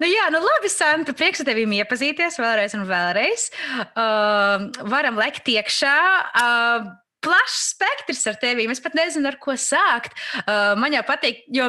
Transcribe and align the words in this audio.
Nu, 0.00 0.08
jā, 0.08 0.26
nu 0.34 0.40
labi, 0.44 0.70
Santa, 0.72 1.14
prieks 1.16 1.42
ar 1.42 1.50
tevi 1.50 1.66
iepazīties 1.80 2.40
vēlreiz 2.40 2.74
un 2.78 2.88
vēlreiz. 2.88 3.50
Uh, 3.92 4.70
varam 4.90 5.20
lekt 5.20 5.48
iekšā. 5.50 5.96
Uh, 6.30 6.90
plašs 7.24 7.74
spektrs 7.74 8.26
ar 8.30 8.38
tevi. 8.40 8.68
Es 8.70 8.82
pat 8.82 8.96
nezinu, 8.98 9.28
ar 9.30 9.38
ko 9.42 9.56
sākt. 9.58 10.16
Uh, 10.44 10.74
man 10.80 10.94
jau 10.96 11.02
patīk, 11.06 11.44
jo 11.52 11.68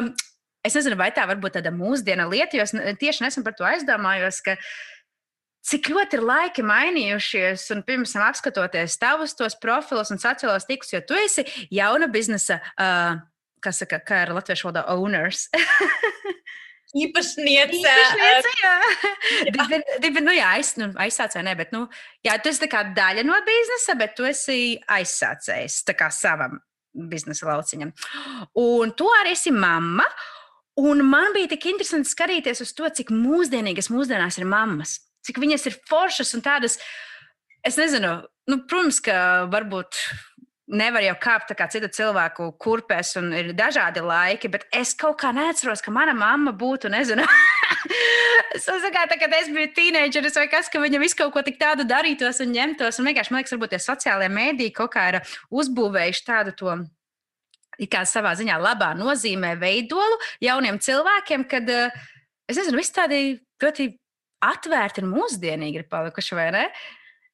es 0.64 0.76
nezinu, 0.78 0.98
vai 0.98 1.10
tā 1.14 1.26
var 1.28 1.40
būt 1.42 1.58
tāda 1.58 1.72
mūsdiena 1.74 2.28
lieta, 2.30 2.56
jo 2.56 2.64
es 2.64 2.74
tieši 3.00 3.26
nesen 3.26 3.46
par 3.46 3.56
to 3.58 3.66
aizdomājos. 3.68 4.42
Cik 5.62 5.92
ļoti 5.92 6.18
ir 6.18 6.24
laiki 6.26 6.62
mainījušies, 6.66 7.68
un 7.70 7.84
pirms 7.86 8.16
tam 8.16 8.24
apskatoties 8.26 8.96
tavus 8.98 9.36
tos 9.38 9.54
profilus 9.62 10.10
un 10.10 10.18
sociālos 10.18 10.66
tīklus, 10.66 10.90
jo 10.90 11.02
tu 11.06 11.14
esi 11.14 11.44
jauna 11.70 12.08
biznesa, 12.10 12.58
uh, 12.74 13.20
kas 13.62 13.78
saka, 13.84 14.00
kā 14.02 14.24
ir 14.24 14.34
latviešu 14.34 14.68
valodā, 14.68 14.88
owners. 14.90 15.46
īpašniece. 16.96 17.78
īpašniece 17.78 18.52
jā, 18.62 18.74
Divi, 19.52 19.80
divi, 20.02 20.24
nu, 20.24 20.34
jā 20.36 20.50
aiz, 20.58 20.74
nu, 20.80 20.90
aizsācēji, 21.04 21.46
ne, 21.46 21.54
bet, 21.58 21.72
nu, 21.74 21.86
jā, 22.26 22.36
tu 22.42 22.52
esi 22.52 22.68
daļa 22.68 23.24
no 23.26 23.38
biznesa, 23.46 23.96
bet 23.98 24.14
tu 24.18 24.28
esi 24.28 24.76
aizsācējs 24.92 25.82
savam 26.18 26.60
biznesa 26.92 27.48
lauciņam. 27.48 27.92
Un 28.60 28.92
tu 28.96 29.08
arī 29.20 29.32
esi 29.36 29.52
mamma. 29.54 30.06
Un 30.80 31.02
man 31.04 31.34
bija 31.34 31.50
tik 31.50 31.66
interesanti 31.68 32.08
skatīties 32.08 32.62
uz 32.64 32.70
to, 32.72 32.88
cik 32.88 33.10
mūsdienīgas 33.12 33.90
mūsdienās 33.92 34.38
ir 34.40 34.46
mammas, 34.48 35.02
cik 35.20 35.36
viņas 35.42 35.66
ir 35.68 35.76
foršas 35.88 36.32
un 36.32 36.40
tādas. 36.44 36.78
Es 37.60 37.76
nezinu, 37.76 38.14
nu, 38.48 38.56
protams, 38.64 39.02
ka 39.04 39.16
varbūt 39.52 39.98
nevar 40.72 41.04
jau 41.04 41.14
kāpt 41.20 41.52
kā 41.56 41.66
citu 41.72 41.90
cilvēku 41.92 42.48
kurpēs, 42.60 43.14
un 43.20 43.30
ir 43.36 43.50
dažādi 43.56 44.02
laiki, 44.04 44.50
bet 44.52 44.64
es 44.74 44.94
kaut 44.98 45.18
kā 45.20 45.32
neatceros, 45.36 45.82
ka 45.84 45.92
mana 45.94 46.14
mamma 46.16 46.54
būtu, 46.56 46.90
nezinu, 46.92 47.26
es 48.56 48.66
kā, 48.66 49.04
tā, 49.10 49.18
kad 49.20 49.36
es 49.36 49.50
biju 49.52 49.70
tīneģeris 49.76 50.38
vai 50.40 50.46
kas, 50.52 50.70
ka 50.72 50.80
viņa 50.82 51.00
visu 51.02 51.18
kaut 51.20 51.34
ko 51.34 51.44
tik 51.44 51.60
tādu 51.60 51.86
darītos 51.88 52.40
un 52.44 52.54
ņemtos. 52.56 53.00
Un 53.00 53.10
vienkārši 53.10 53.34
man 53.34 53.42
liekas, 53.42 53.54
varbūt 53.56 53.74
tie 53.74 53.82
sociālie 53.82 54.30
mēdīji 54.32 54.74
kaut 54.76 54.94
kā 54.96 55.08
ir 55.12 55.20
uzbūvējuši 55.52 56.26
tādu 56.28 56.56
to. 56.58 56.76
Kā 57.90 58.04
savā 58.06 58.34
ziņā 58.38 58.58
labā 58.60 58.92
nozīmē 58.94 59.54
veidolu 59.58 60.18
jauniem 60.44 60.76
cilvēkiem, 60.82 61.46
kad 61.50 61.70
es 61.72 62.58
nezinu, 62.58 62.78
visi 62.78 62.94
tādi 62.94 63.22
ļoti 63.62 63.88
atvērti 64.44 65.02
un 65.02 65.14
mūsdienīgi 65.14 65.80
ir 65.80 65.88
palikuši, 65.90 66.36
vai 66.36 66.50
ne? 66.54 66.66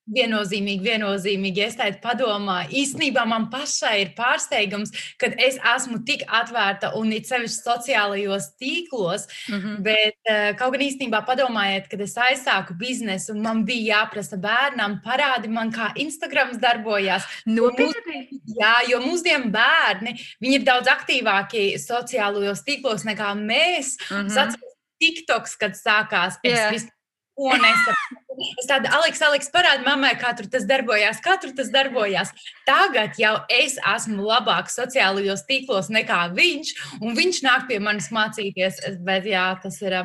Viennozīmīgi, 0.09 0.81
viennozīmīgi. 0.84 1.62
Es 1.67 1.77
tādu 1.77 1.98
padomāju, 2.03 2.70
īstenībā 2.81 3.25
man 3.28 3.48
pašai 3.53 3.95
ir 4.03 4.12
pārsteigums, 4.17 4.92
ka 5.20 5.28
es 5.37 5.59
esmu 5.75 6.01
tik 6.09 6.25
atvērta 6.41 6.95
un 6.97 7.12
it 7.12 7.28
sevišķi 7.28 7.59
sociālajos 7.59 8.51
tīklos. 8.61 9.27
Mm 9.48 9.59
-hmm. 9.59 9.83
Bet 9.84 10.33
eh, 10.33 10.55
kaut 10.56 10.73
gan 10.73 10.86
īstenībā 10.86 11.23
padomājiet, 11.29 11.91
kad 11.91 12.01
es 12.01 12.17
aizsāku 12.17 12.77
biznesu, 12.79 13.34
man 13.34 13.64
bija 13.64 13.98
jāprasa 13.98 14.41
bērnam, 14.41 15.01
parādi 15.05 15.48
man, 15.48 15.73
kā 15.73 15.92
Instagrams 15.97 16.59
darbojās. 16.59 17.23
Nopietni. 17.47 18.29
Jā, 18.61 18.75
jo 18.89 19.01
mūsdienu 19.01 19.53
bērni 19.53 20.17
ir 20.41 20.64
daudz 20.64 20.89
aktīvāki 20.89 21.79
sociālajos 21.79 22.64
tīklos 22.64 23.05
nekā 23.05 23.34
mēs. 23.34 23.97
Mm 24.11 24.17
-hmm. 24.17 24.29
Sacīs, 24.29 24.77
TikToks, 24.98 25.56
kad 25.56 25.77
sākās, 25.79 26.41
es 26.42 26.59
yeah. 26.59 26.73
visu 26.73 26.98
ko 27.39 27.55
nesaprotu. 27.55 28.25
Es 28.59 28.69
tādu, 28.71 28.91
Aleks, 28.95 29.23
Aleks 29.27 29.51
parādu 29.55 29.87
mammai, 29.87 30.13
kā 30.19 30.31
tur 30.39 30.47
tas 30.51 30.67
darbojās, 30.69 31.19
kā 31.25 31.39
tur 31.43 31.55
tas 31.59 31.73
darbojās. 31.75 32.31
Tagad 32.69 33.19
jau 33.19 33.35
es 33.51 33.79
esmu 33.95 34.29
labāk 34.29 34.71
sociālajos 34.71 35.47
tīklos 35.49 35.91
nekā 35.95 36.29
viņš, 36.37 36.73
un 37.01 37.19
viņš 37.19 37.43
nāk 37.47 37.67
pie 37.71 37.81
manis 37.83 38.11
mācīties. 38.15 38.83
Bet 39.07 39.29
jā, 39.29 39.51
tas 39.63 39.83
ir. 39.85 40.03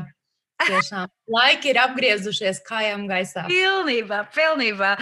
Tiešām 0.63 1.09
laiki 1.33 1.73
ir 1.73 1.79
apgriezušies 1.81 2.61
kājām 2.63 3.03
gaisā. 3.09 3.43
Pilnībā, 3.49 4.21
pilnībā. 4.31 4.93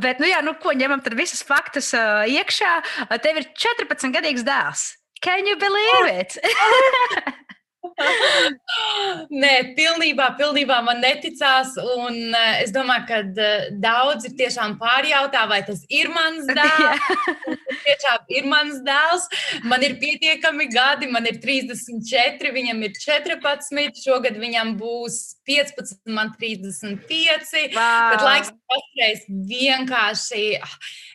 Bet, 0.00 0.22
nu 0.22 0.30
jā, 0.30 0.38
nu 0.46 0.54
ko 0.62 0.72
ņemam 0.72 1.02
tad 1.04 1.18
visus 1.18 1.44
faktus 1.44 1.90
uh, 1.98 2.24
iekšā? 2.24 2.72
Tev 3.20 3.42
ir 3.42 3.50
14 3.52 4.14
gadīgs 4.14 4.46
dēls. 4.46 4.94
Can 5.20 5.44
you 5.50 5.58
believe 5.60 6.08
it? 6.20 6.38
Nē, 9.42 9.52
pilnībā, 9.76 10.30
pilnībā 10.38 10.78
man 10.86 11.00
neticās. 11.04 11.74
Un 11.96 12.16
uh, 12.32 12.56
es 12.62 12.72
domāju, 12.74 13.06
ka 13.08 13.20
uh, 13.24 13.66
daudzi 13.82 14.32
tiešām 14.38 14.76
pārjautā, 14.80 15.44
vai 15.50 15.60
tas 15.66 15.84
ir 15.92 16.10
mans 16.14 16.48
dēls. 16.58 17.08
tas 17.44 17.82
tiešām 17.86 18.34
ir 18.38 18.48
mans 18.50 18.80
dēls. 18.86 19.28
Man 19.68 19.84
ir 19.86 19.96
pietiekami 20.02 20.68
gadi, 20.72 21.10
man 21.12 21.28
ir 21.30 21.40
34, 21.42 22.52
viņam 22.54 22.82
ir 22.88 22.96
14, 22.98 24.02
šogad 24.04 24.38
viņam 24.40 24.74
būs 24.80 25.20
15, 25.48 26.00
man 26.14 26.32
35. 26.40 27.74
Wow. 27.74 28.14
Bet 28.14 28.24
laiks 28.24 28.54
patreiz 28.70 29.24
vienkārši. 29.28 30.46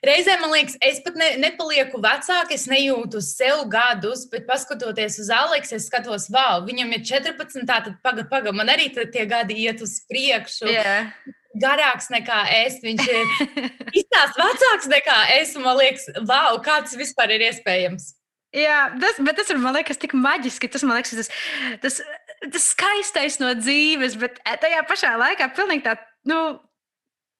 Reizē 0.05 0.37
man 0.39 0.53
liekas, 0.53 0.77
es 0.85 1.01
pat 1.03 1.17
ne, 1.19 1.33
nepalieku 1.41 1.99
vecāka, 2.03 2.55
es 2.55 2.67
nejūtu 2.71 3.19
sev 3.23 3.65
gadus, 3.71 4.23
bet 4.31 4.47
paskatoties 4.47 5.19
uz 5.23 5.31
Aleksu, 5.33 5.75
es 5.75 5.89
skatos, 5.89 6.29
wow, 6.31 6.61
viņam 6.67 6.93
ir 6.95 7.03
14, 7.09 7.65
tātad 7.67 7.97
pagaidi, 8.05 8.29
pagaidi, 8.31 8.55
man 8.55 8.71
arī 8.71 8.87
tie 8.95 9.25
gadi 9.29 9.59
iet 9.65 9.83
uz 9.83 9.99
priekšu. 10.09 10.71
Yeah. 10.71 11.11
Garāks 11.59 12.11
nekā 12.13 12.43
es. 12.59 12.77
Viņš 12.83 13.07
ir 13.09 13.31
izstāsts 13.97 14.37
vecāks 14.37 14.87
nekā 14.91 15.17
es. 15.39 15.55
Man 15.57 15.79
liekas, 15.79 16.05
wow, 16.29 16.59
kā 16.63 16.77
tas 16.85 16.93
vispār 16.99 17.33
ir 17.35 17.47
iespējams. 17.49 18.11
Jā, 18.55 18.77
tas, 19.01 19.17
bet 19.21 19.37
tas 19.37 19.49
ir 19.49 19.59
man 19.61 19.75
liekas 19.77 19.99
tik 20.01 20.15
maģiski. 20.17 20.69
Tas 20.71 20.85
man 20.85 20.99
liekas, 20.99 21.17
tas, 21.17 21.33
tas, 21.81 21.99
tas 22.45 22.69
skaistais 22.71 23.39
no 23.41 23.51
dzīves, 23.57 24.17
bet 24.21 24.39
tajā 24.61 24.85
pašā 24.89 25.15
laikā 25.21 25.49
pilnīgi 25.57 25.85
tā, 25.89 25.97
nu, 26.29 26.39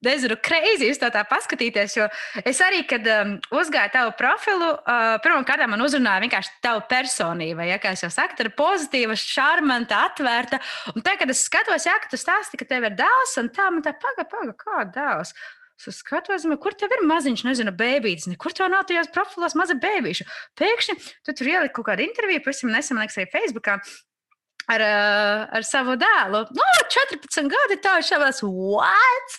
nezinu, 0.06 0.38
kreizi 0.44 0.90
uz 0.94 1.00
to 1.02 1.10
tā 1.14 1.24
paskatīties. 1.28 1.98
Jo 1.98 2.08
es 2.48 2.62
arī, 2.64 2.82
kad 2.90 3.06
um, 3.14 3.36
uzgāju 3.56 3.94
tavu 3.96 4.16
profilu, 4.20 4.72
uh, 4.80 5.18
pirmkārt, 5.24 5.66
man 5.72 5.84
uzrunāja 5.86 6.24
vienkārši 6.26 6.58
tava 6.64 6.84
personība. 6.90 7.68
Ja, 7.70 7.80
kā 7.82 7.94
jau 7.98 8.12
saku, 8.14 8.38
tā 8.38 8.48
ir 8.48 8.54
pozitīva, 8.58 9.18
šarmanta, 9.20 10.04
atvērta. 10.10 10.62
Un 10.96 11.06
tā, 11.06 11.16
kad 11.20 11.32
es 11.32 11.46
skatos, 11.48 11.88
jā, 11.90 11.96
ka 12.02 12.12
tu 12.12 12.20
stāsti, 12.20 12.60
ka 12.60 12.68
tev 12.70 12.90
ir 12.90 13.00
dēls, 13.00 13.38
un 13.42 13.54
tā 13.56 13.70
man 13.74 13.86
tā 13.86 13.96
pagaidi, 14.00 14.30
pagaidi, 14.32 14.60
kāda 14.64 14.92
dēls. 14.98 15.34
Es 15.80 16.02
skatos, 16.02 16.44
kur 16.60 16.76
tev 16.76 16.92
ir 16.92 17.06
maziņš, 17.08 17.46
nezinu, 17.48 17.72
bērns. 17.80 18.28
Kur 18.42 18.52
tev 18.52 18.68
nav 18.72 18.84
tajos 18.90 19.08
profilos 19.16 19.56
maza 19.56 19.78
bērniša? 19.80 20.26
Pēkšņi 20.60 20.96
tu 21.24 21.36
tur 21.40 21.52
ieliki 21.54 21.76
kaut 21.78 21.88
kādu 21.88 22.04
interviju, 22.04 22.44
pavisam 22.44 22.74
nesen, 22.74 23.00
liekas, 23.00 23.16
arī 23.22 23.32
Facebookā 23.32 23.78
ar, 24.70 24.84
uh, 24.86 25.46
ar 25.58 25.66
savu 25.66 25.96
dēlu. 26.00 26.44
No, 26.56 26.68
14 26.94 27.50
gadi 27.52 27.78
tā 27.84 27.96
ir 28.00 28.06
šāds, 28.08 28.42
what? 28.46 29.38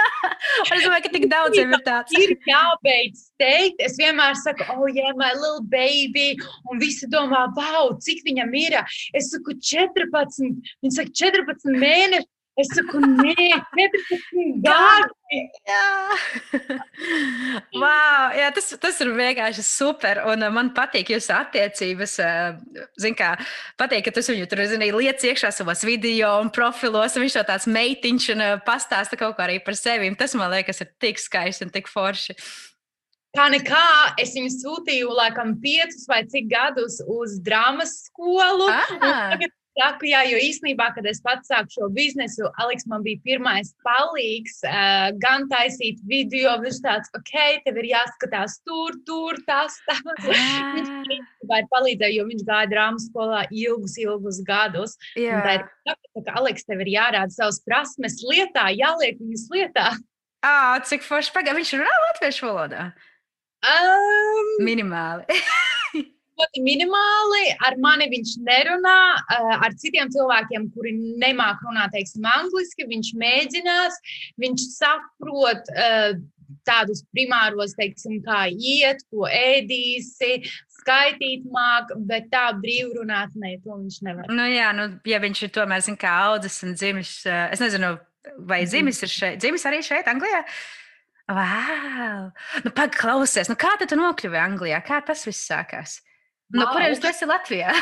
es 0.74 0.84
domāju, 0.84 1.04
ka 1.06 1.12
tik 1.14 1.28
daudziem 1.30 1.74
ir 1.76 1.84
tāds. 1.86 2.14
ir 2.18 2.34
jābeidz 2.48 3.28
teikt. 3.40 3.82
Es 3.86 3.98
vienmēr 4.00 4.36
saku, 4.40 4.66
oh, 4.74 4.86
yeah, 4.90 5.14
my 5.16 5.32
little 5.38 5.62
baby. 5.62 6.34
Un 6.70 6.82
visi 6.82 7.08
domā, 7.10 7.46
wow, 7.58 7.94
cik 8.02 8.24
viņam 8.26 8.54
ir. 8.58 8.78
Es 9.14 9.30
saku, 9.34 9.56
14. 9.72 10.50
Viņa 10.84 10.96
saka, 10.98 11.18
14 11.24 11.78
mēneši. 11.78 12.30
Es 12.54 12.68
saku, 12.70 13.00
nē, 13.02 13.34
14 13.74 14.60
gadi. 14.64 15.38
Jā, 15.66 15.86
wow, 17.74 18.28
jā 18.38 18.50
tas, 18.54 18.68
tas 18.78 19.00
ir 19.02 19.10
vienkārši 19.16 19.64
super. 19.66 20.20
Un 20.30 20.46
uh, 20.46 20.52
man 20.54 20.70
patīk 20.76 21.10
jūsu 21.10 21.32
attiecības. 21.34 22.14
Uh, 22.22 22.84
Ziniet, 23.00 23.18
kā 23.18 23.32
patīk, 23.80 24.04
ka 24.06 24.14
tas 24.14 24.30
viņu 24.30 24.46
tur 24.50 24.62
zini, 24.70 24.92
lietas 24.94 25.26
iekšā 25.26 25.50
savos 25.56 25.82
video 25.86 26.36
un 26.44 26.52
profilos. 26.54 27.16
Un 27.18 27.26
viņš 27.26 27.40
to 27.40 27.44
tāds 27.50 27.66
meitiņš 27.74 28.28
un 28.36 28.46
uh, 28.46 28.54
pastāsta 28.62 29.18
kaut 29.18 29.34
ko 29.34 29.48
arī 29.48 29.58
par 29.64 29.74
sevi. 29.78 30.12
Tas 30.20 30.36
man 30.38 30.54
liekas, 30.54 30.84
ir 30.84 30.94
tik 31.02 31.18
skaisti 31.22 31.66
un 31.66 31.74
tik 31.74 31.90
forši. 31.90 32.38
Kā 33.34 33.48
nekā, 33.50 33.82
es 34.22 34.36
viņu 34.38 34.54
sūtīju 34.60 35.10
laikam 35.10 35.56
piecus 35.58 36.06
vai 36.06 36.22
cik 36.30 36.46
gadus 36.52 37.00
uz 37.10 37.34
drāmas 37.42 37.96
skolu. 38.06 38.70
Tagad 39.02 39.50
saku, 39.74 40.08
jā, 40.10 40.22
jo 40.30 40.38
īsnībā, 40.40 40.88
kad 40.96 41.06
es 41.10 41.20
pats 41.24 41.50
sāku 41.50 41.74
šo 41.74 41.88
biznesu, 41.94 42.46
Aleks 42.62 42.86
man 42.90 43.04
bija 43.04 43.20
pirmais 43.24 43.72
palīgs, 43.86 44.60
uh, 44.68 45.10
gan 45.22 45.48
taisīt 45.50 46.00
video, 46.08 46.54
viņš 46.62 46.80
tāds, 46.84 47.12
ok, 47.18 47.34
tev 47.66 47.80
ir 47.82 47.90
jāskatās 47.92 48.58
tur, 48.66 48.98
tur, 49.08 49.40
tas, 49.48 49.76
tas. 49.88 50.02
viņš 50.24 50.90
īstenībā 51.10 51.60
ir 51.60 51.70
palīdzējis, 51.74 52.18
jo 52.18 52.28
viņš 52.30 52.46
gāja 52.48 52.70
drāmas 52.72 53.08
skolā 53.10 53.44
ilgus, 53.50 53.98
ilgus 54.02 54.40
gadus. 54.46 54.98
Tā 55.16 55.58
ir 55.58 55.68
tā, 55.86 55.98
ka 56.14 56.38
Aleks 56.40 56.68
tev 56.68 56.84
ir 56.86 56.94
jārāda 56.94 57.34
savas 57.34 57.60
prasmes 57.66 58.20
lietā, 58.24 58.70
jāliek 58.74 59.18
viņas 59.20 59.48
lietā. 59.54 59.90
Ah, 60.44 60.76
cik 60.84 61.06
forši 61.06 61.32
pagaidi, 61.34 61.62
viņš 61.62 61.76
runā 61.80 62.00
latviešu 62.08 62.50
valodā? 62.50 62.90
Um, 63.64 64.58
Minimāli. 64.60 65.24
ļoti 66.40 66.62
minimāli. 66.66 67.44
Ar 67.66 67.78
mani 67.82 68.10
viņš 68.12 68.36
nerunā. 68.46 68.98
Eh, 69.36 69.50
ar 69.68 69.74
citiem 69.80 70.12
cilvēkiem, 70.14 70.68
kuri 70.74 70.94
nemāk 71.22 71.62
runāt, 71.66 71.94
teiksim, 71.96 72.26
angliski, 72.26 72.88
viņš 72.90 73.14
mēģinās. 73.24 73.98
Viņš 74.42 74.68
saprot. 74.76 75.74
Uh, 75.74 76.22
tādus 76.68 77.02
primāros, 77.14 77.72
teiksim, 77.78 78.18
kā 78.24 78.44
iet, 78.52 79.02
ko 79.10 79.24
ēdīsi, 79.28 80.44
skaitīt 80.80 81.46
māk, 81.50 81.92
bet 82.08 82.28
tā 82.32 82.46
brīvi 82.60 83.00
runāt, 83.00 83.34
nē, 83.38 83.56
to 83.64 83.78
viņš 83.78 83.98
nevar. 84.06 84.30
Nu, 84.32 84.46
jā, 84.50 84.70
nu, 84.76 84.88
ja 85.08 85.20
viņš 85.24 85.44
ir 85.46 85.52
tomēr, 85.56 85.84
zin, 85.84 85.98
kā 86.00 86.12
audzis 86.28 86.60
un 86.66 86.76
dzimis, 86.76 87.16
es 87.26 87.64
nezinu, 87.64 87.94
vai 88.38 88.62
mhm. 88.62 88.70
dzimis 88.72 89.04
ir 89.04 89.12
šeit, 89.12 89.42
dzimis 89.42 89.68
arī 89.70 89.82
šeit, 89.84 90.08
Anglijā. 90.10 90.44
Wow! 91.32 92.26
Nu, 92.66 92.72
Pagaidies, 92.76 93.48
nu 93.48 93.56
kā 93.56 93.70
tu 93.80 93.96
nokļuvi 93.96 94.36
Anglijā? 94.36 94.82
Kā 94.84 95.00
tas 95.06 95.24
viss 95.24 95.48
sākās? 95.48 96.02
No 96.54 96.66
kurienes 96.70 97.00
tu 97.02 97.08
esi 97.10 97.26
Latvijā? 97.26 97.72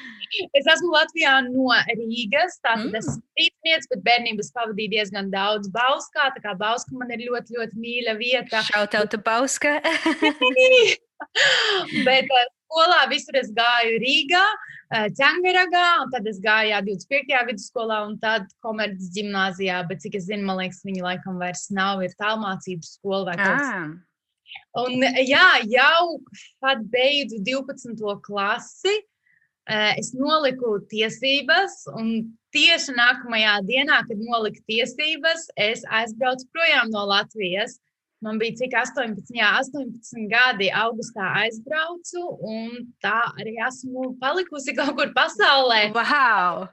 es 0.58 0.68
esmu 0.74 0.92
Latvijā 0.94 1.34
no 1.46 1.76
Rīgas. 1.90 2.58
Tātad 2.64 2.88
mm. 2.88 2.98
esmu 3.00 3.18
rīznieks, 3.40 3.90
bet 3.92 4.04
bērnības 4.06 4.52
pavadīju 4.56 4.94
diezgan 4.96 5.30
daudz 5.32 5.70
Bauskā. 5.74 6.30
Tā 6.36 6.44
kā 6.44 6.54
Bauska 6.60 6.96
man 6.96 7.12
ir 7.14 7.26
ļoti, 7.28 7.58
ļoti 7.58 7.80
mīļa 7.80 8.16
vieta. 8.20 8.62
Šautauta 8.70 9.20
Bauska. 9.24 9.76
bet 12.08 12.32
uh, 12.32 12.46
skolā 12.64 13.02
visur 13.12 13.38
es 13.40 13.52
gāju 13.54 14.00
Rīgā, 14.02 14.44
uh, 14.44 15.06
Čangaragā, 15.18 15.84
un 16.04 16.14
tad 16.14 16.26
es 16.30 16.40
gāju 16.42 16.80
25. 16.88 17.36
vidusskolā 17.50 18.00
un 18.08 18.16
tad 18.22 18.48
komerces 18.64 19.12
ģimnāzijā. 19.14 19.84
Bet 19.90 20.02
cik 20.04 20.18
es 20.20 20.30
zinu, 20.30 20.48
man 20.48 20.62
liekas, 20.62 20.82
viņi 20.88 21.04
laikam 21.04 21.38
vairs 21.42 21.68
nav, 21.74 22.02
ir 22.06 22.16
tālmācības 22.20 22.96
skola 22.98 23.32
vai 23.32 23.38
kaut 23.42 23.60
kas 23.60 23.70
ah. 23.70 23.86
Un, 24.74 25.04
jā, 25.22 25.48
jau 25.70 26.18
kad 26.62 26.82
beidzu 26.90 27.38
12. 27.46 28.16
klasi, 28.24 28.94
es 29.70 30.12
noliku 30.18 30.76
tiesības, 30.90 31.84
un 31.94 32.36
tieši 32.54 32.94
nākamajā 32.96 33.56
dienā, 33.68 34.02
kad 34.08 34.20
noliku 34.20 34.62
tiesības, 34.68 35.48
es 35.56 35.84
aizbraucu 35.86 36.48
projām 36.52 36.90
no 36.92 37.06
Latvijas. 37.08 37.78
Man 38.24 38.38
bija 38.40 38.56
cik 38.62 38.72
18, 38.80 39.34
jā, 39.36 39.50
18 39.60 40.28
gadi, 40.30 40.70
augustā 40.72 41.28
aizbraucu, 41.42 42.22
un 42.40 42.88
tā 43.04 43.20
arī 43.36 43.58
esmu 43.66 44.14
palikusi 44.20 44.74
kaut 44.78 44.96
kur 44.98 45.12
pasaulē. 45.16 45.90
Wow! 45.94 46.66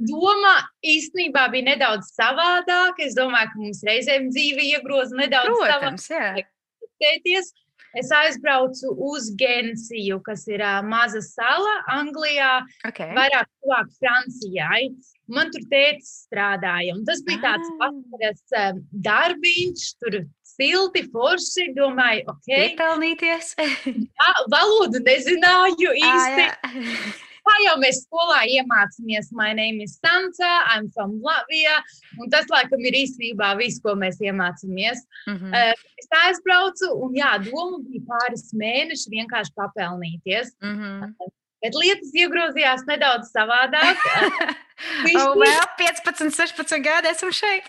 Doma 0.00 0.54
īstenībā 0.86 1.48
bija 1.52 1.74
nedaudz 1.74 2.14
savādāka. 2.14 3.04
Es 3.04 3.16
domāju, 3.18 3.50
ka 3.52 3.60
mums 3.60 3.82
reizēm 3.84 4.30
dzīve 4.32 4.64
iegroza 4.70 5.18
nedaudz 5.18 5.50
Protams, 5.50 6.06
savādāk. 6.08 6.46
Jā 6.46 6.59
adaptēties. 7.00 7.52
Es 7.90 8.06
aizbraucu 8.14 8.92
uz 9.02 9.32
Gensiju, 9.34 10.20
kas 10.22 10.46
ir 10.46 10.62
uh, 10.62 10.78
maza 10.86 11.18
sala 11.26 11.72
Anglijā, 11.90 12.60
okay. 12.86 13.10
vairāk 13.16 13.48
tuvāk 13.64 13.88
Francijai. 13.98 14.92
Man 15.26 15.50
tur 15.50 15.64
tēvs 15.66 16.12
strādāja, 16.28 16.94
un 16.94 17.02
tas 17.06 17.24
bija 17.26 17.40
tāds 17.42 17.66
ah. 17.66 17.80
vasaras 17.82 18.54
uh, 18.54 18.78
darbiņš, 18.92 19.88
tur 20.04 20.20
silti, 20.46 21.02
forši. 21.10 21.72
Domāju, 21.74 22.28
ok. 22.30 22.52
Iepelnīties. 22.60 23.56
Jā, 23.58 24.30
valodu 24.54 25.02
nezināju 25.02 25.96
īsti. 26.12 26.46
Ah, 26.46 26.78
Kā 27.50 27.56
jau 27.64 27.72
mēs 27.82 28.04
skolā 28.04 28.44
iemācījāmies, 28.46 29.32
my 29.34 29.50
name 29.58 29.82
is 29.82 29.96
Santa, 29.98 30.50
I'm 30.70 30.86
from 30.94 31.16
Latvia. 31.24 31.80
Un 32.22 32.30
tas, 32.30 32.46
laikam, 32.52 32.78
ir 32.86 32.94
īstenībā 33.00 33.56
viss, 33.58 33.80
ko 33.82 33.96
mēs 33.98 34.20
iemācījāmies. 34.22 35.02
Mm 35.26 35.36
-hmm. 35.36 35.56
uh, 35.58 35.98
es 35.98 36.08
aizbraucu, 36.20 36.92
un 37.06 37.16
jā, 37.18 37.32
doma 37.48 37.82
bija 37.88 38.06
pāris 38.12 38.52
mēneši 38.54 39.14
vienkārši 39.16 39.56
papelnīties. 39.58 40.54
Mm 40.62 40.76
-hmm. 40.78 41.30
Bet 41.60 41.76
lietas 41.76 42.12
iegrozījās 42.16 42.86
nedaudz 42.88 43.30
savādāk. 43.34 44.00
Viņš 45.04 45.20
oh, 45.20 45.34
vēl 45.36 45.64
15, 45.76 46.32
16 46.32 46.80
gadi 46.84 47.10
esam 47.10 47.32
šeit. 47.36 47.66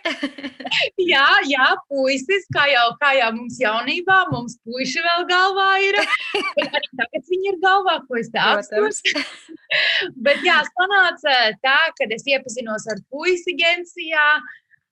jā, 1.11 1.25
jā, 1.49 1.67
puisis, 1.91 2.47
kā 2.55 2.69
jau, 2.71 2.85
kā 3.01 3.11
jau 3.17 3.31
mums 3.35 3.59
jaunībā, 3.59 4.21
mums 4.31 4.55
puiši 4.63 5.03
vēl 5.03 5.27
galvā 5.27 5.67
ir. 5.83 5.99
Arī 6.69 6.88
tagad 7.01 7.27
viņi 7.33 7.51
ir 7.51 7.59
galvā, 7.63 7.97
ko 8.07 8.19
es 8.21 8.31
tādu 8.31 8.63
Bet 10.23 10.44
jā, 10.47 10.61
sanāca 10.71 11.37
tā, 11.63 11.77
ka 11.97 12.09
es 12.15 12.27
iepazinos 12.31 12.87
ar 12.91 13.03
puisi 13.11 13.57
Gensijā. 13.59 14.27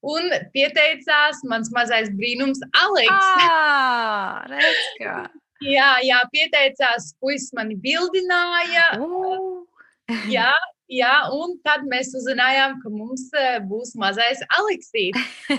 Un 0.10 0.32
pieteicās 0.56 1.42
mans 1.52 1.72
mazais 1.76 2.08
brīnums, 2.16 2.62
Aleks. 2.84 3.32
Ah, 3.44 4.46
redz, 4.48 4.86
Jā, 5.66 5.92
jā, 6.06 6.20
pieteicās, 6.32 7.14
puisis 7.20 7.52
mani 7.58 7.76
bildināja. 7.84 8.94
Uh. 9.00 9.66
Jā, 10.32 10.54
jā, 10.90 11.12
un 11.36 11.58
tad 11.68 11.84
mēs 11.90 12.14
uzzinājām, 12.18 12.78
ka 12.82 12.92
mums 12.94 13.28
e, 13.38 13.60
būs 13.70 13.94
mazais 14.00 14.42
Aleksīds. 14.60 15.20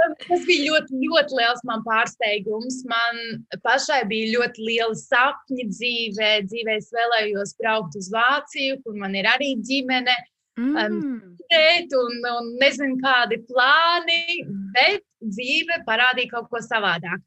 Um, 0.00 0.12
tas 0.22 0.44
bija 0.46 0.70
ļoti, 0.70 0.98
ļoti 1.02 1.36
liels 1.36 1.62
man 1.68 1.82
pārsteigums. 1.84 2.80
Man 2.88 3.18
pašai 3.64 4.00
bija 4.08 4.30
ļoti 4.38 4.64
liela 4.64 4.96
sapņa 4.96 5.66
dzīvē. 5.70 6.30
Dzīvē 6.46 6.76
es 6.78 6.90
vēlējos 6.94 7.54
braukt 7.60 7.98
uz 7.98 8.08
Vāciju, 8.14 8.78
kur 8.84 8.96
man 9.00 9.16
ir 9.18 9.28
arī 9.28 9.54
ģimene. 9.66 10.14
Um, 10.60 10.76
mm. 10.76 10.94
Um, 10.94 11.96
un, 12.00 12.20
un 12.30 12.52
nezinu, 12.60 13.00
kādi 13.02 13.40
plāni, 13.48 14.44
bet 14.76 15.04
dzīve 15.20 15.82
parādīja 15.88 16.36
kaut 16.36 16.50
ko 16.52 16.62
savādāk. 16.64 17.22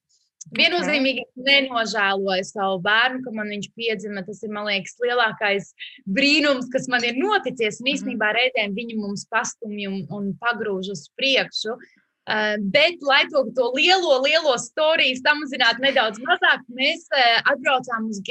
Viennozīmīgi 0.58 1.24
nenožēloju 1.40 2.46
savu 2.48 2.80
bērnu, 2.84 3.24
ka 3.24 3.34
man 3.36 3.52
viņš 3.54 3.70
piedzima. 3.78 4.24
Tas 4.28 4.44
ir, 4.44 4.52
man 4.54 4.68
liekas, 4.68 4.98
lielākais 5.04 5.72
brīnums, 6.18 6.70
kas 6.74 6.90
man 6.92 7.06
ir 7.08 7.20
noticis. 7.20 7.80
Un 7.82 7.92
īstenībā 7.94 8.34
reizēm 8.36 8.76
viņi 8.78 9.00
mums 9.00 9.28
pastumj 9.32 9.88
un, 9.90 10.00
un 10.14 10.32
pagrūž 10.42 10.94
uz 10.94 11.06
priekšu. 11.20 11.78
Uh, 12.24 12.56
bet, 12.72 13.02
lai 13.04 13.26
to, 13.28 13.42
to 13.52 13.66
lielo, 13.76 14.14
lielo 14.24 14.54
storiju 14.56 15.18
samazinātu 15.20 15.84
nedaudz 15.84 16.22
mazāk, 16.24 16.62
mēs 16.72 17.04
uh, 17.12 17.42
atbraucām 17.52 18.08
uz, 18.08 18.22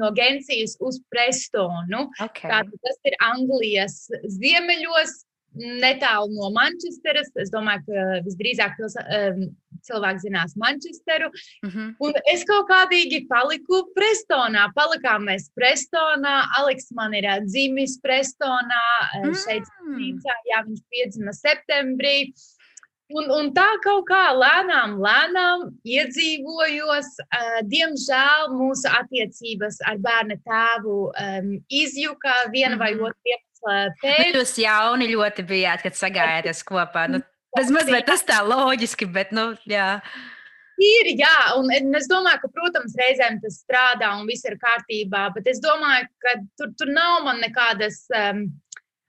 no 0.00 0.08
Gensijas 0.16 0.78
uz 0.80 0.96
Prestonu. 1.12 2.06
Okay. 2.24 2.48
Tātad 2.48 2.72
tas 2.86 2.96
ir 3.04 3.18
Anglijas 3.26 3.98
ziemeļos, 4.32 5.12
netālu 5.58 6.32
no 6.36 6.50
Manchesteras. 6.54 7.30
Es 7.40 7.52
domāju, 7.52 7.84
ka 7.88 8.06
visdrīzāk 8.26 8.76
pils, 8.78 8.96
um, 9.02 9.44
cilvēki 9.86 10.24
zinās 10.26 10.56
Manchesteru. 10.56 11.30
Mm 11.62 11.70
-hmm. 11.70 11.88
Un 11.98 12.12
es 12.32 12.44
kaut 12.48 12.68
kādīgi 12.70 13.26
paliku 13.28 13.82
Prestonā. 13.96 14.68
Palikām 14.74 15.26
mēs 15.30 15.50
Prestonā. 15.58 16.36
Aleks 16.58 16.92
man 16.92 17.14
ir 17.14 17.26
dzimis 17.46 17.98
Prestonā. 18.04 18.84
Mm. 19.24 19.34
Šeit 19.34 19.66
Nīcā, 19.96 20.34
jā, 20.50 20.62
viņš 20.66 20.80
piedzima 20.90 21.32
septembrī. 21.32 22.32
Un, 23.08 23.30
un 23.32 23.46
tā 23.56 23.68
kaut 23.80 24.04
kā 24.04 24.24
lēnām, 24.36 24.98
lēnām 25.00 25.70
iedzīvojos. 25.80 27.08
Diemžēl 27.64 28.52
mūsu 28.52 28.84
attiecības 29.00 29.80
ar 29.88 29.96
bērnu 29.96 30.36
tēvu 30.44 30.96
um, 31.08 31.54
izjuka 31.68 32.34
viena 32.52 32.76
mm 32.76 32.80
-hmm. 32.80 32.84
vai 32.84 32.94
mhm. 32.94 33.04
otra 33.04 33.46
Pēc... 34.02 34.18
Nu, 34.20 34.38
jūs 34.38 34.54
jauni 34.62 35.08
ļoti 35.12 35.44
bijāt, 35.48 35.82
kad 35.82 35.96
sagājāties 35.98 36.62
kopā. 36.68 37.08
Nu, 37.10 37.22
bez 37.56 37.70
mazliet 37.74 38.08
tas 38.08 38.24
tā 38.26 38.42
loģiski, 38.46 39.08
bet, 39.14 39.32
nu, 39.36 39.52
jā. 39.68 39.96
Ir, 40.78 41.08
jā, 41.18 41.36
un 41.58 41.72
es 41.74 42.06
domāju, 42.10 42.44
ka, 42.44 42.52
protams, 42.54 42.94
reizēm 42.98 43.40
tas 43.42 43.58
strādā 43.64 44.12
un 44.14 44.28
viss 44.30 44.46
ir 44.46 44.54
kārtībā, 44.62 45.24
bet 45.34 45.48
es 45.50 45.58
domāju, 45.64 46.06
ka 46.22 46.36
tur, 46.60 46.70
tur 46.78 46.92
nav 46.94 47.24
man 47.26 47.42
nekādas 47.42 48.04
um, 48.14 48.44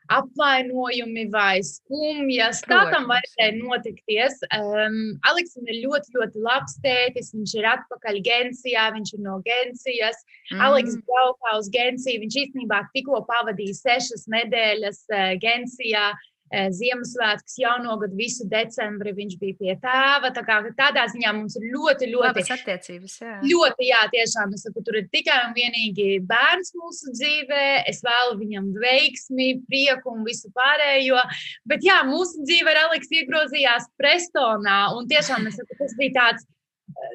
apvainojumi 0.09 1.27
vai 1.29 1.59
skumjas. 1.65 2.63
Tā 2.65 2.79
tam 2.89 3.05
vajadzēja 3.11 3.53
notikties. 3.59 4.39
Um, 4.57 4.97
Aleksam 5.29 5.69
ir 5.69 5.83
ļoti, 5.83 6.15
ļoti 6.17 6.43
labs 6.45 6.79
tētis. 6.83 7.31
Viņš 7.35 7.53
ir 7.59 7.69
atpakaļ 7.75 8.17
Gensijā, 8.25 8.87
viņš 8.95 9.13
ir 9.15 9.23
no 9.25 9.37
Gensijas. 9.45 10.17
Mm. 10.49 10.63
Aleks 10.65 10.97
braukā 11.05 11.55
uz 11.59 11.69
Gensiju. 11.73 12.23
Viņš 12.25 12.39
īstenībā 12.45 12.81
tikko 12.95 13.21
pavadīja 13.29 13.77
sešas 13.83 14.25
nedēļas 14.33 15.05
uh, 15.13 15.31
Gensijā. 15.43 16.09
Eh, 16.49 16.69
Ziemassvētkus, 16.73 17.59
jaunogadu, 17.61 18.17
visu 18.17 18.47
decembri 18.49 19.13
viņš 19.13 19.35
bija 19.37 19.57
pie 19.59 19.75
tēva. 19.83 20.31
Tā 20.33 20.41
kā, 20.47 20.57
tādā 20.77 21.05
ziņā 21.11 21.33
mums 21.37 21.57
ir 21.59 21.67
ļoti, 21.75 22.09
ļoti 22.09 22.25
labas 22.25 22.51
attiecības. 22.55 23.17
Jā. 23.21 23.35
Ļoti, 23.45 23.89
jā, 23.91 24.01
tiešām 24.15 24.55
es 24.57 24.65
saku, 24.65 24.81
tur 24.85 24.97
ir 24.97 25.09
tikai 25.13 25.37
un 25.45 25.53
vienīgi 25.57 26.07
bērns 26.29 26.73
mūsu 26.79 27.13
dzīvē. 27.13 27.65
Es 27.91 28.01
vēlu 28.05 28.39
viņam 28.41 28.71
veiksmi, 28.81 29.49
prieku 29.69 30.15
un 30.15 30.25
visu 30.25 30.49
pārējo. 30.57 31.21
Bet 31.69 31.85
jā, 31.85 32.01
mūsu 32.09 32.41
dzīve 32.47 32.73
ar 32.73 32.85
Aleksu 32.87 33.21
iegrozījās 33.21 33.91
Prestonā. 34.01 34.79
Un 34.97 35.09
tiešām 35.11 35.45
saku, 35.53 35.77
tas 35.77 35.93
bija 36.01 36.17
tāds 36.17 36.49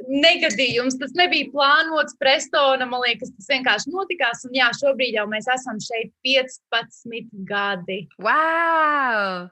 negadījums. 0.08 0.98
Tas 1.00 1.14
nebija 1.18 1.50
plānots 1.52 2.16
Prestona. 2.20 2.86
Man 2.88 3.04
liekas, 3.04 3.32
tas 3.36 3.50
vienkārši 3.52 3.92
notikās. 3.94 4.44
Un 4.48 4.56
jā, 4.56 4.70
šobrīd 4.80 5.18
jau 5.18 5.26
mēs 5.30 5.48
esam 5.54 5.80
šeit 5.82 6.12
15 6.26 7.44
gadi. 7.48 8.04
Wow! 8.22 9.48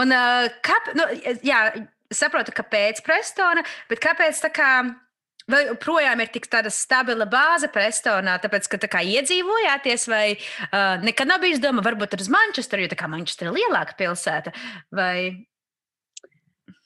Un, 0.00 0.14
uh, 0.14 0.50
kāp, 0.64 0.92
nu, 0.98 1.08
jā, 1.46 1.62
saprotu, 2.14 2.54
kāpēc 2.54 3.02
Prestona, 3.06 3.64
bet 3.90 4.02
kāpēc 4.04 4.44
tā 4.48 4.52
kā. 4.54 4.74
Vai 5.44 5.58
joprojām 5.66 6.22
ir 6.24 6.30
tik 6.32 6.46
tāda 6.48 6.70
stabila 6.72 7.26
bāze 7.28 7.68
Prestonā, 7.68 8.38
tāpēc, 8.40 8.64
ka 8.72 8.78
tā 8.80 8.88
kā 8.88 9.02
iedzīvojāties, 9.04 10.06
vai 10.08 10.38
uh, 10.38 11.02
nekad 11.04 11.28
nav 11.28 11.42
bijis 11.42 11.60
doma, 11.60 11.84
varbūt 11.84 12.16
uz 12.16 12.30
Manchesteru, 12.32 12.86
jo 12.86 12.88
tā 12.88 12.96
kā 12.96 13.10
Manchester 13.12 13.50
ir 13.50 13.58
lielāka 13.58 13.92
pilsēta, 13.98 14.54
vai 14.88 15.44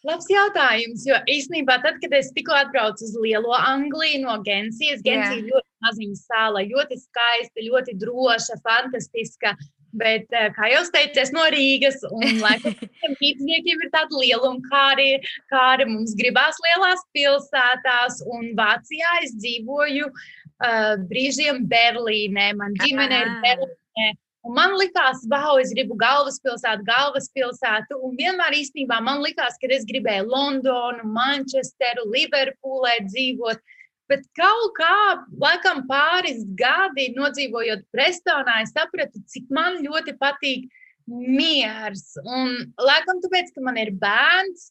Labs 0.09 0.29
jautājums, 0.33 1.03
jo 1.05 1.17
īstenībā 1.29 1.79
tad, 1.85 1.99
kad 2.01 2.15
es 2.17 2.31
tikko 2.37 2.55
atbraucu 2.57 3.05
uz 3.05 3.17
Lielo 3.21 3.53
Angliju 3.57 4.23
no 4.23 4.39
Gensijas, 4.47 5.03
Gensija 5.05 5.37
yeah. 5.37 5.49
ļoti 5.51 5.69
maziņa 5.85 6.21
sāla, 6.23 6.63
ļoti 6.71 6.97
skaista, 7.03 7.65
ļoti 7.67 7.97
droša, 8.01 8.57
fantastiska. 8.65 9.53
Bet, 9.99 10.27
eh, 10.37 10.51
kā 10.53 10.69
jau 10.69 10.83
teicu, 10.93 11.21
es 11.23 11.31
no 11.33 11.47
Rīgas, 11.53 12.03
un 12.13 12.41
laikam 12.43 12.75
pīpzniekiem 13.21 13.85
ir 13.85 13.93
tāda 13.95 14.21
lieluma, 14.21 14.61
kā 14.69 14.83
arī, 14.95 15.09
kā 15.53 15.63
arī 15.75 15.89
mums 15.89 16.13
gribās 16.17 16.61
lielās 16.67 17.05
pilsētās, 17.17 18.21
un 18.37 18.53
Vācijā 18.59 19.15
es 19.25 19.33
dzīvoju 19.41 20.11
uh, 20.13 20.95
brīžiem 21.09 21.65
Berlīnē, 21.73 22.51
man 22.61 22.77
ģimene 22.85 23.23
ir 23.25 23.33
Berlīnē. 23.45 24.11
Un 24.47 24.55
man 24.55 24.77
likās, 24.79 25.25
wow, 25.31 25.59
es 25.59 25.73
gribu 25.75 25.97
galvaspilsētu, 25.99 26.87
galvaspilsētu. 26.87 27.99
Un 28.07 28.15
vienmēr 28.19 28.55
īstenībā 28.61 29.01
man 29.05 29.23
likās, 29.25 29.59
ka 29.59 29.71
es 29.75 29.87
gribēju 29.89 30.29
Londonu, 30.31 31.09
Manchesteru, 31.17 32.07
Liverpoolē 32.13 33.01
dzīvot. 33.09 33.61
Bet 34.09 34.23
kaut 34.39 34.71
kā, 34.79 34.95
laikam, 35.43 35.83
pāris 35.91 36.41
gadi 36.57 37.11
nodzīvojot 37.17 37.83
Prestonā, 37.93 38.63
es 38.65 38.73
sapratu, 38.73 39.21
cik 39.29 39.51
man 39.53 39.83
ļoti 39.85 40.15
patīk 40.23 40.71
miers. 41.09 42.15
Un, 42.23 42.71
laikam, 42.81 43.21
tāpēc, 43.25 43.53
ka 43.53 43.65
man 43.67 43.77
ir 43.83 43.93
bērns, 44.01 44.71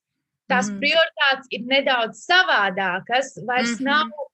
tās 0.49 0.71
mm. 0.71 0.79
prioritātes 0.81 1.53
ir 1.53 1.67
nedaudz 1.69 2.23
savādākas. 2.23 3.35
Vairs 3.43 3.75
mm 3.75 3.83
-hmm. 3.83 3.91
nav 3.91 4.27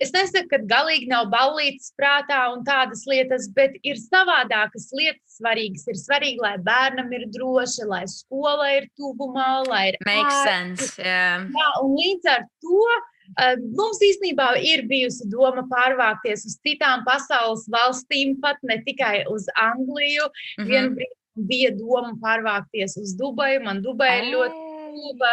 Es 0.00 0.14
nesaku, 0.14 0.48
ka 0.48 0.58
galīgi 0.64 1.10
nav 1.10 1.28
ballītas 1.32 1.90
prātā 1.98 2.40
un 2.54 2.62
tādas 2.64 3.02
lietas, 3.10 3.50
bet 3.52 3.74
ir 3.84 3.98
savādākas 4.00 4.88
lietas 4.96 5.36
svarīgas. 5.36 5.84
Ir 5.92 5.98
svarīgi, 6.00 6.40
lai 6.40 6.54
bērnam 6.64 7.12
ir 7.16 7.26
droši, 7.34 7.84
lai 7.90 8.06
skola 8.08 8.70
ir 8.78 8.88
tuvumā, 8.96 9.50
lai 9.68 9.82
ir 9.90 10.00
Makes 10.08 10.40
sense. 10.46 10.90
Yeah. 10.96 11.44
Jā, 11.52 11.68
un 11.84 11.92
līdz 11.98 12.30
ar 12.32 12.46
to 12.64 12.80
uh, 12.88 13.60
mums 13.76 14.00
īstenībā 14.08 14.54
ir 14.64 14.86
bijusi 14.88 15.28
doma 15.32 15.66
pārvākties 15.68 16.46
uz 16.48 16.56
citām 16.64 17.04
pasaules 17.04 17.66
valstīm, 17.72 18.38
pat 18.40 18.60
ne 18.64 18.80
tikai 18.86 19.26
uz 19.28 19.48
Angliju. 19.60 20.30
Mm 20.32 20.64
-hmm. 20.64 20.70
Vienu 20.72 20.96
brīdi 20.96 21.20
bija 21.50 21.70
doma 21.76 22.16
pārvākties 22.24 22.96
uz 23.00 23.14
Dubaju. 23.20 23.62
Man 23.68 23.82
Dubai 23.84 24.10
ir 24.22 24.32
ļoti 24.34 24.66
tuva. 24.96 25.32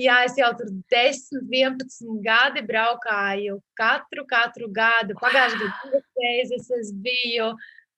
Jā, 0.00 0.22
es 0.24 0.38
jau 0.38 0.48
tur 0.56 0.70
10, 0.92 1.42
11 1.50 2.22
gadi 2.24 2.62
braukāju 2.64 3.58
katru, 3.76 4.24
katru 4.30 4.70
gadu. 4.72 5.16
Pagājušajā 5.20 5.60
gadā 5.60 5.90
divas 5.90 6.22
reizes 6.22 6.70
es 6.78 6.92
biju. 7.04 7.50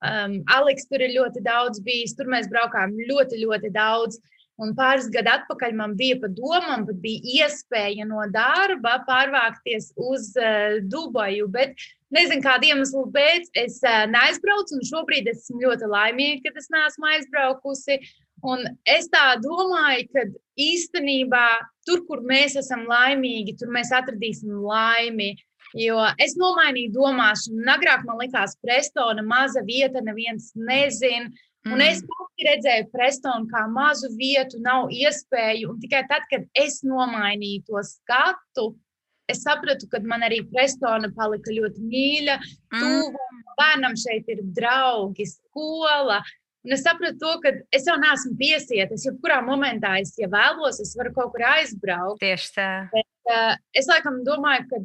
Um, 0.02 0.40
Aleks 0.50 0.88
tur 0.90 1.04
ir 1.04 1.14
ļoti 1.14 1.44
daudz 1.47 1.82
bijis. 1.87 2.16
Tur 2.18 2.30
mēs 2.32 2.49
braukājām 2.50 2.97
ļoti, 3.11 3.38
ļoti 3.44 3.71
daudz. 3.76 4.18
Un 4.62 4.75
pāris 4.78 5.06
gadu 5.14 5.30
atpakaļ 5.32 5.76
man 5.78 5.94
bija 5.99 6.18
pa 6.23 6.28
domām, 6.30 6.85
bet 6.88 6.99
bija 7.04 7.47
iespēja 7.47 8.04
no 8.09 8.25
darba 8.35 8.99
pārvākties 9.06 9.92
uz 9.97 10.32
uh, 10.40 10.80
Dubaju. 10.82 11.47
Bet 11.54 11.78
nezinu, 12.14 12.42
kāda 12.44 12.73
iemesla 12.73 13.06
pēc 13.14 13.49
es 13.62 13.78
uh, 13.87 14.02
neaizbraucu. 14.11 14.80
Un 14.80 14.90
šobrīd 14.90 15.30
esmu 15.37 15.62
ļoti 15.68 15.92
laimīga, 15.94 16.50
ka 16.50 16.64
es 16.64 16.71
neesmu 16.75 17.12
aizbraukusi. 17.14 18.00
Un 18.42 18.64
es 18.90 19.06
tā 19.12 19.37
domāju, 19.38 20.08
ka 20.11 20.25
īstenībā 20.58 21.46
tur, 21.87 22.02
kur 22.08 22.25
mēs 22.26 22.56
esam 22.58 22.84
laimīgi, 22.90 23.56
tur 23.61 23.70
mēs 23.75 23.92
atradīsim 23.94 24.56
laimi. 24.66 25.32
Jo 25.78 26.02
es 26.20 26.34
nomainīju 26.37 26.92
domāšanu. 26.92 27.62
Agrāk 27.72 28.02
man 28.04 28.18
likās, 28.20 28.56
ka 28.58 28.66
Prestona 28.66 29.22
maza 29.25 29.62
vieta, 29.64 30.02
neviens 30.04 30.50
nezina. 30.58 31.30
Un 31.70 31.78
mm. 31.78 31.84
es 31.87 32.02
redzēju 32.42 32.88
Prestonu 32.90 33.46
kā 33.50 33.62
mazu 33.70 34.11
vietu, 34.18 34.58
nav 34.61 34.90
iespēju. 34.90 35.70
Un 35.70 35.80
tikai 35.80 36.02
tad, 36.11 36.26
kad 36.30 36.44
es 36.58 36.80
nomainīju 36.82 37.62
to 37.68 37.82
skatu, 37.87 38.72
es 39.30 39.44
sapratu, 39.46 39.87
ka 39.88 40.02
man 40.02 40.26
arī 40.26 40.42
Prestona 40.50 41.12
palika 41.14 41.54
ļoti 41.54 41.87
mīļa. 41.87 42.38
Mm. 42.75 42.82
Tuvu 42.82 43.54
bērnam 43.61 43.94
šeit 44.02 44.28
ir 44.34 44.42
draugi, 44.56 45.28
skola. 45.30 46.20
Un 46.62 46.75
es 46.76 46.85
sapratu, 46.85 47.19
to, 47.19 47.33
ka 47.42 47.50
es 47.75 47.87
jau 47.88 47.97
neesmu 47.99 48.37
piesieta. 48.38 48.95
Es 48.95 49.07
jebkurā 49.09 49.40
momentā, 49.42 49.97
es, 50.02 50.14
ja 50.21 50.28
vēlos, 50.31 50.78
es 50.83 50.92
varu 50.99 51.11
kaut 51.16 51.33
kur 51.35 51.42
aizbraukt. 51.57 52.23
Tieši 52.23 52.52
tā. 52.54 52.69
Bet, 52.92 53.09
uh, 53.31 53.57
es 53.75 53.90
laikam 53.90 54.21
domāju, 54.26 54.69
ka 54.71 54.83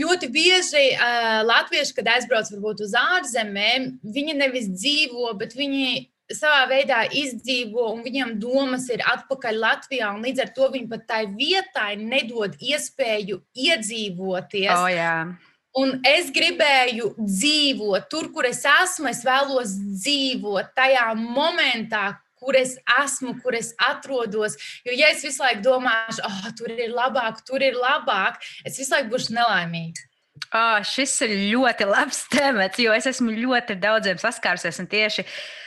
ļoti 0.00 0.30
bieži 0.34 0.86
uh, 0.96 1.42
latvieši, 1.46 1.94
kad 1.98 2.10
aizbrauc 2.16 2.50
varbūt 2.56 2.82
uz 2.86 2.96
ārzemēm, 2.98 3.92
viņi 4.16 4.38
nevis 4.38 4.66
dzīvo, 4.74 5.30
bet 5.38 5.54
viņi 5.58 6.08
savā 6.34 6.64
veidā 6.70 7.04
izdzīvo, 7.16 7.88
un 7.94 8.02
viņiem 8.04 8.36
domas 8.42 8.86
ir 8.92 9.02
atpakaļ 9.06 9.62
Latvijā. 9.62 10.10
Līdz 10.22 10.44
ar 10.44 10.52
to 10.54 10.68
viņi 10.74 10.90
pat 10.90 11.06
tai 11.08 11.22
vietai 11.30 11.94
nedod 11.98 12.54
iespēju 12.58 13.40
iedzīvoties. 13.54 14.74
Oh, 14.74 14.86
yeah. 14.90 15.34
Un 15.78 16.00
es 16.06 16.32
gribēju 16.34 17.12
dzīvot 17.20 18.08
tur, 18.10 18.32
kur 18.34 18.48
es 18.48 18.64
esmu. 18.66 19.10
Es 19.12 19.22
vēlos 19.26 19.76
dzīvot 20.02 20.72
tajā 20.74 21.06
momentā, 21.14 22.18
kur 22.40 22.56
es 22.58 22.74
esmu, 22.98 23.36
kur 23.44 23.54
es 23.54 23.72
atrodos. 23.78 24.56
Jo, 24.86 24.96
ja 24.96 25.12
es 25.14 25.22
visu 25.26 25.44
laiku 25.44 25.62
domāšu, 25.68 26.24
oh, 26.26 26.52
tur 26.58 26.74
ir 26.74 26.94
labāk, 26.96 27.44
tur 27.46 27.62
ir 27.62 27.78
labāk, 27.78 28.40
es 28.64 28.80
visu 28.80 28.96
laiku 28.96 29.12
būšu 29.14 29.36
nelaimīga. 29.36 30.06
Oh, 30.50 30.80
šis 30.82 31.12
ir 31.26 31.32
ļoti 31.52 31.86
labs 31.86 32.24
temats, 32.32 32.80
jo 32.82 32.94
es 32.96 33.06
esmu 33.06 33.30
ļoti 33.36 33.76
daudziem 33.78 34.18
saskārusies. 34.18 34.80
Tieši, 34.90 35.22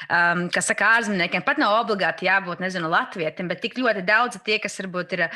um, 0.10 0.48
kas 0.51 0.67
saka, 0.72 0.89
ārzemniekiem 0.98 1.45
pat 1.45 1.62
nav 1.62 1.77
obligāti 1.77 2.27
jābūt, 2.27 2.60
nezinu, 2.63 2.89
latvietim, 2.91 3.48
bet 3.48 3.62
tik 3.63 3.77
ļoti 3.79 4.03
daudz 4.03 4.41
tie, 4.43 4.57
kas 4.60 4.75
varbūt 4.81 5.15
ir 5.15 5.27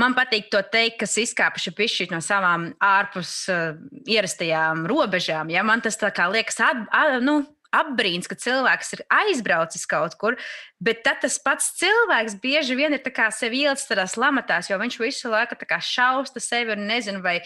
Man 0.00 0.14
patīk 0.16 0.48
to 0.50 0.58
teikt, 0.66 0.98
kas 1.04 1.14
izkāpuši 1.22 1.70
pišķi 1.78 2.08
no 2.10 2.18
savām 2.24 2.72
ārpus 2.82 3.34
uh, 3.52 3.76
ierastajām 4.10 4.88
robežām. 4.90 5.52
Ja? 5.54 5.62
Man 5.66 5.84
tas 5.84 6.00
liekas, 6.34 6.58
at, 6.66 6.80
at, 6.90 7.20
nu, 7.22 7.44
apbrīns, 7.74 8.28
ka 8.30 8.38
cilvēks 8.38 8.94
ir 8.96 9.04
aizbraucis 9.12 9.86
kaut 9.90 10.16
kur, 10.20 10.38
bet 10.82 11.04
tas 11.22 11.38
pats 11.42 11.72
cilvēks 11.80 12.38
bieži 12.42 12.76
vien 12.78 12.94
ir 12.94 13.02
sevi 13.34 13.64
ielicis 13.64 13.88
tādās 13.90 14.16
lamatās, 14.20 14.70
jo 14.70 14.78
viņš 14.80 14.98
visu 15.02 15.32
laiku 15.32 15.58
šausta 15.82 16.42
sevi 16.42 16.74
un 16.74 16.86
nezina, 16.88 17.22
vai, 17.24 17.40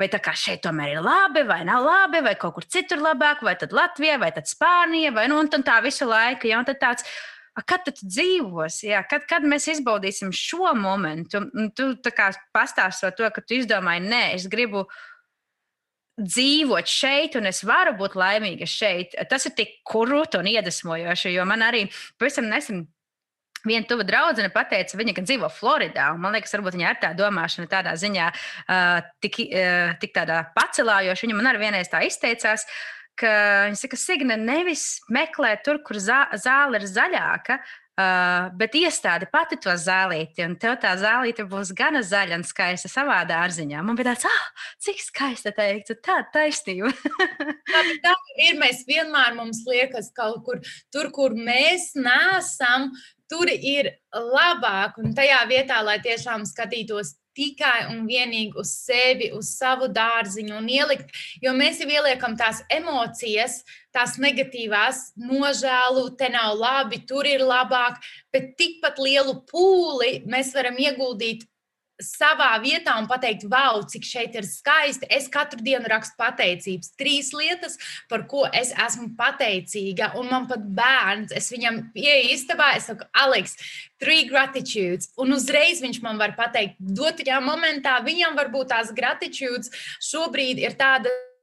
vai 0.00 0.08
tā 0.12 0.20
kā 0.22 0.34
šeit 0.36 0.64
tomēr 0.64 0.96
ir 0.96 1.04
labi, 1.04 1.44
vai 1.48 1.62
nav 1.68 1.84
labi, 1.84 2.22
vai 2.24 2.34
kaut 2.40 2.56
kur 2.56 2.64
citur 2.64 3.00
labāk, 3.04 3.44
vai 3.44 3.56
tad 3.56 3.72
Latvija, 3.76 4.18
vai 4.22 4.32
tad 4.36 4.48
Spānija, 4.48 5.12
vai 5.16 5.28
nu, 5.32 5.40
un 5.40 5.48
tā 5.64 5.80
visu 5.84 6.08
laiku. 6.08 6.48
Ja? 6.50 6.60
Un 6.60 6.68
tad 6.68 6.80
tāds, 6.82 7.08
kad 7.64 7.84
tu 7.86 7.92
dzīvosi, 7.96 8.90
jā, 8.90 9.02
kad, 9.08 9.24
kad 9.28 9.44
mēs 9.48 9.68
izbaudīsim 9.72 10.32
šo 10.34 10.74
momentu. 10.76 11.40
Tu 11.76 11.90
pastāstīji 12.54 13.16
to, 13.16 13.28
ka 13.32 13.44
tu 13.44 13.56
izdomāji, 13.56 14.04
nē, 14.04 14.24
es 14.36 14.48
gribu 14.52 14.84
dzīvot 16.20 16.88
šeit, 16.88 17.36
un 17.36 17.48
es 17.48 17.62
varu 17.64 17.94
būt 17.96 18.16
laimīga 18.16 18.68
šeit. 18.68 19.16
Tas 19.30 19.48
ir 19.48 19.56
tik 19.56 19.78
kurūti 19.88 20.40
un 20.40 20.50
iedvesmojoši, 20.52 21.32
jo 21.36 21.48
man 21.48 21.64
arī 21.64 21.86
pavisam 22.20 22.50
nesen. 22.52 22.86
Viena 23.66 23.82
tuva 23.88 24.04
draudzene 24.06 24.46
pateica, 24.54 24.94
viņa 24.94 25.24
dzīvo 25.24 25.48
Floridā. 25.50 26.12
Man 26.22 26.36
liekas, 26.36 26.52
varbūt 26.54 26.76
viņa 26.76 26.86
ar 26.86 26.98
tā 27.02 27.08
domāšana 27.18 27.66
tādā 27.66 27.96
ziņā 27.98 28.26
uh, 28.30 29.00
tik, 29.24 29.40
uh, 29.48 29.96
tik 29.98 30.12
tādā 30.14 30.44
pacelājoša. 30.54 31.26
Viņa 31.26 31.38
man 31.40 31.48
arī 31.50 31.64
vienreiz 31.64 31.90
tā 31.90 32.04
izteicās. 32.06 32.62
Uh, 32.62 32.96
ka 33.18 33.32
viņa 33.66 33.80
saka, 33.80 33.98
Signe, 34.00 34.36
nevis 34.40 34.86
meklē 35.12 35.56
tur, 35.64 35.82
kur 35.86 36.00
zā, 36.02 36.26
zāle 36.40 36.80
ir 36.80 36.88
zaļāka, 36.90 37.60
Uh, 37.96 38.50
bet 38.60 38.74
iestādi 38.76 39.24
pati 39.32 39.56
to 39.56 39.72
zālīti, 39.80 40.42
un 40.44 40.58
tev 40.60 40.74
tā 40.82 40.90
zālīte 41.00 41.46
būs 41.48 41.70
gana 41.72 42.02
zaļa 42.04 42.36
un 42.36 42.42
skaista 42.44 42.90
savā 42.92 43.22
dārziņā. 43.24 43.80
Man 43.80 43.96
bija 43.96 44.10
tāds, 44.10 44.26
ah, 44.28 44.66
cik 44.84 45.00
skaista 45.00 45.48
teikt, 45.56 45.94
tāda 46.04 46.26
taisnība. 46.34 46.90
tā, 47.72 47.80
tā 48.04 48.12
ir. 48.36 48.58
Mēs 48.60 48.84
vienmēr 48.84 49.32
mums 49.38 49.62
liekas 49.64 50.12
kaut 50.12 50.42
kur, 50.44 50.60
tur, 50.92 51.08
kur 51.08 51.32
mēs 51.40 51.94
nesam, 51.96 52.90
tur 53.32 53.48
ir 53.48 53.94
labāk. 54.12 55.00
Un 55.00 55.16
tajā 55.16 55.40
vietā, 55.48 55.80
lai 55.80 55.96
tiešām 56.04 56.44
skatītos 56.52 57.16
tikai 57.36 57.86
un 57.92 58.04
vienīgi 58.08 58.56
uz 58.60 58.72
sevi, 58.86 59.30
uz 59.36 59.52
savu 59.58 59.88
dārziņu 59.92 60.56
un 60.58 60.70
ielikt, 60.72 61.12
jo 61.42 61.52
mēs 61.56 61.82
jau 61.82 61.88
ieliekam 61.92 62.36
tās 62.38 62.62
emocijas, 62.72 63.60
tās 63.94 64.16
negatīvās, 64.22 65.10
nožēlu, 65.16 66.08
te 66.18 66.30
nav 66.32 66.56
labi, 66.60 67.02
tur 67.08 67.28
ir 67.28 67.44
labāk, 67.44 68.00
bet 68.32 68.54
tikpat 68.60 69.00
lielu 69.02 69.38
pūli 69.50 70.22
mēs 70.28 70.54
varam 70.56 70.80
ieguldīt 70.80 71.46
savā 72.02 72.50
vietā 72.62 72.96
un 73.00 73.08
pateikt, 73.08 73.46
wow, 73.50 73.80
cik 73.88 74.04
šeit 74.04 74.36
ir 74.36 74.46
skaisti. 74.48 75.08
Es 75.12 75.28
katru 75.32 75.62
dienu 75.64 75.88
rakstu 75.90 76.18
pateicības. 76.20 76.92
Trīs 76.98 77.32
lietas, 77.36 77.78
par 78.10 78.26
ko 78.30 78.44
es 78.52 78.72
esmu 78.86 79.12
pateicīga. 79.18 80.12
Un 80.20 80.30
man 80.32 80.48
pat 80.50 80.64
bērns, 80.76 81.34
es 81.36 81.50
viņam 81.52 81.86
ieeju 81.96 82.32
istabā, 82.36 82.74
es 82.76 82.90
saku, 82.90 83.08
Aleks, 83.16 83.56
three 84.02 84.26
gratitudes. 84.28 85.10
Un 85.20 85.36
uzreiz 85.36 85.80
viņš 85.84 86.02
man 86.04 86.20
var 86.20 86.36
pateikt, 86.38 86.76
dotajā 86.80 87.40
momentā 87.44 87.98
viņam 88.04 88.36
varbūt 88.38 88.74
tās 88.74 88.92
gratitudes 88.96 89.72
šobrīd 90.04 90.60
ir 90.62 90.76
tādas 90.76 91.35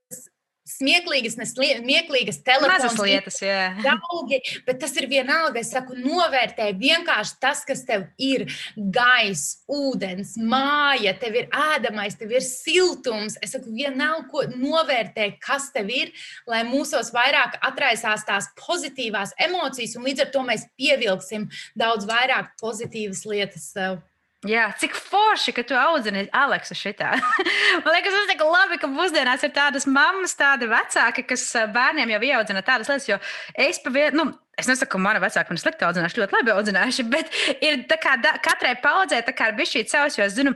smieklīgas, 0.68 1.36
nesmieklīgas 1.40 2.40
telefonas 2.46 2.96
lietas, 3.02 3.40
draugi, 3.84 4.40
bet 4.68 4.80
tas 4.84 4.96
ir 5.00 5.10
vienalga. 5.12 5.60
Es 5.60 5.74
saku, 5.74 5.98
novērtē 6.00 6.70
vienkārši 6.80 7.38
tas, 7.44 7.64
kas 7.68 7.84
tev 7.88 8.06
ir 8.22 8.46
gaisa, 8.78 9.60
ūdens, 9.74 10.36
māja, 10.40 11.16
tev 11.20 11.38
ir 11.42 11.50
ēdamais, 11.52 12.16
tev 12.20 12.32
ir 12.36 12.46
siltums. 12.46 13.38
Es 13.44 13.56
saku, 13.58 13.74
vienalga, 13.76 14.28
ko 14.32 14.46
novērtē, 14.54 15.34
kas 15.44 15.70
tev 15.76 15.92
ir, 15.94 16.14
lai 16.50 16.64
mūsos 16.68 17.12
vairāk 17.16 17.60
atraisās 17.64 18.26
tās 18.28 18.50
pozitīvās 18.60 19.36
emocijas, 19.50 19.98
un 20.00 20.08
līdz 20.08 20.28
ar 20.28 20.34
to 20.34 20.48
mēs 20.48 20.68
pievilksim 20.80 21.50
daudz 21.80 22.08
vairāk 22.10 22.56
pozitīvas 22.62 23.28
lietas 23.28 23.72
sev. 23.76 24.02
Jā, 24.48 24.68
cik 24.80 24.96
forši, 25.00 25.54
ka 25.56 25.64
tu 25.64 25.76
audzini 25.80 26.26
Aleksu 26.36 26.76
šitā. 26.76 27.14
Man 27.84 27.94
liekas, 27.96 28.12
tas 28.12 28.26
ir 28.26 28.32
tik 28.34 28.44
labi, 28.44 28.80
ka 28.82 28.90
mūsdienās 28.92 29.46
ir 29.48 29.54
tādas 29.56 29.88
mammas, 29.88 30.36
tādi 30.40 30.68
vecāki, 30.72 31.24
kas 31.30 31.46
bērniem 31.72 32.12
jau 32.16 32.20
ieaudzina 32.28 32.64
tādas 32.66 32.92
lietas, 32.92 33.08
jo 33.08 33.20
es 33.68 33.80
pa 33.84 33.94
vienu. 33.94 34.20
Nu, 34.20 34.40
Es 34.54 34.68
nesaku, 34.70 34.92
ka 34.94 35.00
mana 35.02 35.18
vecāka 35.18 35.50
man 35.50 35.58
slikti 35.58 35.82
audzinājuši, 35.82 36.20
ļoti 36.22 36.36
labi 36.36 36.52
audzinājuši, 36.54 37.04
bet 37.16 37.38
ir 37.66 37.80
tā 37.90 37.98
kā 37.98 38.12
da, 38.22 38.36
katrai 38.38 38.76
paudzē 38.84 39.24
tā 39.26 39.34
kā 39.34 39.48
ir 39.50 39.56
bijis 39.58 39.72
šī 39.74 39.82
savs, 39.90 40.18
jo 40.20 40.28
es 40.28 40.36
zinu, 40.36 40.54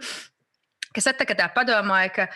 ka 0.93 1.01
es 1.01 1.07
tā, 1.09 1.25
tā 1.31 1.47
padomāju, 1.55 2.11
ka 2.19 2.27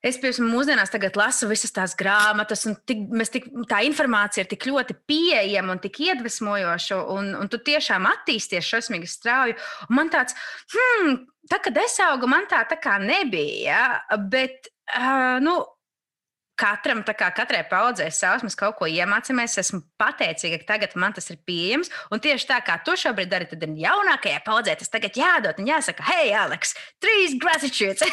Es, 0.00 0.16
piemēram, 0.16 0.46
mūsdienās 0.48 0.94
lasu 1.18 1.48
visas 1.50 1.74
tās 1.76 1.92
grāmatas, 1.98 2.64
un 2.68 2.76
tik, 2.88 3.02
tik, 3.34 3.50
tā 3.68 3.82
informācija 3.84 4.46
ir 4.46 4.48
tik 4.48 4.64
ļoti 4.70 4.96
pieejama 5.10 5.74
un 5.76 5.82
tik 5.82 6.00
iedvesmojoša, 6.06 7.02
un, 7.12 7.34
un 7.36 7.50
tu 7.52 7.60
tiešām 7.60 8.08
attīsties 8.08 8.64
šausmīgi 8.64 9.10
strauji. 9.10 9.58
Un 9.90 9.98
man 9.98 10.12
tāds, 10.12 10.36
hmm, 10.72 11.18
tā, 11.52 11.60
kad 11.60 11.76
es 11.82 11.98
augu, 12.06 12.30
man 12.32 12.48
tā, 12.48 12.62
tā 12.70 12.80
kā 12.80 12.96
nebija, 13.02 13.82
bet, 14.32 14.72
uh, 14.96 15.36
nu, 15.44 15.58
katram, 16.60 17.02
kā 17.06 17.30
katrai 17.34 17.62
paudzei 17.68 18.10
savs, 18.14 18.44
mēs 18.46 18.58
kaut 18.58 18.76
ko 18.78 18.88
iemācāmies. 18.90 19.58
Esmu 19.62 19.82
pateicīga, 20.00 20.60
ka 20.62 20.74
tagad 20.74 20.96
man 21.00 21.14
tas 21.16 21.30
ir 21.32 21.40
pieejams. 21.48 21.90
Un 22.12 22.22
tieši 22.22 22.48
tā 22.50 22.60
kā 22.66 22.78
tu 22.84 22.96
šobrīd 23.00 23.30
dari, 23.32 23.48
tad 23.50 23.64
ir 23.66 23.76
jaunākajai 23.80 24.42
paudzei 24.46 24.76
tas 24.80 24.92
tagad 24.92 25.16
jādod 25.16 25.60
un 25.60 25.70
jāsaka, 25.70 26.04
hei, 26.10 26.32
Aleks, 26.36 26.74
trīs 27.02 27.36
gratitudes. 27.40 28.04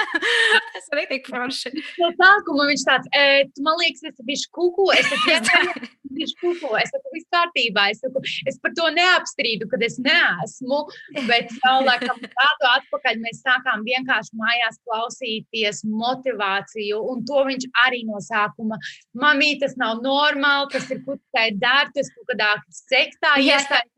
tas 0.74 0.90
ir 0.92 1.04
tik 1.10 1.30
forši. 1.30 1.74
No 2.02 2.10
sākuma 2.18 2.68
viņš 2.70 2.86
tāds, 2.88 3.10
e, 3.14 3.44
man 3.64 3.78
liekas, 3.82 4.06
es 4.10 4.26
bišu 4.26 4.50
kuku, 4.54 4.90
es 4.96 5.10
bišu 6.14 6.38
kuku, 6.40 6.70
es 6.78 6.92
saku, 6.94 7.12
viss 7.14 7.30
kārtībā. 7.34 7.88
Es, 7.92 8.00
saku, 8.02 8.22
es 8.50 8.58
par 8.62 8.74
to 8.78 8.88
neapstrīdu, 8.94 9.68
kad 9.70 9.82
es 9.86 9.98
neesmu, 10.02 10.80
bet 11.28 11.52
saulēkam 11.60 12.20
tādu 12.24 12.70
atpakaļ 12.76 13.20
mēs 13.24 13.42
sākām 13.44 13.84
vienkārši 13.86 14.38
mājās 14.40 14.80
klausīties 14.86 15.84
motivāciju, 15.90 17.00
un 17.12 17.24
to 17.28 17.44
viņš 17.50 17.68
arī 17.86 18.04
no 18.08 18.20
sākuma. 18.24 18.78
Mamī, 19.20 19.54
tas 19.62 19.76
nav 19.80 20.02
normāli, 20.04 20.70
tas 20.74 20.88
ir 20.90 21.02
putekļi 21.06 21.58
dārts, 21.62 22.12
kaut 22.14 22.32
kādā 22.32 22.54
sektā 22.84 23.36
iestājas. 23.42 23.90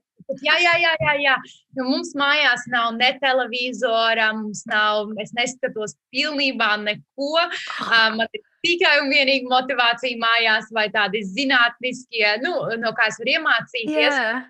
Jā, 0.42 0.56
jā, 0.58 0.72
jā, 0.82 0.92
jā, 0.98 1.12
jā. 1.22 1.34
Nu, 1.76 1.84
mums 1.86 2.10
mājās 2.18 2.64
nav 2.72 2.96
ne 2.96 3.12
televizora, 3.22 4.32
mums 4.34 4.64
nav, 4.66 5.12
es 5.22 5.30
neskatos 5.36 5.94
pilnībā 6.10 6.72
neko. 6.82 7.44
Um, 7.86 8.16
man 8.18 8.26
ir 8.34 8.42
tikai 8.66 8.96
un 9.04 9.12
vienīgi 9.12 9.46
motivācija 9.50 10.18
mājās, 10.18 10.72
vai 10.74 10.88
tādi 10.94 11.22
zinātniskie, 11.30 12.24
nu, 12.42 12.56
no 12.82 12.90
kā 12.96 13.06
es 13.12 13.20
varu 13.22 13.36
iemācīties. 13.36 14.18
Yeah. 14.18 14.42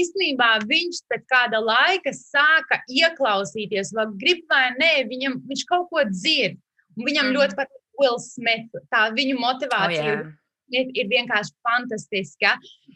Īstenībā 0.00 0.54
viņš 0.64 1.02
pēc 1.12 1.26
kāda 1.28 1.60
laika 1.60 2.14
sāka 2.16 2.80
ieklausīties, 2.88 3.92
vai 3.98 4.08
grib 4.22 4.46
vai 4.48 4.70
nē, 4.78 4.94
viņam, 5.12 5.42
viņš 5.50 5.66
kaut 5.68 5.90
ko 5.92 6.06
dzird. 6.08 6.56
Viņam 6.98 7.28
mm. 7.28 7.36
ļoti 7.36 7.58
patīk 7.58 7.77
Will 7.98 8.20
Smith. 8.22 8.70
Tā 8.92 9.08
viņu 9.16 9.38
motivācija. 9.40 10.04
Oh, 10.04 10.28
yeah. 10.28 10.36
Ir, 10.68 10.90
ir 11.00 11.06
vienkārši 11.08 11.54
fantastiska. 11.64 12.50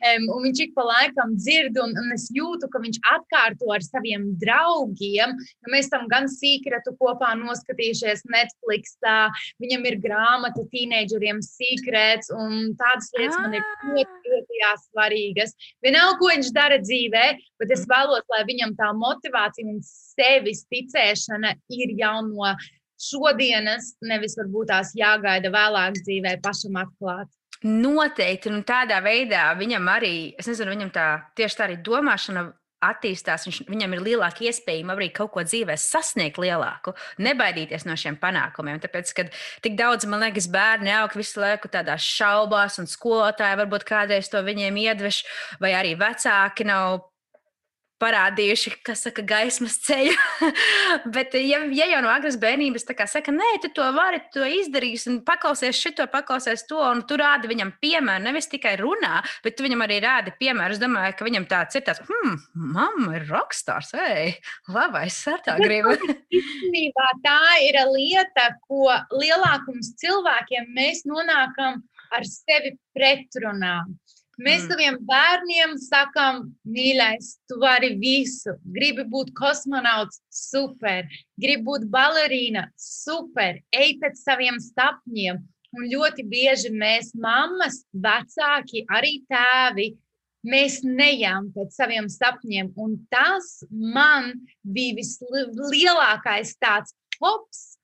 Um, 0.05 0.27
viņš 0.45 0.59
ik 0.61 0.75
pa 0.77 0.85
laikam 0.85 1.31
dzird, 1.39 1.79
un, 1.81 1.95
un 1.97 2.13
es 2.13 2.27
jūtu, 2.37 2.69
ka 2.69 2.83
viņš 2.83 2.99
atkārto 3.15 3.71
ar 3.73 3.81
saviem 3.87 4.27
draugiem. 4.43 5.33
Mēs 5.73 5.89
tam 5.89 6.05
gan 6.11 6.29
sīkratu 6.29 6.93
kopā 7.01 7.31
noskatījušies 7.41 8.27
Netflix. 8.29 8.99
Tā, 9.01 9.31
viņam 9.65 9.89
ir 9.89 9.97
grāmata 10.05 10.67
tīneģeriem 10.75 11.41
sīkrets, 11.47 12.29
un 12.37 12.75
tādas 12.77 13.09
lietas 13.17 13.39
ah. 13.41 13.47
man 13.47 13.57
ir 13.57 13.65
ah. 13.65 13.89
ļoti, 13.89 14.35
ļoti 14.35 14.61
svarīgas. 14.83 15.57
Vienalga, 15.81 16.19
ko 16.21 16.29
viņš 16.35 16.53
dara 16.53 16.77
dzīvē, 16.85 17.25
bet 17.63 17.73
es 17.73 17.89
vēlos, 17.89 18.29
lai 18.37 18.45
viņam 18.53 18.77
tā 18.77 18.93
motivācija 19.01 19.73
un 19.73 19.81
sevis 19.87 20.67
ticēšana 20.69 21.57
ir 21.73 21.97
jau 21.97 22.19
no 22.29 22.53
šodienas, 23.03 23.95
nevis 24.05 24.37
varbūt 24.39 24.71
tās 24.73 24.93
jāgaida 24.99 25.53
vēlāk 25.53 26.01
dzīvē 26.01 26.39
pašam 26.45 26.81
atklāt. 26.83 27.31
Noteikti, 27.63 28.51
un 28.51 28.65
tādā 28.67 28.99
veidā 29.05 29.53
viņam 29.55 29.87
arī, 29.93 30.17
es 30.39 30.49
nezinu, 30.51 30.73
viņam 30.75 30.91
tā 30.95 31.07
tieši 31.39 31.59
tā 31.59 31.69
arī 31.69 31.79
domāšana 31.87 32.49
attīstās, 32.83 33.47
viņš, 33.47 33.61
viņam 33.71 33.95
ir 33.95 34.03
lielāka 34.03 34.43
iespēja 34.49 34.87
arī 34.97 35.09
kaut 35.15 35.33
ko 35.37 35.45
dzīvē 35.47 35.77
sasniegt 35.79 36.41
lielāku, 36.43 36.97
nebaidīties 37.23 37.87
no 37.87 37.95
šiem 37.99 38.19
panākumiem. 38.19 38.81
Tāpēc, 38.83 39.13
kad 39.15 39.31
tik 39.63 39.79
daudz, 39.79 40.09
man 40.11 40.25
liekas, 40.25 40.51
bērni 40.53 40.91
aug 40.99 41.15
visu 41.15 41.43
laiku 41.43 41.71
tādās 41.73 42.03
šaubās, 42.03 42.81
un 42.83 42.91
skolotāji 42.91 43.61
varbūt 43.63 43.87
kādreiz 43.87 44.31
to 44.33 44.43
viņiem 44.43 44.83
iedveš, 44.83 45.23
vai 45.63 45.77
arī 45.79 45.95
vecāki 46.01 46.67
nav 46.67 47.12
parādījuši, 48.03 48.75
kas 48.87 49.07
saka, 49.07 49.25
gaismas 49.27 49.79
ceļu. 49.87 50.15
Bet, 51.15 51.37
ja, 51.39 51.63
ja 51.73 51.89
jau 51.95 52.03
no 52.05 52.11
agras 52.13 52.37
bērnības 52.43 52.87
tā 52.89 52.97
kā 52.99 53.07
saka, 53.11 53.35
nē, 53.35 53.51
tu 53.63 53.71
to 53.77 53.87
vari, 53.97 54.21
tu 54.33 54.41
to 54.41 54.49
izdarīsi, 54.61 55.09
un 55.13 55.21
paklausies 55.27 55.79
šito, 55.79 56.07
paklausies 56.11 56.67
to, 56.69 56.81
un 56.83 57.05
tu 57.09 57.19
rādi 57.21 57.51
viņam 57.51 57.75
piemēru, 57.83 58.27
nevis 58.27 58.51
tikai 58.53 58.75
runā, 58.81 59.21
bet 59.45 59.57
tu 59.59 59.67
viņam 59.67 59.87
arī 59.87 60.01
rādi 60.05 60.35
piemēru. 60.39 60.77
Es 60.77 60.83
domāju, 60.83 61.17
ka 61.19 61.29
viņam 61.29 61.49
tāds 61.51 61.79
ir 61.79 61.87
tāds, 61.87 62.03
hmm, 62.09 62.41
mamma 62.75 63.17
ir 63.21 63.29
rokstārs, 63.31 63.93
ej, 64.09 64.35
labais, 64.73 65.15
es 65.23 65.47
tā 65.47 65.57
gribu. 65.61 65.95
Īstenībā 66.39 67.09
tā 67.25 67.39
ir 67.69 67.79
lieta, 67.93 68.51
ko 68.67 68.91
lielākums 69.15 69.95
cilvēkiem 70.03 70.71
mēs 70.77 71.07
nonākam 71.09 71.83
ar 72.13 72.27
sevi 72.29 72.75
pretrunā. 72.97 73.83
Mēs 74.41 74.63
mm. 74.65 74.69
saviem 74.71 74.95
bērniem 75.05 75.75
sakām, 75.77 76.47
mīļais, 76.65 77.35
tu 77.51 77.59
vari 77.61 77.93
visu. 78.01 78.55
Gribi 78.65 79.05
būt 79.13 79.35
kosmonauts, 79.37 80.23
super. 80.33 81.09
Gribi 81.41 81.67
būt 81.67 81.85
balerīna, 81.93 82.69
super. 82.81 83.61
Ej 83.77 83.99
pēc 84.01 84.23
saviem 84.23 84.57
sapņiem. 84.63 85.43
Un 85.73 85.89
ļoti 85.89 86.25
bieži 86.29 86.73
mēs, 86.73 87.13
mammas, 87.17 87.83
vecāki, 87.93 88.85
arī 88.93 89.19
tēvi, 89.29 89.91
mēs 90.49 90.81
nejām 90.85 91.51
pēc 91.55 91.77
saviem 91.77 92.09
sapņiem. 92.13 92.73
Un 92.81 92.99
tas 93.13 93.63
man 93.69 94.33
bija 94.65 94.99
vislielākais 95.01 96.57
tāds 96.61 96.97
hops, 97.21 97.79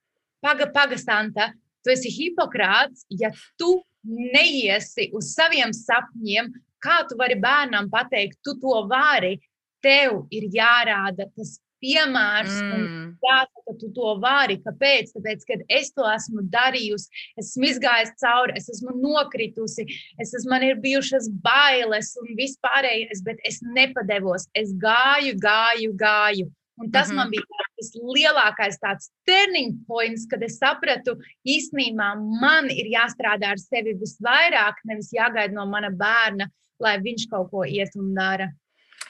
paga, 0.45 0.69
paga, 0.73 0.99
Santa. 1.01 1.53
Tu 1.85 1.93
esi 1.95 2.11
hipokrāts, 2.13 3.05
ja 3.09 3.31
tu 3.61 3.79
neiesi 4.09 5.11
uz 5.17 5.33
saviem 5.35 5.75
sapņiem, 5.77 6.51
kā 6.83 7.03
tu 7.09 7.19
vari 7.21 7.39
bērnam 7.41 7.91
pateikt, 7.93 8.41
tu 8.45 8.57
to 8.63 8.83
vari. 8.91 9.39
Tev 9.79 10.25
ir 10.35 10.49
jārāda 10.51 11.29
tas 11.37 11.53
piemērs, 11.79 12.57
mm. 12.59 12.73
un 12.75 13.13
jāsaka, 13.23 13.75
tu 13.81 13.91
to 13.95 14.15
vari. 14.23 14.59
Kāpēc? 14.65 15.13
Tāpēc, 15.15 15.45
kad 15.49 15.65
es 15.79 15.93
to 15.95 16.07
esmu 16.11 16.45
darījusi, 16.53 17.25
esmu 17.39 17.69
izgājusi 17.71 18.17
cauri, 18.23 18.57
es 18.59 18.69
esmu 18.75 18.97
nokritusi, 18.99 19.87
es 20.19 20.35
esmu, 20.35 20.51
man 20.51 20.67
ir 20.67 20.81
bijušas 20.83 21.31
bailes 21.45 22.15
un 22.23 22.35
vispārējais, 22.39 23.23
bet 23.27 23.43
es 23.49 23.61
nepadevos. 23.63 24.49
Es 24.59 24.75
gāju, 24.83 25.37
gāju, 25.43 25.95
gāju. 25.99 26.51
Un 26.79 26.91
tas 26.91 27.09
mm 27.09 27.13
-hmm. 27.13 27.17
man 27.17 27.31
bija 27.31 27.43
tas 27.77 27.91
lielākais 28.17 28.79
tāds 28.85 29.11
turning 29.27 29.75
points, 29.87 30.27
kad 30.31 30.43
es 30.43 30.59
sapratu, 30.59 31.17
īstenībā 31.47 32.09
man 32.41 32.71
ir 32.71 32.87
jāstrādā 32.87 33.51
ar 33.55 33.59
sevi 33.59 33.95
visvairāk, 33.99 34.75
nevis 34.85 35.13
jāgaida 35.13 35.53
no 35.53 35.67
mana 35.67 35.91
bērna, 35.91 36.49
lai 36.81 36.99
viņš 36.99 37.29
kaut 37.31 37.51
ko 37.51 37.65
iet 37.65 37.97
un 37.97 38.15
dara. 38.15 38.49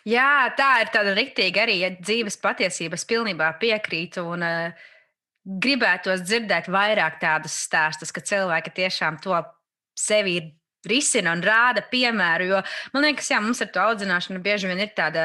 Jā, 0.04 0.54
tā 0.57 0.81
ir 0.81 0.88
tāda 0.92 1.14
rīktīga 1.14 1.62
arī 1.62 1.81
ja 1.81 1.90
dzīves 1.90 2.37
patiesība. 2.40 2.94
Es 2.94 3.04
pilnībā 3.04 3.59
piekrītu. 3.61 4.24
Un, 4.24 4.42
uh, 4.42 4.72
gribētos 5.48 6.22
dzirdēt 6.26 6.68
vairāk 6.72 7.18
tādus 7.22 7.57
stāstus, 7.64 8.12
ka 8.12 8.20
cilvēki 8.20 8.74
tiešām 8.83 9.18
to 9.24 9.38
sevi 9.98 10.37
ir 10.40 10.50
risina 10.88 11.33
un 11.37 11.42
rāda 11.44 11.83
piemēru. 11.90 12.50
Jo 12.52 12.61
man 12.94 13.09
liekas, 13.09 13.31
jā, 13.33 13.40
mums 13.42 13.62
ar 13.64 13.72
to 13.72 13.83
audzināšanu 13.83 14.42
bieži 14.44 14.70
vien 14.70 14.85
ir 14.85 14.92
tāda 14.96 15.24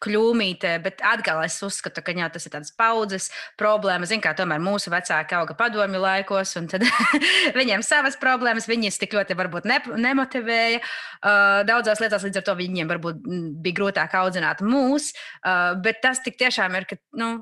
kļūmīte, 0.00 0.72
bet 0.84 1.02
atkal 1.04 1.42
es 1.44 1.58
uzskatu, 1.64 2.02
ka 2.04 2.14
jā, 2.16 2.28
tas 2.32 2.46
ir 2.46 2.54
tāds 2.54 2.72
paudzes 2.76 3.28
problēma. 3.60 4.08
Ziniet, 4.08 4.24
kā 4.24 4.32
tomēr 4.38 4.62
mūsu 4.62 4.92
vecāki 4.92 5.36
auga 5.36 5.56
padomju 5.58 6.00
laikos, 6.00 6.54
un 6.60 6.70
viņiem 7.60 7.84
savas 7.86 8.16
problēmas, 8.20 8.68
viņas 8.70 9.00
tik 9.02 9.18
ļoti 9.18 9.36
varbūt 9.38 9.68
ne, 9.68 9.80
nemotivēja. 10.06 10.80
Uh, 11.20 11.60
daudzās 11.68 12.00
lietās 12.00 12.24
līdz 12.24 12.40
ar 12.40 12.48
to 12.48 12.56
viņiem 12.62 12.90
varbūt 12.90 13.20
bija 13.60 13.80
grūtāk 13.80 14.16
audzināt 14.22 14.64
mūs, 14.64 15.12
uh, 15.42 15.76
bet 15.84 16.00
tas 16.04 16.22
tik 16.24 16.40
tiešām 16.40 16.78
ir, 16.78 16.88
ka, 16.88 17.00
nu, 17.20 17.34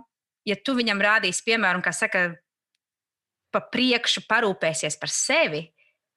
ja 0.48 0.58
tu 0.58 0.74
viņam 0.78 1.02
rādīsi 1.04 1.46
piemēru, 1.46 1.78
un 1.78 1.87
kā 1.87 1.94
saka, 1.94 2.30
pa 3.54 3.62
priekšu 3.72 4.26
parūpēsies 4.28 4.98
par 5.00 5.12
sevi, 5.12 5.62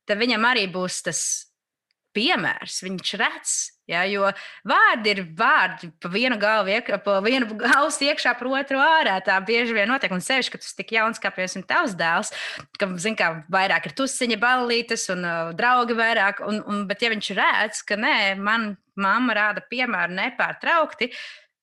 tad 0.09 0.19
viņam 0.19 0.45
arī 0.49 0.65
būs 0.71 1.03
tas 1.05 1.21
piemērs. 2.15 2.81
Viņš 2.85 3.13
redz, 3.21 3.53
ja, 3.91 4.03
jo 4.09 4.29
vārdi 4.67 5.13
ir 5.13 5.23
vārdi, 5.37 5.91
pa 6.01 6.11
vienu 6.11 6.37
galvu, 6.41 6.73
iek, 6.73 6.91
pa 7.05 7.17
vienu 7.25 7.49
ausu 7.77 8.07
iekšā, 8.07 8.33
pa 8.39 8.51
otru 8.61 8.81
ārā. 8.81 9.17
Tā 9.25 9.37
bieži 9.45 9.75
vien 9.77 9.91
notiek. 9.91 10.13
Un 10.15 10.23
sevišķi, 10.23 10.53
ka 10.55 10.61
tas 10.63 10.77
tik 10.77 10.95
jauns, 10.97 11.21
kā 11.21 11.33
piemēram 11.35 11.67
tavs 11.67 11.97
dēls, 11.99 12.31
ka, 12.79 12.89
zin, 13.01 13.17
kā 13.19 13.33
vairāk 13.51 13.89
ir 13.89 13.97
tusiņa, 13.97 14.39
ballītes 14.41 15.07
un 15.13 15.27
uh, 15.27 15.51
draugi 15.57 15.97
vairāk. 15.97 16.41
Un, 16.47 16.63
un, 16.67 16.85
bet 16.89 17.03
ja 17.03 17.11
viņš 17.13 17.33
redz, 17.37 17.83
ka 17.87 17.99
nē, 17.99 18.15
man 18.39 18.73
mamma 18.99 19.37
rāda 19.37 19.63
piemēru 19.71 20.17
nepārtraukti, 20.17 21.11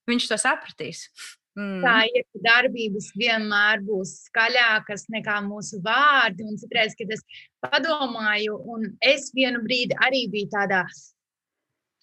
viņš 0.08 0.30
to 0.30 0.40
sapratīs. 0.40 1.08
Mm. 1.58 1.82
Tā 1.82 1.94
ir 2.06 2.26
darbības 2.44 3.08
vienmēr 3.18 3.80
būs 3.82 4.12
skaļākas 4.28 5.08
nekā 5.10 5.40
mūsu 5.46 5.80
vārdi. 5.82 6.46
Un 6.46 6.58
citreiz, 6.60 6.94
kad 6.98 7.10
es 7.14 7.24
padomāju, 7.64 8.60
un 8.74 8.92
es 9.02 9.32
vienu 9.34 9.64
brīdi 9.64 9.96
arī 10.06 10.26
biju 10.30 10.52
tādā 10.54 10.84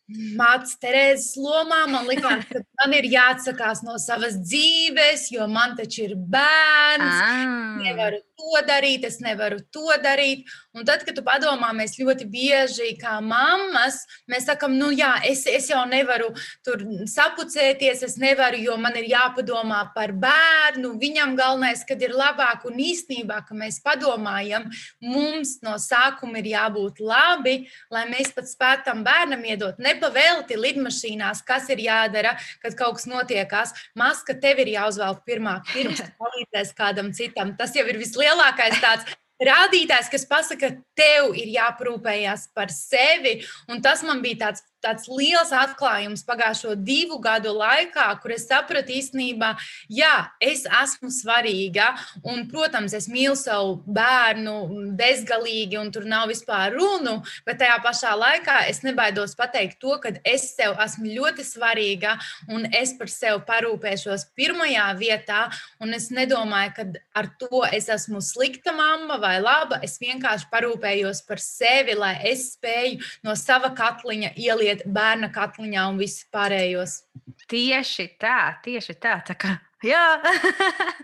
Mācis 0.07 0.77
Terēzes 0.77 1.33
lomā 1.41 1.79
man 1.89 2.05
liekas, 2.05 2.45
ka 2.45 2.61
man 2.83 2.93
ir 2.93 3.07
jāatsakās 3.09 3.81
no 3.87 3.97
savas 4.01 4.37
dzīves, 4.37 5.31
jo 5.33 5.47
man 5.49 5.73
taču 5.79 6.03
ir 6.05 6.13
bērns. 6.13 7.23
Ah. 7.25 7.79
Nevaru 7.81 8.21
to 8.35 8.61
darīt, 8.67 9.05
es 9.07 9.17
nevaru 9.23 9.63
to 9.73 9.95
darīt. 10.03 10.45
Un 10.75 10.85
tad, 10.85 11.05
kad 11.07 11.15
tu 11.17 11.23
padomā, 11.25 11.71
mēs 11.73 11.95
ļoti 11.97 12.27
bieži 12.29 12.91
kā 12.99 13.15
mammas, 13.23 14.01
mēs 14.29 14.45
sakam, 14.49 14.75
nu 14.77 14.91
jā, 14.93 15.13
es, 15.25 15.45
es 15.49 15.69
jau 15.71 15.81
nevaru 15.89 16.29
tur 16.65 16.83
sapucēties, 17.09 18.03
es 18.05 18.17
nevaru, 18.21 18.59
jo 18.61 18.75
man 18.81 18.97
ir 18.99 19.07
jāpadomā 19.09 19.81
par 19.95 20.13
bērnu. 20.13 20.93
Viņam 21.01 21.33
galvenais, 21.39 21.85
kad 21.87 22.01
ir 22.03 22.13
labāk 22.13 22.67
un 22.69 22.77
īstenībā, 22.83 23.41
ka 23.47 23.57
mēs 23.57 23.79
padomājam, 23.85 24.67
mums 25.01 25.57
no 25.65 25.79
sākuma 25.81 26.43
ir 26.43 26.51
jābūt 26.53 27.01
labi, 27.01 27.57
lai 27.89 28.05
mēs 28.11 28.35
pat 28.35 28.51
spētam 28.51 29.01
bērnam 29.07 29.47
iedot. 29.47 29.79
Nepavēlti 29.95 30.59
lidmašīnās, 30.59 31.41
kas 31.47 31.71
ir 31.73 31.81
jādara, 31.87 32.35
kad 32.61 32.77
kaut 32.77 32.99
kas 32.99 33.09
notiekās. 33.09 33.73
Maska 33.97 34.37
tev 34.37 34.61
ir 34.61 34.75
jāuzvelk 34.75 35.25
pirmā, 35.25 35.59
pirms 35.73 36.03
palīdzēs 36.21 36.75
kādam 36.77 37.13
citam. 37.15 37.55
Tas 37.57 37.73
jau 37.75 37.87
ir 37.89 37.99
vislielākais 38.01 38.35
lielākais 38.35 38.81
tāds 38.81 39.15
rādītājs, 39.41 40.09
kas 40.11 40.25
pasaka, 40.27 40.69
ka 40.69 40.83
tev 40.95 41.35
ir 41.35 41.51
jāprūpējas 41.55 42.49
par 42.55 42.71
sevi. 42.71 43.43
Un 43.69 43.81
tas 43.81 44.03
man 44.03 44.21
bija 44.23 44.47
tāds 44.47 44.63
tāds 44.85 45.09
liels 45.09 45.51
atklājums 45.55 46.25
pagājušo 46.27 46.75
divu 46.85 47.19
gadu 47.23 47.55
laikā, 47.57 48.07
kur 48.21 48.35
es 48.35 48.45
sapratu 48.49 48.93
īstenībā, 48.95 49.53
jā, 49.89 50.13
es 50.43 50.65
esmu 50.69 51.11
svarīga. 51.13 51.91
Un, 52.25 52.45
protams, 52.51 52.93
es 52.97 53.09
mīlu 53.11 53.35
savu 53.39 53.79
bērnu 53.85 54.55
bezgalīgi, 54.97 55.79
un 55.81 55.91
tur 55.93 56.05
nav 56.09 56.29
vispār 56.31 56.75
runu, 56.75 57.17
bet 57.47 57.59
tajā 57.61 57.79
pašā 57.83 58.13
laikā 58.19 58.61
es 58.69 58.83
nebaidos 58.85 59.35
pateikt 59.37 59.79
to, 59.81 59.97
ka 60.01 60.13
es 60.25 60.51
sev 60.55 60.77
esmu 60.81 61.11
ļoti 61.15 61.45
svarīga 61.45 62.15
un 62.51 62.67
es 62.75 62.93
par 62.97 63.09
sevi 63.11 63.41
parūpēšos 63.47 64.29
pirmajā 64.37 64.87
vietā. 64.99 65.45
Un 65.83 65.95
es 65.97 66.09
nedomāju, 66.13 66.73
ka 66.75 66.85
ar 67.17 67.29
to 67.39 67.63
es 67.73 67.89
esmu 67.91 68.21
slikta 68.23 68.73
mamma 68.75 69.17
vai 69.21 69.37
laba. 69.43 69.79
Es 69.85 69.97
vienkārši 70.01 70.49
parūpējos 70.51 71.23
par 71.27 71.41
sevi, 71.43 71.95
lai 71.97 72.15
es 72.31 72.51
spēju 72.55 73.01
no 73.25 73.35
sava 73.39 73.71
katliņa 73.75 74.33
ieliet 74.35 74.74
ieiet 74.75 74.87
bērna 74.91 75.31
katliņā 75.33 75.87
un 75.89 76.01
viss 76.01 76.25
pārējos. 76.33 77.03
Tieši 77.49 78.15
tā, 78.19 78.57
tieši 78.63 78.95
tā. 78.97 79.19
tā 79.25 79.35
kā, 79.37 79.51
jā, 79.85 80.01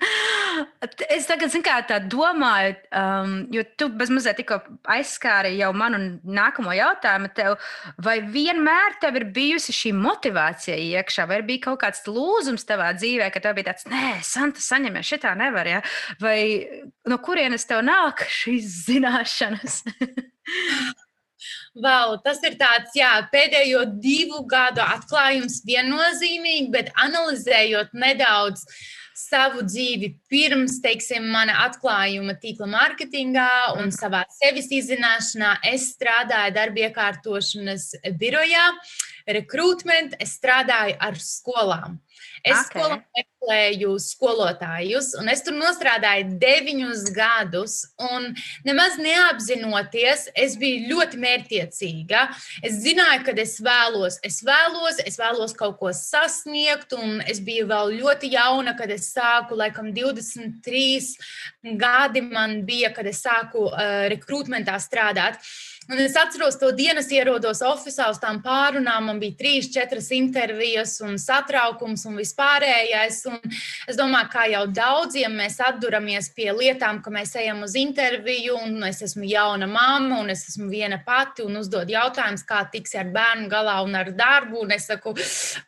es 1.15 1.27
tagad 1.29 1.53
kā, 1.61 1.75
tā 1.85 1.99
domāju, 2.01 2.73
um, 2.97 3.35
jo 3.53 3.63
tu 3.77 3.89
bezmazliet 3.93 4.39
tikko 4.41 4.57
aizskāri 4.89 5.53
jau 5.59 5.69
manu 5.77 5.99
nākamo 6.23 6.73
jautājumu. 6.73 7.29
Tev, 7.37 7.59
vai 8.01 8.17
vienmēr 8.25 8.97
tev 9.03 9.19
ir 9.19 9.27
bijusi 9.35 9.75
šī 9.75 9.93
motivācija 9.99 10.79
iekšā, 10.79 11.27
vai 11.29 11.43
bija 11.45 11.67
kaut 11.67 11.83
kāds 11.83 12.01
lūzums 12.09 12.65
tavā 12.65 12.89
dzīvē, 12.97 13.29
ka 13.33 13.43
tev 13.43 13.59
bija 13.59 13.69
tāds, 13.69 13.85
nē, 13.91 14.17
Santa, 14.25 14.63
saņemies, 14.65 15.13
šitā 15.13 15.35
nevar, 15.37 15.69
ja? 15.69 15.85
vai 16.23 16.65
no 17.09 17.21
kurienes 17.21 17.67
tev 17.69 17.85
nāk 17.85 18.25
šīs 18.31 18.81
zināšanas? 18.89 19.83
Wow, 21.71 22.17
tas 22.19 22.41
ir 22.43 22.57
tāds 22.59 22.91
jā, 22.97 23.09
pēdējo 23.31 23.85
divu 24.03 24.41
gadu 24.49 24.81
atklājums 24.83 25.61
viennozīmīgi, 25.63 26.67
bet 26.73 26.89
analizējot 26.99 27.93
nedaudz 27.95 28.65
savu 29.15 29.63
dzīvi 29.63 30.09
pirms, 30.31 30.81
teiksim, 30.83 31.29
mana 31.31 31.61
atklājuma 31.67 32.35
tīkla 32.41 32.67
mārketingā 32.73 33.47
un 33.79 33.91
savā 33.95 34.25
sevis 34.35 34.67
izzināšanā, 34.81 35.53
es 35.71 35.93
strādāju 35.95 36.57
darba 36.57 36.87
iekārtošanas 36.89 37.91
birojā, 38.19 38.67
rekrutment, 39.39 40.17
es 40.19 40.35
strādāju 40.41 40.97
ar 40.99 41.19
skolām. 41.23 42.01
Es 42.43 42.65
okay. 42.65 42.81
skolā 42.81 42.99
meklēju 43.41 43.97
skolotājus, 43.99 45.15
un 45.17 45.29
es 45.29 45.41
tur 45.41 45.55
strādāju 45.73 46.37
deviņus 46.39 47.11
gadus. 47.13 47.87
Nemaz 48.63 48.97
neapzinoties, 49.01 50.29
es 50.35 50.55
biju 50.57 50.89
ļoti 50.91 51.17
mērķiecīga. 51.17 52.27
Es 52.63 52.81
zināju, 52.83 53.25
ka 53.25 53.33
es 53.41 53.59
vēlos, 53.59 54.19
es 54.23 54.41
vēlos, 54.43 55.01
es 55.05 55.17
vēlos 55.17 55.53
kaut 55.57 55.79
ko 55.79 55.91
sasniegt, 55.91 56.93
un 56.93 57.21
es 57.21 57.39
biju 57.39 57.67
vēl 57.67 57.97
ļoti 58.01 58.31
jauna, 58.35 58.75
kad 58.77 58.91
es 58.91 59.11
sāku, 59.13 59.57
laikam, 59.57 59.91
23 59.93 61.77
gadi 61.77 62.21
man 62.21 62.61
bija, 62.65 62.93
kad 62.93 63.07
es 63.07 63.21
sāku 63.23 63.69
uh, 63.69 64.07
rekrutmentā 64.11 64.77
strādāt. 64.79 65.41
Un 65.91 65.99
es 65.99 66.13
atceros 66.15 66.55
to 66.61 66.69
dienu, 66.71 67.01
ierodos 67.11 67.59
oficiālā 67.65 68.13
uz 68.13 68.19
tām 68.21 68.37
pārunām. 68.45 69.09
Man 69.09 69.17
bija 69.19 69.35
trīs, 69.39 69.67
četras 69.73 70.11
intervijas, 70.15 70.99
un 71.03 71.17
satraukums 71.19 72.05
un 72.07 72.19
vispārējais. 72.21 73.25
Un 73.31 73.53
es 73.89 73.97
domāju, 73.99 74.29
kā 74.33 74.45
jau 74.51 74.63
daudziem 74.67 75.35
mēs 75.39 75.59
atduramies 75.63 76.29
pie 76.35 76.49
lietām, 76.55 77.01
ka 77.03 77.13
mēs 77.13 77.35
ejam 77.39 77.63
uz 77.65 77.75
interviju, 77.79 78.57
un 78.65 78.87
es 78.87 79.01
esmu 79.07 79.27
jauna 79.29 79.69
mamma, 79.69 80.19
un 80.21 80.33
es 80.33 80.45
esmu 80.49 80.69
viena 80.71 80.99
pati, 81.05 81.45
un 81.45 81.59
uzdod 81.61 81.91
jautājumus, 81.91 82.43
kā 82.47 82.63
tiks 82.73 82.97
ar 82.99 83.11
bērnu 83.13 83.47
galā 83.51 83.77
un 83.85 83.95
ar 83.99 84.11
darbu. 84.15 84.65
Un 84.65 84.75
es 84.75 84.89
saku, 84.91 85.15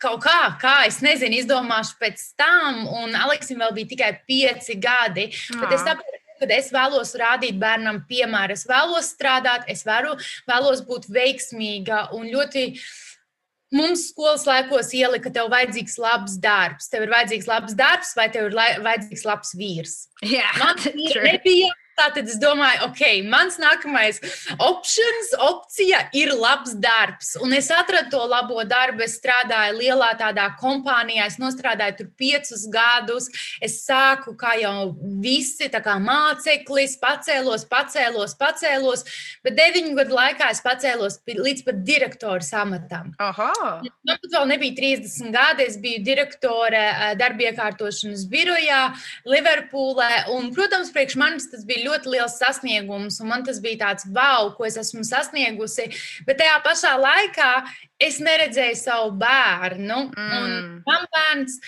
kaut 0.02 0.24
kā, 0.26 0.40
kā 0.62 0.76
es 0.90 1.00
nezinu, 1.06 1.40
izdomāšu 1.42 1.98
pēc 2.02 2.26
tam. 2.40 2.84
Un 3.04 3.16
Aleksim 3.24 3.64
vēl 3.64 3.74
bija 3.80 3.94
tikai 3.96 4.12
pieci 4.28 4.78
gadi. 4.82 5.30
Bet 5.60 5.78
es 5.78 5.86
saprotu, 5.86 6.20
kad 6.44 6.52
es 6.52 6.72
vēlos 6.76 7.14
rādīt 7.20 7.60
bērnam 7.62 8.04
piemēru, 8.10 8.58
es 8.58 8.68
vēlos 8.68 9.14
strādāt, 9.14 9.68
es 9.72 9.86
vēru, 9.88 10.18
vēlos 10.50 10.84
būt 10.88 11.08
veiksmīga 11.14 12.10
un 12.18 12.28
ļoti. 12.34 12.68
Mums 13.74 14.08
skolas 14.12 14.44
laikos 14.46 14.92
ielika, 14.94 15.28
ka 15.28 15.34
tev 15.34 15.48
vajadzīgs 15.54 15.96
labs 16.02 16.36
darbs. 16.42 16.92
Tev 16.94 17.08
ir 17.08 17.14
vajadzīgs 17.14 17.48
labs 17.50 17.78
darbs, 17.78 18.14
vai 18.18 18.28
tev 18.34 18.52
ir 18.52 18.58
vajadzīgs 18.58 19.26
labs 19.26 19.56
vīrs. 19.58 19.96
Yeah, 20.22 20.52
Man 20.62 20.78
nebija 21.26 21.72
Tātad 21.98 22.30
es 22.30 22.40
domāju, 22.42 22.88
ok, 22.88 23.04
mans 23.30 23.60
nākamais 23.62 24.20
options, 24.58 25.34
opcija 25.46 26.04
ir 26.18 26.34
labs 26.34 26.74
darbs. 26.82 27.34
Un 27.44 27.54
es 27.54 27.70
atradu 27.74 28.10
to 28.14 28.24
labo 28.30 28.64
darbu. 28.68 29.04
Es 29.06 29.18
strādāju 29.20 29.78
lielā 29.78 30.14
tādā 30.20 30.48
kompānijā, 30.60 31.28
es 31.30 31.38
strādāju 31.38 31.98
tur 32.00 32.10
piecus 32.18 32.66
gadus. 32.74 33.30
Es 33.62 33.80
sāku 33.86 34.36
kā 34.40 34.56
jau 34.62 34.94
visi, 35.24 35.70
kā 35.70 35.98
māceklis, 36.02 36.98
pacēlos, 37.02 37.68
pacēlos, 37.70 38.36
pacēlos. 38.40 39.06
Bet 39.46 39.58
deviņu 39.60 39.96
gadu 39.98 40.18
laikā 40.18 40.50
es 40.54 40.64
pacēlos 40.66 41.20
līdz 41.28 41.66
pat 41.68 41.84
direktora 41.86 42.42
amatam. 42.64 43.14
Man 44.08 44.20
pat 44.20 44.30
vēl 44.34 44.48
nebija 44.50 44.76
30 44.80 45.34
gadi. 45.34 45.68
Es 45.68 45.78
biju 45.82 46.02
direktore 46.06 46.82
eh, 46.82 47.14
darbiekārtošanas 47.20 48.26
birojā 48.32 48.82
Liverpoolē. 49.30 50.12
Un, 50.34 50.52
protams, 50.56 50.92
priekš 50.96 51.18
manis 51.20 51.50
tas 51.52 51.66
bija 51.84 51.92
ļoti 51.92 52.12
liels 52.14 52.38
sasniegums, 52.40 53.20
un 53.22 53.30
man 53.30 53.44
tas 53.44 53.60
bija 53.62 53.88
tāds 53.88 54.06
wow, 54.08 54.54
ko 54.56 54.66
es 54.66 54.78
esmu 54.78 55.04
sasniegusi. 55.04 55.90
Bet 56.26 56.40
tajā 56.40 56.62
pašā 56.64 56.96
laikā 56.98 57.66
es 58.00 58.20
neredzēju 58.20 58.76
savu 58.76 59.12
bērnu. 59.18 60.12
Mm. 60.16 60.84
Man 60.86 61.08
bērns, 61.12 61.60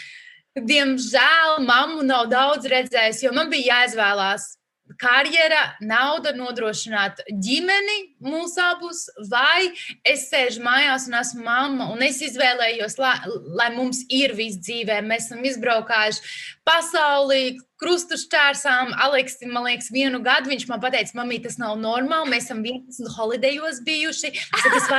diemžēl, 0.55 1.65
mammu 1.65 2.03
nav 2.03 2.29
daudz 2.29 2.65
redzējis, 2.65 3.23
jo 3.25 3.33
man 3.35 3.49
bija 3.49 3.81
jāizvēlās 3.81 4.55
karjera, 5.01 5.61
nauda, 5.83 6.33
nodrošināt 6.35 7.21
ģimeni 7.43 7.97
mūsu 8.23 8.61
abus, 8.63 9.05
vai 9.31 9.71
es 10.07 10.27
sēžu 10.31 10.63
mājās 10.65 11.07
un 11.09 11.17
esmu 11.19 11.45
mamma, 11.45 11.89
un 11.93 12.03
es 12.05 12.21
izvēlējos, 12.25 12.97
lai, 13.01 13.15
lai 13.59 13.69
mums 13.75 14.03
ir 14.13 14.35
viss 14.37 14.61
dzīvē. 14.63 15.01
Mēs 15.05 15.29
esam 15.29 15.45
izbraukājuši 15.47 16.35
pasaulī, 16.67 17.57
krustu 17.81 18.17
šķērsām. 18.19 18.95
Aleks, 19.05 19.41
man 19.49 19.67
liekas, 19.67 19.91
vienu 19.93 20.21
gadu 20.25 20.51
viņš 20.53 20.67
man 20.71 20.83
teica, 20.87 21.17
mamī, 21.19 21.41
tas 21.43 21.59
nav 21.61 21.77
normāli. 21.81 22.31
Mēs 22.33 22.49
esam 22.49 22.63
11 22.65 23.11
holidejos 23.17 23.83
bijuši. 23.85 24.33
Es, 24.35 24.71
es 24.81 24.89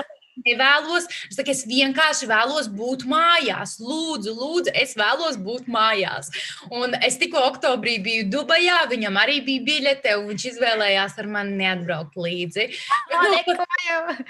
nevēlos. 0.46 1.09
Es, 1.28 1.37
saku, 1.38 1.52
es 1.54 1.64
vienkārši 1.68 2.28
vēlos 2.30 2.70
būt 2.72 3.06
mājās. 3.11 3.76
Lūdzu, 3.82 4.35
lūdzu, 4.37 4.74
es 4.76 4.96
vēlos 4.98 5.38
būt 5.42 5.68
mājās. 5.70 6.30
Un 6.70 6.96
es 7.04 7.18
tikko 7.20 7.42
oktobrī 7.50 7.98
biju 8.02 8.28
Dubajā, 8.32 8.82
viņam 8.90 9.18
arī 9.20 9.40
bija 9.46 9.64
biļete, 9.66 10.16
un 10.20 10.30
viņš 10.32 10.48
izvēlējās 10.52 11.18
ar 11.20 11.30
mani 11.30 11.56
neatbraukt 11.61 12.16
līdzi. 12.20 12.68
Nu, 13.12 13.32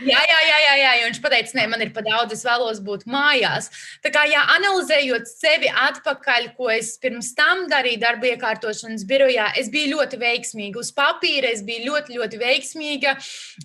jā, 0.07 0.21
jā, 0.31 0.41
jā, 0.51 0.59
jā, 0.63 0.75
jā, 0.83 1.07
viņš 1.07 1.21
teica, 1.27 1.57
nē, 1.59 1.67
man 1.73 1.85
ir 1.85 1.93
pa 1.95 2.05
daudz, 2.07 2.35
es 2.37 2.45
vēlos 2.47 2.81
būt 2.85 3.07
mājās. 3.11 3.71
Tā 4.05 4.13
kā 4.15 4.25
jā, 4.29 4.43
analizējot 4.57 5.29
sevi 5.31 5.71
atpakaļ, 5.71 6.51
ko 6.59 6.71
es 6.73 6.95
pirms 7.03 7.33
tam 7.37 7.67
darīju 7.71 8.03
darba 8.03 8.31
iekārtošanas 8.33 9.05
birojā, 9.09 9.51
es 9.61 9.71
biju 9.73 9.97
ļoti 9.97 10.21
veiksmīga. 10.21 10.83
Uz 10.83 10.93
papīra 10.97 11.51
es 11.53 11.65
biju 11.67 11.91
ļoti, 11.91 12.17
ļoti 12.19 12.41
veiksmīga. 12.41 13.17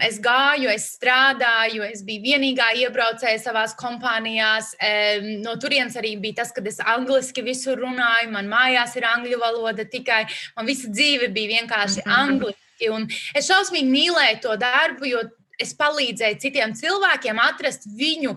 Es 0.04 0.20
gāju, 0.24 0.72
es 0.74 0.90
strādāju, 0.98 1.86
es 1.88 2.04
biju 2.08 2.24
vienīgā 2.42 2.72
iebraucēja 2.82 3.40
savās 3.42 3.76
kompānijās. 3.78 4.74
No 5.44 5.56
turienes 5.62 5.98
arī 6.00 6.16
bija 6.22 6.42
tas, 6.42 6.52
ka 6.52 6.64
es 6.66 6.80
angliski 6.82 7.44
visur 7.46 7.78
runāju, 7.78 8.32
man 8.34 8.50
mājās 8.50 8.96
ir 8.98 9.06
angļu 9.06 9.40
valoda 9.42 9.86
tikai, 9.86 10.26
man 10.58 10.66
visa 10.66 10.90
dzīve 10.90 11.32
bija 11.34 11.60
vienkārši 11.60 12.02
mhm. 12.06 12.18
angliski. 12.18 12.90
Un 12.90 13.06
es 13.38 13.46
šausmīgi 13.46 13.92
mīlēju 13.92 14.42
to 14.42 14.58
darbu, 14.58 15.06
jo 15.06 15.22
es 15.62 15.74
palīdzēju 15.78 16.40
citiem 16.42 16.74
cilvēkiem 16.78 17.40
atrast 17.42 17.88
viņu, 17.98 18.36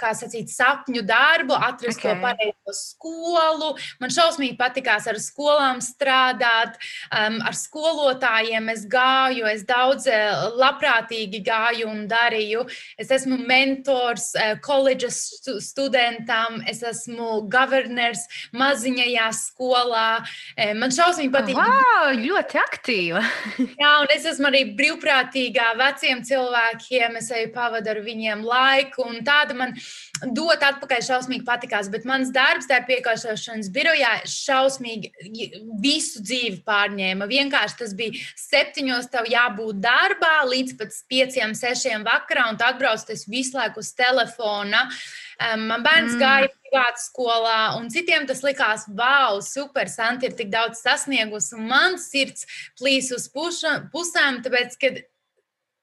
kā 0.00 0.12
sacīt, 0.16 0.50
sapņu 0.52 1.04
darbu, 1.06 1.56
atrast 1.56 2.00
okay. 2.00 2.14
to 2.14 2.22
pareizo 2.22 2.76
skolu. 2.76 3.72
Man 4.02 4.12
šausmīgi 4.14 4.56
patikās 4.58 5.08
ar 5.10 5.20
skolām 5.22 5.82
strādāt, 5.84 6.78
ar 7.10 7.58
skolotājiem 7.58 8.70
es 8.74 8.84
gāju, 8.90 9.46
es 9.50 9.64
daudz 9.68 10.08
labprātīgi 10.58 11.42
gāju 11.46 11.90
un 11.90 12.04
darīju. 12.10 12.64
Es 13.00 13.12
esmu 13.14 13.38
mentors 13.46 14.32
koledžas 14.64 15.20
studentam, 15.64 16.60
es 16.70 16.82
esmu 16.86 17.44
governors 17.52 18.24
maziņajā 18.56 19.28
skolā. 19.38 20.08
Man 20.78 20.94
šausmīgi 20.94 21.32
patīk. 21.34 21.58
Wow, 21.58 22.12
ļoti 22.18 22.60
aktīva. 22.62 23.22
Jā, 23.82 23.92
un 24.02 24.12
es 24.14 24.26
esmu 24.28 24.50
arī 24.50 24.64
brīvprātīgā 24.78 25.70
veciem 25.80 26.23
cilvēkiem, 26.28 27.18
es 27.20 27.30
eju 27.34 27.50
pavadu 27.54 27.92
ar 27.92 28.00
viņiem 28.04 28.44
laiku, 28.46 29.04
un 29.08 29.20
tāda 29.26 29.56
man 29.58 29.74
dot 30.36 30.64
atpakaļ 30.64 31.04
šausmīgi 31.08 31.46
patikās. 31.46 31.90
Bet 31.92 32.06
mans 32.08 32.32
darbs, 32.34 32.68
tā 32.70 32.80
piekāpšanas 32.88 33.70
birojā, 33.74 34.14
šausmīgi 34.30 35.12
visu 35.82 36.22
dzīvi 36.24 36.62
pārņēma. 36.66 37.28
Vienkārši 37.30 37.80
tas 37.82 37.94
bija 37.98 38.24
septiņos, 38.40 39.10
tev 39.12 39.28
jābūt 39.30 39.82
darbā 39.84 40.36
līdz 40.50 40.76
pat 40.80 40.98
pieciem, 41.10 41.54
sešiem 41.58 42.06
vakarā, 42.06 42.48
un 42.50 42.60
tu 42.60 42.66
atbrauc 42.66 43.04
tas 43.06 43.26
visu 43.30 43.58
laiku 43.58 43.82
uz 43.84 43.92
telefona. 43.96 44.86
Man 45.40 45.82
bērns 45.82 46.14
mm. 46.14 46.20
gāja 46.20 46.50
privātu 46.74 47.02
skolā, 47.02 47.58
un 47.78 47.88
citiem 47.90 48.26
tas 48.28 48.42
likās, 48.46 48.86
wow, 48.88 49.40
super, 49.44 49.90
Santi 49.90 50.28
ir 50.28 50.36
tik 50.38 50.50
daudz 50.52 50.82
sasniegusi, 50.82 51.54
un 51.58 51.68
man 51.70 51.98
sirds 52.02 52.46
plīs 52.78 53.10
uz 53.14 53.26
puša, 53.34 53.90
pusēm, 53.92 54.42
tāpēc, 54.44 54.78
ka 54.80 54.94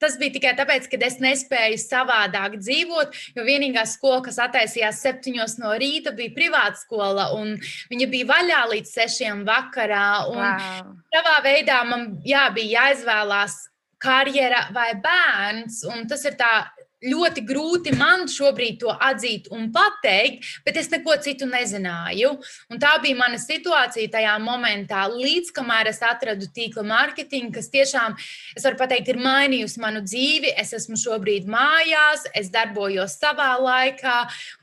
Tas 0.02 0.18
bija 0.18 0.34
tikai 0.38 0.54
tāpēc, 0.58 0.88
ka 0.90 1.00
es 1.06 1.20
nespēju 1.22 1.78
savādāk 1.82 2.58
dzīvot, 2.58 3.18
jo 3.38 3.46
vienīgā 3.46 3.86
skola, 3.90 4.22
kas 4.26 4.40
attaisījās 4.42 5.02
septiņos 5.06 5.60
no 5.62 5.76
rīta, 5.78 6.16
bija 6.18 6.34
privāta 6.34 6.82
skola, 6.82 7.30
un 7.38 7.54
viņa 7.92 8.08
bija 8.10 8.30
vaļā 8.34 8.62
līdz 8.74 8.96
sešiem 8.98 9.44
vakarā. 9.46 10.08
Wow. 10.32 10.96
Savā 11.14 11.38
veidā 11.46 11.84
man 11.86 12.08
jā, 12.26 12.48
bija 12.56 12.88
jāizvēlās 12.88 13.60
karjera 14.02 14.66
vai 14.74 14.92
bērns, 14.98 15.84
un 15.94 16.08
tas 16.10 16.26
ir 16.26 16.38
tā 16.40 16.54
ļoti 17.02 17.44
grūti 17.48 17.94
man 17.98 18.28
šobrīd 18.30 18.80
to 18.82 18.92
atzīt 18.94 19.50
un 19.54 19.70
pateikt, 19.74 20.46
bet 20.66 20.78
es 20.78 20.90
neko 20.92 21.16
citu 21.24 21.48
nezināju. 21.50 22.34
Un 22.72 22.82
tā 22.82 22.94
bija 23.02 23.18
mana 23.18 23.40
situācija 23.42 24.12
tajā 24.14 24.36
momentā, 24.44 25.08
līdz 25.12 25.52
kamēr 25.56 25.90
es 25.92 26.02
atradu 26.06 26.50
tīkla 26.54 26.84
mārketingu, 26.88 27.54
kas 27.58 27.72
tiešām, 27.74 28.18
es 28.58 28.66
varu 28.68 28.80
pateikt, 28.80 29.12
ir 29.14 29.22
mainījusi 29.22 29.82
manu 29.82 30.04
dzīvi. 30.06 30.54
Es 30.62 30.74
esmu 30.78 31.00
šobrīd 31.02 31.50
mājās, 31.50 32.28
es 32.38 32.52
darbojos 32.54 33.18
savā 33.18 33.54
laikā, 33.62 34.18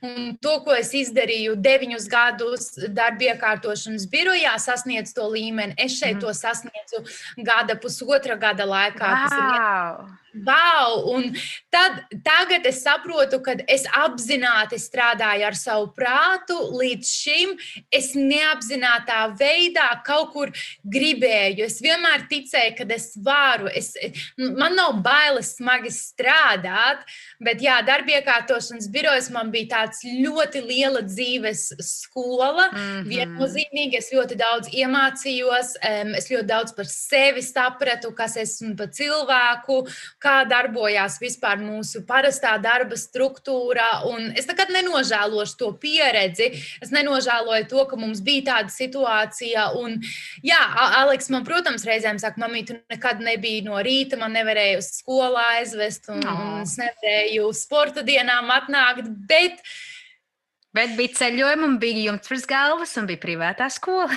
un 0.06 0.36
to, 0.42 0.58
ko 0.66 0.76
es 0.78 0.92
izdarīju 0.96 1.58
deviņus 1.64 2.08
gadus 2.12 2.70
darba 2.94 3.32
iekārtošanas 3.32 4.06
birojā, 4.12 4.54
sasniedz 4.62 5.14
to 5.16 5.26
līmeni. 5.32 5.76
Es 5.78 5.98
šeit 5.98 6.16
mm. 6.18 6.22
to 6.22 6.34
sasniedzu 6.36 7.04
gada, 7.44 7.78
pusotra 7.80 8.38
gada 8.38 8.66
laikā. 8.68 9.12
Wow. 9.28 10.08
Wow! 10.34 11.14
Un 11.14 11.30
tad, 11.72 12.02
tagad 12.24 12.66
es 12.68 12.82
saprotu, 12.84 13.40
ka 13.44 13.54
es 13.70 13.86
apzināti 13.96 14.76
strādāju 14.80 15.46
ar 15.48 15.56
savu 15.56 15.88
prātu. 15.96 16.56
Līdz 16.78 17.08
šim 17.08 17.54
es 17.94 18.12
neapzinātā 18.16 19.22
veidā 19.38 19.88
kaut 20.06 20.32
kur 20.34 20.52
gribēju. 20.84 21.64
Es 21.64 21.80
vienmēr 21.84 22.26
ticēju, 22.30 22.74
ka 22.78 22.86
es 22.94 23.08
varu. 23.24 23.70
Es, 23.72 23.94
man 24.36 24.76
nav 24.76 25.00
bailes 25.04 25.54
smagi 25.56 25.92
strādāt, 25.94 27.06
bet 27.40 27.64
jā, 27.64 27.78
darbiekārtošanas 27.88 28.90
birojas 28.92 29.30
man 29.34 29.52
bija 29.54 29.72
tāds 29.78 30.04
ļoti 30.04 30.62
liela 30.66 31.02
dzīves 31.06 31.72
skola. 31.80 32.68
Mm 32.68 32.78
-hmm. 32.78 33.08
Viennozīmīgi 33.08 33.98
es 33.98 34.12
ļoti 34.12 34.36
daudz 34.36 34.68
iemācījos, 34.68 35.74
es 36.20 36.30
ļoti 36.30 36.46
daudz 36.46 36.76
par 36.76 36.86
sevi 36.86 37.42
sapratu, 37.42 38.12
kas 38.12 38.36
esmu 38.36 38.76
par 38.76 38.92
cilvēku 38.92 39.80
kā 40.22 40.42
darbojās 40.48 41.18
vispār 41.22 41.60
mūsu 41.62 42.02
parastā 42.08 42.56
darba 42.62 42.98
struktūra. 42.98 43.86
Es 44.38 44.48
nekad 44.50 44.72
nenožēlošu 44.74 45.58
to 45.60 45.70
pieredzi. 45.80 46.50
Es 46.82 46.92
nenožēloju 46.94 47.68
to, 47.70 47.84
ka 47.90 47.98
mums 48.00 48.22
bija 48.24 48.46
tāda 48.52 48.74
situācija. 48.74 49.68
Un, 49.78 49.98
jā, 50.46 50.60
Aleks, 51.02 51.30
man, 51.34 51.46
protams, 51.46 51.86
reizēm 51.88 52.20
saka, 52.22 52.40
mamī, 52.42 52.64
tu 52.68 52.78
nekad 52.90 53.22
nebija 53.24 53.66
no 53.68 53.78
rīta, 53.84 54.18
man 54.20 54.34
nevarēja 54.36 54.80
uz 54.82 54.90
skolu 55.00 55.38
aizvest, 55.54 56.10
un, 56.12 56.24
no. 56.24 56.34
un 56.34 56.66
es 56.66 56.74
nevarēju 56.80 57.52
sporta 57.56 58.06
dienām 58.06 58.50
atnākt. 58.54 59.10
Bet, 59.30 59.62
Bet 60.76 60.92
bija 60.98 61.16
ceļojumi, 61.16 61.64
un 61.64 61.78
bija 61.80 62.02
jumts 62.10 62.28
virs 62.28 62.44
galvas, 62.46 62.92
un 63.00 63.08
bija 63.08 63.22
privātā 63.22 63.70
skola. 63.72 64.12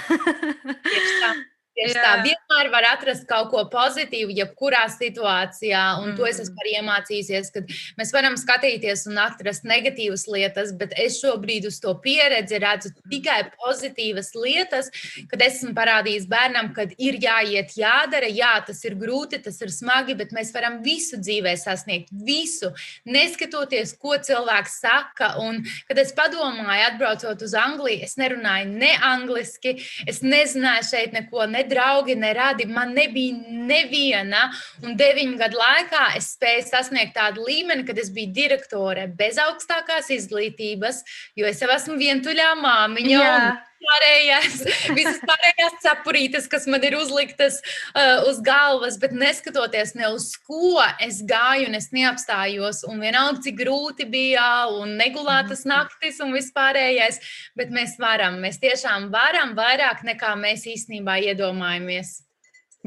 Tieši 1.82 1.98
Jā. 1.98 2.02
tā, 2.04 2.12
vienmēr 2.26 2.70
var 2.74 2.86
atrast 2.92 3.24
kaut 3.30 3.50
ko 3.54 3.64
pozitīvu, 3.72 4.34
jebkurā 4.38 4.84
situācijā. 4.94 5.82
Un 6.02 6.12
mm. 6.12 6.18
to 6.20 6.28
es 6.30 6.42
esmu 6.44 6.62
arī 6.62 6.74
iemācījusies, 6.78 7.50
ka 7.56 7.64
mēs 7.98 8.12
varam 8.14 8.36
skatīties 8.38 9.08
un 9.10 9.22
atrast 9.24 9.66
negatīvas 9.66 10.28
lietas, 10.30 10.74
bet 10.78 10.94
es 11.02 11.18
šobrīd 11.22 11.66
uz 11.70 11.80
to 11.82 11.94
pieredzi 12.04 12.60
redzu 12.62 12.92
tikai 13.10 13.40
pozitīvas 13.56 14.34
lietas, 14.38 14.92
kad 15.32 15.42
esmu 15.46 15.74
parādījis 15.78 16.28
bērnam, 16.30 16.70
ka 16.76 16.86
ir 17.02 17.18
jāiet, 17.24 17.74
jādara, 17.80 18.30
jā, 18.30 18.54
tas 18.68 18.84
ir 18.86 18.98
grūti, 19.00 19.42
tas 19.42 19.58
ir 19.64 19.74
smagi, 19.74 20.18
bet 20.20 20.36
mēs 20.38 20.54
varam 20.54 20.82
visu 20.86 21.18
dzīvē 21.22 21.56
sasniegt, 21.58 22.14
visu, 22.28 22.74
neskatoties, 23.10 23.96
ko 24.02 24.20
cilvēks 24.22 24.78
saka. 24.84 25.34
Un, 25.42 25.64
kad 25.90 26.04
es 26.04 26.14
padomāju, 26.18 26.92
atbraucot 26.92 27.48
uz 27.48 27.58
Angliju, 27.58 28.04
es 28.06 28.18
nerunāju 28.22 28.70
ne 28.76 28.94
angliski, 29.12 29.78
es 30.10 30.22
nezināju 30.26 30.90
šeit 30.92 31.18
neko. 31.18 31.48
Ne 31.50 31.62
ne 31.62 31.70
draugi, 31.72 32.18
ne 32.20 32.34
radi. 32.38 32.68
Man 32.70 32.94
nebija 32.98 33.40
neviena, 33.72 34.46
un 34.84 34.96
deviņu 35.00 35.40
gadu 35.40 35.60
laikā 35.62 36.06
es 36.20 36.34
spēju 36.36 36.68
sasniegt 36.68 37.16
tādu 37.18 37.48
līmeni, 37.48 37.88
kad 37.88 38.00
es 38.02 38.12
biju 38.14 38.34
direktore 38.36 39.08
bez 39.18 39.40
augstākās 39.42 40.12
izglītības, 40.14 41.04
jo 41.40 41.50
es 41.50 41.64
jau 41.64 41.72
esmu 41.74 42.00
vientuļā 42.02 42.54
māmiņa. 42.62 43.36
Pārējās, 43.82 44.58
visas 44.98 45.20
pārējās 45.26 45.78
cepurītes, 45.84 46.48
kas 46.52 46.68
man 46.70 46.84
ir 46.86 46.96
uzliktas 47.00 47.60
uh, 47.62 48.28
uz 48.30 48.38
galvas, 48.46 49.00
bet 49.02 49.16
neskatoties 49.18 49.96
ne 49.98 50.12
uz 50.14 50.30
ko, 50.46 50.78
es 51.02 51.22
gāju 51.28 51.70
un 51.72 51.78
es 51.80 51.90
neapstājos. 51.96 52.84
Un 52.90 53.02
vienalga, 53.02 53.42
cik 53.48 53.58
grūti 53.64 54.06
bija, 54.10 54.68
un 54.78 54.96
negulētas 55.02 55.66
mhm. 55.66 55.74
naktis 55.74 56.22
un 56.24 56.36
vispārējais, 56.38 57.22
bet 57.58 57.74
mēs 57.74 57.98
varam, 58.02 58.40
mēs 58.44 58.62
tiešām 58.62 59.10
varam 59.14 59.56
vairāk 59.58 60.06
nekā 60.08 60.36
mēs 60.40 60.68
īstenībā 60.70 61.18
iedomājamies. 61.32 62.20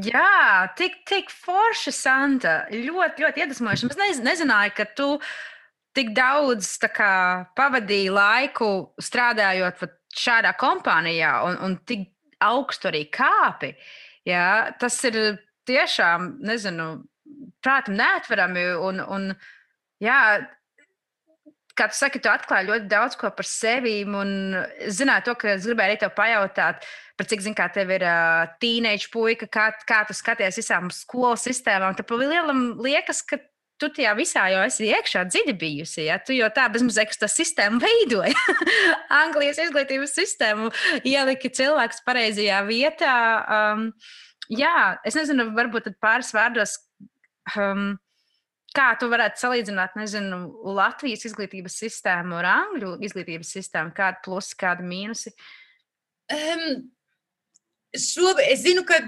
Jā, 0.03 0.67
tik, 0.75 1.05
tik 1.07 1.31
forši, 1.31 1.93
Santa. 1.95 2.65
Ļoti, 2.73 3.23
ļoti 3.23 3.45
iedvesmojoši. 3.45 3.91
Es 3.93 4.01
nez, 4.01 4.23
nezināju, 4.27 4.73
ka 4.75 4.87
tu 4.99 5.09
tik 5.95 6.11
daudz 6.17 6.73
kā, 6.83 7.47
pavadīji 7.55 8.11
laiku 8.11 8.71
strādājot 8.99 9.85
šādā 10.19 10.55
kompānijā 10.61 11.37
un, 11.49 11.59
un 11.67 11.79
tik 11.89 12.11
augstu 12.45 12.91
arī 12.91 13.05
kāpi. 13.13 13.75
Jā, 14.29 14.75
tas 14.81 14.97
ir 15.09 15.19
tiešām, 15.69 16.39
nezinu, 16.45 16.89
prātam 17.65 17.97
neatverami. 17.99 18.67
Un, 18.85 19.01
un, 19.05 19.31
jā, 20.03 20.19
kā 21.79 21.89
tu 21.91 21.99
saki, 21.99 22.23
tu 22.23 22.31
atklāji 22.33 22.71
ļoti 22.71 22.91
daudz 22.91 23.19
ko 23.21 23.31
par 23.35 23.49
sevi. 23.49 23.97
Es 24.05 25.01
zināju, 25.01 25.29
to, 25.29 25.37
ka 25.41 25.55
es 25.57 25.67
gribēju 25.69 25.93
arī 25.93 26.01
tev 26.01 26.15
pajautāt, 26.17 26.87
par 27.19 27.31
cik, 27.31 27.45
zināmā 27.45 27.61
mērā, 27.61 27.75
tev 27.75 27.95
ir 27.95 28.07
uh, 28.09 28.55
tīneģa 28.63 29.11
puika, 29.13 29.51
kā, 29.51 29.67
kā 29.87 30.05
tu 30.09 30.17
skaties 30.17 30.61
visām 30.63 30.91
skolu 30.95 31.37
sistēmām. 31.41 31.97
Tad 31.99 32.15
lielam 32.21 32.67
liekas, 32.83 33.23
ka 33.27 33.41
tu 33.81 33.91
tajā 33.95 34.13
visā 34.19 34.45
jau 34.53 34.63
esi 34.67 34.89
iekšā 34.91 35.25
dziļi 35.31 35.55
bijusi. 35.61 36.05
Ja? 36.09 36.19
Tu 36.23 36.39
jau 36.39 36.51
tā 36.55 36.67
bezmazliet 36.73 37.17
tā 37.21 37.29
sistēmu 37.31 37.83
veidoji. 37.83 38.35
Anglijas 39.23 39.61
izglītības 39.65 40.15
sistēmu 40.19 40.71
ielika 41.03 41.51
cilvēks 41.59 42.05
pareizajā 42.07 42.63
vietā. 42.69 43.17
Um, 43.59 43.91
jā, 44.53 44.97
es 45.07 45.19
nezinu, 45.19 45.51
varbūt 45.57 45.93
pāris 46.03 46.35
vārdos. 46.37 46.79
Um, 47.57 47.95
Kā 48.75 48.89
tu 48.99 49.07
varētu 49.07 49.39
salīdzināt, 49.39 49.93
nezinu, 49.95 50.41
Latvijas 50.75 51.23
izglītības 51.29 51.77
sistēmu 51.79 52.41
ar 52.41 52.49
Angļu 52.51 52.97
izglītības 53.07 53.53
sistēmu? 53.55 53.93
Kāda 53.95 54.19
plusi, 54.25 54.57
kāda 54.59 54.83
mīnusi? 54.83 55.31
Um, 56.35 56.81
šobrīd 57.95 58.51
es 58.51 58.65
zinu, 58.65 58.83
ka 58.89 58.99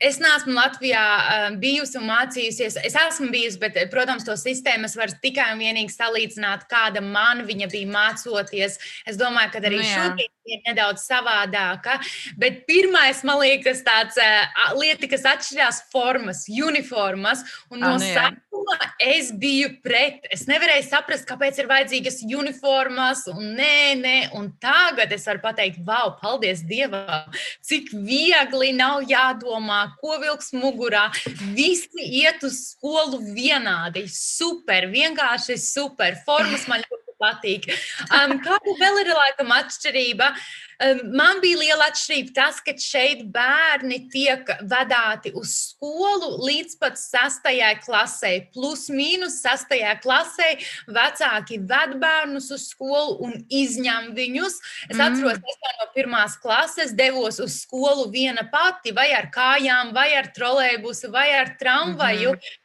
Es 0.00 0.16
neesmu 0.20 0.54
Latvijā 0.56 1.04
uh, 1.04 1.46
bijusi 1.60 1.98
un 2.00 2.06
mācījusies. 2.08 2.78
Es 2.88 2.96
esmu 2.96 3.28
bijusi, 3.34 3.60
bet, 3.60 3.76
protams, 3.92 4.24
to 4.24 4.36
sistēmu 4.38 4.88
es 4.88 4.96
varu 4.96 5.16
tikai 5.20 5.50
un 5.52 5.60
vienīgi 5.60 5.92
salīdzināt, 5.92 6.64
kāda 6.70 7.02
man 7.04 7.44
viņa 7.48 7.68
bija 7.72 7.90
mācoties. 7.92 8.78
Es 9.04 9.20
domāju, 9.20 9.52
ka 9.52 9.60
arī 9.60 9.82
nu, 9.82 9.88
šobrīd 9.90 10.30
ir 10.50 10.62
nedaudz 10.64 11.04
savādāka. 11.04 11.98
Bet 12.40 12.64
pirmais, 12.68 13.20
man 13.28 13.40
liekas, 13.42 13.82
tāds 13.86 14.16
uh, 14.20 14.72
lieta, 14.78 15.08
kas 15.10 15.26
atšķirās 15.34 15.82
formas, 15.92 16.46
uniformas. 16.48 17.44
Un 17.70 17.84
no 17.84 17.94
nu, 17.98 18.00
sākuma 18.00 18.78
es 19.04 19.30
biju 19.36 19.74
pret. 19.84 20.24
Es 20.32 20.46
nevarēju 20.50 20.86
saprast, 20.88 21.26
kāpēc 21.28 21.60
ir 21.60 21.70
vajadzīgas 21.70 22.22
uniformas. 22.24 23.26
Un 23.32 23.54
nē, 23.58 24.00
nē, 24.00 24.16
un 24.38 24.50
tagad 24.62 25.12
es 25.12 25.28
varu 25.28 25.44
pateikt, 25.44 25.80
wow, 25.86 26.14
paldies 26.20 26.64
Dievam, 26.66 27.28
cik 27.66 27.92
viegli 27.92 28.72
nav 28.76 29.04
jādomā, 29.10 29.89
ko 30.00 30.18
vilks 30.22 30.52
mugurā. 30.56 31.08
Visi 31.56 32.06
iet 32.22 32.44
uz 32.46 32.58
skolu 32.72 33.20
vienādi. 33.34 34.06
Super, 34.12 34.88
vienkārši 34.92 35.58
super. 35.60 36.18
Formas 36.26 36.66
man 36.70 36.84
ļoti 36.86 37.09
patīk. 37.20 37.68
Um, 38.08 38.38
kāda 38.42 38.74
vēl 38.80 39.04
ir 39.04 39.14
laikam 39.14 39.54
atšķirība? 39.54 40.32
Um, 40.80 41.00
man 41.12 41.42
bija 41.42 41.58
liela 41.60 41.90
atšķirība 41.90 42.32
tas, 42.36 42.60
ka 42.64 42.72
šeit 42.80 43.26
bērni 43.34 43.98
tiek 44.12 44.48
vadāti 44.70 45.32
uz 45.36 45.52
skolu 45.66 46.38
līdz 46.46 46.78
pat 46.80 46.96
sastajai 46.96 47.74
klasē. 47.84 48.32
Plus 48.54 48.86
mīnus 48.92 49.42
sastajā 49.44 49.98
klasē 50.00 50.54
vecāki 50.88 51.60
ved 51.68 51.98
bērnus 52.00 52.48
uz 52.56 52.70
skolu 52.72 53.18
un 53.28 53.36
izņem 53.46 54.14
viņus. 54.16 54.56
Es 54.88 54.96
mm. 54.96 55.04
atceros, 55.04 55.44
ka 55.44 55.76
no 55.82 55.90
pirmās 55.96 56.38
klases 56.40 56.96
devos 56.96 57.42
uz 57.44 57.60
skolu 57.66 58.08
viena 58.14 58.46
pati, 58.48 58.96
vai 58.96 59.10
ar 59.16 59.28
kājām, 59.34 59.92
vai 59.96 60.08
ar 60.16 60.32
trolēbusu, 60.36 61.12
vai 61.12 61.28
ar 61.42 61.54
tramvaju. 61.60 62.34
Mm 62.38 62.58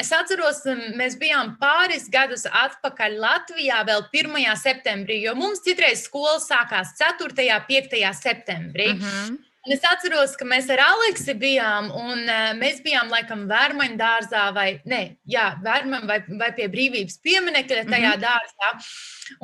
es 0.00 0.12
atceros, 0.12 0.62
mēs 0.98 1.16
bijām 1.20 1.54
pāris 1.60 2.10
gadus 2.12 2.44
atpakaļ 2.50 3.18
Latvijā, 3.22 3.82
vēl 3.88 4.04
1. 4.12 4.56
septembrī, 4.60 5.22
jo 5.24 5.34
mums 5.34 5.62
citreiz 5.64 6.04
skola 6.04 6.38
sākās 6.42 6.92
4. 6.98 7.32
un 7.32 7.66
5. 7.68 8.00
septembrī. 8.20 8.90
Uh 8.92 8.96
mhm. 8.96 9.04
-huh. 9.04 9.36
Un 9.66 9.74
es 9.74 9.82
atceros, 9.82 10.36
ka 10.38 10.46
mēs 10.46 10.68
ar 10.70 10.78
Aleksu 10.84 11.34
bijām, 11.40 11.88
un 11.90 12.20
uh, 12.22 12.52
mēs 12.54 12.78
bijām 12.84 13.10
laikam 13.10 13.48
Vērmaņa 13.50 13.96
dārzā, 13.98 14.42
vai, 14.54 14.66
ne, 14.86 15.00
jā, 15.26 15.48
Vērmaņa 15.64 16.06
vai, 16.06 16.18
vai 16.38 16.50
pie 16.54 16.68
brīvības 16.70 17.18
pieminekļa 17.24 17.82
tajā 17.88 18.12
mm 18.12 18.20
-hmm. 18.20 18.22
dārzā. 18.22 18.70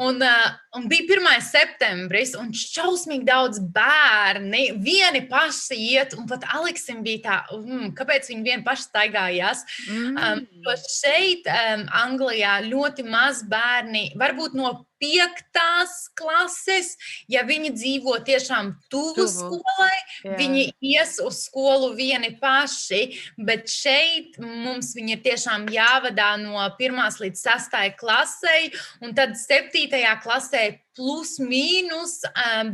Un, 0.07 0.23
uh, 0.23 0.45
un 0.79 0.87
bija 0.87 1.09
1. 1.19 1.43
septembris, 1.43 2.37
un 2.39 2.53
šausmīgi 2.55 3.27
daudz 3.27 3.59
bērni 3.75 4.79
vieni 4.79 5.25
paši 5.27 5.81
iet, 5.91 6.15
un 6.15 6.31
pat 6.31 6.47
Aleksim 6.55 7.03
bija 7.03 7.25
tā, 7.27 7.41
mm, 7.59 7.91
kāpēc 7.99 8.31
viņi 8.31 8.47
vieni 8.47 8.63
paši 8.63 8.87
staigājās. 8.93 9.67
Mm. 9.91 10.23
Um, 10.23 10.47
šeit, 10.87 11.51
um, 11.51 11.85
Anglijā, 12.05 12.61
ļoti 12.71 13.11
maz 13.11 13.43
bērni, 13.43 14.13
varbūt 14.15 14.55
no 14.55 14.87
piektās 15.03 16.07
klases, 16.19 16.95
ja 17.31 17.43
viņi 17.47 17.73
dzīvo 17.75 18.17
tiešām 18.27 18.73
tuvu, 18.93 19.27
skolai, 19.31 19.99
Jā. 20.23 20.37
viņi 20.39 20.67
ies 20.93 21.19
uz 21.25 21.43
skolu 21.49 21.93
vieni 21.99 22.33
paši, 22.41 23.03
bet 23.43 23.71
šeit 23.73 24.39
mums 24.39 24.93
viņi 24.97 25.17
ir 25.17 25.25
tiešām 25.27 25.67
jāvadā 25.75 26.37
no 26.41 26.63
pirmās 26.79 27.19
līdz 27.23 27.43
sastai 27.49 27.91
klasei, 27.99 28.71
un 29.03 29.17
tad 29.19 29.35
septītajā 29.41 30.17
klasē 30.23 30.65
plus 30.97 31.37
mīnus 31.41 32.21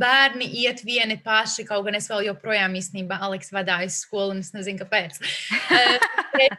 bērni 0.01 0.49
iet 0.63 0.83
vieni 0.87 1.19
paši. 1.23 1.67
Kaut 1.69 1.85
gan 1.87 1.99
es 1.99 2.09
vēl 2.11 2.27
joprojām 2.29 2.75
īstenībā 2.79 3.21
Aleks 3.25 3.53
vadīju 3.55 3.93
skolu, 3.95 4.37
un 4.37 4.43
es 4.43 4.53
nezinu, 4.57 4.83
kāpēc. 4.83 5.21
Bet, 6.39 6.55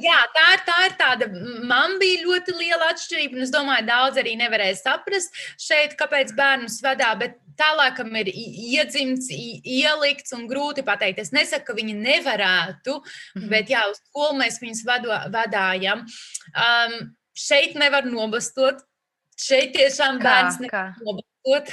jā, 0.00 0.18
tā 0.36 0.46
ir, 0.54 0.64
tā 0.64 0.78
ir 0.86 0.96
tāda. 1.00 1.28
Man 1.68 1.98
bija 2.00 2.24
ļoti 2.24 2.56
liela 2.56 2.90
atšķirība, 2.94 3.36
un 3.36 3.44
es 3.44 3.52
domāju, 3.52 3.86
daudz 3.88 4.20
arī 4.20 4.36
nevarēja 4.40 4.78
saprast 4.80 5.40
šeit, 5.60 5.96
kāpēc 6.00 6.34
bērnus 6.38 6.78
vadā. 6.84 7.12
Bet 7.20 7.38
tālākam 7.60 8.12
ir 8.20 8.30
iedzimts, 8.32 9.28
ielikts 9.32 10.36
un 10.36 10.46
grūti 10.50 10.84
pateikt. 10.86 11.20
Es 11.24 11.32
nesaku, 11.36 11.70
ka 11.70 11.78
viņi 11.78 11.96
nevarētu, 12.00 13.00
mm 13.00 13.40
-hmm. 13.40 13.48
bet 13.52 13.72
jā, 13.72 13.86
uz 13.90 14.00
skolu 14.00 14.38
mēs 14.40 14.60
viņus 14.62 14.84
vado, 14.88 15.16
vadājam. 15.32 16.06
Um, 16.54 17.10
šeit 17.36 17.76
nevar 17.78 18.04
nobastot 18.04 18.84
Šeit 19.40 19.72
tiešām 19.76 20.20
bērns 20.20 20.58
nobalsot. 20.60 21.72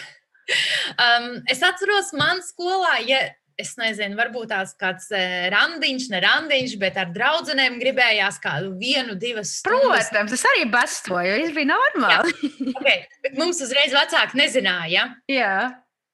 Um, 0.95 1.41
es 1.51 1.59
atceros, 1.65 2.13
man 2.15 2.39
skolā, 2.45 3.01
ja 3.03 3.19
es 3.59 3.73
nezinu, 3.79 4.15
varbūt 4.19 4.51
tās 4.53 4.73
kāds 4.79 5.09
uh, 5.11 5.47
randiņš, 5.51 6.05
ne 6.13 6.21
randiņš, 6.23 6.75
bet 6.79 6.99
ar 7.01 7.09
draugiem 7.13 7.79
gribējās 7.81 8.37
kādu 8.43 8.71
vienu, 8.79 9.17
divas 9.19 9.55
stundas. 9.59 10.11
Protams, 10.11 10.35
tas 10.35 10.45
arī 10.53 10.67
bastoju, 10.71 11.39
tas 11.41 11.55
bija 11.57 11.71
normāli. 11.73 12.35
Jā, 12.37 12.69
okay. 12.77 13.01
Bet 13.25 13.39
mums 13.41 13.59
uzreiz 13.65 13.95
vecāki 13.97 14.39
nezināja. 14.39 15.09
Jā. 15.31 15.55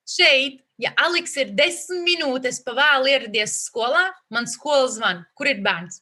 Šeit, 0.09 0.63
ja 0.81 0.95
Aleks 1.03 1.35
ir 1.43 1.53
desmit 1.55 2.07
minūtes 2.07 2.63
pa 2.63 2.73
vēlu 2.79 3.11
ieradies 3.11 3.59
skolā, 3.67 4.07
man 4.33 4.49
skola 4.49 4.89
zvana, 4.95 5.27
kur 5.37 5.51
ir 5.51 5.61
bērns. 5.63 6.01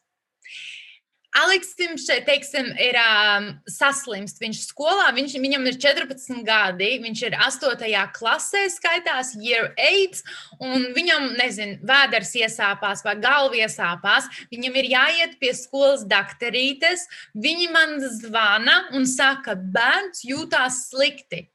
Aleksim 1.31 1.93
šeit, 1.95 2.25
teiksim, 2.27 2.73
ir 2.75 2.97
um, 2.99 3.45
saslimst. 3.71 4.41
Viņš 4.41 4.65
skolā, 4.67 5.05
viņš, 5.15 5.37
viņam 5.39 5.69
ir 5.69 5.77
14 5.79 6.41
gadi, 6.43 6.89
viņš 7.05 7.21
ir 7.29 7.37
8. 7.39 7.93
klasē, 8.17 8.65
skaitās 8.73 9.31
year 9.39 9.69
8, 9.79 10.19
un 10.67 10.89
viņam, 10.97 11.29
nezinu, 11.39 11.77
vēders 11.87 12.33
iesāpās 12.41 13.05
vai 13.07 13.15
galva 13.23 13.61
iesāpās. 13.63 14.27
Viņam 14.51 14.75
ir 14.81 14.91
jāiet 14.91 15.37
pie 15.39 15.53
skolas 15.55 16.03
dakterītes. 16.03 17.07
Viņi 17.31 17.71
man 17.71 17.95
zvana 18.11 18.81
un 18.91 19.07
saka, 19.07 19.55
bērns 19.55 20.25
jūtās 20.27 20.89
slikti. 20.89 21.45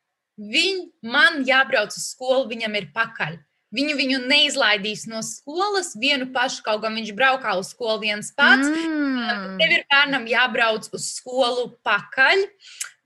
Viņ, 0.40 0.86
man 1.04 1.44
jābrauc 1.48 1.92
uz 1.92 2.10
skolu, 2.14 2.48
viņam 2.48 2.80
ir 2.80 2.88
pakaļ. 2.96 3.36
Viņu, 3.74 3.96
viņu 3.98 4.18
neizlaidīs 4.30 5.08
no 5.10 5.20
skolas 5.26 5.90
vienu 5.98 6.28
pašu, 6.34 6.62
kaut 6.66 6.84
gan 6.84 6.94
viņš 6.94 7.10
braukā 7.18 7.56
uz 7.58 7.72
skolu 7.74 8.04
viens 8.04 8.30
pats. 8.36 8.68
Mm. 8.70 9.56
Tev 9.58 9.74
ir 9.74 9.82
bērnam 9.90 10.28
jābrauc 10.30 10.86
uz 10.94 11.08
skolu 11.18 11.72
pakaļ. 11.86 12.46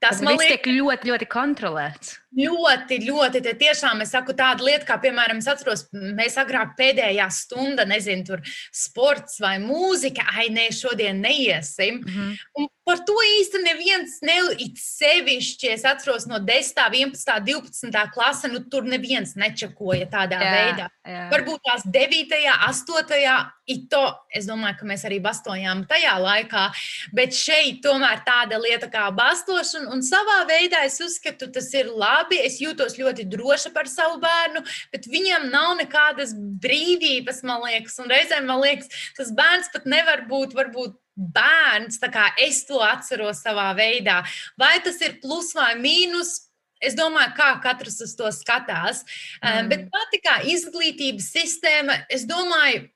Tas 0.01 0.21
Tad 0.21 0.27
man 0.27 0.37
liekas, 0.37 0.69
ļoti, 0.69 1.09
ļoti 1.09 1.29
kontrolēts. 1.33 2.20
Ļoti, 2.31 3.01
ļoti. 3.03 3.41
Te 3.43 3.51
tiešām 3.59 4.03
es 4.05 4.13
saku 4.15 4.31
tādu 4.37 4.63
lietu, 4.63 4.85
kā, 4.87 4.95
piemēram, 5.03 5.41
es 5.43 5.49
atceros, 5.51 5.85
mēs 5.91 6.37
agrāk 6.39 6.77
pēdējā 6.77 7.27
stunda, 7.35 7.83
nezinu, 7.87 8.23
tur 8.29 8.43
sports 8.71 9.41
vai 9.43 9.57
mūzika, 9.59 10.23
ai, 10.37 10.47
nē, 10.53 10.69
šodien 10.71 11.19
neiesim. 11.19 11.99
Mm 11.99 12.13
-hmm. 12.13 12.37
Un 12.55 12.67
par 12.85 13.03
to 13.05 13.13
īsti 13.13 13.61
neviens 13.63 14.19
nelit 14.21 14.77
sevišķi. 14.77 15.69
Es 15.73 15.85
atceros 15.85 16.25
no 16.25 16.39
10, 16.39 16.73
11, 16.93 17.39
12 17.45 18.11
klase, 18.13 18.47
nu 18.47 18.59
tur 18.59 18.83
neviens 18.83 19.35
nečakoja 19.35 20.07
tādā 20.11 20.39
jā, 20.41 20.51
veidā. 20.55 20.87
Jā. 21.07 21.29
Varbūt 21.31 21.59
tās 21.67 21.83
9, 21.85 22.35
8, 22.67 23.51
ito, 23.67 24.01
es 24.35 24.45
domāju, 24.45 24.77
ka 24.79 24.85
mēs 24.85 25.05
arī 25.07 25.19
bastojām 25.23 25.85
tajā 25.87 26.15
laikā, 26.19 26.71
bet 27.13 27.33
šeit 27.33 27.81
tomēr 27.83 28.23
tāda 28.25 28.59
lieta 28.59 28.87
kā 28.87 29.11
bastošana, 29.15 29.91
un 29.93 30.01
savā 30.01 30.47
veidā 30.49 30.83
es 30.85 30.99
uzskatu, 30.99 31.51
tas 31.51 31.73
ir 31.73 31.85
labi 31.85 32.20
labi, 32.21 32.39
es 32.45 32.59
jūtos 32.61 32.97
ļoti 32.99 33.27
droša 33.29 33.73
par 33.75 33.89
savu 33.89 34.19
bērnu, 34.21 34.63
bet 34.93 35.09
viņam 35.09 35.49
nav 35.51 35.75
nekādas 35.81 36.33
brīvības, 36.35 37.43
man 37.47 37.65
liekas. 37.65 37.99
Un 38.01 38.11
reizēm 38.11 38.47
man 38.49 38.61
liekas, 38.63 38.91
tas 39.17 39.33
bērns 39.35 39.71
pat 39.73 39.87
nevar 39.89 40.25
būt, 40.29 40.55
varbūt 40.57 40.97
bērns, 41.15 41.99
tā 42.01 42.09
kā 42.11 42.29
es 42.41 42.63
to 42.67 42.79
atceros 42.83 43.43
savā 43.43 43.71
veidā. 43.77 44.21
Vai 44.59 44.77
tas 44.83 45.01
ir 45.03 45.19
plus 45.23 45.53
vai 45.57 45.73
mīnus? 45.79 46.47
Es 46.81 46.95
domāju, 46.97 47.35
kā 47.37 47.51
katrs 47.61 47.99
uz 48.01 48.15
to 48.17 48.29
skatās. 48.33 49.03
Mm. 49.43 49.67
Bet 49.69 49.83
pati 49.93 50.17
kā 50.23 50.39
izglītības 50.49 51.27
sistēma, 51.29 51.99
es 52.09 52.25
domāju, 52.25 52.87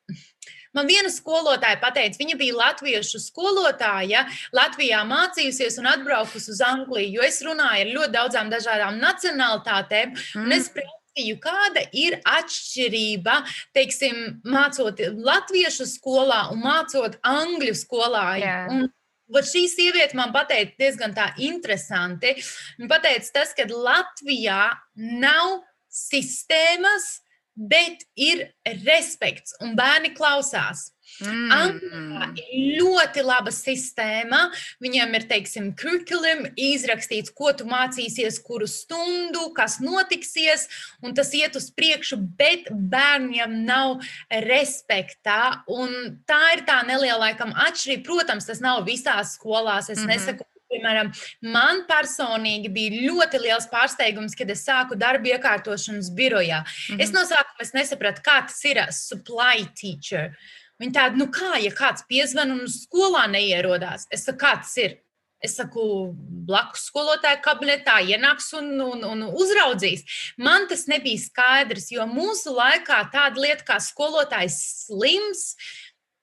Man 0.75 0.89
viena 0.89 1.11
skolotāja 1.13 1.79
teica, 1.95 2.19
viņa 2.19 2.35
bija 2.39 2.57
latviešu 2.59 3.21
skolotāja, 3.23 4.25
Latvijā 4.55 5.03
mācījusies 5.07 5.79
un 5.81 5.89
atbraukusi 5.93 6.51
uz 6.53 6.61
Angliju, 6.65 7.19
jo 7.19 7.25
es 7.25 7.41
runāju 7.45 7.87
ar 7.87 7.93
ļoti 7.99 8.15
daudzām 8.17 8.51
dažādām 8.51 8.99
nacionālitātēm. 9.01 10.13
Mm. 10.35 10.51
Es 10.55 10.69
prasīju, 10.75 11.39
kāda 11.43 11.85
ir 11.95 12.19
atšķirība, 12.27 13.39
teiksim, 13.77 14.41
mācot 14.43 14.99
latviešu 15.15 15.87
skolā 15.95 16.49
un 16.51 16.61
mācot 16.65 17.17
angļu 17.23 17.75
skolā. 17.85 18.27
Yeah. 18.41 18.69
Un 18.71 18.87
Vat 19.33 19.47
šī 19.49 19.63
sieviete 19.65 20.13
man 20.17 20.29
pateica 20.35 20.75
diezgan 20.77 21.15
tā 21.17 21.31
interesanti. 21.41 22.35
Viņa 22.77 22.99
teica, 23.01 23.31
tas, 23.39 23.55
ka 23.57 23.65
Latvijā 23.65 24.67
nav 24.93 25.63
sistēmas, 25.89 27.24
bet 27.55 28.03
ir 28.19 28.49
respekts 28.83 29.55
un 29.63 29.75
bērni 29.79 30.13
klausās. 30.15 30.91
Mm. 31.21 31.51
Anglijā 31.53 32.27
ir 32.41 32.79
ļoti 32.81 33.23
laba 33.23 33.51
sistēma. 33.53 34.39
Viņiem 34.83 35.13
ir, 35.15 35.25
teiksim, 35.29 35.69
kurikulam 35.79 36.47
izrakstīts, 36.59 37.31
ko 37.35 37.53
tu 37.55 37.67
mācīsies, 37.69 38.41
kuru 38.43 38.67
stundu, 38.67 39.45
kas 39.55 39.77
notiksies, 39.83 40.65
un 41.05 41.15
tas 41.15 41.31
iet 41.37 41.55
uz 41.55 41.69
priekšu, 41.77 42.19
bet 42.39 42.67
bērniem 42.71 43.61
nav 43.67 44.01
respekta. 44.49 45.61
Un 45.71 46.19
tā 46.27 46.41
ir 46.57 46.65
tā 46.67 46.81
neliela 46.89 47.29
laikam 47.29 47.53
atšķirība. 47.53 48.03
Protams, 48.09 48.49
tas 48.49 48.59
nav 48.63 48.83
visās 48.89 49.37
skolās. 49.37 49.89
Es 49.89 50.01
mm 50.01 50.03
-hmm. 50.03 50.17
nesaku, 50.17 50.49
Piemēram, 50.75 51.11
man 51.55 51.85
personīgi 51.89 52.71
bija 52.73 53.05
ļoti 53.07 53.41
liels 53.45 53.69
pārsteigums, 53.71 54.35
kad 54.37 54.51
es 54.51 54.65
sāku 54.67 54.97
darbu 54.99 55.31
iekārtošanas 55.35 56.11
birojā. 56.15 56.61
Mm 56.65 56.95
-hmm. 56.95 57.03
Es 57.03 57.15
no 57.15 57.23
sākuma 57.23 57.71
nesapratu, 57.73 58.21
kā 58.21 58.41
tas 58.47 58.63
ir 58.65 58.83
supply 58.91 59.65
teacher. 59.75 60.35
Viņi 60.79 60.91
tādi, 60.91 61.17
nu 61.21 61.29
kā, 61.31 61.55
ja 61.63 61.71
kāds 61.71 62.03
piezvan 62.09 62.51
un 62.51 62.67
skolā 62.67 63.27
neierodās, 63.31 64.07
es 64.11 64.25
saku, 64.25 64.39
kā 64.43 64.55
tas 64.59 64.77
ir. 64.77 64.99
Es 65.45 65.57
saku, 65.59 66.15
blakus 66.47 66.87
skolotāja 66.89 67.37
kabinetā 67.43 67.99
ienāks 68.01 68.47
un, 68.57 68.71
un, 68.81 69.03
un 69.05 69.23
uzraudzīs. 69.27 70.01
Man 70.41 70.65
tas 70.67 70.87
nebija 70.87 71.21
skaidrs, 71.21 71.91
jo 71.93 72.05
mūsu 72.09 72.55
laikā 72.55 73.03
tāda 73.13 73.43
lieta 73.43 73.67
kā 73.67 73.77
skolotājs 73.83 74.57
slims 74.87 75.43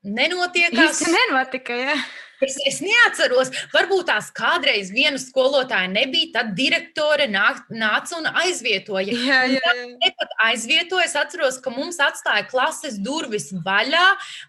nenotiek. 0.03 0.74
Tas 0.76 1.03
nenotika, 1.07 1.78
jā. 1.78 1.96
Ja. 1.96 2.03
Es, 2.42 2.57
es 2.66 2.80
neatceros, 2.82 3.53
varbūt 3.70 4.09
tās 4.11 4.30
kādreiz 4.34 4.90
viena 4.90 5.18
skolotāja 5.20 5.86
nebija, 5.90 6.32
tad 6.40 6.53
direktore 6.59 7.28
nāk, 7.30 7.62
nāca 7.70 8.18
un 8.18 8.26
aizvietoja. 8.42 9.14
Jā, 9.14 9.40
jā, 9.53 9.61
jā. 9.62 9.86
Un 9.86 10.14
pat 10.18 10.34
aizvietoja, 10.48 11.07
es 11.07 11.14
atceros, 11.18 11.61
ka 11.62 11.70
mums 11.74 12.00
atstāja 12.03 12.48
klases 12.50 12.98
durvis 13.03 13.50
vaļā, 13.62 14.05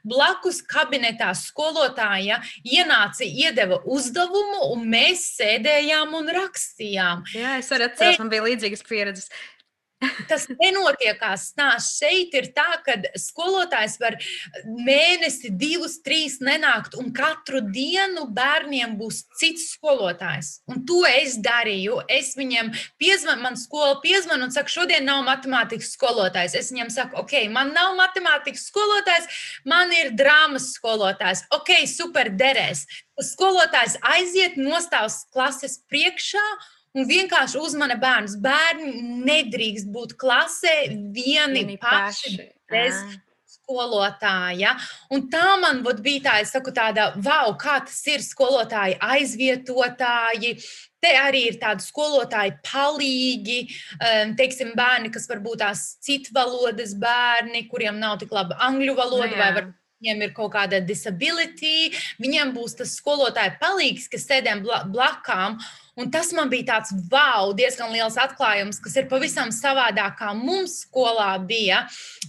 blakus 0.10 0.64
kabinetā 0.66 1.30
skolotāja 1.38 2.42
ienāca, 2.66 3.28
iedeva 3.28 3.84
uzdevumu, 3.86 4.72
un 4.74 4.88
mēs 4.90 5.28
sēdējām 5.38 6.18
un 6.18 6.34
rakstījām. 6.34 7.28
Jā, 7.38 7.60
es 7.62 7.70
arī 7.76 7.92
atceros, 7.92 8.22
man 8.24 8.34
bija 8.34 8.48
līdzīgas 8.50 8.88
pieredzes 8.90 9.30
tas 10.30 10.48
nenotiekās. 10.52 11.50
Tā 11.58 11.70
šeit 11.84 12.34
ir 12.38 12.50
tā, 12.56 12.68
ka 12.86 12.98
skolotājs 13.20 13.98
var 14.02 14.18
mēnesi, 14.66 15.52
divus, 15.60 16.00
trīs 16.06 16.40
nenākt, 16.44 16.98
un 17.00 17.12
katru 17.16 17.62
dienu 17.66 18.28
bērniem 18.34 18.98
būs 19.00 19.24
cits 19.40 19.72
skolotājs. 19.76 20.56
Un 20.72 20.84
to 20.88 21.04
es 21.10 21.38
darīju. 21.44 22.02
Es 22.12 22.34
viņiem 22.40 22.74
piezvanu, 23.02 23.44
man 23.46 23.60
skola 23.60 24.00
piezvanu 24.04 24.48
un 24.48 24.54
saka, 24.56 24.72
šodien 24.74 25.08
nav 25.08 25.24
matemātikas 25.28 25.94
skolotājs. 25.98 26.58
Es 26.60 26.72
viņiem 26.74 26.92
saku, 26.94 27.20
ok, 27.24 27.38
man 27.54 27.74
nav 27.76 27.96
matemātikas 28.00 28.68
skolotājs, 28.70 29.30
man 29.70 29.94
ir 29.96 30.14
drāmas 30.18 30.72
skolotājs. 30.78 31.46
Ok, 31.56 31.76
super 31.90 32.32
derēs. 32.34 32.86
Skolotājs 33.22 34.00
aiziet, 34.14 34.56
nostāvs 34.58 35.24
klases 35.34 35.78
priekšā 35.92 36.44
un 36.94 37.10
vienkārši 37.10 37.60
uzmana 37.62 37.98
bērnus. 38.02 38.38
Bērni 38.42 38.96
nedrīkst 39.28 39.92
būt 39.94 40.18
klasē 40.20 40.76
vieni, 40.90 41.64
vieni 41.64 41.78
paši. 41.82 42.36
paši. 42.38 42.50
Bez 42.74 43.04
skolotāja. 43.64 44.74
Un 45.14 45.28
tā 45.32 45.58
man 45.62 45.84
bija 46.04 46.24
tā, 46.26 46.38
saku, 46.48 46.74
tāda, 46.76 47.14
wow, 47.24 47.54
kā 47.60 47.80
tas 47.86 48.02
ir 48.12 48.24
skolotāji 48.24 48.98
aizvietotāji. 49.00 50.58
Te 51.04 51.12
arī 51.20 51.46
ir 51.50 51.60
tādi 51.60 51.84
skolotāji 51.84 52.56
palīgi, 52.64 53.60
um, 53.98 54.36
teiksim, 54.40 54.72
bērni, 54.78 55.12
kas 55.12 55.28
varbūt 55.28 55.60
tās 55.64 55.86
citu 56.04 56.32
valodas 56.36 56.94
bērni, 56.96 57.66
kuriem 57.72 58.00
nav 58.00 58.22
tik 58.22 58.32
laba 58.32 58.60
angļu 58.70 58.96
valoda, 58.96 59.28
no, 59.28 59.36
nu 59.36 59.42
vai 59.42 59.50
varbūt 59.58 59.80
viņiem 60.04 60.24
ir 60.26 60.34
kaut 60.36 60.52
kāda 60.56 60.82
disability, 60.84 61.92
viņiem 62.24 62.52
būs 62.56 62.78
tas 62.80 62.96
skolotāja 63.00 63.56
palīgs, 63.62 64.10
kas 64.12 64.28
sēdēm 64.28 64.64
blakām. 64.92 65.60
Un 65.94 66.10
tas 66.10 66.32
man 66.34 66.50
bija 66.50 66.66
tāds 66.72 66.90
wow, 67.12 67.52
diezgan 67.54 67.92
liels 67.94 68.16
atklājums, 68.18 68.80
kas 68.82 68.96
ir 68.98 69.06
pavisam 69.12 69.52
savādāk 69.54 70.16
kā 70.18 70.32
mums 70.34 70.80
skolā 70.88 71.36
bija. 71.46 71.84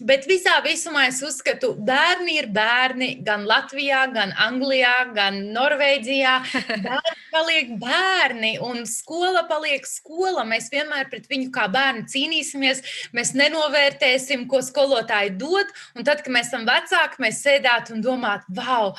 Bet 0.04 0.28
visā 0.28 0.58
visumā 0.66 1.06
es 1.08 1.22
uzskatu, 1.24 1.72
bērni 1.80 2.36
ir 2.42 2.50
bērni 2.52 3.10
gan 3.24 3.46
Latvijā, 3.48 4.04
gan 4.12 4.34
Anglijā, 4.36 4.92
gan 5.16 5.40
Norvēģijā. 5.56 6.34
Bērni 6.84 7.16
paliek 7.32 7.72
bērni 7.80 8.52
un 8.62 8.84
skola 8.86 9.46
paliek 9.48 9.88
skola. 9.88 10.44
Mēs 10.46 10.68
vienmēr 10.72 11.08
pret 11.10 11.26
viņu 11.30 11.50
kā 11.54 11.64
bērnu 11.72 12.04
cīnīsimies. 12.12 12.84
Mēs 13.16 13.32
nenovērtēsim, 13.38 14.44
ko 14.50 14.60
skolotāji 14.64 15.38
dod. 15.40 15.72
Un 15.96 16.04
tad, 16.06 16.20
kad 16.20 16.36
mēs 16.36 16.52
esam 16.52 16.68
vecāki, 16.68 17.22
mēs 17.24 17.40
sēdētu 17.46 17.96
un 17.96 18.04
domātu, 18.04 18.60
wow! 18.60 18.92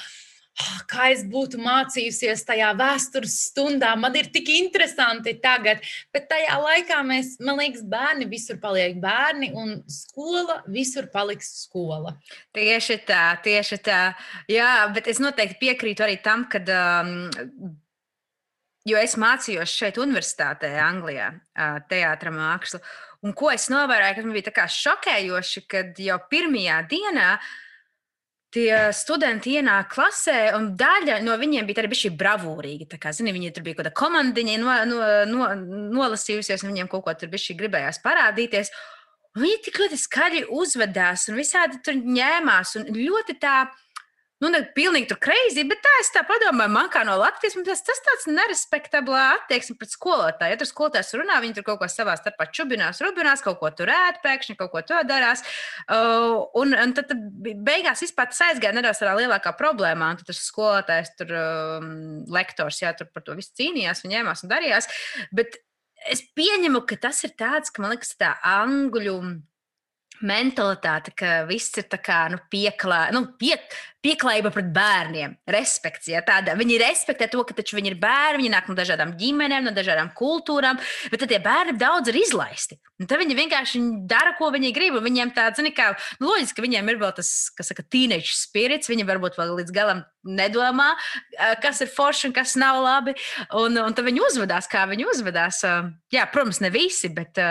Oh, 0.62 0.80
kā 0.90 1.10
es 1.14 1.24
būtu 1.28 1.60
mācījusies 1.62 2.44
tajā 2.48 2.72
vēstures 2.80 3.36
stundā. 3.50 3.94
Man 4.00 4.16
ir 4.20 4.30
tik 4.34 4.50
interesanti 4.56 5.36
tagad, 5.44 5.84
bet 6.16 6.28
tajā 6.32 6.58
laikā 6.62 7.00
mēs, 7.08 7.36
man 7.44 7.60
liekas, 7.62 7.86
bērni 7.92 8.28
visur 8.32 8.60
paliek 8.62 9.00
bērni, 9.02 9.52
un 9.56 9.80
skola 9.92 10.62
visur 10.72 11.10
paliks 11.14 11.52
skola. 11.66 12.16
Tieši 12.56 13.02
tā, 13.08 13.26
tieši 13.46 13.82
tā. 13.86 14.04
Jā, 14.52 14.88
bet 14.96 15.10
es 15.12 15.22
noteikti 15.24 15.62
piekrītu 15.66 16.08
arī 16.08 16.22
tam, 16.24 16.48
ka. 16.52 16.64
Um, 16.66 17.76
Jo 18.86 19.00
es 19.02 19.16
mācījos 19.18 19.72
šeit, 19.74 19.96
Universitātē, 19.98 20.68
Anglijā, 20.78 21.32
teātris 21.90 22.36
mākslu. 22.36 22.80
Un 23.26 23.34
ko 23.34 23.50
es 23.50 23.66
novēroju, 23.74 24.14
kas 24.14 24.28
man 24.28 24.36
bija 24.36 24.66
šokējoši, 24.70 25.64
kad 25.66 25.98
jau 26.06 26.20
pirmajā 26.30 26.76
dienā 26.92 27.32
uh, 27.34 27.48
tie 28.56 28.74
studenti 28.96 29.58
ienāk 29.60 29.92
klasē, 29.92 30.40
un 30.56 30.72
daļa 30.80 31.20
no 31.26 31.36
viņiem 31.40 31.68
bija 31.68 31.84
arī 31.84 31.98
šī 32.00 32.14
bravūrīga. 32.20 32.88
Tā 32.94 33.00
kā, 33.02 33.12
zini, 33.16 33.34
viņi 33.36 33.54
tur 33.56 33.66
bija 33.66 33.78
kaut 33.78 33.86
kāda 33.86 33.96
komandiņa 34.00 34.58
no, 34.62 34.76
no, 34.90 35.00
no, 35.30 35.48
nolasījusies, 36.00 36.64
un 36.64 36.72
viņiem 36.72 36.92
kaut 36.92 37.06
ko 37.06 37.16
tur 37.20 37.32
bija 37.34 37.58
gribējās 37.60 38.02
parādīties. 38.06 38.72
Un 39.36 39.44
viņi 39.44 39.62
tik 39.66 39.82
ļoti 39.82 40.00
skaļi 40.00 40.46
uzvedās 40.56 41.28
un 41.28 41.40
visādi 41.42 41.82
tur 41.84 42.00
ņēmās. 42.00 42.78
Un 42.80 42.94
ļoti 42.96 43.36
tā, 43.42 43.66
Nu, 44.44 44.50
ne 44.52 44.60
pilnīgi 44.76 45.08
tur 45.08 45.18
krīzī, 45.24 45.64
bet 45.64 45.80
tā 45.80 45.92
es 46.02 46.10
tā 46.12 46.22
domāju, 46.28 46.72
man 46.74 46.90
kā 46.92 47.06
no 47.08 47.14
Latvijas, 47.22 47.56
tas, 47.64 47.84
tas 47.88 48.02
tāds 48.04 48.26
nerespektablā 48.28 49.22
attieksme 49.38 49.78
pret 49.80 49.94
skolotāju. 49.94 50.52
Ja 50.52 50.60
tur 50.60 50.68
skolotājs 50.68 51.14
runā, 51.16 51.38
viņi 51.44 51.56
tur 51.56 51.66
kaut 51.70 51.80
ko 51.80 51.88
savā 51.88 52.18
starpā 52.20 52.50
čubinās, 52.52 53.00
rubinās, 53.06 53.44
kaut 53.46 53.62
ko 53.62 53.72
tur 53.72 53.94
ēd, 53.96 54.20
pēkšņi 54.26 54.58
kaut 54.60 54.74
ko 54.74 54.84
to 54.92 55.00
darās. 55.08 55.46
Uh, 55.88 56.44
un, 56.60 56.76
un 56.76 56.96
tad, 56.98 57.08
tad 57.14 57.24
beigās 57.64 58.04
vispār 58.04 58.28
tas 58.34 58.44
aizgāja 58.50 58.76
nedaudz 58.76 59.00
tādā 59.00 59.16
lielākā 59.22 59.56
problēmā. 59.56 60.12
Un 60.12 60.20
tad 60.20 60.34
tas 60.34 60.44
skolotājs, 60.52 61.16
tur 61.16 61.32
um, 61.40 61.90
lektors, 62.36 62.84
jā, 62.84 62.92
tur 63.00 63.08
par 63.16 63.24
to 63.24 63.40
visu 63.40 63.56
cīnījās, 63.56 64.04
un 64.04 64.18
ņēmās 64.18 64.44
un 64.44 64.52
darījās. 64.52 64.92
Bet 65.32 65.62
es 66.12 66.28
pieņemu, 66.36 66.84
ka 66.90 67.00
tas 67.08 67.24
ir 67.24 67.38
tāds, 67.40 67.72
ka 67.72 67.88
man 67.88 67.96
liekas, 67.96 68.18
tā 68.20 68.36
angļu 68.52 69.20
mentalitāte, 70.24 71.12
ka 71.18 71.44
viss 71.50 71.76
ir 71.80 71.90
kā, 71.90 72.26
nu, 72.32 72.40
pieklā, 72.52 73.10
nu, 73.16 73.26
pie, 73.40 73.56
pieklājība 74.06 74.52
pret 74.54 74.68
bērniem, 74.76 75.34
respekts. 75.50 76.10
Ja, 76.12 76.22
tāda. 76.26 76.54
viņi 76.58 76.78
respektē 76.82 77.28
to, 77.32 77.44
ka 77.48 77.56
viņi 77.58 77.92
ir 77.92 77.98
bērni, 78.02 78.44
viņi 78.44 78.52
nāk 78.54 78.70
no 78.70 78.76
dažādām 78.78 79.16
ģimenēm, 79.20 79.66
no 79.66 79.74
dažādām 79.76 80.12
kultūrām, 80.18 80.80
bet 81.12 81.24
tad 81.24 81.32
tie 81.32 81.40
bērni 81.44 81.78
daudz 81.82 82.12
ir 82.12 82.20
izlaisti. 82.22 82.78
Un 83.02 83.10
tad 83.10 83.20
viņi 83.20 83.38
vienkārši 83.40 83.82
dara, 84.08 84.36
ko 84.38 84.52
viņi 84.54 84.74
grib. 84.76 85.00
Viņiem 85.04 85.34
tāds, 85.36 85.60
nu, 85.60 85.74
loģiski, 86.30 86.56
ka 86.56 86.66
viņiem 86.66 86.94
ir 86.94 87.02
vēl 87.02 87.16
tas, 87.18 87.32
kas 87.58 87.72
saka, 87.72 87.84
teenage 87.84 88.36
spirits. 88.38 88.92
Viņi 88.92 89.08
varbūt 89.10 89.40
vēl 89.40 89.58
līdz 89.60 89.74
galam 89.76 90.06
nedomā, 90.24 90.94
kas 91.64 91.82
ir 91.84 91.92
forši 91.92 92.30
un 92.30 92.38
kas 92.38 92.56
nav 92.62 92.80
labi. 92.86 93.18
Un, 93.58 93.76
un 93.82 93.98
tad 93.98 94.08
viņi 94.08 94.24
uzvedās, 94.30 94.70
kā 94.72 94.86
viņi 94.92 95.10
uzvedās. 95.12 95.66
Jā, 96.14 96.30
protams, 96.32 96.62
ne 96.64 96.72
visi, 96.74 97.12
bet. 97.14 97.42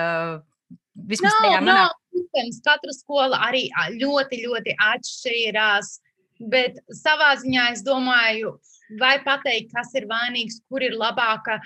Vismaz 0.95 1.33
no, 1.35 1.39
tajā 1.43 1.59
manā. 1.59 1.89
No, 1.89 2.04
protams, 2.15 2.61
katra 2.65 2.95
skola 2.95 3.41
arī 3.49 3.67
ļoti, 3.99 4.43
ļoti 4.47 4.77
atšķīrās. 4.91 5.99
Bet 6.51 6.81
savā 6.91 7.35
ziņā 7.41 7.69
es 7.77 7.85
domāju, 7.87 8.57
vai 9.01 9.17
pateikt, 9.25 9.71
kas 9.75 9.95
ir 9.99 10.09
vainīgs, 10.11 10.61
kur 10.69 10.83
ir 10.83 10.97
labāka 10.99 11.61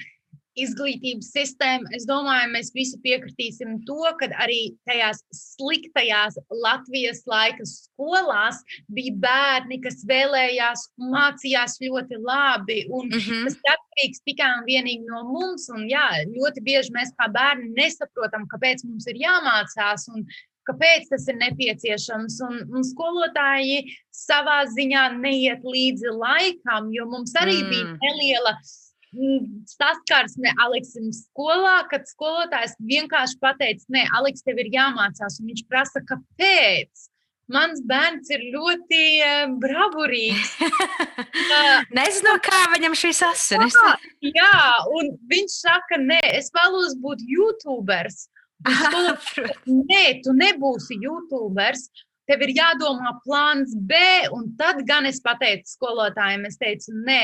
izglītības 0.64 1.30
sistēma, 1.34 1.90
es 1.96 2.06
domāju, 2.09 2.50
mēs 2.54 2.72
visi 2.74 2.98
piekritīsim 3.04 3.78
to, 3.88 4.00
ka 4.20 4.30
arī 4.44 4.74
tajās 4.88 5.22
sliktajās 5.34 6.38
Latvijas 6.64 7.24
laika 7.30 7.66
skolās 7.68 8.61
bija 8.94 9.14
bērni, 9.22 9.80
kas 9.84 10.04
vēlējās 10.09 10.88
un 10.98 11.14
mācījās 11.14 11.78
ļoti 11.84 12.20
labi. 12.24 12.84
Un 12.88 13.09
mm 13.09 13.18
-hmm. 13.18 13.48
Tas 13.48 13.59
atkarīgs 13.74 14.24
tikai 14.26 14.50
un 14.59 14.68
vienīgi 14.68 15.04
no 15.09 15.24
mums. 15.32 15.68
Un, 15.74 15.88
jā, 15.88 16.06
ļoti 16.34 16.64
bieži 16.64 16.94
mēs 16.94 17.14
kā 17.18 17.30
bērni 17.32 17.72
nesaprotam, 17.76 18.46
kāpēc 18.52 18.84
mums 18.84 19.06
ir 19.06 19.16
jāmācās. 19.24 20.09
Un, 20.14 20.26
kāpēc 20.68 21.09
tas 21.12 21.28
ir 21.28 21.38
nepieciešams. 21.40 22.40
Un, 22.48 22.61
un 22.74 22.84
skolotāji 22.86 23.86
savā 24.14 24.61
ziņā 24.74 25.04
neiet 25.16 25.64
līdzi 25.64 26.12
laikam, 26.12 26.92
jo 26.92 27.06
mums 27.06 27.34
arī 27.40 27.62
mm. 27.62 27.70
bija 27.72 27.96
neliela 28.02 28.54
mm, 28.59 28.88
saskarsme 29.68 30.52
Aleksim 30.62 31.11
skolā, 31.14 31.82
kad 31.90 32.09
skolotājs 32.09 32.76
vienkārši 32.80 33.38
pateica, 33.42 33.86
nē, 33.94 34.06
Aleks, 34.18 34.44
tev 34.46 34.61
ir 34.62 34.72
jāmācās, 34.74 35.38
un 35.40 35.52
viņš 35.52 35.64
prasa, 35.68 36.02
kāpēc. 36.09 37.09
Mans 37.48 37.80
bērns 37.88 38.28
ir 38.28 38.42
ļoti 38.52 39.04
uh, 39.24 39.52
bravurīgs. 39.62 40.50
Nezinu, 41.96 42.34
kā 42.44 42.59
viņam 42.74 42.96
šīs 42.98 43.22
asinis. 43.24 43.78
Jā, 44.20 44.59
un 44.98 45.14
viņš 45.30 45.54
saka, 45.62 45.96
nē, 46.02 46.20
es 46.36 46.52
vēlos 46.52 46.98
būt 47.00 47.24
YouTuberis. 47.24 48.26
Nē, 49.88 50.04
tu 50.24 50.36
nebūsi 50.36 51.00
YouTuberis. 51.00 51.88
Tev 52.28 52.42
ir 52.44 52.52
jādomā 52.59 53.14
plāns 53.24 53.72
B, 53.88 53.96
un 54.36 54.50
tad 54.61 54.82
gan 54.84 55.09
es 55.09 55.22
pateicu 55.24 55.70
skolotājiem, 55.70 56.44
es 56.44 56.61
teicu, 56.61 56.92
nē, 57.06 57.22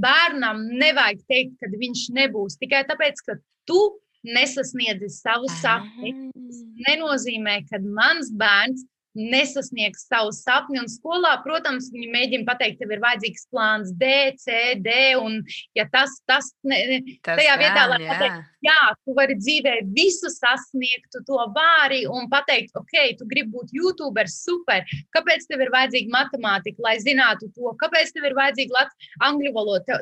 bērnam 0.00 0.62
nevajag 0.80 1.20
teikt, 1.28 1.58
ka 1.60 1.70
viņš 1.72 2.06
nebūs 2.16 2.58
tikai 2.60 2.84
tāpēc, 2.88 3.20
ka 3.26 3.36
tu 3.68 3.80
nesasniedzi 4.22 5.10
savu 5.12 5.50
sapni. 5.60 6.14
Tas 6.32 6.62
nenozīmē, 6.88 7.60
ka 7.70 7.80
mans 7.82 8.30
bērns 8.38 8.86
nesasniegs 9.18 10.06
savu 10.08 10.32
sapni. 10.34 10.80
Un 10.80 10.88
skolā, 10.90 11.34
protams, 11.44 11.90
viņi 11.92 12.08
mēģina 12.12 12.46
pateikt, 12.48 12.80
tev 12.80 12.94
ir 12.94 13.02
vajadzīgs 13.02 13.46
plāns 13.52 13.92
D, 13.98 14.08
C, 14.40 14.74
D. 14.82 14.94
Un, 15.20 15.40
ja 15.78 15.86
tas, 15.92 16.14
tas, 16.28 16.52
ne, 16.68 17.00
tas 17.24 17.40
tajā 17.40 17.56
vietā, 17.60 17.86
lai 17.90 18.00
pateikt, 18.06 18.46
jā, 18.64 18.78
tu 19.04 19.16
vari 19.18 19.36
dzīvē 19.40 19.74
visu 19.96 20.30
sasniegt, 20.32 21.10
tu 21.14 21.22
to 21.28 21.40
vari 21.56 22.02
un 22.08 22.30
pateikt, 22.32 22.74
ok, 22.78 22.96
tu 23.18 23.28
gribi 23.30 23.52
būt 23.56 23.74
YouTuber, 23.76 24.30
super. 24.32 24.86
Kāpēc 25.16 25.48
tev 25.50 25.64
ir 25.64 25.72
vajadzīga 25.74 26.14
matemātika, 26.16 26.84
lai 26.86 26.96
zinātu 27.02 27.50
to? 27.56 27.74
Kāpēc 27.82 28.14
tev 28.16 28.30
ir 28.30 28.38
vajadzīga 28.38 28.86
angļu 29.28 29.52
valoda? 29.56 30.00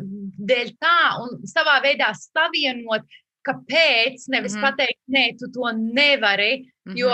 Dēļ 0.50 0.76
tā 0.80 1.00
un 1.24 1.42
savā 1.50 1.80
veidā 1.84 2.12
savienot. 2.16 3.06
Kāpēc? 3.40 4.26
Nevis 4.28 4.52
mm 4.52 4.58
-hmm. 4.58 4.64
pateikt, 4.66 5.00
nē, 5.08 5.22
tu 5.40 5.48
to 5.48 5.72
nevari. 5.72 6.68
Mm 6.84 6.92
-hmm. 6.92 6.98
Jo 6.98 7.10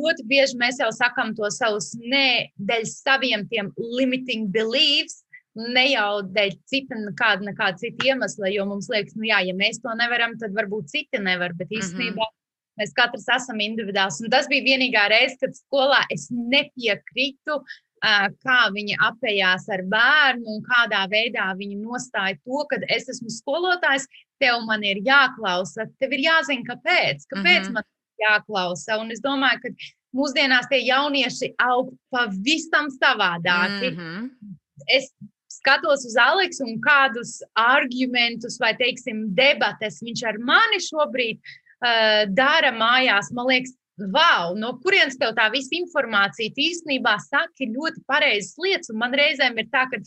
ļoti 0.00 0.26
bieži 0.30 0.58
mēs 0.60 0.80
jau 0.82 0.90
sakām 0.94 1.34
to 1.36 1.48
savus 1.54 1.92
nē, 2.00 2.50
dēļ 2.56 2.86
saviem 2.88 3.46
tiem 3.50 3.72
limiting 3.98 4.48
beliefs. 4.54 5.22
Ne 5.58 5.88
jau 5.90 6.22
dēļ 6.30 6.52
cita, 6.70 6.96
nekāda, 7.08 7.42
nekāda 7.48 7.80
cita 7.80 8.06
iemesla, 8.06 8.52
jo 8.54 8.68
mums 8.70 8.86
liekas, 8.92 9.16
nu 9.18 9.26
jā, 9.26 9.40
ja 9.48 9.54
mēs 9.58 9.80
to 9.82 9.92
nevaram, 9.98 10.36
tad 10.38 10.54
varbūt 10.54 10.92
citi 10.92 11.18
nevar. 11.18 11.56
Bet 11.58 11.72
mhm. 11.72 11.80
īstenībā 11.80 12.22
mm 12.22 12.30
-hmm. 12.30 12.82
mēs 12.82 12.94
katrs 12.94 13.26
esam 13.36 13.60
individuāls. 13.60 14.20
Un 14.22 14.30
tas 14.30 14.48
bija 14.48 14.68
vienīgā 14.68 15.08
reize, 15.10 15.36
kad 15.40 15.56
skolā 15.58 16.04
es 16.14 16.28
nepiekrītu, 16.30 17.58
uh, 17.58 18.26
kā 18.44 18.60
viņi 18.72 18.96
apējās 19.10 19.68
ar 19.74 19.82
bērnu 19.82 20.46
un 20.54 20.62
kādā 20.64 21.04
veidā 21.10 21.50
viņi 21.56 21.76
nostāja 21.82 22.38
to, 22.44 22.64
ka 22.70 22.80
es 22.88 23.08
esmu 23.08 23.28
skolotājs, 23.28 24.06
tev 24.40 24.64
man 24.66 24.84
ir 24.84 25.02
jāklausa, 25.04 25.90
tev 26.00 26.12
ir 26.16 26.24
jāzina, 26.30 26.64
kāpēc. 26.64 27.26
Kāpēc 27.28 27.66
mm 27.66 27.68
-hmm. 27.68 27.72
man 27.74 27.84
jāklausa. 28.22 29.00
Un 29.00 29.10
es 29.14 29.22
domāju, 29.24 29.62
ka 29.64 29.90
mūsdienās 30.16 30.68
tie 30.70 30.80
jaunieši 30.86 31.52
aug 31.66 31.92
pavisam 32.14 32.90
savādāki. 32.94 33.92
Mm 33.92 33.98
-hmm. 33.98 34.30
Es 34.88 35.12
skatos 35.60 36.06
uz 36.08 36.16
Aleksu 36.16 36.64
un 36.64 36.80
kādus 36.80 37.40
argumentus 37.54 38.58
vai, 38.60 38.72
teiksim, 38.78 39.34
debates 39.34 40.00
viņš 40.02 40.22
ar 40.30 40.38
mani 40.38 40.80
šobrīd 40.80 41.38
uh, 41.38 42.24
dara 42.32 42.72
mājās. 42.72 43.32
Man 43.36 43.46
liekas, 43.50 43.74
wow, 44.14 44.54
no 44.56 44.78
kurienes 44.84 45.18
tev 45.20 45.34
tā 45.36 45.50
visa 45.52 45.74
informācija 45.76 46.54
īstenībā 46.56 47.16
saka 47.26 47.68
ļoti 47.76 48.04
pareizas 48.08 48.56
lietas. 48.58 48.92
Un 48.92 49.00
man 49.02 49.12
reizēm 49.12 49.58
ir 49.58 49.68
tā, 49.74 49.86
ka 49.90 50.00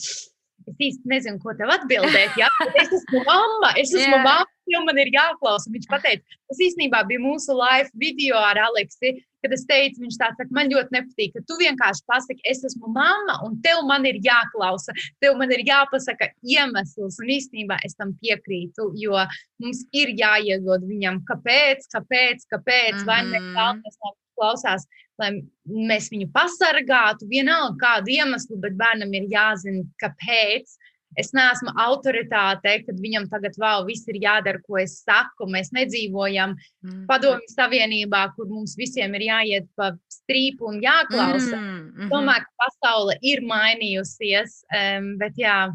es 0.71 0.79
īsti 0.87 1.09
nezinu, 1.09 1.39
ko 1.43 1.53
tev 1.57 1.71
atbildēt. 1.73 2.37
Ja? 2.39 2.49
Es 2.79 2.89
esmu 2.89 3.23
mamma, 3.27 3.73
es 3.79 3.93
esmu 3.97 4.17
yeah. 4.17 4.25
mamma, 4.25 4.49
jo 4.71 4.81
man 4.87 4.99
ir 5.01 5.11
jāklausa. 5.13 5.71
Viņš 5.73 5.89
teica, 5.91 6.39
tas 6.49 6.63
īstenībā 6.67 7.03
bija 7.09 7.21
mūsu 7.23 7.55
live 7.57 7.91
video 7.99 8.39
ar 8.39 8.59
Aleksi. 8.69 9.17
Kad 9.43 9.51
es 9.57 9.65
teicu, 9.67 9.99
viņš 10.05 10.17
tā 10.21 10.29
saka, 10.31 10.47
man 10.55 10.69
ļoti 10.71 10.95
nepatīk, 10.95 11.33
ka 11.35 11.41
tu 11.49 11.57
vienkārši 11.59 12.05
pasaki, 12.07 12.39
es 12.47 12.61
esmu 12.63 12.93
mamma, 12.95 13.41
un 13.43 13.57
tev 13.65 13.81
man 13.89 14.07
ir 14.07 14.21
jāklausa, 14.23 14.95
tev 15.19 15.35
man 15.41 15.51
ir 15.51 15.65
jāpasaka 15.67 16.29
iemesls. 16.47 17.19
Un 17.19 17.33
īstenībā 17.35 17.81
es 17.83 17.99
tam 17.99 18.15
piekrītu, 18.23 18.93
jo 19.03 19.19
mums 19.59 19.83
ir 19.91 20.15
jāiedod 20.15 20.87
viņam, 20.87 21.25
kāpēc, 21.27 21.89
kāpēc, 21.91 22.47
kāpēc, 22.55 23.01
mm 23.01 23.03
-hmm. 23.03 23.09
vai 23.11 23.19
ne 23.27 23.43
tādas 23.51 23.99
klausās, 24.39 24.87
lai 25.21 25.29
mēs 25.65 26.09
viņu 26.13 26.29
pasargātu, 26.33 27.27
vienalga 27.29 27.77
kādu 27.81 28.15
iemeslu, 28.15 28.57
bet 28.63 28.77
bērnam 28.79 29.13
ir 29.17 29.29
jāzina, 29.31 29.85
kāpēc. 30.01 30.77
Es 31.19 31.29
neesmu 31.29 31.69
autoritāte, 31.77 32.71
kad 32.87 32.97
viņam 32.97 33.27
tagad 33.29 33.53
vēl 33.61 33.83
viss 33.85 34.07
ir 34.09 34.17
jādara, 34.23 34.57
ko 34.65 34.79
es 34.81 34.95
saku. 35.03 35.45
Mēs 35.45 35.69
nedzīvojam 35.75 36.55
mm. 36.57 37.03
padomju 37.09 37.51
savienībā, 37.53 38.23
kur 38.33 38.49
mums 38.49 38.73
visiem 38.79 39.13
ir 39.19 39.27
jāiet 39.27 39.69
pa 39.77 39.91
strīpu 40.09 40.71
un 40.71 40.81
jāklausa. 40.81 41.59
Mm. 41.59 41.69
Mm 41.69 41.93
-hmm. 41.99 42.09
Domāju, 42.15 42.47
ka 42.47 42.65
pasaule 42.65 43.17
ir 43.21 43.45
mainījusies, 43.45 44.63
um, 44.73 45.17
bet 45.21 45.37
jā. 45.37 45.69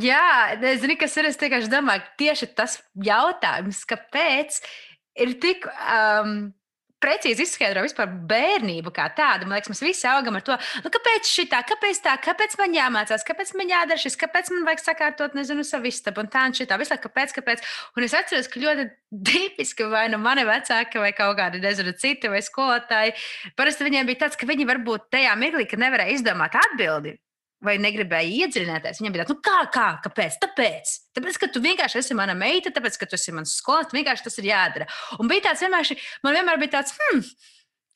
Jā, 0.00 0.56
es 0.62 0.80
zinu, 0.80 0.96
kas 0.96 1.16
ir. 1.16 1.24
Es 1.24 1.40
vienkārši 1.40 1.72
domāju, 1.72 2.02
tieši 2.16 2.46
tas 2.56 2.80
jautājums, 2.94 3.84
kāpēc 3.84 4.62
ir 5.16 5.40
tik. 5.40 5.68
Um, 5.92 6.54
precīzi 7.02 7.44
izskaidro 7.44 7.82
vispār 7.84 8.08
bērnību 8.30 8.92
kā 8.94 9.06
tādu. 9.16 9.46
Man 9.48 9.58
liekas, 9.58 9.70
mēs 9.72 9.82
visi 9.84 10.08
augam 10.10 10.38
ar 10.38 10.44
to, 10.46 10.56
nu, 10.84 10.92
kāpēc 10.92 11.28
šī 11.30 11.46
tā, 11.52 11.60
kāpēc 11.68 12.00
tā, 12.04 12.14
kāpēc 12.24 12.56
man 12.60 12.76
jāmācās, 12.76 13.26
kāpēc 13.26 13.52
man 13.58 13.72
jādara 13.72 14.00
šis, 14.00 14.18
kāpēc 14.20 14.50
man 14.54 14.64
vajag 14.70 14.84
sakārtot, 14.84 15.36
nezinu, 15.38 15.66
savu 15.66 15.90
istabu 15.90 16.24
un 16.24 16.30
tā 16.32 16.46
un 16.48 16.56
šī 16.56 16.68
tā, 16.70 16.78
visu 16.80 16.94
laiku, 16.94 17.08
kāpēc, 17.10 17.36
kāpēc. 17.40 17.66
Un 17.98 18.08
es 18.08 18.16
atceros, 18.16 18.50
ka 18.52 18.62
ļoti 18.62 18.88
tipiski 19.28 19.90
vai 19.92 20.06
nu 20.12 20.22
mani 20.22 20.46
vecāki 20.48 21.02
vai 21.02 21.12
kaut 21.16 21.36
kādi, 21.40 21.62
nezinu, 21.64 21.94
citi 22.00 22.32
vai 22.32 22.42
skolotāji, 22.44 23.16
parasti 23.58 23.86
viņiem 23.86 24.08
bija 24.08 24.26
tāds, 24.26 24.40
ka 24.40 24.48
viņi 24.48 24.68
varbūt 24.72 25.10
tajā 25.14 25.36
mirklī, 25.40 25.68
kad 25.70 25.82
nevarēja 25.82 26.18
izdomāt 26.18 26.58
atbildi 26.64 27.18
vai 27.64 27.76
negribēja 27.80 28.46
iedziļināties. 28.46 29.00
Viņam 29.00 29.14
bija 29.14 29.24
tāds, 29.24 29.36
nu 29.36 29.44
kā, 29.44 29.58
kā, 29.72 29.86
kāpēc? 30.04 30.38
Tāpēc, 30.42 30.94
tāpēc, 31.16 31.40
ka 31.40 31.50
tu 31.52 31.62
vienkārši 31.64 32.02
esi 32.02 32.16
mana 32.18 32.36
meita, 32.36 32.72
tāpēc, 32.74 32.98
ka 33.00 33.08
tu 33.08 33.16
esi 33.18 33.34
mans 33.34 33.56
skolotājs, 33.60 33.96
vienkārši 33.96 34.26
tas 34.28 34.40
ir 34.42 34.50
jādara. 34.50 34.88
Un 35.20 35.30
bija 35.30 35.48
tāds 35.48 35.64
vienmēr, 35.64 35.92
man 36.26 36.36
vienmēr 36.36 36.60
bija 36.62 36.74
tāds, 36.76 36.92
hmm, 36.98 37.24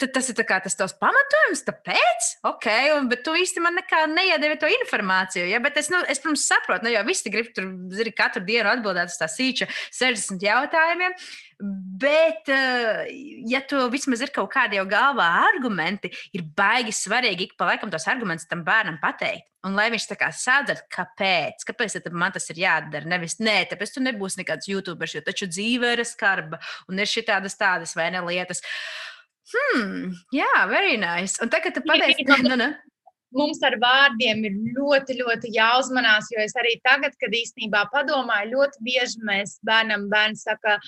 tad 0.01 0.15
tas 0.17 0.31
ir 0.33 0.39
tas 0.41 0.79
tavs 0.79 0.97
pamatojums, 1.01 1.63
tāpēc, 1.67 2.31
ok, 2.49 2.69
un, 2.97 3.11
bet 3.13 3.23
tu 3.27 3.35
īsti 3.37 3.63
man 3.65 3.77
nekā 3.79 4.07
neiedevi 4.11 4.57
to 4.63 4.71
informāciju. 4.81 5.45
Ja? 5.51 5.61
Bet 5.63 5.77
es, 5.81 5.91
nu, 5.93 6.01
es, 6.09 6.23
protams, 6.23 6.47
saprotu, 6.49 6.87
nu, 6.87 6.95
jo 6.95 7.05
visi 7.09 7.33
grib 7.33 7.53
tur, 7.57 7.69
katru 8.17 8.43
dienu 8.47 8.73
atbildēt 8.73 9.13
uz 9.13 9.21
tā 9.21 9.29
sīča 9.31 9.69
60 10.01 10.49
jautājumiem. 10.49 11.17
Bet, 11.61 12.49
eh, 12.49 13.05
ja 13.45 13.61
tu 13.69 13.83
vismaz 13.93 14.23
ir 14.25 14.33
kaut 14.33 14.49
kādi 14.55 14.79
jau 14.79 14.87
galvā 14.89 15.27
argumenti, 15.45 16.09
ir 16.33 16.47
baigi 16.57 16.95
svarīgi 16.97 17.51
ik 17.51 17.57
pa 17.61 17.69
laikam 17.69 17.93
tos 17.93 18.09
argumentus 18.09 18.49
tam 18.49 18.65
bērnam 18.65 18.97
pateikt. 19.03 19.45
Un 19.69 19.75
lai 19.77 19.91
viņš 19.93 20.07
tā 20.09 20.17
kā 20.17 20.31
sadzird, 20.33 20.87
kāpēc, 20.89 21.67
kāpēc 21.69 21.99
man 22.17 22.33
tas 22.33 22.49
ir 22.49 22.63
jādara. 22.63 23.05
Nevis, 23.05 23.37
nē, 23.45 23.67
tāpēc 23.69 23.93
tu 23.93 24.01
nebūsi 24.01 24.41
nekāds 24.41 24.71
YouTuberis, 24.71 25.19
jo 25.19 25.21
taču 25.27 25.51
dzīve 25.51 25.93
ir 25.99 26.05
skarba 26.09 26.63
un 26.89 26.97
ir 26.97 27.11
šī 27.11 27.27
tādas, 27.29 27.59
tādas 27.61 27.93
vai 27.99 28.09
ne 28.15 28.25
lietas. 28.25 28.65
Hmm, 29.51 30.15
jā, 30.33 30.49
very 30.71 30.97
nice. 30.97 31.37
Un 31.45 31.53
tagad 31.53 31.77
tu 31.77 31.85
pateici, 31.85 32.25
ka 32.25 32.39
nu, 32.41 32.57
nu. 32.57 32.71
mums 33.37 33.61
ar 33.67 33.77
vārdiem 33.83 34.47
ir 34.49 34.57
ļoti, 34.79 35.19
ļoti 35.21 35.53
jāuzmanās, 35.59 36.33
jo 36.33 36.41
es 36.41 36.57
arī 36.57 36.79
tagad, 36.87 37.13
kad 37.21 37.37
īstenībā 37.37 37.85
padomāju, 37.93 38.55
ļoti 38.55 38.85
bieži 38.87 39.21
mēs 39.29 39.59
bērnam, 39.67 40.09
bērns 40.09 40.47
saka, 40.49 40.79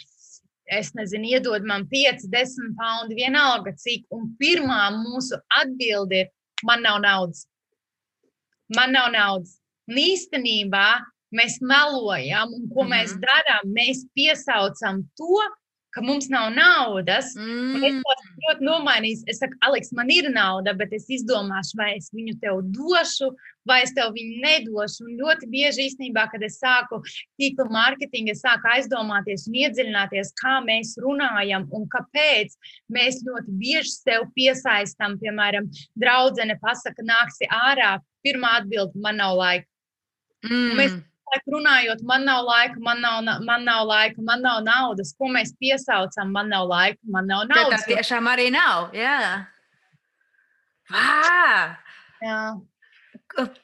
es 0.66 0.92
nezinu, 0.94 1.30
iedod 1.34 1.64
man 1.68 1.86
5, 1.90 2.28
10 2.30 2.74
poundu, 2.78 3.16
vienalga 3.18 3.74
cik. 3.78 4.06
Un 4.14 4.30
pirmā 4.40 4.90
mūsu 4.96 5.38
atbilde 5.60 6.24
ir, 6.24 6.30
man 6.64 6.82
nav 6.82 7.00
naudas. 7.02 7.46
Man 8.76 8.94
nav 8.94 9.10
naudas. 9.12 9.58
Un 9.90 9.98
īstenībā 9.98 10.86
mēs 11.34 11.58
melojam, 11.60 12.52
un 12.54 12.68
ko 12.68 12.84
mm 12.84 12.86
-hmm. 12.86 12.94
mēs 12.94 13.10
mhm. 13.14 13.24
darām, 13.26 13.74
mēs 13.78 14.06
piesaucam 14.14 15.02
to, 15.16 15.42
ka 15.92 16.00
mums 16.00 16.28
nav 16.32 16.50
naudas. 16.56 17.34
Mm. 17.36 17.84
Es 17.84 17.98
to 18.00 18.14
ļoti 18.46 18.66
nomainīju. 18.68 19.24
Es 19.26 19.42
saku, 19.42 19.58
Aleks, 19.66 19.92
man 19.92 20.10
ir 20.10 20.30
nauda, 20.32 20.74
bet 20.78 20.92
es 20.96 21.08
izdomāšu, 21.12 21.76
vai 21.80 21.96
es 21.98 22.08
viņu 22.16 22.38
tev 22.40 22.62
došu, 22.76 23.32
vai 23.68 23.82
es 23.84 23.92
tev 23.96 24.12
viņu 24.16 24.40
nedošu. 24.42 25.06
Un 25.06 25.20
ļoti 25.20 25.48
bieži 25.52 25.86
īstenībā, 25.88 26.26
kad 26.32 26.42
es 26.46 26.58
sāku 26.62 27.00
tīkla 27.40 27.68
mārketingu, 27.72 28.34
es 28.34 28.42
sāku 28.44 28.70
aizdomāties 28.74 29.46
un 29.50 29.60
iedziļināties, 29.62 30.34
kā 30.40 30.58
mēs 30.66 30.96
runājam 31.02 31.68
un 31.74 31.86
kāpēc 31.92 32.56
mēs 32.92 33.22
ļoti 33.26 33.56
bieži 33.62 33.94
sev 33.94 34.26
piesaistām. 34.36 35.18
Piemēram, 35.22 35.70
draudzene 35.98 36.58
pasaka, 36.62 37.04
nāksi 37.06 37.50
ārā. 37.52 37.96
Pirmā 38.22 38.58
atbilde, 38.60 38.94
man 39.02 39.16
nav 39.18 39.34
laika. 39.34 39.66
Mm. 40.46 40.76
Mēs 40.78 40.92
cilvēku 40.94 41.54
runājot, 41.56 42.02
man 42.06 42.24
nav 42.26 42.44
laika, 42.46 42.78
man 42.82 43.00
nav, 43.02 43.22
man 43.42 43.64
nav 43.66 43.86
laika, 43.86 44.22
man 44.22 44.42
nav 44.42 44.62
naudas. 44.62 45.14
Ko 45.18 45.30
mēs 45.32 45.54
piesaucam, 45.58 46.30
man 46.30 46.50
nav 46.52 46.68
laika, 46.70 47.00
man 47.10 47.26
nav 47.26 47.46
naudas. 47.50 47.82
Tā 47.86 47.96
tiešām 47.96 48.30
arī 48.30 48.50
nav. 48.54 48.92
Jā. 48.94 49.46
Vā! 50.92 51.78
Jā. 52.22 52.42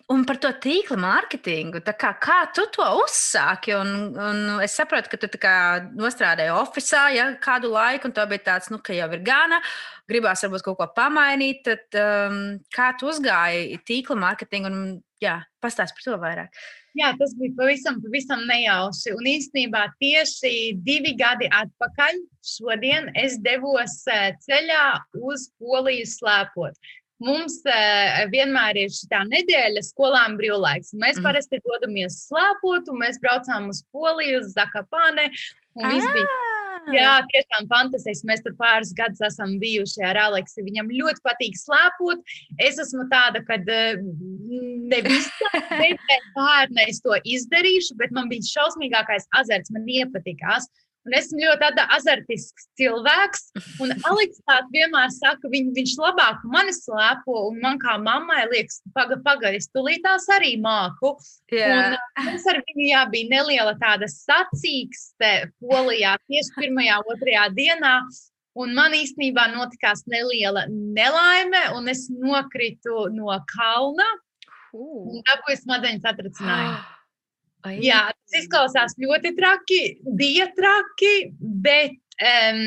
Un 0.08 0.22
par 0.24 0.38
to 0.40 0.48
tīkla 0.62 0.96
mārketingu, 1.00 1.82
kā, 2.00 2.14
kā 2.22 2.38
tu 2.56 2.64
to 2.72 2.84
uzsāki? 3.02 3.74
Un, 3.76 4.14
un 4.16 4.62
es 4.64 4.76
saprotu, 4.78 5.10
ka 5.12 5.20
tu 5.20 5.28
nostrādāji 5.98 6.54
oficiālā 6.56 7.12
ja, 7.12 7.26
kādu 7.42 7.74
laiku, 7.74 8.08
un 8.08 8.16
tā 8.16 8.24
bija 8.30 8.46
tāds, 8.46 8.70
nu, 8.72 8.80
ka 8.80 8.96
jau 8.96 9.10
ir 9.12 9.24
gana, 9.26 9.60
gribās 10.08 10.44
varbūt 10.46 10.64
kaut 10.64 10.78
ko 10.80 10.88
pamainīt. 10.96 11.60
Tad, 11.68 11.84
um, 12.00 12.40
kā 12.72 12.94
tu 12.96 13.10
uzgāji 13.12 13.80
tīkla 13.88 14.16
mārketingu 14.24 14.72
un 14.72 14.78
jā, 15.20 15.36
pastāst 15.60 15.98
par 15.98 16.06
to 16.06 16.20
vairāk? 16.22 16.62
Jā, 16.96 17.12
tas 17.20 17.34
bija 17.38 17.52
pavisam, 17.58 17.98
pavisam 18.02 18.40
nejauši. 18.48 19.12
Un 19.14 19.28
īstenībā 19.28 19.84
tieši 20.00 20.78
divi 20.86 21.12
gadi 21.18 21.50
atpakaļ 21.52 22.22
šodien 22.56 23.12
es 23.20 23.36
devos 23.44 24.00
eh, 24.10 24.32
ceļā 24.48 24.86
uz 25.28 25.50
Poliju 25.60 26.08
slēpot 26.08 26.80
mums 27.24 27.60
uh, 27.66 28.24
vienmēr 28.32 28.82
ir 28.84 28.92
šī 28.94 29.22
nedēļa 29.32 29.84
skolām 29.86 30.36
brīvlaiks. 30.40 30.94
Mēs 30.94 31.18
mm. 31.18 31.26
parasti 31.26 31.62
dodamies 31.64 32.22
slēpot, 32.28 32.92
un 32.92 33.02
mēs 33.04 33.20
braucām 33.24 33.70
uz 33.72 33.82
Poliju, 33.94 34.42
uz 34.42 34.54
Zakapāne. 34.56 35.30
Ah! 35.78 36.58
Jā, 36.94 37.18
tiešām 37.28 37.66
fantastiski. 37.68 38.26
Mēs 38.28 38.42
tur 38.44 38.54
pāris 38.58 38.94
gadus 38.96 39.20
esam 39.26 39.56
bijuši 39.60 40.04
ar 40.08 40.18
Aleksu. 40.28 40.64
Viņam 40.66 40.90
ļoti 40.94 41.24
patīk 41.26 41.58
slēpot. 41.60 42.22
Es 42.64 42.78
esmu 42.80 43.04
tāda, 43.12 43.42
ka 43.48 43.58
ne 43.60 45.00
visi 45.04 45.48
bērni 46.36 46.86
es 46.86 47.02
to 47.04 47.18
izdarīšu, 47.36 47.98
bet 48.00 48.14
man 48.16 48.30
bija 48.32 48.46
šausmīgākais 48.48 49.28
azarts. 49.40 49.74
Man 49.74 49.88
iepatikās. 49.98 50.70
Un 51.06 51.14
esmu 51.16 51.40
ļoti 51.40 51.84
azartisks 51.96 52.66
cilvēks. 52.78 53.44
Un 53.84 53.94
Aleksandrs 54.10 54.72
vienmēr 54.74 55.12
saka, 55.14 55.50
viņ, 55.52 55.70
viņš 55.76 55.94
labāk 56.02 56.42
mani 56.52 56.74
slēpo. 56.76 57.46
Un 57.48 57.60
man 57.64 57.80
kā 57.82 57.96
mammai 58.02 58.44
liekas, 58.50 58.82
pagaidi, 58.96 59.22
paga, 59.24 59.52
es 59.56 59.70
tulītās 59.72 60.28
arī 60.36 60.56
māku. 60.60 61.14
Yeah. 61.52 61.96
Un 62.18 62.30
mums 62.32 62.48
ar 62.50 62.60
viņu 62.60 62.88
jā, 62.90 63.04
bija 63.12 63.30
neliela 63.32 63.76
tāda 63.80 64.10
sacīkste 64.12 65.32
polijā 65.62 66.18
tieši 66.26 66.56
pirmajā, 66.58 67.00
otrajā 67.14 67.48
dienā. 67.56 67.94
Un 68.58 68.74
man 68.74 68.94
īstenībā 68.96 69.46
notikās 69.52 70.02
neliela 70.10 70.64
nelaime, 70.68 71.60
un 71.78 71.88
es 71.92 72.08
nokritu 72.10 73.06
no 73.14 73.30
kalna. 73.54 74.06
Uh. 74.74 75.04
Un 75.08 75.22
dabūju 75.24 75.62
smadzenes 75.62 76.08
atracinājumu. 76.08 76.78
Ai. 77.66 77.78
Jā, 77.82 78.04
tas 78.28 78.42
izklausās 78.42 78.94
ļoti 79.00 79.32
traki, 79.38 79.80
bija 80.18 80.48
traki, 80.56 81.32
bet 81.64 81.96
um, 82.20 82.62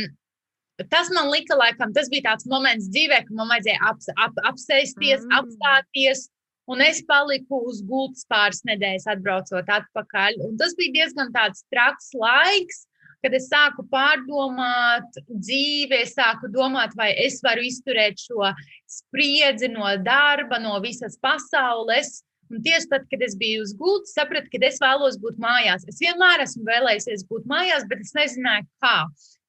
tas 0.89 1.11
man 1.13 1.29
lika, 1.29 1.55
laikam, 1.59 1.93
tas 1.93 2.09
bija 2.09 2.31
tāds 2.31 2.47
moments 2.49 2.89
dzīvē, 2.89 3.23
ka 3.27 3.37
man 3.37 3.51
vajadzēja 3.53 3.81
ap, 3.85 3.99
ap, 4.17 4.39
apsēsties, 4.51 5.25
Mm. 5.25 5.35
apstāties. 5.39 6.29
Un 6.71 6.79
es 6.81 7.01
paliku 7.03 7.65
uz 7.67 7.81
gultas 7.83 8.23
pāris 8.29 8.61
nedēļas, 8.63 9.07
atbraucot 9.09 9.67
atpakaļ. 9.67 10.37
Un 10.45 10.57
tas 10.57 10.73
bija 10.77 10.93
diezgan 11.01 11.33
tāds 11.33 11.65
traks 11.73 12.13
laiks, 12.13 12.85
kad 13.21 13.33
es 13.33 13.49
sāku 13.49 13.83
pārdomāt 13.91 15.17
dzīvi, 15.27 16.01
es 16.05 16.15
sāku 16.15 16.49
domāt, 16.53 16.95
vai 16.95 17.11
es 17.17 17.41
varu 17.43 17.65
izturēt 17.65 18.21
šo 18.21 18.53
spriedzi 18.89 19.69
no 19.73 19.89
darba, 20.01 20.59
no 20.59 20.79
visas 20.81 21.17
pasaules. 21.21 22.23
Un 22.51 22.63
tieši 22.65 22.89
tad, 22.91 23.05
kad 23.11 23.21
es 23.23 23.35
biju 23.39 23.61
uz 23.63 23.71
gultas, 23.79 24.15
sapratu, 24.17 24.49
ka 24.51 24.59
es 24.67 24.79
vēlos 24.81 25.17
būt 25.21 25.37
mājās. 25.39 25.85
Es 25.87 26.01
vienmēr 26.03 26.43
esmu 26.43 26.65
vēlējies 26.67 27.23
būt 27.29 27.47
mājās, 27.47 27.85
bet 27.87 28.03
es 28.03 28.11
nezināju, 28.17 28.67
kā. 28.83 28.97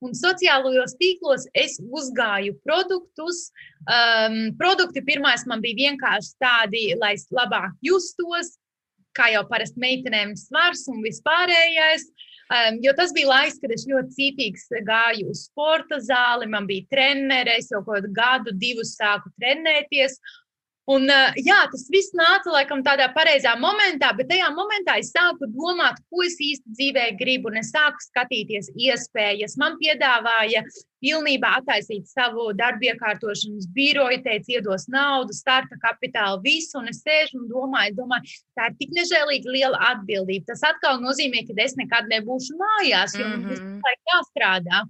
Un 0.03 0.15
sociālajos 0.19 0.97
tīklos 0.99 1.47
es 1.55 1.79
uzgāju 1.83 2.57
produktus. 2.67 3.49
Um, 3.87 4.51
produkti 4.59 5.03
pirmais 5.07 5.47
man 5.51 5.63
bija 5.63 5.89
vienkārši 5.89 6.35
tādi, 6.43 6.89
lai 6.99 7.15
es 7.19 7.29
labāk 7.35 7.75
justos, 7.87 8.57
kā 9.17 9.31
jau 9.35 9.45
parasti 9.51 9.83
meitenēm 9.83 10.35
svars 10.39 10.87
un 10.91 11.03
vispārējais. 11.05 12.07
Um, 12.53 12.79
jo 12.85 12.93
tas 12.99 13.15
bija 13.17 13.31
laiks, 13.31 13.61
kad 13.63 13.73
es 13.73 13.87
ļoti 13.89 14.13
cītīgi 14.17 14.83
gāju 14.85 15.31
uz 15.33 15.47
sporta 15.47 16.01
zāli, 16.03 16.51
man 16.51 16.67
bija 16.69 16.85
treneris, 16.91 17.71
jau 17.73 17.81
kaut 17.81 18.03
kādu 18.03 18.11
gadu, 18.17 18.55
divus 18.59 18.97
sāku 18.99 19.31
trenēties. 19.41 20.19
Un, 20.91 21.07
jā, 21.39 21.59
tas 21.71 21.85
viss 21.95 22.11
nāca 22.19 22.51
laikam 22.51 22.81
tādā 22.83 23.07
pareizā 23.15 23.53
momentā, 23.55 24.09
bet 24.19 24.27
tajā 24.33 24.49
momentā 24.51 24.97
es 24.99 25.13
sāku 25.15 25.47
domāt, 25.55 26.01
ko 26.11 26.25
es 26.27 26.35
īsti 26.43 26.73
dzīvē 26.75 27.05
gribu, 27.21 27.53
un 27.53 27.61
es 27.61 27.71
sāku 27.71 28.03
skatīties 28.03 28.73
iespējas. 28.75 29.55
Man 29.63 29.77
piedāvāja 29.79 30.65
pilnībā 30.99 31.53
attaisīt 31.61 32.11
savu 32.11 32.49
darbu 32.59 32.89
iekārtošanas 32.91 33.69
biroju, 33.77 34.25
teica, 34.27 34.57
iedos 34.57 34.89
naudu, 34.91 35.31
starta 35.39 35.79
kapitālu, 35.85 36.43
visu, 36.43 36.81
un 36.83 36.91
es 36.91 36.99
sēžu 37.07 37.39
un 37.39 37.47
domāju, 37.53 37.95
domāju, 38.01 38.35
tā 38.59 38.67
ir 38.73 38.77
tik 38.83 38.91
nežēlīgi 38.99 39.55
liela 39.55 39.79
atbildība. 39.93 40.49
Tas 40.51 40.67
atkal 40.67 40.99
nozīmē, 40.99 41.47
ka 41.47 41.55
es 41.63 41.79
nekad 41.79 42.11
nebūšu 42.11 42.59
mājās, 42.59 43.15
jo 43.19 43.29
man 43.29 43.39
Mhm. 43.45 43.55
visu 43.55 43.63
laiku 43.87 44.15
jāstrādā. 44.17 44.83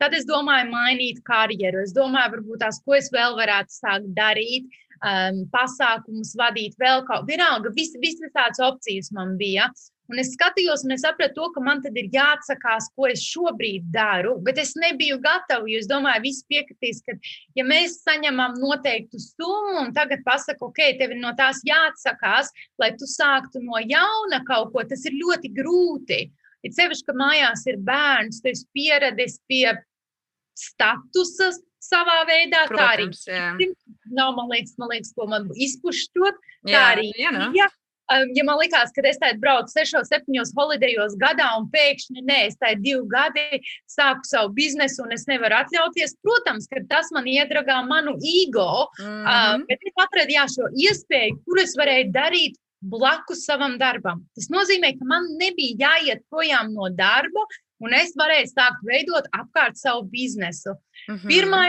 Tad 0.00 0.14
es 0.14 0.24
domāju, 0.24 0.68
mainīt 0.72 1.24
karjeru. 1.24 1.82
Es 1.82 1.92
domāju, 1.92 2.36
varbūt 2.36 2.60
tās, 2.60 2.78
ko 2.84 2.94
es 2.94 3.10
vēl 3.10 3.36
varētu 3.36 3.68
sākt 3.68 4.14
darīt 4.16 4.68
um, 5.06 5.44
pasākumus 5.52 6.34
vadīt, 6.38 6.76
vēl 6.80 7.04
kaut 7.06 7.24
kā. 7.24 7.30
Vienalga, 7.30 7.72
vis, 7.76 7.94
vis, 8.02 8.20
visādas 8.22 8.60
opcijas 8.64 9.10
man 9.16 9.36
bija. 9.40 9.70
Un 10.10 10.18
es 10.18 10.32
skatījos, 10.34 10.82
un 10.82 10.96
es 10.96 11.04
sapratu, 11.04 11.36
to, 11.36 11.48
ka 11.54 11.62
man 11.62 11.78
tad 11.84 11.94
ir 12.00 12.08
jāatsakās, 12.10 12.88
ko 12.98 13.06
es 13.06 13.22
šobrīd 13.22 13.92
daru. 13.94 14.34
Bet 14.42 14.58
es 14.58 14.72
nebiju 14.78 15.20
gatava, 15.22 15.68
es 15.70 15.86
domāju, 15.90 16.24
visi 16.24 16.42
piekritīs, 16.50 16.98
ka, 17.06 17.14
ja 17.54 17.66
mēs 17.66 18.00
saņemam 18.02 18.58
noteiktu 18.58 19.22
summu, 19.22 19.84
un 19.84 19.94
tagad 19.94 20.24
pasakā, 20.26 20.66
ok, 20.66 20.82
tev 20.98 21.14
ir 21.14 21.22
no 21.22 21.30
tās 21.38 21.62
jāatsakās, 21.68 22.50
lai 22.82 22.90
tu 22.98 23.06
sāktu 23.06 23.62
no 23.62 23.78
jauna 23.84 24.42
kaut 24.48 24.74
ko, 24.74 24.82
tas 24.90 25.06
ir 25.06 25.14
ļoti 25.20 25.52
grūti. 25.54 26.20
Ir 26.66 26.74
sevišķi, 26.76 27.06
ka 27.06 27.16
mājās 27.16 27.62
ir 27.70 27.78
bērns, 27.86 28.42
tu 28.42 28.50
esi 28.50 28.66
pieradis 28.74 29.38
pie 29.48 29.70
statusa 30.58 31.52
savā 31.80 32.24
veidā. 32.28 32.66
Protams, 32.68 33.24
tā 33.30 33.38
jā. 33.38 33.48
Nav, 34.14 34.34
man 34.38 34.50
liekas, 34.52 34.76
man 34.80 34.90
liekas 34.92 35.12
ko 35.16 35.28
man 35.30 35.50
izpušķot. 35.54 36.40
Tā 36.68 36.72
Jā, 36.74 36.86
arī 36.94 37.12
jā, 37.16 37.34
nu. 37.36 37.52
bija. 37.54 37.68
Um, 38.10 38.32
ja 38.34 38.42
man 38.42 38.58
liekas, 38.58 38.90
ka 38.90 39.04
es 39.06 39.20
tādu 39.22 39.38
braucu 39.38 39.70
6, 39.70 40.00
7 40.08 40.54
holidejos 40.56 41.14
gadā, 41.20 41.46
un 41.60 41.68
pēkšņi 41.70 42.24
nē, 42.26 42.38
es 42.48 42.58
tādu 42.58 42.82
divu 42.82 43.04
gadu 43.10 43.60
sāku 43.86 44.26
savu 44.26 44.50
biznesu, 44.56 45.04
un 45.04 45.14
es 45.14 45.28
nevaru 45.30 45.60
atļauties, 45.60 46.16
protams, 46.24 46.66
ka 46.70 46.82
tas 46.90 47.12
man 47.14 47.28
iedragā 47.30 47.78
manu 47.86 48.16
ego. 48.18 48.88
Mhm. 48.98 49.22
Uh, 49.22 49.62
bet 49.70 49.86
es 49.86 50.02
atradu 50.06 50.34
jā, 50.34 50.48
šo 50.50 50.72
iespēju, 50.74 51.38
kur 51.46 51.62
es 51.62 51.76
varēju 51.78 52.10
darīt 52.16 52.58
blakus 52.80 53.44
savam 53.46 53.76
darbam. 53.78 54.24
Tas 54.34 54.48
nozīmē, 54.50 54.94
ka 54.98 55.06
man 55.06 55.28
nebija 55.38 55.78
jāiet 55.84 56.24
projām 56.32 56.72
no 56.74 56.88
darba, 56.90 57.44
un 57.80 57.94
es 57.94 58.16
varēju 58.18 58.50
sākt 58.50 58.82
veidot 58.90 59.28
apkārt 59.36 59.78
savu 59.78 60.08
biznesu. 60.10 60.74
Mhm. 61.06 61.28
Pirmā 61.30 61.62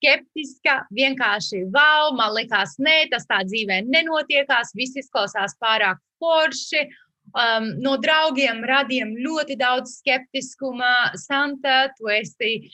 skeptiska, 0.00 0.86
vienkārši 0.96 1.66
wow, 1.68 2.14
man 2.16 2.32
likās, 2.34 2.78
nē, 2.80 3.10
tas 3.12 3.28
tā 3.28 3.44
dzīvē 3.44 3.82
nenotiekās, 3.86 4.72
viss 4.74 4.96
izklausās 4.96 5.56
pārāk 5.60 6.00
forši. 6.20 6.88
Um, 7.30 7.68
no 7.78 7.92
draugiem 8.00 8.64
radījām 8.66 9.12
ļoti 9.22 9.54
daudz 9.60 10.00
skeptiskuma. 10.00 11.12
Santa, 11.20 11.92
tu 11.94 12.08
esi 12.10 12.72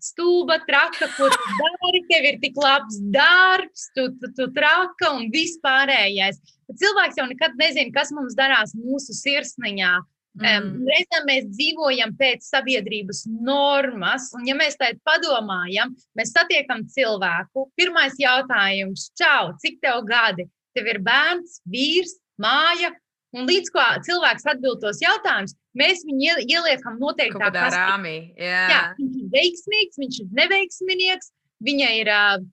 stulba, 0.00 0.56
traka, 0.64 1.10
ko 1.18 1.28
tu 1.28 1.56
dari, 1.58 2.00
tev 2.08 2.28
ir 2.30 2.38
tik 2.40 2.56
labs 2.56 3.02
darbs, 3.12 3.90
tu, 3.92 4.06
tu, 4.16 4.30
tu 4.38 4.48
traka 4.56 5.12
un 5.18 5.28
vispārējais. 5.34 6.40
Cilvēks 6.72 7.20
jau 7.20 7.28
nekad 7.28 7.58
nezina, 7.60 7.92
kas 7.92 8.14
mums 8.16 8.38
darās 8.38 8.72
mūsu 8.78 9.12
sirsniņā. 9.18 9.92
Um, 10.32 10.68
reizēm 10.88 11.26
mēs 11.28 11.48
dzīvojam 11.52 12.14
pēc 12.16 12.46
sabiedrības 12.46 13.26
normas, 13.44 14.30
un, 14.32 14.46
ja 14.48 14.54
mēs 14.56 14.78
tādā 14.80 14.96
padomājam, 15.04 15.92
mēs 16.16 16.32
satiekam 16.32 16.86
cilvēku. 16.88 17.66
Pirmais 17.76 18.16
jautājums, 18.16 19.10
čau, 19.18 19.52
cik 19.60 19.82
tev 19.84 20.00
gadi? 20.08 20.48
Tev 20.72 20.88
ir 20.88 21.02
bērns, 21.04 21.58
vīrs, 21.68 22.14
māja, 22.40 22.94
un 23.36 23.44
līdz 23.44 23.74
ko 23.74 23.84
cilvēks 24.08 24.48
atbild 24.54 24.80
tos 24.80 25.02
jautājumus, 25.04 25.52
mēs 25.76 26.00
viņu 26.08 26.24
ie- 26.24 26.48
ieliekam 26.56 26.96
noteiktā 27.00 27.52
rāmī. 27.52 28.16
Jā. 28.40 28.64
Jā, 28.72 28.82
viņš 28.96 29.20
ir 29.20 29.30
veiksmīgs, 29.36 30.00
viņš 30.00 30.20
ir 30.24 30.34
neveiksminieks. 30.40 31.32
Viņa 31.62 31.88
ir, 31.94 32.08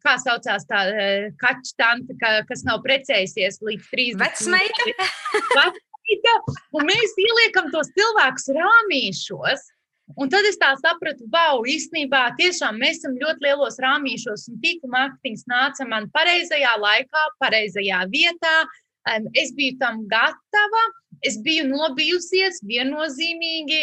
kā 0.06 0.20
saucās 0.22 0.68
tā 0.70 0.84
kaķa 1.42 1.72
tante, 1.80 2.14
ka, 2.22 2.44
kas 2.46 2.62
nav 2.68 2.84
precējusies 2.84 3.58
līdz 3.66 3.88
30 3.90 4.20
Vecmeita? 4.22 4.84
vecmeita, 4.86 5.72
un 6.76 6.88
mēs 6.90 7.18
ieliekam 7.20 7.70
tos 7.74 7.92
cilvēkus 7.96 8.50
rāmīšos. 8.58 9.68
Un 10.18 10.30
tad 10.34 10.46
es 10.50 10.58
tā 10.58 10.72
sapratu, 10.82 11.28
wow, 11.30 11.62
īstenībā 11.70 12.32
tiešām 12.40 12.80
mēs 12.82 12.98
esam 12.98 13.18
ļoti 13.22 13.46
lielos 13.46 13.78
rāmīšos, 13.84 14.48
un 14.50 14.58
tīkla 14.64 14.90
mārketings 14.96 15.46
nāca 15.50 15.86
man 15.86 16.08
pareizajā 16.16 16.72
laikā, 16.82 17.26
pareizajā 17.44 18.02
vietā. 18.10 18.56
Es 19.38 19.54
biju 19.58 19.78
tam 19.82 20.02
gatava, 20.10 20.82
es 21.26 21.38
biju 21.44 21.66
nobijusies 21.70 22.62
viennozīmīgi. 22.68 23.82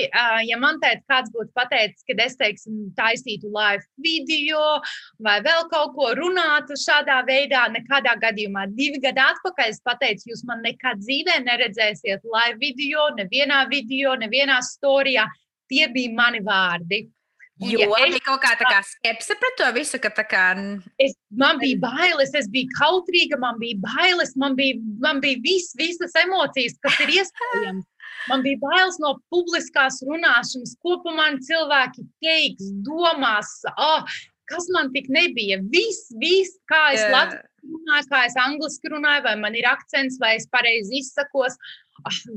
Ja 0.49 0.59
man 0.61 0.81
teikt, 0.83 1.05
kāds 1.11 1.33
būtu 1.35 1.51
pateicis, 1.57 2.05
ka 2.09 2.17
es 2.25 2.37
teiksim, 2.41 2.79
taisītu 2.99 3.51
live 3.53 3.85
video 4.03 4.63
vai 5.23 5.39
vēl 5.45 5.67
kaut 5.73 5.95
ko 5.97 6.13
runātu 6.19 6.79
šādā 6.81 7.23
veidā, 7.29 7.67
nekādā 7.75 8.17
gadījumā. 8.23 8.67
Divi 8.77 9.03
gadi 9.03 9.23
atpakaļ 9.25 9.73
es 9.73 9.83
pateicu, 9.87 10.31
jūs 10.33 10.45
man 10.49 10.63
nekad 10.67 11.03
dzīvē 11.03 11.41
neredzēsiet 11.47 12.25
live 12.25 12.61
video, 12.63 13.11
nevienā 13.19 13.67
video, 13.73 14.17
nevienā 14.21 14.63
storijā. 14.65 15.29
Tie 15.67 15.89
bija 15.91 16.13
mani 16.15 16.45
vārdi. 16.47 17.09
Jo 17.57 17.81
ja 17.81 18.09
bija 18.11 18.21
kaut 18.21 18.43
kā 18.43 18.53
tāda 18.61 18.83
skepse 18.85 19.35
pret 19.41 19.55
to 19.57 19.69
visu, 19.73 19.99
ka 20.03 20.11
tā 20.13 20.27
kā. 20.29 20.45
Es, 21.01 21.15
man 21.41 21.57
bija 21.63 21.79
bailes, 21.87 22.35
es 22.37 22.51
biju 22.53 22.69
kautrīga, 22.77 23.39
man 23.41 23.57
bija 23.63 23.81
bailes, 23.81 24.35
man 24.37 24.59
bija, 24.59 24.77
man 25.01 25.23
bija 25.25 25.41
vis, 25.45 25.71
visas 25.81 26.13
emocijas, 26.21 26.77
kas 26.85 27.01
ir 27.07 27.15
iespējams. 27.17 27.87
Man 28.29 28.45
bija 28.45 28.61
bailes 28.61 29.01
no 29.01 29.15
publiskās 29.33 30.03
runāšanas, 30.05 30.77
ko 30.85 30.99
pa 31.05 31.15
man 31.17 31.41
cilvēki 31.47 32.05
teiks, 32.25 32.69
domās, 32.85 33.53
oh, 33.73 34.17
kas 34.51 34.69
man 34.77 34.93
tik 34.93 35.09
nebija. 35.13 35.61
Viss, 35.73 36.11
viss 36.21 36.59
kā 36.69 36.83
es 36.93 37.05
yeah. 37.07 37.15
latviešu 37.15 37.55
runāju, 37.67 38.09
kā 38.13 38.23
es 38.29 38.37
angliski 38.41 38.93
runāju, 38.93 39.25
vai 39.27 39.35
man 39.41 39.57
ir 39.59 39.67
akcents, 39.71 40.21
vai 40.23 40.37
es 40.39 40.47
pareizi 40.53 41.01
izsakos. 41.01 41.57
Ah, 41.57 41.75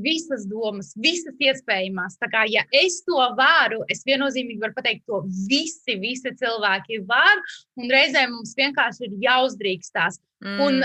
visas 0.04 0.46
domas, 0.48 0.92
visas 0.96 1.36
iespējamās. 1.40 2.18
Tā 2.20 2.30
kā, 2.32 2.44
ja 2.50 2.64
es 2.72 3.00
to 3.06 3.20
varu, 3.38 3.82
es 3.92 4.04
viennozīmīgi 4.08 4.62
varu 4.62 4.76
pateikt, 4.76 5.06
to 5.06 5.22
visi, 5.48 5.98
visi 6.00 6.34
cilvēki 6.40 7.02
var, 7.08 7.42
un 7.80 7.92
reizēm 7.92 8.34
mums 8.34 8.56
vienkārši 8.58 9.08
ir 9.08 9.16
jāuzdrīkstās. 9.26 10.20
Mm. 10.44 10.60
Un 10.66 10.82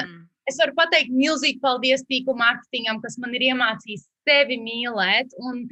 es 0.50 0.60
varu 0.62 0.76
pateikt 0.78 1.14
milzīgi 1.16 1.62
paldies 1.64 2.06
tīklu 2.10 2.38
mārketingam, 2.38 3.02
kas 3.04 3.18
man 3.22 3.36
ir 3.38 3.50
iemācījis 3.52 4.08
sevi 4.28 4.60
mīlēt. 4.62 5.36
Un 5.42 5.66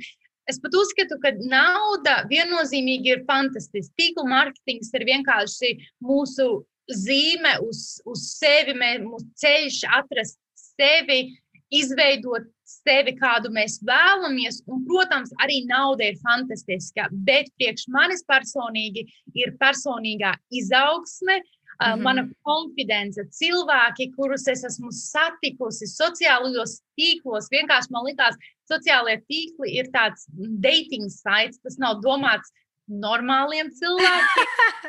es 0.49 0.59
pat 0.63 0.75
uzskatu, 0.75 1.19
ka 1.23 1.33
nauda 1.39 2.23
viennozīmīgi 2.31 3.15
ir 3.15 3.25
fantastiska. 3.29 3.93
Tīklu 3.99 4.27
mārketings 4.29 4.93
ir 4.97 5.07
vienkārši 5.09 5.75
mūsu 6.03 6.63
zīme 6.91 7.57
uz, 7.63 8.01
uz 8.09 8.25
sevi, 8.39 8.75
mūsu 9.05 9.27
ceļš 9.39 9.83
atrast 9.99 10.39
sevi, 10.73 11.37
izveidot 11.73 12.49
sevi, 12.83 13.15
kādu 13.17 13.51
mēs 13.53 13.79
vēlamies. 13.87 14.61
Un, 14.69 14.83
protams, 14.87 15.33
arī 15.43 15.63
nauda 15.69 16.11
ir 16.11 16.19
fantastiska, 16.23 17.09
bet 17.27 17.51
priekš 17.57 17.87
manis 17.93 18.23
personīgi 18.29 19.07
ir 19.33 19.57
personīgā 19.61 20.35
izaugsme. 20.51 21.41
Mm 21.73 21.85
-hmm. 21.85 22.01
Mana 22.05 22.23
konfidence, 22.45 23.21
cilvēki, 23.39 24.13
kurus 24.15 24.47
es 24.47 24.63
esmu 24.63 24.91
satikusi 24.91 25.87
sociālajos 25.89 26.77
tīklos, 26.95 27.49
vienkārši 27.51 27.89
man 27.91 28.05
likās, 28.05 28.35
sociālajie 28.71 29.23
tīkli 29.31 29.73
ir 29.79 29.89
tāds 29.91 30.27
dating 30.61 31.09
sites, 31.09 31.59
tas 31.63 31.77
nav 31.79 31.99
domāts 32.05 32.53
normāliem 32.87 33.73
cilvēkiem. 33.79 34.47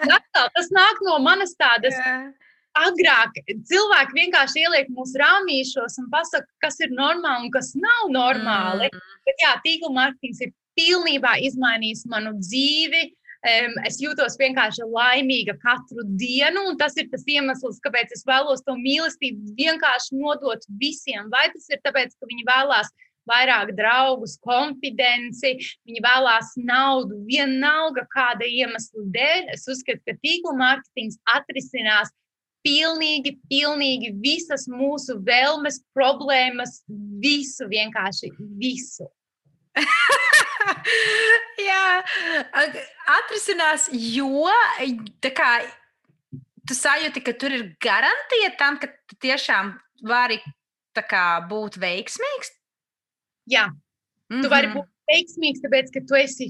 tas 0.57 0.71
nāk 0.71 0.97
no 1.09 1.19
manas 1.19 1.57
tādas 1.57 1.97
yeah 1.97 2.44
agrāk 2.79 3.37
cilvēki 3.71 4.19
vienkārši 4.19 4.65
ieliek 4.65 4.93
mūsu 4.95 5.21
rāmīšos 5.23 5.99
un 6.03 6.09
pasaka, 6.13 6.49
kas 6.65 6.81
ir 6.83 6.95
normāli 6.95 7.49
un 7.49 7.53
kas 7.55 7.73
nav 7.79 8.09
normāli. 8.15 8.91
Mm. 8.91 9.19
Bet 9.29 9.45
jā, 9.45 9.53
tīkla 9.67 9.93
mārketings 9.95 10.43
ir 10.45 10.55
pilnībā 10.79 11.37
izmainījis 11.49 12.05
manu 12.11 12.35
dzīvi. 12.41 13.07
Um, 13.45 13.75
es 13.85 13.99
jūtos 14.01 14.39
vienkārši 14.41 14.87
laimīga 14.89 15.53
katru 15.61 16.01
dienu, 16.17 16.63
un 16.71 16.79
tas 16.81 16.95
ir 16.97 17.11
tas 17.13 17.27
iemesls, 17.29 17.77
kāpēc 17.85 18.15
es 18.17 18.25
vēlos 18.25 18.65
to 18.65 18.73
mīlestību 18.81 19.53
vienkārši 19.59 20.17
nodot 20.17 20.65
visiem. 20.81 21.29
Vai 21.33 21.51
tas 21.53 21.69
ir 21.69 21.83
tāpēc, 21.85 22.17
ka 22.17 22.31
viņi 22.31 22.47
vēlās 22.49 22.89
vairāk 23.29 23.75
draugus, 23.77 24.39
konfidenci, 24.45 25.55
viņi 25.85 26.03
vēlās 26.05 26.55
naudu, 26.61 27.21
vienalga 27.29 28.07
kāda 28.13 28.49
iemesla 28.49 29.05
dēļ. 29.13 29.53
Es 29.57 29.69
uzskatu, 29.69 30.01
ka 30.09 30.17
tīkla 30.25 30.57
mārketings 30.61 31.21
atrisinās 31.37 32.13
pilnīgi, 32.65 33.37
pilnīgi 33.51 34.13
visas 34.25 34.67
mūsu 34.71 35.19
vēlmes, 35.27 35.83
problēmas, 35.97 36.81
visu, 37.23 37.69
vienkārši 37.71 38.33
visu. 38.61 39.09
Jā, 41.69 42.03
atrisinās, 43.19 43.89
jo 43.93 44.49
kā, 45.37 45.51
tu 46.65 46.77
sajūti, 46.77 47.23
ka 47.25 47.35
tur 47.39 47.55
ir 47.55 47.65
garantija 47.83 48.53
tam, 48.59 48.79
ka 48.81 48.91
tu 49.11 49.19
tiešām 49.25 49.75
vari 50.09 50.41
kā, 50.95 51.27
būt 51.51 51.79
veiksmīgs. 51.83 52.55
Jā, 53.51 53.67
mm 53.69 53.77
-hmm. 54.37 54.43
tu 54.43 54.49
vari 54.49 54.69
mhm. 54.69 54.79
būt 54.79 54.89
veiksmīgs, 55.11 55.63
tāpēc 55.65 55.93
ka 55.95 56.01
tu 56.09 56.15
esi 56.17 56.49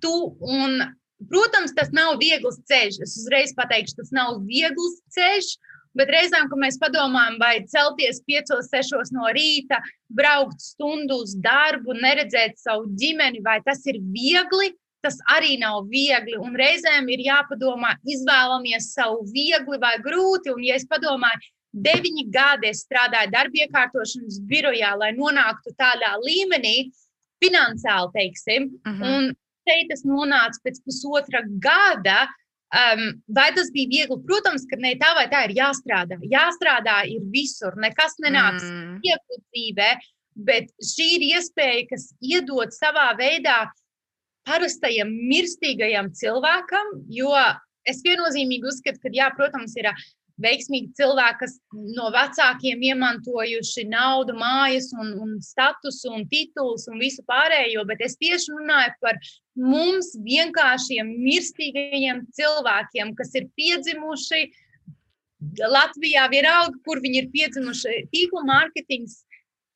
tu 0.00 0.36
un 0.40 0.94
Protams, 1.26 1.74
tas 1.74 1.90
nav 1.94 2.20
viegls 2.20 2.60
ceļš. 2.70 3.00
Es 3.02 3.16
uzreiz 3.18 3.54
pateikšu, 3.58 3.96
tas 3.98 4.12
nav 4.14 4.38
viegls 4.46 5.00
ceļš. 5.14 5.56
Bet 5.98 6.12
reizēm, 6.14 6.46
kad 6.50 6.60
mēs 6.62 6.76
padomājam, 6.78 7.38
vai 7.40 7.54
celties 7.66 8.20
5, 8.28 8.52
6 8.68 9.14
no 9.16 9.30
rīta, 9.34 9.80
braukt 10.14 10.60
stundu 10.62 11.16
uz 11.24 11.32
darbu, 11.42 11.96
neredzēt 11.96 12.60
savu 12.60 12.86
ģimeni, 13.00 13.40
vai 13.42 13.56
tas 13.66 13.82
ir 13.90 13.98
viegli, 14.12 14.70
tas 15.02 15.18
arī 15.34 15.56
nav 15.58 15.88
viegli. 15.90 16.36
Un 16.38 16.54
reizēm 16.58 17.08
ir 17.10 17.24
jāpadomā, 17.26 17.96
izvēlamies 18.06 18.92
savu 18.94 19.24
viegli 19.32 19.80
vai 19.82 19.96
grūti. 20.04 20.54
Un, 20.54 20.62
ja 20.68 20.78
es 20.78 20.86
padomāju, 20.86 21.50
deviņi 21.88 22.28
gadi 22.34 22.70
es 22.70 22.84
strādāju 22.86 23.32
darba 23.34 23.64
iekārtošanas 23.64 24.38
birojā, 24.46 24.94
lai 25.02 25.10
nonāktu 25.16 25.74
tādā 25.78 26.14
līmenī, 26.22 26.92
finansiāli, 27.42 28.14
teiksim, 28.14 28.70
uh 28.84 28.92
mhm. 28.92 29.02
-huh. 29.02 29.18
un 29.18 29.36
šeit 29.68 29.94
es 29.94 30.04
nonācu 30.08 30.64
pēc 30.64 30.82
pusotra 30.86 31.44
gada. 31.62 32.26
Um, 32.68 33.22
vai 33.32 33.48
tas 33.56 33.70
bija 33.72 33.88
viegli? 33.88 34.18
Protams, 34.28 34.66
ka 34.68 34.76
ne 34.80 34.92
tā 35.00 35.14
vai 35.16 35.24
tā 35.32 35.46
ir 35.46 35.56
jāstrādā. 35.56 36.18
Jāstrādā 36.28 36.98
ir 37.08 37.24
visur, 37.32 37.76
nekas 37.80 38.18
nenāks 38.20 38.66
mm. 38.66 38.98
iekļūt 39.08 39.44
dzīvē, 39.46 39.90
bet 40.48 40.68
šī 40.84 41.06
ir 41.16 41.24
iespēja, 41.30 41.86
kas 41.94 42.10
iedod 42.20 42.74
savā 42.76 43.08
veidā 43.18 43.62
parastajam 44.48 45.10
mirstīgajam 45.30 46.12
cilvēkam, 46.16 46.92
jo 47.12 47.32
es 47.88 48.04
viennozīmīgi 48.04 48.68
uzskatu, 48.68 49.00
ka, 49.02 49.12
jā, 49.16 49.30
protams, 49.36 49.74
ir 49.80 49.88
veiksmīgi 50.42 50.92
cilvēki, 50.98 51.38
kas 51.42 51.56
no 51.96 52.08
vecākiem 52.14 52.82
iemantojuši 52.90 53.84
naudu, 53.90 54.36
mājas, 54.38 54.90
un, 54.94 55.12
un 55.24 55.34
statusu 55.42 56.12
un 56.14 56.24
titulus 56.30 56.86
un 56.90 57.00
visu 57.02 57.24
pārējo, 57.28 57.84
bet 57.88 58.04
es 58.06 58.16
tieši 58.20 58.54
runāju 58.54 58.94
par 59.02 59.18
mums 59.58 60.12
vienkāršiem 60.24 61.10
mirstīgajiem 61.26 62.24
cilvēkiem, 62.38 63.14
kas 63.18 63.34
ir 63.38 63.50
piedzimuši 63.58 64.46
Latvijā, 65.58 66.24
vienalga, 66.30 66.74
kur 66.82 66.98
viņi 67.02 67.20
ir 67.22 67.28
piedzimuši. 67.34 68.08
Tīkla 68.10 68.42
mārketings 68.46 69.20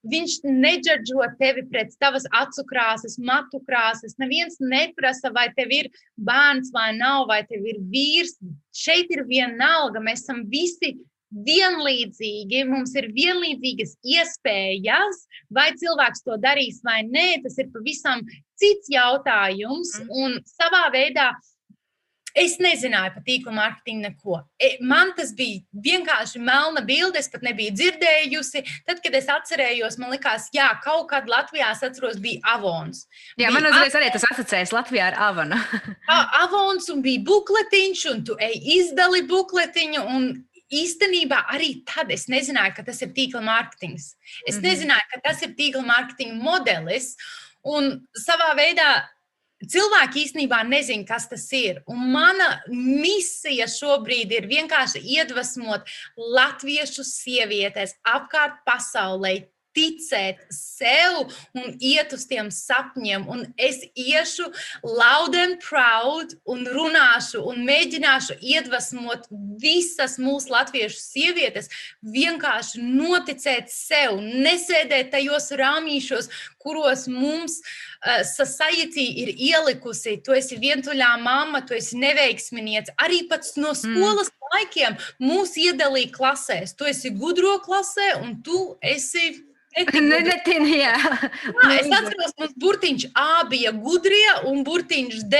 Viņš 0.03 0.41
neģeržo 0.43 1.29
tevi 1.39 1.63
pēc 1.71 1.95
tavas 2.03 2.25
acu 2.35 2.65
krāsas, 2.67 3.15
matu 3.23 3.61
krāsas. 3.69 4.17
Neviens 4.19 4.59
neprasa, 4.59 5.31
vai 5.31 5.47
tev 5.55 5.71
ir 5.71 5.91
bērns 6.19 6.73
vai 6.75 6.91
nav, 6.97 7.29
vai 7.31 7.43
tev 7.47 7.63
ir 7.71 7.79
vīrs. 7.93 8.35
Šeit 8.75 9.13
ir 9.15 9.23
vienalga. 9.29 10.03
Mēs 10.03 10.25
esam 10.25 10.43
visi 10.51 10.97
vienlīdzīgi, 11.33 12.65
mums 12.69 12.93
ir 12.99 13.09
vienlīdzīgas 13.15 13.95
iespējas, 14.05 15.23
vai 15.55 15.71
cilvēks 15.81 16.27
to 16.27 16.37
darīs 16.43 16.83
vai 16.85 17.01
nē. 17.07 17.41
Tas 17.47 17.57
ir 17.63 17.71
pavisam 17.73 18.27
cits 18.61 18.91
jautājums. 18.93 19.95
Mm. 20.03 20.13
Un 20.19 20.39
savā 20.59 20.89
veidā 20.93 21.31
Es 22.39 22.57
nezināju 22.63 23.13
par 23.15 23.25
tīkla 23.27 23.53
mārketingu 23.57 24.07
neko. 24.07 24.39
E, 24.57 24.77
man 24.81 25.13
tas 25.17 25.35
bija 25.37 25.61
vienkārši 25.85 26.41
melna 26.41 26.81
bilde, 26.87 27.21
es 27.21 27.29
pat 27.33 27.45
nebiju 27.45 27.75
dzirdējusi. 27.77 28.63
Tad, 28.89 29.03
kad 29.05 29.17
es 29.19 29.29
atcerējos, 29.33 29.99
man 30.01 30.15
likās, 30.15 30.49
jā, 30.55 30.69
kaut 30.85 31.11
kad 31.11 31.29
Latvijā, 31.29 31.73
es 31.77 31.85
atceros, 31.85 32.21
bija 32.23 32.41
Avons. 32.55 33.05
Jā, 33.37 33.51
bija 33.51 33.53
man 33.57 33.69
uzreiz 33.69 33.99
arī 33.99 34.09
tas 34.15 34.25
asociējas 34.31 34.73
Latvijā 34.73 35.11
ar 35.13 35.19
Avonu. 35.29 35.61
Avons 36.43 36.89
un 36.95 37.05
bija 37.05 37.25
bukletiņš, 37.29 38.07
un 38.15 38.25
tu 38.29 38.39
ej 38.41 38.57
izdali 38.79 39.25
bukletiņu. 39.29 40.07
Un 40.17 40.33
īstenībā 40.73 41.45
arī 41.53 41.75
tad 41.89 42.11
es 42.15 42.29
nezināju, 42.33 42.79
ka 42.79 42.87
tas 42.87 43.03
ir 43.05 43.13
tīkla 43.17 43.43
mārketings. 43.45 44.15
Es 44.47 44.57
mm 44.57 44.61
-hmm. 44.61 44.69
nezināju, 44.69 45.09
ka 45.13 45.21
tas 45.29 45.43
ir 45.43 45.57
tīkla 45.59 45.85
mārketinga 45.85 46.39
modelis. 46.41 47.17
Un 47.63 48.07
savā 48.17 48.55
veidā 48.59 49.05
Cilvēki 49.63 50.25
īstenībā 50.27 50.63
nezina, 50.67 51.07
kas 51.07 51.29
tas 51.31 51.45
ir. 51.55 51.83
Un 51.91 52.11
mana 52.15 52.49
misija 52.69 53.69
šobrīd 53.71 54.35
ir 54.35 54.49
vienkārši 54.51 55.03
iedvesmot 55.17 55.87
latviešu 56.19 57.07
sievietes 57.07 57.95
apkārt 58.03 58.63
pasaulē 58.67 59.37
ticēt 59.77 60.43
sev 60.53 61.33
un 61.57 61.77
iet 61.81 62.13
uz 62.17 62.27
tiem 62.29 62.51
sapņiem. 62.53 63.27
Un 63.31 63.45
es 63.57 63.81
iešu 63.99 64.49
loud 64.85 65.37
and 65.39 65.61
proud 65.65 66.35
un 66.49 66.65
runāšu 66.69 67.43
un 67.49 67.63
mēģināšu 67.67 68.39
iedvesmot 68.41 69.29
visas 69.63 70.19
mūsu 70.23 70.53
latviešu 70.53 71.01
sievietes, 71.01 71.71
vienkārši 72.03 72.83
noticēt 72.83 73.71
sev, 73.73 74.19
nesēdēt 74.23 75.13
tajos 75.15 75.51
rāmīšos, 75.59 76.31
kuros 76.63 77.09
mums 77.11 77.59
uh, 77.61 78.23
society 78.27 79.07
ir 79.23 79.33
ielikusi. 79.35 80.19
Tu 80.25 80.37
esi 80.39 80.59
vientuļā 80.63 81.15
mamma, 81.23 81.63
tu 81.67 81.77
esi 81.79 81.99
neveiksminieks. 82.01 82.95
Arī 83.03 83.25
pats 83.31 83.57
no 83.59 83.73
mm. 83.73 83.81
skolas 83.83 84.31
mm. 84.31 84.51
laikiem 84.57 84.99
mūs 85.23 85.57
iedalīja 85.61 86.13
klasēs. 86.15 86.77
Tu 86.79 86.91
esi 86.91 87.15
gudro 87.15 87.59
klasē 87.65 88.15
un 88.23 88.39
tu 88.45 88.77
esi 88.83 89.43
Netini, 89.73 90.79
jā. 90.83 90.97
jā, 90.97 91.69
es 91.79 91.89
atceros, 91.89 92.35
mums 92.39 92.57
burtiņš 92.61 93.07
A 93.17 93.45
bija 93.49 93.73
gudrie 93.73 94.35
un 94.51 94.65
burtiņš 94.67 95.23
D. 95.33 95.39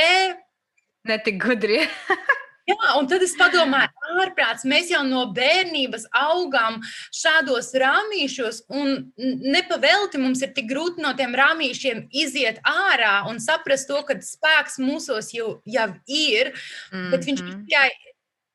Netik 1.09 1.43
gudrie. 1.43 1.85
Jā, 2.63 2.93
un 2.95 3.09
tad 3.11 3.25
es 3.27 3.33
padomāju, 3.35 3.91
ārprāts, 4.23 4.63
mēs 4.69 4.93
jau 4.93 5.01
no 5.03 5.25
bērnības 5.35 6.05
augām 6.15 6.77
šādos 7.11 7.73
rāmīšos, 7.83 8.61
un 8.71 9.09
nepavēlti 9.19 10.21
mums 10.23 10.45
ir 10.47 10.53
tik 10.55 10.69
grūti 10.71 11.03
no 11.03 11.11
tiem 11.19 11.35
rāmīšiem 11.35 12.05
iziet 12.23 12.61
ārā 12.63 13.25
un 13.31 13.43
saprast 13.43 13.91
to, 13.91 13.99
ka 14.07 14.15
spēks 14.23 14.79
mūsos 14.79 15.33
jau, 15.35 15.57
jau 15.67 15.89
ir, 16.07 16.55
mm 16.55 16.95
-hmm. 16.95 17.11
bet 17.11 17.27
viņš 17.27 17.43
mhm. 17.43 17.65
tikai 17.67 18.12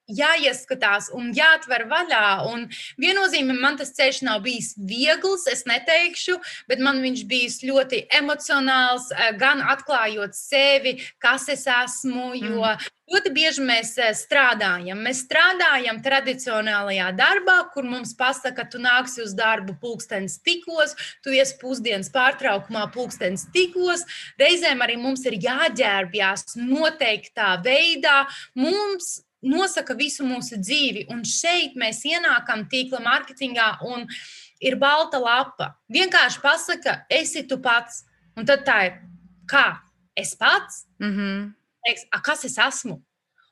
jāieskatās 0.07 1.11
un 1.15 1.31
jāatver 1.35 1.85
vaļā. 1.91 2.25
Un 2.51 2.67
viennozīmīgi 3.01 3.61
man 3.61 3.79
tas 3.79 3.93
ceļš 3.97 4.23
nav 4.27 4.43
bijis 4.45 4.73
viegls, 4.77 5.47
es 5.51 5.65
neteikšu, 5.69 6.37
bet 6.69 6.83
man 6.83 7.01
viņš 7.03 7.23
bijis 7.27 7.61
ļoti 7.67 8.05
emocionāls, 8.19 9.11
eh, 9.11 9.33
gan 9.39 9.61
atklājot 9.61 10.35
sevi, 10.35 10.97
kas 11.19 11.49
es 11.49 11.67
esmu. 11.67 12.33
Jo 12.37 12.63
mm. 12.63 12.87
ļoti 13.11 13.33
bieži 13.35 13.65
mēs 13.67 13.93
eh, 13.99 14.13
strādājam. 14.15 15.03
Mēs 15.03 15.25
strādājam 15.27 16.01
tradicionālajā 16.03 17.11
darbā, 17.17 17.59
kur 17.73 17.83
mums 17.83 18.15
pasaka, 18.17 18.55
ka 18.63 18.69
tu 18.71 18.81
nāksi 18.81 19.23
uz 19.25 19.35
darbu 19.37 19.75
pulkstenis 19.81 20.39
tikos, 20.39 20.95
tu 21.23 21.35
ies 21.35 21.53
pusdienas 21.59 22.09
pārtraukumā 22.13 22.87
pulkstenis 22.95 23.47
tikos. 23.53 24.07
Reizēm 24.39 24.81
arī 24.85 24.97
mums 25.01 25.25
ir 25.27 25.39
jāģērbjās 25.43 26.55
noteiktā 26.57 27.57
veidā. 27.63 28.23
Mums 28.55 29.26
nosaka 29.41 29.95
visu 29.97 30.25
mūsu 30.25 30.59
dzīvi. 30.61 31.07
Un 31.13 31.23
šeit 31.27 31.77
mēs 31.79 32.03
ienākam 32.07 32.65
tīkla 32.71 33.01
mārketingā 33.05 33.69
un 33.87 34.07
ir 34.63 34.77
balta 34.81 35.19
lapa. 35.21 35.73
Vienkārši 35.93 36.41
pasaka, 36.43 37.01
esi 37.09 37.45
tu 37.47 37.59
pats. 37.61 38.03
Un 38.37 38.45
tad 38.45 38.65
tā 38.67 38.77
ir, 38.85 38.97
kā 39.49 39.79
es 40.15 40.35
pats? 40.35 40.85
Mm 40.99 41.13
-hmm. 41.13 41.53
Teiks, 41.85 42.05
kas 42.23 42.45
es 42.45 42.57
esmu? 42.57 43.01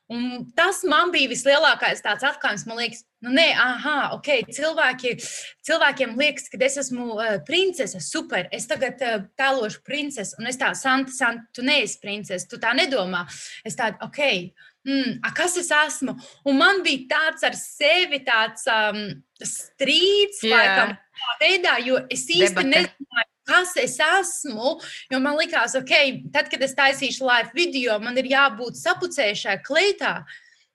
Un 0.06 0.52
tas 0.54 0.84
man 0.86 1.10
bija 1.10 1.26
vislielākais 1.32 2.02
tāds 2.04 2.22
atklājums. 2.22 2.66
Man 2.66 2.78
liekas, 2.78 3.00
nu, 3.26 3.32
nē, 3.34 3.46
ah, 3.58 4.12
ok, 4.14 4.28
cilvēki, 4.54 5.16
cilvēkiem 5.66 6.14
liekas, 6.20 6.46
ka 6.52 6.60
es 6.62 6.76
esmu 6.76 7.16
uh, 7.16 7.32
princese, 7.46 7.98
super. 8.00 8.46
Es 8.54 8.68
tagad 8.70 9.02
uh, 9.02 9.24
tēlošu 9.38 9.82
princesi, 9.82 10.36
un 10.38 10.46
es 10.46 10.60
tādu, 10.60 10.78
Santa, 10.78 11.10
Santa, 11.12 11.48
tu 11.52 11.62
neesi 11.66 11.98
princese, 11.98 12.46
tu 12.46 12.60
tā 12.62 12.70
nedomā. 12.78 13.24
Es 13.66 13.74
tādu, 13.74 13.98
ok, 14.06 14.52
mm, 14.86 15.18
kas 15.36 15.56
es 15.60 15.70
esmu. 15.74 16.16
Un 16.46 16.58
man 16.60 16.82
bija 16.86 17.06
tāds 17.14 17.46
ar 17.46 17.56
sevi 17.58 18.22
tāds 18.26 18.66
um, 18.70 19.02
strīds, 19.42 20.42
yeah. 20.46 20.54
laikam, 20.56 20.94
veidā, 21.42 21.78
jo 21.86 22.00
es 22.10 22.26
īsti 22.30 22.68
nezināju. 22.70 23.32
Kas 23.46 23.76
es 23.78 23.92
esmu? 24.02 24.72
Jo 25.06 25.20
man 25.22 25.36
liekas, 25.38 25.76
ok, 25.78 25.92
tad, 26.34 26.48
kad 26.50 26.64
es 26.66 26.74
taisīšu 26.74 27.22
live 27.28 27.54
video, 27.54 28.00
man 28.02 28.18
ir 28.18 28.26
jābūt 28.32 28.74
sapucējušai 28.80 29.60
kleitā. 29.62 30.16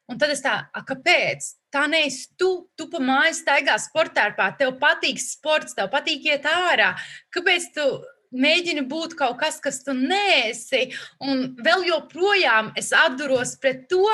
Un 0.07 0.19
tad 0.19 0.31
es 0.31 0.39
tā, 0.43 0.53
kāpēc? 0.87 1.49
Tā 1.71 1.83
neesi 1.91 2.29
tu, 2.39 2.49
tu 2.79 2.87
pa 2.91 2.99
māju 3.03 3.35
staigā 3.35 3.75
sportā, 3.79 4.29
tev 4.59 4.73
patīk 4.79 5.19
sports, 5.19 5.75
tev 5.75 5.91
patīk 5.91 6.31
iet 6.31 6.47
ārā. 6.47 6.93
Kāpēc 7.35 7.69
tu 7.75 7.85
mēģini 8.31 8.85
būt 8.89 9.15
kaut 9.19 9.37
kas, 9.41 9.59
kas 9.63 9.81
tu 9.85 9.95
nēsi, 9.97 10.87
un 11.23 11.51
vēl 11.61 11.87
joprojām 11.89 12.71
es 12.79 12.91
atduros 12.95 13.57
pret 13.61 13.87
to, 13.91 14.05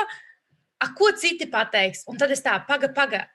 ko 0.98 1.10
citi 1.18 1.48
pateiks. 1.50 2.04
Un 2.10 2.18
tad 2.20 2.30
es 2.34 2.42
tā, 2.44 2.58
paga, 2.68 2.90
paga. 2.94 3.26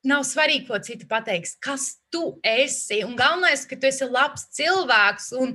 Nav 0.00 0.22
svarīgi, 0.24 0.64
ko 0.64 0.78
citi 0.80 1.04
pateiks, 1.04 1.58
kas 1.60 1.82
tu 2.08 2.38
esi. 2.46 3.02
Un 3.04 3.12
galvenais, 3.18 3.66
ka 3.68 3.76
tu 3.76 3.84
esi 3.84 4.06
labs 4.08 4.46
cilvēks. 4.56 5.26
Un 5.36 5.50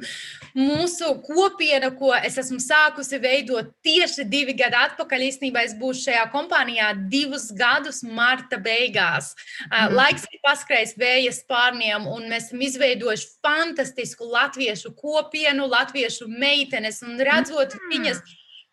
mūsu 0.54 1.08
kopiena, 1.26 1.90
ko 1.98 2.12
es 2.14 2.38
esmu 2.38 2.60
sākusi 2.62 3.18
veidot 3.24 3.72
tieši 3.86 4.28
divi 4.30 4.54
gadi 4.58 4.78
atpakaļ, 4.78 5.26
īstenībā 5.32 5.64
es 5.66 5.74
būšu 5.80 6.12
šajā 6.12 6.28
kompānijā 6.36 6.92
divus 7.10 7.48
gadus, 7.58 8.04
marta 8.06 8.60
beigās. 8.62 9.32
Mm. 9.72 9.98
Laiks 9.98 10.28
ir 10.30 10.44
paskrējis 10.46 10.94
vēja 11.02 11.34
spārniem, 11.40 12.06
un 12.06 12.30
mēs 12.30 12.52
esam 12.52 12.62
izveidojuši 12.68 13.32
fantastisku 13.42 14.30
latviešu 14.30 14.94
kopienu, 15.00 15.66
latviešu 15.74 16.30
meitenes, 16.30 17.02
un 17.02 17.18
redzot 17.18 17.74
mm. 17.74 17.90
viņas, 17.96 18.22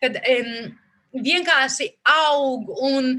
kad 0.05 0.21
um, 0.21 0.71
vienkārši 1.17 1.89
aug 2.13 2.69
un 2.77 3.15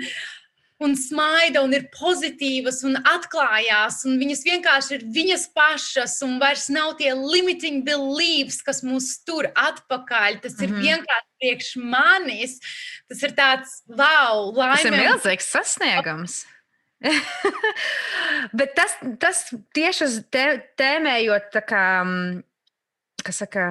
un 0.85 0.95
smaida 0.99 1.63
un 1.65 1.75
ir 1.77 1.87
pozitīvas 1.95 2.83
un 2.87 2.99
atklājās, 3.09 4.03
un 4.09 4.19
viņas 4.21 4.45
vienkārši 4.47 4.97
ir 4.99 5.05
viņas 5.17 5.47
pašas, 5.57 6.17
un 6.27 6.37
vairs 6.43 6.69
nav 6.73 6.95
tie 7.01 7.15
limiting 7.17 7.85
beliefs, 7.87 8.61
kas 8.65 8.83
mūs 8.87 9.11
tur 9.27 9.49
atpakaļ. 9.51 10.41
Tas 10.45 10.59
mm 10.59 10.65
-hmm. 10.65 10.81
ir 10.81 10.89
vienkārši 10.89 11.31
priekš 11.41 11.71
manis. 11.77 12.59
Tas 13.09 13.23
ir 13.23 13.37
tāds 13.37 13.81
wow, 13.89 14.53
laimīgs. 14.53 14.83
Tas 14.83 14.91
ir 14.91 14.99
milzīgs 15.01 15.51
sasniegums. 15.57 16.45
Bet 18.59 18.75
tas, 18.77 18.97
tas 19.21 19.45
tieši 19.77 20.05
uz 20.07 20.21
te, 20.33 20.47
tēmējot, 20.81 21.59
kā, 21.69 21.85
mm, 22.05 22.41
kas 23.25 23.43
saka, 23.45 23.67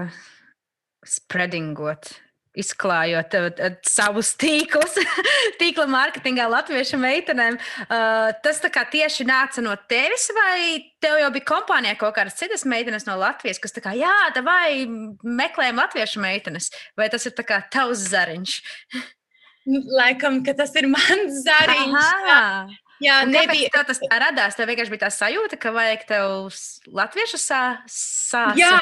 spreadingot 1.03 2.22
izklājot 2.59 3.37
uh, 3.39 3.47
savus 3.87 4.33
tīklus, 4.39 4.97
tīkla 5.61 5.87
mārketingā 5.89 6.45
latviešu 6.51 6.99
meitenēm. 7.01 7.57
Uh, 7.87 8.29
tas 8.45 8.61
tieši 8.63 9.27
nāca 9.29 9.63
no 9.65 9.73
tevis, 9.89 10.29
vai 10.37 10.83
tev 11.03 11.19
jau 11.21 11.31
bija 11.33 11.49
kompānijā 11.49 11.97
kaut 11.99 12.15
kādas 12.17 12.37
citas 12.39 12.67
meitenes 12.69 13.07
no 13.09 13.17
Latvijas, 13.19 13.61
kas 13.63 13.75
tā 13.75 13.83
kā, 13.83 13.95
jā, 13.97 14.13
tā 14.35 14.43
vai 14.45 14.85
meklējam 15.23 15.81
latviešu 15.81 16.23
meitenes, 16.23 16.71
vai 16.99 17.09
tas 17.13 17.25
ir 17.29 17.35
tavs 17.37 18.07
zariņš? 18.13 18.61
Nu, 19.63 19.79
laikam, 19.95 20.41
ka 20.43 20.51
tas 20.59 20.73
ir 20.75 20.89
mans 20.91 21.37
zariņš. 21.45 21.93
Aha. 21.95 22.39
Jā, 23.03 23.19
nebija. 23.27 23.69
Tev 23.73 23.85
tas 23.87 24.01
tā 24.01 24.19
radās. 24.21 24.57
Tev 24.57 24.69
vienkārši 24.71 24.91
bija 24.91 25.05
tā 25.05 25.11
sajūta, 25.13 25.59
ka 25.59 25.71
vajag 25.75 26.03
tev 26.09 26.33
latviešu 26.99 27.39
sā, 27.41 27.61
sāsīt. 27.87 28.59
Jā, 28.59 28.75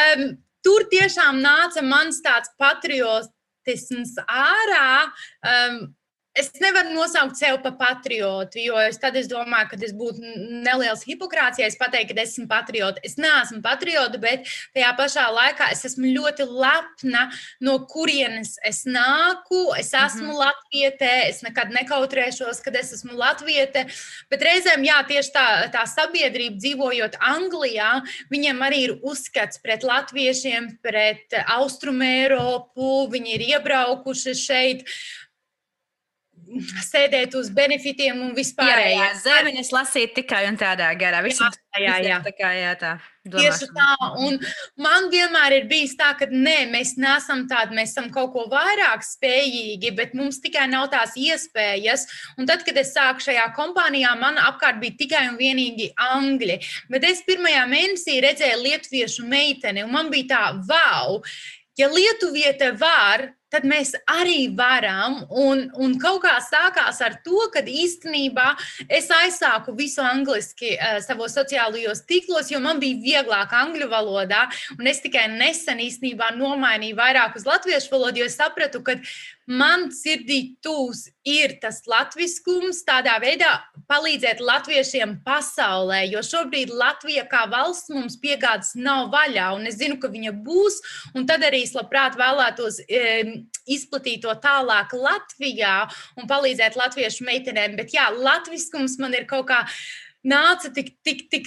um, 0.00 0.24
tur 0.64 0.86
tiešām 0.92 1.40
nāca 1.44 1.82
mans 1.84 2.20
tāds 2.24 2.52
patriotisms 2.60 4.16
ārā. 4.26 5.10
Um, 5.44 5.80
Es 6.38 6.52
nevaru 6.62 6.92
nosaukt 6.94 7.34
sevi 7.34 7.58
par 7.58 7.72
patriotu, 7.74 8.60
jo 8.62 8.76
es 8.78 9.00
tad 9.02 9.16
es 9.18 9.26
domāju, 9.26 9.66
ka 9.72 9.78
tas 9.80 9.90
būtu 9.98 10.22
neliels 10.62 11.02
hipokrāts, 11.02 11.58
ja 11.58 11.66
es 11.66 11.74
pateiktu, 11.78 12.14
ka 12.14 12.22
esmu 12.22 12.44
patriota. 12.50 13.02
Es 13.02 13.16
neesmu 13.18 13.58
patriota, 13.64 14.18
bet 14.22 14.46
tajā 14.76 14.92
pašā 14.98 15.24
laikā 15.34 15.72
es 15.74 15.82
esmu 15.88 16.12
ļoti 16.14 16.44
lepna, 16.46 17.24
no 17.66 17.80
kurienes 17.90 18.52
es 18.62 18.84
nāku. 18.86 19.74
Es 19.74 19.90
esmu 19.90 20.22
mm 20.22 20.30
-hmm. 20.30 20.42
latviete, 20.44 21.08
es 21.30 21.42
nekad 21.42 21.74
nekautrēšos, 21.74 22.62
kad 22.62 22.76
es 22.78 22.92
esmu 22.92 23.18
latviete. 23.18 23.86
Bet 24.30 24.42
reizēm, 24.46 24.86
jā, 24.86 25.00
tieši 25.08 25.32
tā, 25.34 25.46
tā 25.74 25.82
sabiedrība 25.82 26.62
dzīvojot 26.62 27.16
Anglijā, 27.18 28.02
viņiem 28.30 28.62
arī 28.68 28.78
ir 28.84 28.94
uzskats 29.02 29.58
pret 29.58 29.82
latviešiem, 29.82 30.78
pret 30.82 31.34
Austrumu 31.46 32.04
Eiropu. 32.04 33.10
Viņi 33.10 33.34
ir 33.34 33.42
iebraukuši 33.56 34.34
šeit 34.34 34.86
sēdēt 36.84 37.34
uz 37.38 37.50
benefitiem 37.54 38.18
un 38.24 38.34
vispār. 38.34 38.70
Jā, 38.72 38.90
jā, 38.90 39.08
zemenes 39.22 39.70
lasīt 39.74 40.14
tikai 40.16 40.46
un 40.50 40.58
tādā 40.58 40.90
garā. 40.98 41.22
Visu, 41.24 41.46
jā, 41.78 41.84
jā, 41.84 41.96
jā. 42.08 42.18
Tā 42.24 42.32
kā, 42.34 42.50
jā 42.56 42.74
tā. 42.80 42.92
Tieši 43.30 43.68
tā, 43.76 43.88
un 44.24 44.38
man 44.80 45.10
vienmēr 45.12 45.58
ir 45.58 45.66
bijis 45.70 45.92
tā, 45.98 46.14
ka 46.16 46.26
nē, 46.30 46.70
mēs 46.72 46.94
neesam 47.00 47.44
tādi, 47.50 47.76
mēs 47.76 47.92
esam 47.92 48.08
kaut 48.14 48.32
ko 48.32 48.46
vairāk 48.50 49.04
spējīgi, 49.04 49.92
bet 49.98 50.14
mums 50.16 50.40
tikai 50.40 50.64
nav 50.72 50.88
tās 50.94 51.14
iespējas. 51.20 52.06
Un 52.40 52.48
tad, 52.48 52.64
kad 52.66 52.80
es 52.80 52.94
sāku 52.96 53.22
šajā 53.28 53.44
kompānijā, 53.58 54.14
man 54.18 54.40
apkārt 54.40 54.80
bija 54.82 54.96
tikai 55.04 55.26
un 55.30 55.36
vienīgi 55.40 55.92
angļi. 56.10 56.58
Bet 56.90 57.06
es 57.06 57.20
pirmajā 57.28 57.66
mēnesī 57.70 58.18
redzēju 58.24 58.62
lietuviešu 58.64 59.28
meiteni, 59.28 59.84
un 59.84 59.92
man 59.94 60.10
bija 60.12 60.32
tā, 60.32 60.42
wow, 60.70 61.20
ja 61.78 61.92
lietuviete 61.92 62.72
var, 62.80 63.28
tad 63.52 63.66
mēs 63.68 63.94
arī 64.10 64.50
varam. 64.56 65.20
Un, 65.30 65.66
un 65.80 65.96
kaut 66.00 66.22
kā 66.24 66.36
sākās 66.44 67.00
ar 67.04 67.18
to, 67.24 67.48
ka 67.54 67.62
īstenībā 67.64 68.52
es 68.88 69.10
aizsāku 69.14 69.74
visu 69.78 70.04
angliski 70.04 70.76
uh, 70.76 71.00
savos 71.04 71.34
sociālajos 71.38 72.04
tīklos, 72.08 72.52
jo 72.52 72.62
man 72.62 72.82
bija 72.82 73.00
vieglāk 73.02 73.54
angļu 73.56 73.90
valodā. 73.90 74.46
Un 74.78 74.90
es 74.90 75.02
tikai 75.04 75.26
nesen 75.34 75.82
īstenībā 75.82 76.32
nomainīju 76.38 76.98
vairāk 76.98 77.36
uz 77.40 77.46
latviešu 77.48 77.94
valodu, 77.94 78.24
jo 78.24 78.30
sapratu, 78.32 78.84
ka 78.86 78.98
man 79.50 79.88
sirdī 79.94 80.56
tūs 80.62 81.08
ir 81.26 81.56
tas 81.62 81.82
latviskums, 81.90 82.84
tādā 82.86 83.16
veidā 83.22 83.50
palīdzēt 83.90 84.40
latviešiem 84.44 85.16
pasaulē, 85.26 86.04
jo 86.12 86.22
šobrīd 86.24 86.70
Latvija 86.72 87.26
kā 87.30 87.44
valsts 87.50 87.90
mums 87.92 88.16
piegādes 88.22 88.72
nav 88.78 89.10
vaļā, 89.12 89.50
un 89.56 89.66
es 89.68 89.80
zinu, 89.80 89.98
ka 90.00 90.10
viņa 90.12 90.32
būs, 90.46 90.80
un 91.18 91.26
tad 91.28 91.44
arī 91.46 91.64
es 91.66 91.74
labprāt 91.76 92.16
vēlētos 92.20 92.80
e, 92.86 93.02
izplatīt 93.70 94.24
to 94.24 94.34
tālāk 94.42 94.94
Latvijā 94.96 95.74
un 96.20 96.28
palīdzēt 96.30 96.78
latviešu 96.80 97.26
meitenēm, 97.28 97.76
bet 97.80 97.94
jā, 97.96 98.08
latviskums 98.14 98.98
man 99.02 99.16
ir 99.16 99.28
kaut 99.30 99.48
kā 99.50 99.64
nāca 100.26 100.68
tik, 100.74 100.92
tik, 101.04 101.22
tik 101.32 101.46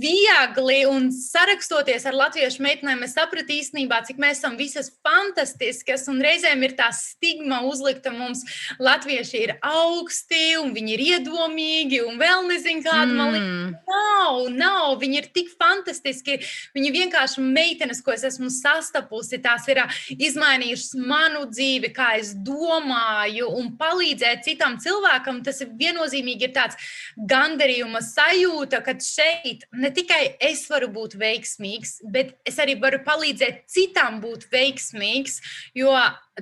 viegli 0.00 0.78
un 0.86 1.08
sarakstoties 1.10 2.06
ar 2.06 2.14
latviešu 2.14 2.62
meitenēm, 2.62 3.02
es 3.02 3.16
sapratu 3.16 3.54
īstenībā, 3.56 3.98
cik 4.06 4.20
mēs 4.22 4.38
esam 4.38 4.54
visas 4.58 4.92
fantastiskas. 5.04 6.06
Un 6.12 6.20
reizēm 6.22 6.62
ir 6.62 6.76
tā 6.78 6.88
stigma 6.94 7.62
uzlikta 7.66 8.12
mums, 8.14 8.44
latvieši 8.78 9.42
ir 9.42 9.54
augsti 9.58 10.54
un 10.60 10.70
viņi 10.76 10.94
ir 10.94 11.04
iedomīgi 11.06 12.02
un 12.06 12.20
vēl 12.20 12.46
nezinu, 12.50 12.84
kāda 12.86 13.10
mm. 13.10 13.34
liekas. 13.34 13.82
Nav, 13.96 14.38
nav, 14.54 14.92
viņi 15.02 15.20
ir 15.20 15.28
tik 15.34 15.50
fantastiski. 15.58 16.38
Viņi 16.76 16.94
vienkārši 16.94 17.42
meitenes, 17.42 18.02
ko 18.04 18.14
es 18.14 18.22
esmu 18.28 18.52
sastapusi, 18.54 19.40
tās 19.42 19.66
ir 19.72 19.82
izmainījušas 20.14 20.94
manu 21.02 21.46
dzīvi, 21.50 21.90
kā 21.96 22.12
es 22.20 22.32
domāju, 22.46 23.50
un 23.58 23.72
palīdzēt 23.80 24.46
citam 24.46 24.78
cilvēkam. 24.82 25.42
Tas 25.46 25.62
ir 25.64 25.74
viennozīmīgi 25.78 26.48
ir 26.48 26.54
tāds 26.54 26.78
gandarījums 27.16 27.95
gandarījuma 27.96 28.00
sajūta, 28.02 28.82
ka 28.84 28.94
šeit 29.00 29.66
ne 29.72 29.90
tikai 29.90 30.36
es 30.40 30.68
varu 30.70 30.88
būt 30.88 31.16
veiksmīgs, 31.16 32.02
bet 32.10 32.36
es 32.44 32.58
arī 32.58 32.78
varu 32.80 33.02
palīdzēt 33.04 33.66
citam 33.68 34.20
būt 34.20 34.48
veiksmīgs. 34.52 35.40
Jo 35.74 35.94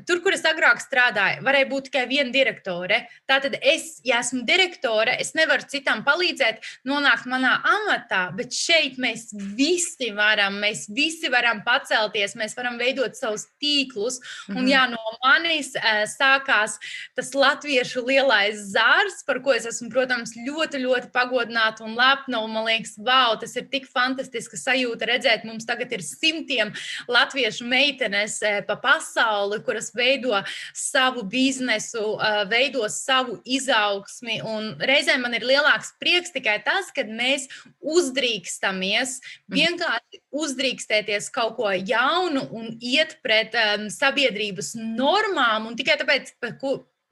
Tur, 0.02 0.18
kur 0.24 0.34
es 0.34 0.42
agrāk 0.42 0.80
strādāju, 0.82 1.44
varēja 1.46 1.68
būt 1.70 1.86
tikai 1.86 2.02
viena 2.10 2.32
direktore. 2.34 3.04
Tātad 3.30 3.54
es, 3.62 4.00
ja 4.02 4.18
esmu 4.24 4.40
direktore, 4.46 5.12
es 5.22 5.30
nevaru 5.38 5.62
citam 5.70 6.00
palīdzēt, 6.06 6.64
nonākt 6.90 7.28
manā 7.30 7.52
amatā, 7.62 8.24
bet 8.34 8.50
šeit 8.58 8.98
mēs 8.98 9.28
visi 9.54 10.10
varam, 10.16 10.56
mēs 10.64 10.88
visi 10.90 11.30
varam 11.30 11.60
pacelties, 11.62 12.34
mēs 12.34 12.56
varam 12.58 12.74
veidot 12.80 13.14
savus 13.14 13.46
tīklus. 13.62 14.18
Mm 14.18 14.24
-hmm. 14.24 14.56
Un, 14.56 14.62
mhm. 14.64 14.72
jā, 14.72 14.82
no 14.90 14.98
manis 15.22 15.70
sākās 16.10 16.78
tas 17.14 17.30
latviešu 17.34 18.02
lielais 18.06 18.66
zārs, 18.74 19.22
par 19.26 19.40
ko 19.42 19.54
es 19.54 19.66
esmu, 19.66 19.90
protams, 19.94 20.34
ļoti, 20.34 20.82
ļoti 20.82 21.12
pagodināta 21.14 21.84
un 21.84 21.94
lepna. 21.94 22.42
Un 22.42 22.50
man 22.50 22.66
liekas, 22.66 22.98
wow, 22.98 23.38
tas 23.40 23.56
ir 23.56 23.70
tik 23.70 23.86
fantastiska 23.86 24.56
sajūta 24.56 25.06
redzēt, 25.06 25.44
mums 25.44 25.66
tagad 25.66 25.92
ir 25.92 26.02
simtiem 26.02 26.74
latviešu 27.08 27.64
meitenes 27.64 28.40
pa 28.66 28.76
pasauli, 28.76 29.62
kuras 29.62 29.83
kas 29.84 29.94
veido 29.94 30.42
savu 30.72 31.22
biznesu, 31.22 32.16
veido 32.48 32.86
savu 32.88 33.40
izaugsmi. 33.44 34.40
Un 34.42 34.76
reizēm 34.80 35.22
man 35.22 35.34
ir 35.34 35.44
lielāks 35.44 35.94
prieks 36.00 36.32
tikai 36.32 36.62
tas, 36.64 36.90
kad 36.94 37.08
mēs 37.08 37.48
uzdrīkstamies 37.80 39.20
mm. 39.20 39.54
vienkārši 39.58 40.22
uzdrīkstēties 40.32 41.30
kaut 41.34 41.56
ko 41.58 41.70
jaunu 41.70 42.46
un 42.52 42.72
iet 42.80 43.18
pret 43.22 43.54
um, 43.54 43.88
sabiedrības 43.90 44.74
normām. 44.78 45.68
Un 45.68 45.76
tikai 45.76 45.98
tāpēc, 46.00 46.34
ka 46.40 46.54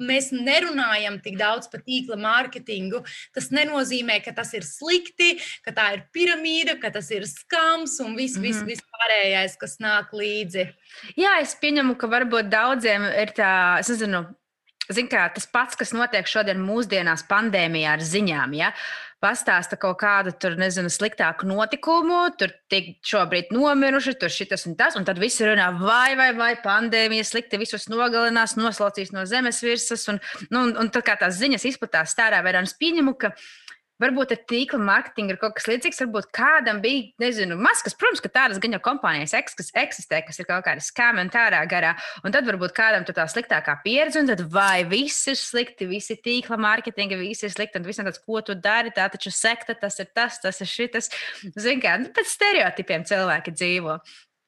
mēs 0.03 0.30
nerunājam 0.34 1.18
tik 1.22 1.38
daudz 1.40 1.70
par 1.72 1.84
tīkla 1.86 2.18
mārketingu. 2.20 3.03
Tas 3.34 3.50
nenozīmē, 3.55 4.18
ka 4.24 4.34
tas 4.36 4.53
ir 4.57 4.66
slikti, 4.66 5.36
ka 5.64 5.74
tā 5.76 5.88
ir 5.96 6.05
piramīda, 6.14 6.78
ka 6.82 6.92
tas 6.94 7.11
ir 7.14 7.26
skams 7.30 7.98
un 8.05 8.16
viss, 8.18 8.36
mm 8.38 8.44
-hmm. 8.44 8.66
viss 8.66 8.88
pārējais, 8.92 9.57
kas 9.59 9.78
nāk 9.80 10.12
līdzi. 10.12 10.68
Jā, 11.16 11.40
es 11.40 11.55
pieņemu, 11.55 11.96
ka 11.96 12.07
varbūt 12.07 12.48
daudziem 12.53 13.09
ir 13.22 13.32
tā, 13.36 13.80
es 13.80 13.88
nezinu, 13.88 14.26
zin 14.90 15.09
kā, 15.09 15.28
tas 15.34 15.46
pats, 15.46 15.76
kas 15.78 15.92
notiek 15.92 16.26
šodien 16.26 16.61
mūsdienās 16.61 17.26
pandēmijā 17.28 17.96
ar 17.96 18.00
ziņām. 18.00 18.55
Ja? 18.59 18.72
Pastāsta 19.23 19.77
kaut 19.79 20.01
kādu 20.01 20.33
tur, 20.35 20.57
nezinu, 20.59 20.91
sliktāku 20.91 21.47
notikumu, 21.47 22.25
tur 22.35 22.51
tik 22.73 22.97
šobrīd 23.07 23.53
nomiruši, 23.55 24.16
tur 24.18 24.33
šis 24.35 24.66
un 24.66 24.75
tas, 24.79 24.97
un 24.99 25.07
tad 25.07 25.20
visi 25.23 25.47
runā, 25.47 25.68
vai, 25.79 26.16
vai, 26.18 26.33
vai 26.35 26.51
pandēmija 26.64 27.29
slikti 27.29 27.61
visus 27.61 27.87
nogalinās, 27.93 28.57
noslaucīs 28.59 29.14
no 29.14 29.23
zemes 29.31 29.62
virsmas, 29.62 30.09
un, 30.11 30.18
nu, 30.51 30.64
un, 30.66 30.75
un 30.83 30.91
tā 30.91 31.05
kā 31.07 31.14
tās 31.20 31.39
ziņas 31.39 31.68
izplatās 31.70 32.16
tādā 32.18 32.43
veidā, 32.43 32.64
un 32.64 32.70
es 32.70 32.75
pieņemu, 32.83 33.14
ka 33.20 33.31
Varbūt 34.03 34.34
ar 34.34 34.40
tīkla 34.50 34.80
mārketingu 34.82 35.34
ir 35.34 35.38
kaut 35.40 35.55
kas 35.59 35.68
līdzīgs. 35.70 36.00
Varbūt 36.03 36.30
kādam 36.34 36.80
bija, 36.82 37.05
nezinu, 37.22 37.57
maskas. 37.61 37.94
Protams, 37.98 38.22
ka 38.24 38.30
tādas 38.32 38.61
gan 38.62 38.74
jau 38.74 38.80
kompānijas 38.82 39.34
kas 39.53 39.70
eksistē, 39.78 40.22
kas 40.26 40.40
ir 40.42 40.48
kaut 40.48 40.64
kāda 40.66 40.82
skāme 40.82 41.22
un 41.22 41.30
tādā 41.32 41.61
garā. 41.70 41.94
Un 42.26 42.34
tad 42.34 42.48
varbūt 42.48 42.74
kādam 42.76 43.07
tā 43.07 43.26
sliktākā 43.30 43.78
pieredze, 43.84 44.20
un 44.22 44.30
tad 44.32 44.42
vai 44.53 44.82
viss 44.88 45.28
ir 45.30 45.38
slikti, 45.38 45.86
visi 45.90 46.18
tīkla 46.18 46.59
mārketinga, 46.61 47.20
visi 47.20 47.46
ir 47.46 47.55
slikti, 47.55 47.78
un 47.78 47.86
visam 47.86 48.09
tāds, 48.09 48.22
ko 48.24 48.42
tu 48.42 48.59
dari, 48.59 48.92
tā 48.94 49.07
taču 49.12 49.30
sekta, 49.34 49.76
tas 49.78 50.00
ir 50.03 50.11
tas, 50.14 50.40
tas 50.42 50.61
ir 50.64 50.70
šitas. 50.70 51.12
Zini, 51.55 51.80
kā 51.84 51.96
nu, 52.03 52.11
pēc 52.16 52.34
stereotipiem 52.34 53.07
cilvēki 53.09 53.55
dzīvo. 53.55 54.00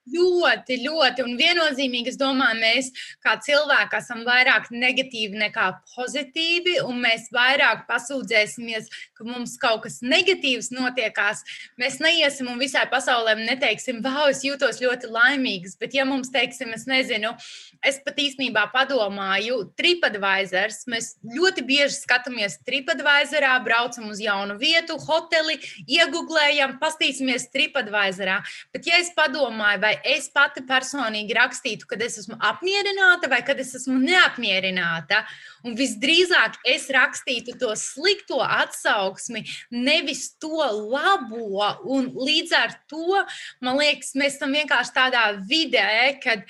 Ļoti, 0.04 0.76
ļoti. 0.84 1.24
Un 1.24 1.38
viennozīmīgi, 1.38 2.12
es 2.12 2.18
domāju, 2.20 2.58
mēs 2.60 2.90
kā 3.24 3.38
cilvēki 3.40 3.96
esam 3.96 4.20
vairāk 4.26 4.66
negatīvi 4.68 5.38
nekā 5.40 5.70
pozitīvi, 5.94 6.74
un 6.84 6.98
mēs 7.00 7.30
vairāk 7.32 7.86
pasūdzēsimies, 7.88 8.90
ka 9.16 9.24
mums 9.24 9.54
kaut 9.62 9.86
kas 9.86 10.02
negatīvs 10.04 10.68
notiekās. 10.76 11.40
Mēs 11.80 11.96
neiesim 12.04 12.50
un 12.52 12.60
visai 12.60 12.84
pasaulē 12.92 13.32
neteiksim, 13.38 14.02
wow, 14.04 14.28
es 14.28 14.42
jūtos 14.44 14.82
ļoti 14.84 15.08
laimīgs. 15.08 15.78
Bet, 15.80 15.96
ja 15.96 16.04
mums 16.04 16.28
teiksim, 16.34 16.74
es 16.76 16.84
nezinu, 16.90 17.32
es 17.80 17.96
pat 18.04 18.20
īstenībā 18.20 18.66
padomāju, 18.76 19.62
TripAdvisors, 19.80 20.82
mēs 20.92 21.14
ļoti 21.24 21.64
bieži 21.64 21.96
skatāmies 21.96 22.58
TripAdvisorā, 22.68 23.56
braucam 23.64 24.12
uz 24.12 24.20
jaunu 24.20 24.58
vietu, 24.60 25.00
hoteli, 25.08 25.56
iegūlējam, 25.88 26.76
pastīsimies 26.84 27.48
TripAdvisorā. 27.56 28.42
Bet, 28.76 28.92
ja 28.92 29.00
es 29.00 29.08
padomāju, 29.16 29.80
vai 29.80 29.93
vai 29.94 30.16
es 30.16 30.28
pati 30.32 30.62
personīgi 30.66 31.34
rakstītu, 31.36 31.86
kad 31.88 32.02
es 32.02 32.18
esmu 32.22 32.36
apmierināta 32.42 33.28
vai 33.30 33.42
kad 33.46 33.58
es 33.60 33.74
esmu 33.78 33.98
neapmierināta. 34.02 35.24
Un 35.64 35.76
visdrīzāk 35.76 36.58
es 36.66 36.88
rakstītu 36.92 37.56
to 37.58 37.72
slikto 37.76 38.40
atsauksmi, 38.42 39.44
nevis 39.70 40.34
to 40.38 40.58
labo. 40.90 41.62
Un 41.84 42.12
līdz 42.14 42.52
ar 42.58 42.76
to, 42.88 43.24
man 43.60 43.78
liekas, 43.80 44.14
mēs 44.14 44.38
esam 44.38 44.54
vienkārši 44.54 44.94
tādā 44.94 45.26
vidē, 45.48 46.18
kad 46.22 46.44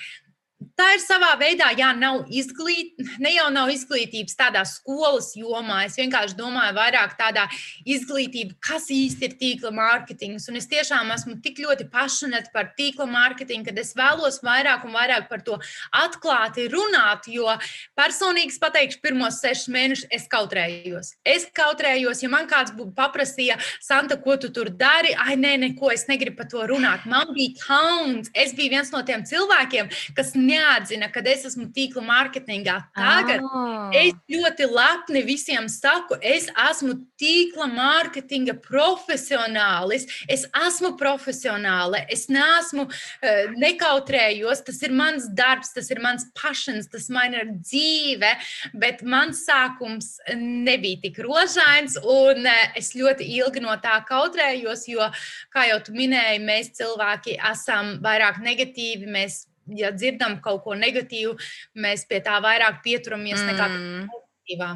Tā 0.75 0.89
ir 0.91 0.99
savā 0.99 1.29
veidā, 1.39 1.69
jā, 1.71 1.93
nav 1.95 2.25
izglītības, 2.27 3.13
ne 3.23 3.29
jau 3.31 3.45
nav 3.53 3.69
izglītības 3.71 4.35
tādā 4.35 4.65
skolas 4.67 5.29
jomā. 5.39 5.85
Es 5.87 5.95
vienkārši 5.95 6.35
domāju, 6.35 6.75
vairāk 6.75 7.13
tādā 7.15 7.45
izglītība, 7.87 8.57
kas 8.59 8.89
īsti 8.91 9.23
ir 9.29 9.37
tīkla 9.39 9.71
mārketings. 9.71 10.49
Un 10.51 10.59
es 10.59 10.67
tiešām 10.67 11.13
esmu 11.15 11.37
tik 11.45 11.61
ļoti 11.63 11.87
pašanēta 11.93 12.51
par 12.51 12.73
tīkla 12.75 13.07
mārketingu, 13.07 13.69
kad 13.69 13.79
es 13.79 13.93
vēlos 13.95 14.41
vairāk 14.43 14.83
un 14.83 14.97
vairāk 14.97 15.29
par 15.29 15.45
to 15.47 15.55
atklāti 15.95 16.67
runāt. 16.73 17.31
Jo 17.31 17.55
personīgi 17.95 18.59
pateikšu, 18.59 18.99
pirmos 19.05 19.39
sešus 19.45 19.71
mēnešus 19.71 20.11
es 20.19 20.27
kautrējos. 20.27 21.13
Es 21.23 21.47
kautrējos, 21.55 22.25
ja 22.25 22.31
man 22.35 22.51
kāds 22.51 22.75
paprasīja, 22.99 23.55
Santa, 23.79 24.19
ko 24.19 24.35
tu 24.35 24.51
tur 24.51 24.73
dari, 24.75 25.15
ai, 25.15 25.39
nē, 25.39 25.55
neko, 25.63 25.93
es 25.95 26.03
negribu 26.11 26.41
par 26.43 26.51
to 26.51 26.67
runāt. 26.67 27.07
Man 27.07 27.31
bija 27.31 27.63
kauns. 27.63 28.27
Es 28.35 28.51
biju 28.59 28.75
viens 28.75 28.91
no 28.91 29.05
tiem 29.07 29.23
cilvēkiem, 29.23 29.87
kas 30.19 30.35
neatbildēja 30.35 30.64
neatzina, 30.65 31.09
ka 31.11 31.23
es 31.25 31.45
esmu 31.49 31.69
tīkla 31.73 32.03
mārketingā. 32.05 32.77
Tagad 32.95 33.43
oh. 33.45 33.89
es 33.95 34.13
ļoti 34.31 34.67
lepni 34.69 35.23
visiem 35.25 35.67
saku, 35.71 36.17
es 36.21 36.47
esmu 36.69 36.97
tīkla 37.19 37.67
mārketinga 37.71 38.57
profesionālis. 38.65 40.07
Es 40.31 40.45
esmu 40.65 40.95
profesionāli, 40.99 42.03
es 42.11 42.27
neesmu 42.31 42.87
uh, 42.87 43.55
nekautrējos. 43.61 44.63
Tas 44.65 44.81
ir 44.85 44.95
mans 44.95 45.29
darbs, 45.37 45.73
tas 45.75 45.89
ir 45.93 46.01
mans 46.03 46.27
pašans, 46.37 46.89
tas 46.91 47.09
man 47.13 47.37
ir 47.37 47.51
dzīve. 47.59 48.35
Bet 48.75 49.03
mans 49.05 49.45
sākums 49.45 50.15
nebija 50.35 51.03
tik 51.05 51.21
rožains, 51.25 51.99
un 52.01 52.45
uh, 52.45 52.61
es 52.77 52.93
ļoti 52.97 53.27
ilgi 53.39 53.63
no 53.65 53.75
tā 53.83 53.99
kautrējos, 54.07 54.87
jo, 54.91 55.09
kā 55.53 55.67
jau 55.69 55.81
tu 55.85 55.95
minēji, 55.95 56.43
mēs 56.45 56.73
cilvēki 56.79 57.39
esam 57.51 57.97
vairāk 58.05 58.41
negatīvi. 58.43 59.09
Mēs 59.15 59.45
ja 59.73 59.91
dzirdam 59.95 60.39
kaut 60.43 60.63
ko 60.65 60.75
negatīvu, 60.77 61.35
mēs 61.81 62.05
pie 62.09 62.21
tā 62.25 62.37
vairāk 62.43 62.81
pieturamies 62.85 63.41
mm. 63.41 63.51
nekā 63.51 63.69
pozitīvā. 64.13 64.71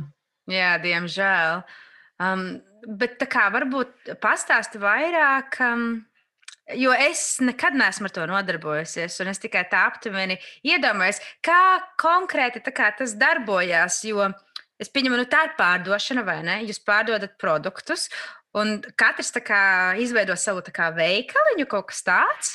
Jā, 0.50 0.74
diemžēl. 0.82 1.64
Um, 2.20 2.46
bet 3.00 3.22
kā 3.30 3.48
varbūt 3.54 4.16
pastāsti 4.24 4.82
vairāk. 4.82 5.60
Um, 5.64 5.90
Jo 6.78 6.92
es 6.94 7.40
nekad 7.42 7.74
neesmu 7.74 8.06
ar 8.06 8.12
to 8.14 8.26
nodarbojusies, 8.30 9.16
un 9.24 9.32
es 9.32 9.42
tikai 9.42 9.64
tā 9.72 9.88
aptuveni 9.90 10.36
iedomājos, 10.62 11.18
kā 11.42 11.80
konkrēti 11.98 12.62
kā 12.62 12.92
tas 12.94 13.16
darbojas. 13.18 14.04
Jo 14.06 14.28
es 14.78 14.92
pieņemu, 14.94 15.18
nu 15.18 15.26
tā 15.26 15.48
ir 15.48 15.56
pārdošana, 15.58 16.22
vai 16.28 16.44
ne? 16.46 16.60
Jūs 16.70 16.78
pārdodat 16.86 17.40
produktus, 17.42 18.06
un 18.54 18.78
katrs 18.94 19.34
kā, 19.42 19.64
izveido 19.98 20.38
savu 20.38 20.62
kā, 20.70 20.92
veikaliņu, 20.94 21.66
kaut 21.74 21.90
kas 21.90 22.06
tāds. 22.06 22.54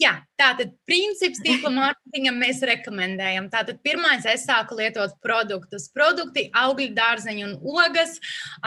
Jā, 0.00 0.14
tātad 0.40 0.72
princips 0.88 1.42
tīkla 1.44 1.70
mārketingam 1.76 2.38
mēs 2.40 2.62
rekomendējam. 2.64 3.50
Tātad 3.52 3.82
pirmais, 3.84 4.24
es 4.28 4.46
sāku 4.48 4.78
lietot 4.78 5.12
produktus. 5.24 5.90
Produkti, 5.92 6.46
augļi, 6.56 6.88
dārzeņi 6.96 7.44
un 7.44 7.56
ogas. 7.60 8.16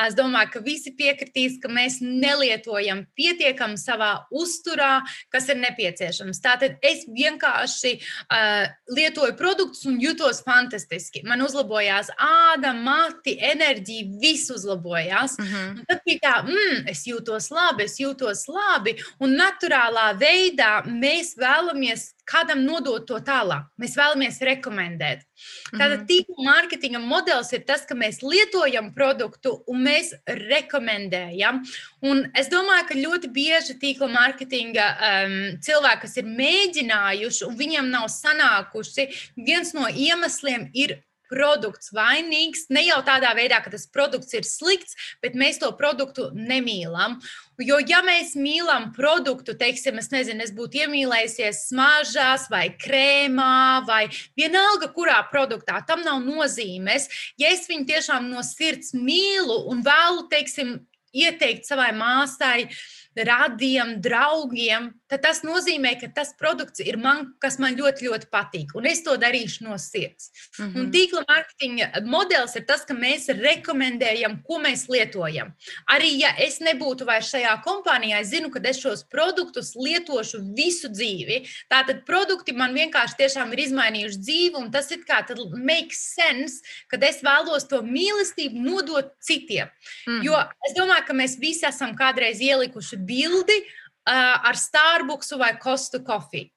Es 0.06 0.18
domāju, 0.18 0.52
ka 0.54 0.62
visi 0.66 0.94
piekritīs, 0.98 1.58
ka 1.64 1.72
mēs 1.74 2.00
nelietojam 2.04 3.04
pietiekami 3.18 3.80
savā 3.82 4.12
uzturā, 4.30 5.00
kas 5.34 5.50
ir 5.50 5.58
nepieciešams. 5.64 6.42
Tātad 6.44 6.78
es 6.86 7.08
vienkārši 7.10 7.96
uh, 7.98 8.70
lietoju 8.94 9.34
produktus 9.40 9.88
un 9.90 9.98
jutos 10.02 10.44
fantastiski. 10.46 11.24
Man 11.26 11.42
uzlabojās 11.46 12.12
āda, 12.22 12.76
mati, 12.78 13.36
enerģija, 13.42 14.20
viss 14.22 14.54
uzlabojās. 14.54 15.40
Mm 15.40 15.50
-hmm. 15.50 15.74
Un 15.80 15.90
tad 15.90 16.06
bija 16.06 16.20
tā, 16.28 16.36
mm, 16.46 16.86
es 16.94 17.06
jūtos 17.10 17.50
labi, 17.50 17.90
es 17.90 17.98
jūtos 18.00 18.46
labi. 18.48 18.96
Un 19.20 19.34
naturālā 19.40 20.12
veidā 20.20 20.84
mēs 20.86 21.23
mēs 21.24 21.38
vēlamies 21.40 22.04
kādam 22.28 22.64
nodot 22.66 23.06
to 23.08 23.20
tālāk. 23.24 23.68
Mēs 23.80 23.96
vēlamies 23.96 24.40
rekomendēt. 24.44 25.24
Tātad 25.72 26.04
mhm. 26.04 26.08
tīkla 26.10 26.46
mārketinga 26.48 27.02
modelis 27.04 27.54
ir 27.56 27.64
tas, 27.68 27.86
ka 27.88 27.96
mēs 27.96 28.22
lietojam 28.24 28.92
produktu 28.96 29.56
un 29.68 29.84
mēs 29.88 30.14
rekomendējam. 30.28 31.64
Un 32.04 32.26
es 32.36 32.52
domāju, 32.52 32.90
ka 32.90 33.00
ļoti 33.00 33.32
bieži 33.34 33.78
tīkla 33.80 34.12
mārketinga 34.12 34.90
um, 34.94 35.40
cilvēki, 35.64 36.04
kas 36.06 36.20
ir 36.20 36.30
mēģinājuši 36.44 37.48
un 37.48 37.58
viņiem 37.60 37.90
nav 37.94 38.10
sanākuši, 38.12 39.10
viens 39.40 39.74
no 39.76 39.88
iemesliem 39.88 40.70
ir 40.74 41.00
produkts 41.34 41.92
vainīgs. 41.96 42.68
Ne 42.74 42.86
jau 42.88 43.00
tādā 43.06 43.34
veidā, 43.38 43.60
ka 43.64 43.72
tas 43.74 43.86
produkts 43.90 44.34
ir 44.38 44.46
slikts, 44.48 44.98
bet 45.24 45.38
mēs 45.40 45.60
to 45.62 45.72
produktu 45.78 46.30
nemīlam. 46.36 47.20
Jo, 47.62 47.78
ja 47.86 48.00
mēs 48.02 48.32
mīlam 48.34 48.88
produktu, 48.96 49.54
teiksim, 49.54 50.00
es 50.02 50.10
nezinu, 50.10 50.42
es 50.42 50.54
būtu 50.56 50.80
iemīlējusies 50.82 51.68
smaržās 51.68 52.48
vai 52.50 52.64
krēmā 52.82 53.84
vai 53.86 54.08
vienalga, 54.40 54.90
kurā 54.96 55.20
produktā, 55.30 55.84
tam 55.86 56.02
nav 56.02 56.24
nozīmes. 56.26 57.06
Ja 57.38 57.52
es 57.54 57.68
viņu 57.70 57.86
tiešām 57.92 58.32
no 58.32 58.42
sirds 58.48 58.96
mīlu 58.98 59.60
un 59.70 59.86
vēlu, 59.86 60.26
teiksim, 60.34 60.80
ieteikt 61.14 61.70
savai 61.70 61.92
māsai, 61.94 62.72
radiem, 63.16 63.96
draugiem, 64.02 64.92
tad 65.10 65.22
tas 65.28 65.44
nozīmē, 65.46 65.94
ka 66.02 66.10
tas 66.16 66.34
produkts 66.40 66.82
ir 66.82 66.98
man, 66.98 67.34
kas 67.44 67.60
man 67.62 67.76
ļoti, 67.78 68.08
ļoti 68.08 68.30
patīk. 68.34 68.74
Un 68.78 68.88
es 68.90 69.04
to 69.06 69.14
darīšu 69.20 69.68
no 69.68 69.78
sirds. 69.78 70.32
Mm 70.58 70.66
-hmm. 70.66 70.80
Un 70.80 70.92
tīkla 70.92 71.24
mārketinga 71.30 72.02
modelis 72.06 72.56
ir 72.56 72.66
tas, 72.66 72.86
ka 72.86 72.94
mēs 72.94 73.30
rekomendējam, 73.30 74.40
ko 74.48 74.60
mēs 74.60 74.88
lietojam. 74.90 75.54
Arī 75.90 76.10
ja 76.20 76.34
es 76.38 76.60
nebūtu 76.60 77.06
vairs 77.06 77.30
šajā 77.34 77.54
kompānijā, 77.66 78.22
es 78.22 78.28
zinu, 78.28 78.50
ka 78.50 78.60
es 78.64 78.80
šos 78.80 79.04
produktus 79.10 79.76
lietošu 79.76 80.42
visu 80.58 80.90
dzīvi. 80.90 81.44
Tātad 81.70 82.06
produkti 82.06 82.52
man 82.54 82.74
vienkārši 82.74 83.18
tiešām 83.18 83.54
ir 83.54 83.60
izmainījuši 83.60 84.20
dzīvi, 84.20 84.56
un 84.56 84.72
tas 84.72 84.92
ir 84.92 85.06
kā 85.06 85.24
makes 85.56 86.16
sense, 86.16 86.62
kad 86.88 87.04
es 87.04 87.22
vēlos 87.24 87.68
to 87.70 87.82
mīlestību 87.82 88.58
nodot 88.60 89.14
citiem. 89.22 89.68
Mm 90.08 90.14
-hmm. 90.14 90.24
Jo 90.26 90.44
es 90.68 90.74
domāju, 90.78 91.06
ka 91.08 91.14
mēs 91.14 91.40
visi 91.40 91.66
esam 91.66 91.96
kādreiz 91.96 92.42
ielikuši 92.42 93.03
bildi 93.08 93.60
uh, 93.64 94.48
ar 94.50 94.58
Starbucksu 94.60 95.40
vai 95.42 95.54
Kostu 95.60 96.04
kofiju. 96.06 96.50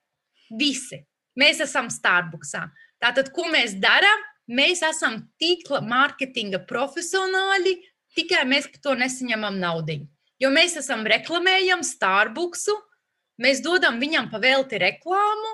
Visi. 0.58 1.02
Mēs 1.36 1.60
esam 1.64 1.90
Starbucksā. 1.92 2.64
Tātad, 3.02 3.32
ko 3.34 3.44
mēs 3.52 3.76
darām? 3.82 4.24
Mēs 4.46 4.80
esam 4.86 5.18
tīkla 5.42 5.80
mārketinga 5.82 6.62
profesionāļi, 6.68 7.74
tikai 8.14 8.44
mēs 8.46 8.68
par 8.70 8.82
to 8.84 8.94
nesaņemam 9.00 9.58
naudu. 9.58 10.04
Jo 10.38 10.52
mēs 10.54 10.76
esam 10.78 11.02
reklamējam 11.08 11.82
Starbucksu, 11.84 12.76
mēs 13.42 13.62
dodam 13.64 13.98
viņam 14.00 14.30
pavēlti 14.30 14.78
reklāmu, 14.80 15.52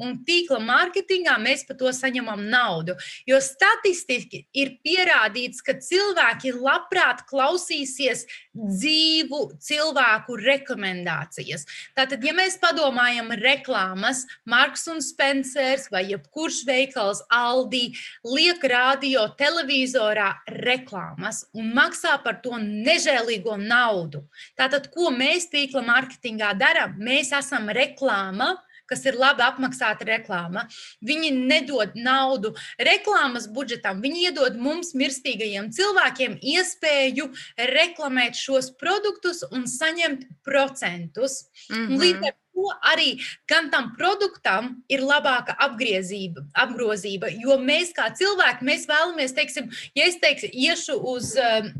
un 0.00 0.16
tīkla 0.26 0.60
mārketingā 0.64 1.36
mēs 1.42 1.64
par 1.68 1.78
to 1.80 1.92
saņemam 1.94 2.42
naudu. 2.50 2.96
Jo 3.28 3.40
statistiski 3.42 4.44
ir 4.56 4.76
pierādīts, 4.84 5.62
ka 5.64 5.76
cilvēki 5.78 6.54
labprāt 6.56 7.24
klausīsies 7.30 8.24
dzīvu 8.54 9.40
cilvēku 9.62 10.38
rekomendācijas. 10.40 11.66
Tātad, 11.96 12.22
ja 12.24 12.34
mēs 12.36 12.58
padomājam 12.62 13.32
reklāmas, 13.40 14.24
Marks 14.48 14.86
un 14.90 15.02
Spencers 15.02 15.88
vai 15.92 16.04
jebkurš 16.10 16.62
veikals 16.68 17.22
Aldi 17.32 17.86
liek 18.28 18.62
radio 18.70 19.26
televizorā 19.38 20.30
reklāmas 20.64 21.44
un 21.54 21.72
maksā 21.76 22.16
par 22.24 22.40
to 22.44 22.58
nežēlīgo 22.60 23.56
naudu. 23.60 24.24
Tātad, 24.58 24.90
ko 24.94 25.10
mēs 25.14 25.48
tīkla 25.52 25.84
mārketingā 25.86 26.54
darām? 26.58 26.96
Mēs 27.00 27.32
esam 27.36 27.70
reklāma 27.74 28.54
kas 28.90 29.04
ir 29.08 29.18
labi 29.18 29.44
apmaksāta 29.46 30.06
reklāma. 30.08 30.66
Viņi 31.04 31.32
nedod 31.34 31.96
naudu 31.96 32.54
reklāmas 32.78 33.48
budžetam, 33.50 34.02
viņi 34.04 34.28
iedod 34.28 34.58
mums, 34.60 34.94
mirstīgajiem 34.98 35.70
cilvēkiem, 35.74 36.38
iespēju 36.54 37.30
reklamēt 37.72 38.38
šos 38.38 38.72
produktus 38.80 39.44
un 39.50 39.68
saņemt 39.70 40.26
procentus. 40.44 41.44
Mm 41.70 41.86
-hmm. 41.86 42.00
Līdz 42.00 42.26
ar 42.28 42.36
to 42.54 42.68
arī 42.92 43.08
gan 43.50 43.70
tam 43.70 43.90
produktam 43.98 44.84
ir 44.88 45.00
labāka 45.00 45.56
apgriezība, 45.58 46.46
apgrozība, 46.54 47.32
jo 47.42 47.58
mēs 47.58 47.92
kā 47.96 48.10
cilvēki, 48.14 48.64
mēs 48.64 48.86
vēlamies, 48.86 49.34
teiksim, 49.34 49.70
ja 49.94 50.06
es 50.06 50.20
teikšu, 50.22 50.52
iešu 50.52 51.00
uz. 51.14 51.34
Uh, 51.34 51.74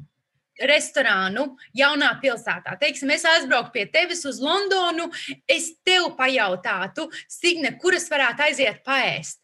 restorānu 0.63 1.49
jaunā 1.77 2.11
pilsētā. 2.23 2.77
Teiksim, 2.81 3.11
es 3.15 3.25
aizbraucu 3.29 3.75
pie 3.75 3.87
tevis 3.93 4.25
uz 4.29 4.41
Londonu, 4.43 5.11
es 5.49 5.73
tev 5.87 6.13
pajautātu, 6.19 7.09
Signe, 7.29 7.75
kuras 7.81 8.09
varētu 8.11 8.49
aiziet 8.49 8.85
paēst. 8.87 9.41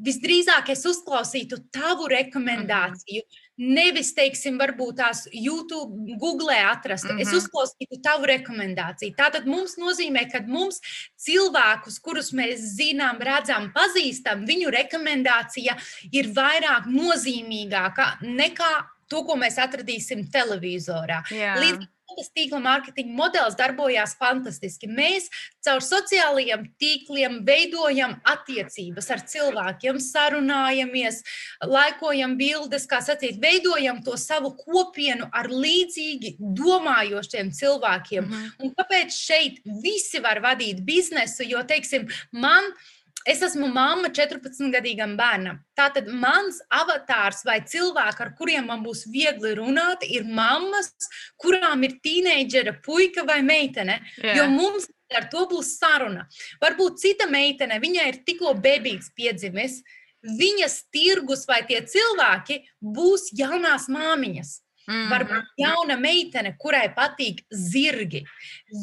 Visdrīzāk 0.00 0.70
es 0.72 0.86
uzklausītu 0.88 1.58
tavu 1.74 2.06
rekomendāciju. 2.08 3.24
Nevis, 3.60 4.14
teiksim, 4.16 4.56
varbūt 4.56 4.96
tās 4.96 5.26
YouTube, 5.28 6.14
Google 6.16 6.56
atrast. 6.56 7.04
Mm 7.04 7.10
-hmm. 7.10 7.20
Es 7.20 7.28
mhm. 7.28 7.36
uzklausītu 7.36 8.00
tavu 8.02 8.24
rekomendāciju. 8.30 9.14
Tātad 9.16 9.44
mums 9.44 9.76
nozīmē, 9.76 10.24
ka 10.32 10.40
mums 10.46 10.80
cilvēkus, 11.26 12.00
kurus 12.00 12.32
mēs 12.32 12.64
zinām, 12.78 13.20
redzam, 13.20 13.72
pazīstam, 13.72 14.46
viņu 14.46 14.70
rekomendācija 14.70 15.76
ir 16.12 16.32
vairāk 16.32 16.88
nozīmīgāka 16.88 18.16
nekā 18.22 18.72
to, 19.10 19.24
ko 19.26 19.38
mēs 19.40 19.58
atradīsim 19.62 20.28
televizorā. 20.32 21.22
Jā. 21.34 21.56
Līdz 21.60 21.88
tas 22.16 22.30
tīkla 22.34 22.60
mārketinga 22.62 23.14
modelis 23.16 23.56
darbojās 23.58 24.16
fantastiski. 24.18 24.88
Mēs 24.90 25.28
caur 25.64 25.82
sociālajiem 25.84 26.66
tīkliem 26.80 27.40
veidojam 27.46 28.16
attiecības 28.28 29.10
ar 29.14 29.24
cilvēkiem, 29.30 30.00
sarunājamies, 30.02 31.22
laikojam 31.66 32.36
bildes, 32.40 32.86
kā 32.90 33.00
sacīt, 33.04 33.40
veidojam 33.42 34.02
to 34.06 34.16
savu 34.20 34.54
kopienu 34.58 35.28
ar 35.32 35.50
līdzīgi 35.52 36.36
domājošiem 36.40 37.52
cilvēkiem. 37.56 38.24
Mm 38.24 38.32
-hmm. 38.32 38.50
Un 38.64 38.74
kāpēc 38.78 39.10
šeit 39.14 39.60
visi 39.82 40.20
var 40.20 40.40
vadīt 40.42 40.84
biznesu? 40.84 41.42
Jo, 41.46 41.62
teiksim, 41.62 42.08
man 42.32 42.64
ir 42.64 42.98
Es 43.28 43.42
esmu 43.44 43.66
mamma 43.68 44.08
14-gadīgam 44.16 45.12
bērnam. 45.18 45.58
Tātad 45.76 46.06
mans 46.08 46.60
avatārs 46.72 47.42
vai 47.44 47.58
cilvēki, 47.68 48.24
ar 48.24 48.30
kuriem 48.38 48.70
man 48.70 48.84
būs 48.84 49.04
viegli 49.12 49.52
runāt, 49.58 50.06
ir 50.08 50.24
mammas, 50.24 50.94
kurām 51.40 51.84
ir 51.84 51.98
tīneidžera 52.04 52.78
puika 52.84 53.26
vai 53.28 53.42
meitene. 53.44 53.98
Jā. 54.24 54.38
Jo 54.38 54.46
mums 54.52 54.88
ar 55.16 55.26
to 55.32 55.44
būs 55.50 55.74
saruna. 55.76 56.24
Varbūt 56.62 57.00
cita 57.02 57.26
meitene, 57.28 57.80
viņai 57.82 58.06
ir 58.08 58.20
tikko 58.24 58.54
bebīts 58.62 59.10
piedzimis, 59.16 59.80
viņas 60.24 60.76
tirgus 60.92 61.46
vai 61.48 61.60
tie 61.68 61.82
cilvēki 61.84 62.60
būs 62.80 63.30
jaunās 63.36 63.88
māmiņas. 63.92 64.60
Mm 64.88 64.94
-hmm. 64.94 65.10
Varbūt 65.10 65.44
jauna 65.60 65.96
meitene, 65.96 66.54
kurai 66.58 66.88
patīk 66.94 67.44
zirgi. 67.50 68.24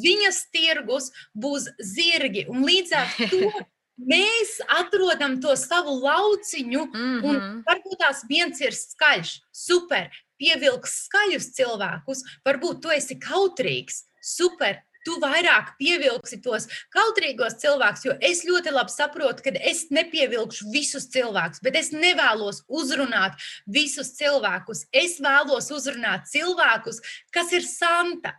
Viņas 0.03 0.43
tirgus 0.51 1.11
būs 1.33 1.67
zirgi. 1.79 2.45
Un 2.47 2.63
līdz 2.63 2.93
ar 2.93 3.07
to 3.17 3.51
mēs 3.97 4.57
atrodam 4.79 5.39
to 5.41 5.55
savu 5.55 5.97
lauciņu, 6.03 6.85
mm 6.85 6.93
-hmm. 6.93 7.23
un 7.23 7.35
mhm. 7.35 7.61
varbūt 7.67 7.97
tās 7.99 8.23
viens 8.29 8.61
ir 8.61 8.73
skaļš, 8.73 9.39
super, 9.51 10.09
pievilks 10.37 11.07
skaļus 11.07 11.53
cilvēkus, 11.57 12.23
varbūt 12.45 12.81
tu 12.81 12.93
esi 12.93 13.17
kautrīgs, 13.19 14.05
super. 14.21 14.83
Tu 15.07 15.13
vairāk 15.23 15.77
pievilksi 15.79 16.41
tos 16.43 16.65
kautrīgos 16.91 17.53
cilvēkus, 17.61 18.01
jo 18.05 18.15
es 18.19 18.41
ļoti 18.43 18.73
labi 18.75 18.91
saprotu, 18.91 19.43
ka 19.45 19.53
es 19.55 19.85
nepievilkšu 19.89 20.67
visus 20.73 21.07
cilvēkus, 21.13 21.61
bet 21.63 21.77
es 21.79 21.93
nevēlos 21.95 22.65
uzrunāt 22.67 23.39
visus 23.65 24.11
cilvēkus. 24.17 24.83
Es 24.91 25.21
vēlos 25.23 25.71
uzrunāt 25.71 26.27
cilvēkus, 26.27 26.99
kas 27.31 27.53
ir 27.55 27.63
santa, 27.63 28.35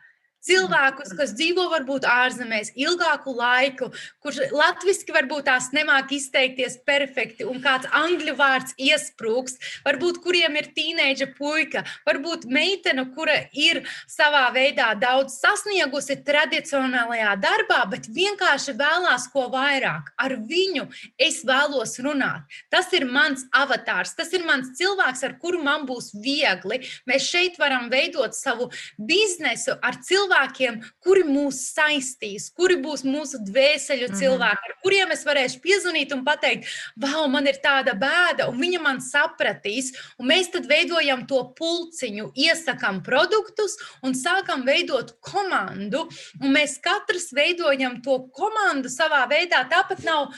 cilvēkus, 0.49 1.13
kas 1.19 1.35
dzīvo 1.37 1.69
varbūt 1.73 2.07
ārzemēs 2.09 2.73
ilgāku 2.79 3.35
laiku, 3.37 3.91
kurš 4.25 4.41
latviešu 4.55 5.15
varbūt 5.15 5.47
tās 5.49 5.71
nemāk 5.77 6.13
izteikties 6.17 6.79
perfekti, 6.89 7.47
un 7.49 7.61
kāds 7.65 7.89
angļu 7.95 8.35
vārds 8.39 8.75
iesprūks, 8.81 9.59
varbūt 9.87 10.21
kuriem 10.25 10.57
ir 10.61 10.71
tīneģa 10.77 11.31
puika, 11.37 11.85
varbūt 12.09 12.47
meitene, 12.51 13.05
kura 13.15 13.37
ir 13.53 13.83
savā 14.09 14.47
veidā 14.55 14.91
daudz 14.99 15.39
sasniegusi 15.43 16.19
tradicionālajā 16.27 17.35
darbā, 17.43 17.83
bet 17.93 18.09
vienkārši 18.13 18.77
vēlās 18.79 19.29
ko 19.33 19.49
vairāk. 19.53 20.13
Ar 20.19 20.37
viņu 20.49 20.89
es 21.21 21.43
vēlos 21.47 21.99
runāt. 22.05 22.47
Tas 22.73 22.91
ir 22.97 23.07
mans 23.09 23.45
avatārs, 23.55 24.15
tas 24.19 24.33
ir 24.37 24.47
mans 24.49 24.73
cilvēks, 24.79 25.25
ar 25.27 25.37
kuru 25.43 25.63
man 25.65 25.87
būs 25.89 26.13
viegli. 26.17 26.81
Mēs 27.09 27.29
šeit 27.29 27.59
varam 27.61 27.89
veidot 27.93 28.37
savu 28.37 28.71
biznesu 28.99 29.77
ar 29.85 30.01
cilvēku 30.05 30.38
cilvēkiem, 30.39 30.83
kuri 31.03 31.25
mūs 31.27 31.59
saistīs, 31.75 32.51
kuri 32.55 32.77
būs 32.79 33.05
mūsu 33.05 33.41
dvēseļu 33.43 34.09
mhm. 34.09 34.19
cilvēki, 34.19 34.69
ar 34.69 34.77
kuriem 34.83 35.11
es 35.13 35.25
varēšu 35.27 35.61
piezvanīt 35.61 36.13
un 36.15 36.25
pateikt, 36.25 36.67
wow, 36.97 37.27
man 37.29 37.47
ir 37.47 37.59
tāda 37.63 37.95
bēda, 37.95 38.49
un 38.49 38.59
viņa 38.61 38.81
man 38.81 39.01
sapratīs. 39.01 39.93
Un 40.19 40.29
mēs 40.29 40.51
tad 40.53 40.69
veidojam 40.69 41.27
to 41.27 41.43
pulciņu, 41.59 42.33
iesakām 42.37 43.03
produktus 43.03 43.77
un 44.03 44.15
sākam 44.15 44.65
veidot 44.67 45.17
komandu. 45.21 46.09
Un 46.43 46.55
mēs 46.55 46.79
katrs 46.83 47.33
veidojam 47.33 48.01
to 48.03 48.29
komandu 48.35 48.89
savā 48.89 49.27
veidā. 49.31 49.65
Tāpat 49.69 50.05
nav 50.07 50.33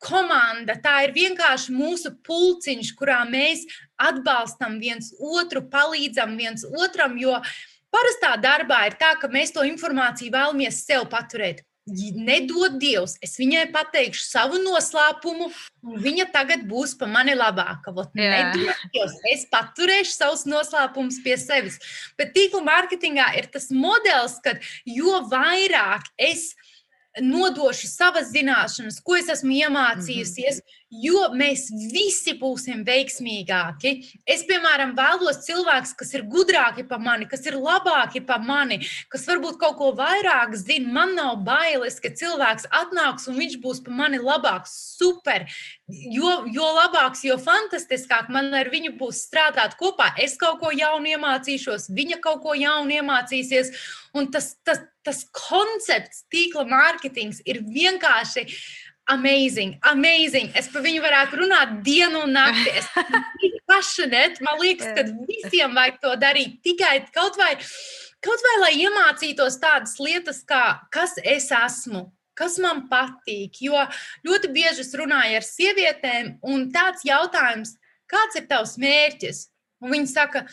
komanda. 0.00 0.78
Tā 0.80 1.02
ir 1.04 1.12
vienkārši 1.12 1.74
mūsu 1.76 2.14
pulciņš, 2.24 2.94
kurā 2.96 3.20
mēs 3.28 3.66
atbalstam 4.00 4.78
viens 4.80 5.12
otru, 5.20 5.66
palīdzam 5.68 6.38
viens 6.40 6.64
otram, 6.64 7.18
jo 7.20 7.36
Parastā 7.90 8.36
darbā 8.38 8.84
ir 8.88 8.96
tā, 9.00 9.14
ka 9.18 9.30
mēs 9.30 9.52
to 9.54 9.64
informāciju 9.66 10.32
vēlamies 10.34 10.84
sev 10.86 11.08
paturēt. 11.10 11.64
Nedod 11.90 12.76
Dievs, 12.78 13.16
es 13.24 13.32
viņai 13.40 13.64
pateikšu 13.74 14.20
savu 14.22 14.60
noslēpumu, 14.62 15.48
un 15.88 16.02
viņa 16.04 16.28
tagad 16.30 16.62
būs 16.70 16.92
par 17.00 17.10
mani 17.10 17.34
labāka. 17.34 17.90
Nedod 18.14 18.84
Dievs, 18.94 19.16
es 19.32 19.46
paturēšu 19.50 20.14
savus 20.14 20.46
noslēpumus 20.46 21.18
pie 21.24 21.34
sevis. 21.40 21.80
Bet 22.20 22.34
tīkla 22.36 22.62
mārketingā 22.68 23.32
ir 23.40 23.50
tas 23.50 23.70
modelis, 23.74 24.38
ka 24.44 24.54
jo 24.86 25.18
vairāk 25.32 26.12
es 26.20 26.52
nodošu 27.18 27.90
savas 27.90 28.30
zināšanas, 28.30 29.00
ko 29.02 29.18
es 29.18 29.32
esmu 29.34 29.56
iemācījusies, 29.64 30.60
mm 30.60 30.66
-hmm 30.66 30.79
jo 30.90 31.28
mēs 31.38 31.68
visi 31.70 32.34
būsim 32.38 32.82
veiksmīgāki. 32.86 33.92
Es, 34.26 34.42
piemēram, 34.48 34.96
vēlos 34.98 35.44
cilvēkus, 35.46 35.94
kas 35.98 36.12
ir 36.18 36.26
gudrāki 36.30 36.84
par 36.88 36.98
mani, 37.02 37.28
kas 37.30 37.46
ir 37.46 37.58
labāki 37.60 38.24
par 38.26 38.42
mani, 38.42 38.80
kas 39.12 39.26
varbūt 39.30 39.60
kaut 39.62 39.78
ko 39.78 39.92
vairāk 39.98 40.56
zina. 40.58 40.90
Man 41.00 41.14
nav 41.18 41.44
bailes, 41.46 42.00
ka 42.02 42.10
cilvēks 42.10 42.66
atnāks 42.74 43.28
un 43.30 43.38
viņš 43.38 43.56
būs 43.62 43.84
par 43.86 43.96
mani 44.02 44.18
labāks. 44.22 44.74
Super! 44.98 45.46
Jo, 45.90 46.44
jo 46.50 46.66
labāks, 46.76 47.24
jo 47.26 47.38
fantastiskāk 47.40 48.28
man 48.30 48.52
ar 48.54 48.70
viņu 48.70 48.96
būs 48.98 49.24
strādāt 49.28 49.78
kopā. 49.78 50.12
Es 50.18 50.36
kaut 50.38 50.60
ko 50.62 50.74
jaunu 50.74 51.14
iemācīšos, 51.14 51.90
viņa 51.94 52.20
kaut 52.22 52.42
ko 52.44 52.54
jaunu 52.58 52.98
iemācīsies. 52.98 53.74
Un 54.18 54.26
tas, 54.34 54.56
tas, 54.66 54.82
tas 55.06 55.22
koncepts, 55.30 56.24
tīkla 56.34 56.64
mārketings 56.66 57.44
ir 57.46 57.62
vienkārši 57.62 58.46
amazing, 59.12 59.78
amazing. 59.82 60.52
Es 60.58 60.68
par 60.72 60.84
viņu 60.84 61.02
varētu 61.04 61.40
runāt 61.42 61.80
dienu 61.86 62.24
un 62.24 62.32
nakti. 62.36 62.72
Es 62.80 62.88
passionate. 63.70 64.42
Man 64.44 64.58
liekas, 64.60 64.92
ka 64.96 65.04
visiem 65.28 65.74
vajag 65.76 66.00
to 66.02 66.14
darīt 66.20 66.58
tikai 66.66 66.96
kaut 67.14 67.38
vai, 67.40 67.52
kaut 68.24 68.46
vai 68.46 68.56
lai 68.64 68.72
iemācītos 68.84 69.60
tādas 69.62 69.98
lietas, 70.02 70.42
kā 70.46 70.80
kas 70.94 71.16
es 71.22 71.50
esmu. 71.54 72.08
Kas 72.40 72.56
man 72.62 72.86
patīk? 72.88 73.58
Jo 73.60 73.82
ļoti 74.24 74.48
bieži 74.54 74.84
es 74.86 74.94
runāju 74.96 75.40
ar 75.40 75.44
sievietēm, 75.44 76.38
un 76.48 76.70
tāds 76.72 77.04
jautājums, 77.04 77.74
kāds 78.08 78.38
ir 78.40 78.46
tavs 78.48 78.78
mērķis? 78.80 79.44
Un 79.84 79.92
viņi 79.92 80.08
saka, 80.08 80.46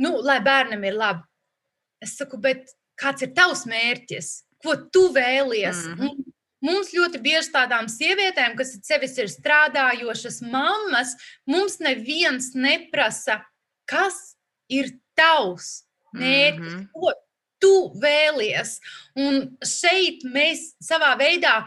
nu, 0.00 0.16
lai 0.24 0.38
bērnam 0.44 0.84
ir 0.88 0.96
labi. 0.96 1.24
Es 2.04 2.16
saku, 2.20 2.40
bet 2.40 2.72
kāds 3.00 3.26
ir 3.26 3.34
tavs 3.36 3.66
mērķis? 3.68 4.30
Ko 4.64 4.76
tu 4.92 5.10
vēlies? 5.12 5.84
Mm 5.84 6.00
-hmm. 6.00 6.33
Mums 6.64 6.94
ļoti 6.96 7.20
bieži 7.20 7.52
tādām 7.52 7.90
sievietēm, 7.92 8.54
kas 8.56 8.76
sevis 8.86 9.18
ir 9.20 9.28
strādājošas 9.28 10.40
mammas, 10.48 11.12
mums 11.46 11.76
neviens 11.84 12.54
neprasa, 12.56 13.42
kas 13.84 14.36
ir 14.72 14.94
tavs 15.18 15.84
mērķis, 16.14 16.62
mm 16.62 16.78
-hmm. 16.78 16.88
ko 16.94 17.12
tu 17.60 17.74
vēlies. 18.00 18.78
Un 19.16 19.56
šeit 19.60 20.24
mēs 20.24 20.72
savā 20.82 21.14
veidā 21.20 21.62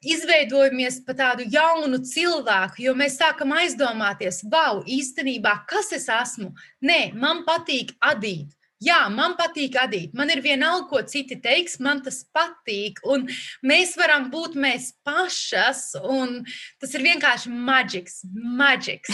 izveidojamies 0.00 1.02
par 1.04 1.16
tādu 1.18 1.44
jaunu 1.52 2.00
cilvēku, 2.04 2.80
jo 2.86 2.94
mēs 2.96 3.18
sākam 3.20 3.52
aizdomāties, 3.52 4.42
wow, 4.52 4.80
īstenībā, 4.86 5.66
kas 5.68 5.92
es 5.92 6.08
esmu? 6.08 6.54
Nē, 6.80 7.12
man 7.14 7.44
patīk 7.44 7.92
adīt. 8.00 8.56
Jā, 8.80 9.02
man 9.12 9.34
patīk 9.36 9.74
adīt. 9.76 10.14
Man 10.16 10.30
ir 10.32 10.40
vienalga, 10.40 10.86
ko 10.88 11.02
citi 11.04 11.36
teiks, 11.44 11.76
man 11.84 12.00
tas 12.00 12.22
patīk. 12.32 13.02
Un 13.04 13.26
mēs 13.66 13.92
varam 14.00 14.30
būt 14.32 14.56
mēs 14.56 14.94
pašas, 15.04 15.90
un 16.00 16.38
tas 16.80 16.96
ir 16.96 17.04
vienkārši 17.04 17.52
maģiks. 17.52 18.22
maģiks. 18.62 19.12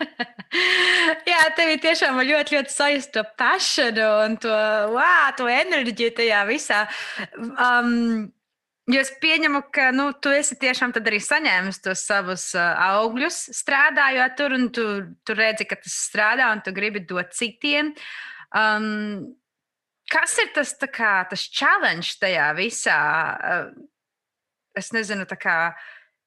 Jā, 1.30 1.42
tev 1.58 1.74
ir 1.74 1.82
tiešām 1.82 2.22
ļoti, 2.22 2.60
ļoti 2.60 2.74
sajust 2.74 3.12
to 3.16 3.26
pašanu 3.42 4.06
un 4.28 4.38
to, 4.38 4.54
wow, 4.94 5.34
to 5.34 5.50
enerģiju 5.50 6.14
tajā 6.22 6.44
visā. 6.50 6.84
Um, 7.38 8.30
Jo 8.90 9.04
es 9.04 9.10
pieņemu, 9.22 9.60
ka 9.70 9.92
nu, 9.94 10.08
tu 10.18 10.32
esi 10.34 10.56
tiešām 10.58 10.90
arī 10.98 11.20
saņēmis 11.22 11.76
tos 11.84 12.00
savus 12.08 12.48
uh, 12.56 12.64
augļus, 12.98 13.36
strādājot 13.54 14.34
tur, 14.34 14.54
un 14.56 14.64
tu, 14.74 14.86
tu 15.22 15.36
redzi, 15.38 15.68
ka 15.68 15.78
tas 15.78 15.94
strādā, 16.08 16.48
un 16.50 16.62
tu 16.64 16.72
gribi 16.74 17.04
dot 17.06 17.30
citiem. 17.36 17.92
Uh, 17.92 18.30
Um, 18.56 19.36
kas 20.10 20.36
ir 20.42 20.50
tas, 20.56 20.74
kā, 20.90 21.14
tas 21.30 21.46
challenge 21.46 22.18
tajā 22.22 22.50
visā? 22.58 23.00
Uh, 23.38 23.72
es 24.78 24.92
nezinu, 24.96 25.26
tā 25.28 25.38
kā. 25.40 25.56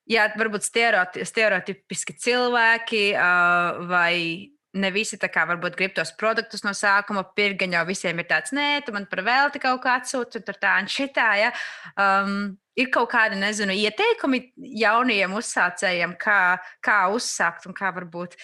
Jā, 0.10 0.28
varbūt 0.36 0.66
stereotipi, 0.68 1.24
stereotipiski 1.28 2.18
cilvēki, 2.20 3.06
uh, 3.16 3.86
vai 3.88 4.52
ne 4.74 4.90
visi 4.94 5.20
tā 5.22 5.30
kā 5.32 5.46
varbūt 5.48 5.78
grib 5.78 5.94
tos 5.96 6.12
produktus 6.18 6.64
no 6.66 6.74
sākuma 6.76 7.24
pirkt, 7.38 7.60
gan 7.62 7.76
jau 7.78 7.84
visiem 7.88 8.20
ir 8.20 8.28
tāds, 8.30 8.54
nē, 8.56 8.82
tu 8.86 8.94
man 8.96 9.06
par 9.10 9.22
velti 9.26 9.62
kaut 9.62 9.84
kā 9.84 10.00
atsūti, 10.02 10.42
tur 10.44 10.58
tā 10.60 10.76
un 10.82 10.90
šitā. 10.90 11.28
Ja? 11.40 11.52
Um, 11.94 12.56
ir 12.80 12.90
kaut 12.94 13.12
kādi, 13.14 13.38
nezinu, 13.40 13.76
ieteikumi 13.78 14.48
jaunajiem 14.82 15.36
uzsācējiem, 15.38 16.16
kā, 16.22 16.40
kā 16.84 17.00
uzsākt 17.14 17.68
un 17.70 17.78
kā 17.78 17.94
varbūt 17.96 18.38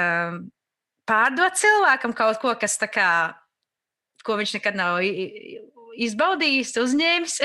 um, 0.00 0.46
pārdot 1.08 1.56
cilvēkam 1.58 2.14
kaut 2.16 2.40
ko, 2.42 2.54
kas 2.60 2.76
tā 2.80 2.88
kā, 2.92 3.10
ko 4.24 4.36
viņš 4.38 4.58
nekad 4.58 4.78
nav 4.78 5.00
izbaudījis, 5.98 6.76
uzņēmis. 6.82 7.38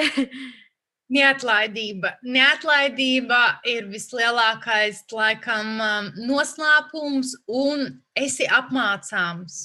Neatlaidība. 1.13 2.15
Neatlaidība 2.25 3.41
ir 3.69 3.85
vislielākais, 3.91 5.03
laikam, 5.13 5.75
um, 5.77 6.09
noslēpums, 6.29 7.35
un 7.47 7.85
esi 8.17 8.47
apmācāms. 8.49 9.59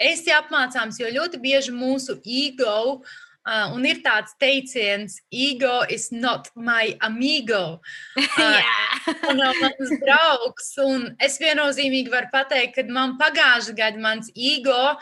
Esi 0.00 0.32
apmācāms, 0.32 1.00
jo 1.00 1.10
ļoti 1.12 1.40
bieži 1.42 1.74
mūsu 1.74 2.18
ego 2.24 2.76
uh, 2.96 3.14
Uh, 3.46 3.70
un 3.76 3.84
ir 3.86 4.00
tāds 4.02 4.34
teiciens, 4.42 5.20
ego 5.30 5.84
is 5.88 6.10
not 6.10 6.50
my 6.56 6.96
amigo. 7.00 7.80
Uh, 8.36 8.60
yeah. 8.60 9.32
nav 9.38 9.54
mans 9.62 9.92
draugs. 10.02 10.72
Un 10.82 11.06
es 11.22 11.38
viennozīmīgi 11.40 12.10
varu 12.12 12.28
pateikt, 12.32 12.74
ka 12.76 12.84
man 12.92 13.14
pagājušajā 13.20 13.76
gadā 13.78 14.02
mans 14.02 14.32
ego 14.34 14.96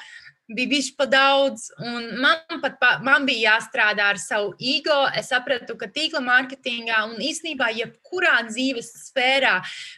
bija 0.48 0.68
bijis 0.68 0.90
pa 0.96 1.06
daudz, 1.08 1.70
un 1.78 2.20
man 2.20 2.60
pat 2.62 2.76
pa, 2.80 2.90
man 3.04 3.24
bija 3.26 3.54
jāstrādā 3.54 4.10
ar 4.12 4.18
savu 4.20 4.52
ego. 4.60 4.96
Es 5.16 5.30
sapratu, 5.32 5.76
ka 5.80 5.88
tīkla 5.88 6.20
mārketingā 6.24 7.00
un 7.08 7.22
īstenībā 7.24 7.70
jebkurā 7.78 8.36
dzīves 8.50 8.90
sfērā 9.06 9.54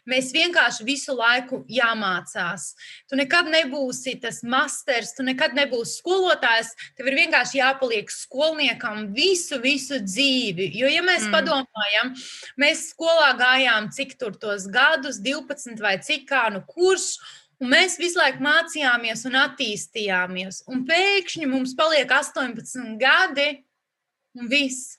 mēs 0.06 0.30
vienkārši 0.36 0.86
visu 0.86 1.16
laiku 1.18 1.64
jāmācās. 1.70 2.68
Tu 3.10 3.18
nekad 3.18 3.50
nebūsi 3.50 4.16
tas 4.22 4.42
masters, 4.46 5.14
tu 5.16 5.26
nekad 5.26 5.56
nebūsi 5.58 5.98
skolotājs. 6.00 6.70
Tev 6.96 7.10
ir 7.10 7.18
vienkārši 7.24 7.60
jāpaliek 7.60 8.12
skolniekam 8.12 9.08
visu, 9.16 9.58
visu 9.62 9.98
dzīvi. 10.04 10.70
Jo, 10.78 10.90
ja 10.92 11.02
mēs 11.06 11.26
mm. 11.26 11.34
padomājam, 11.34 12.14
mēs 12.60 12.90
skolā 12.92 13.32
gājām 13.40 13.90
cik 13.96 14.14
tur 14.20 14.38
tos 14.38 14.68
gadus, 14.70 15.18
12 15.24 15.82
vai 15.82 15.96
cik 16.04 16.28
kā, 16.30 16.46
nu 16.54 16.62
kurš. 16.70 17.16
Un 17.62 17.70
mēs 17.72 17.96
visu 17.96 18.20
laiku 18.20 18.44
mācījāmies 18.44 19.24
un 19.28 19.38
attīstījāmies. 19.40 20.62
Un 20.68 20.84
pēkšņi 20.88 21.48
mums 21.48 21.72
paliek 21.78 22.10
18 22.12 22.98
gadi, 23.00 23.48
un 24.36 24.50
viss. 24.50 24.98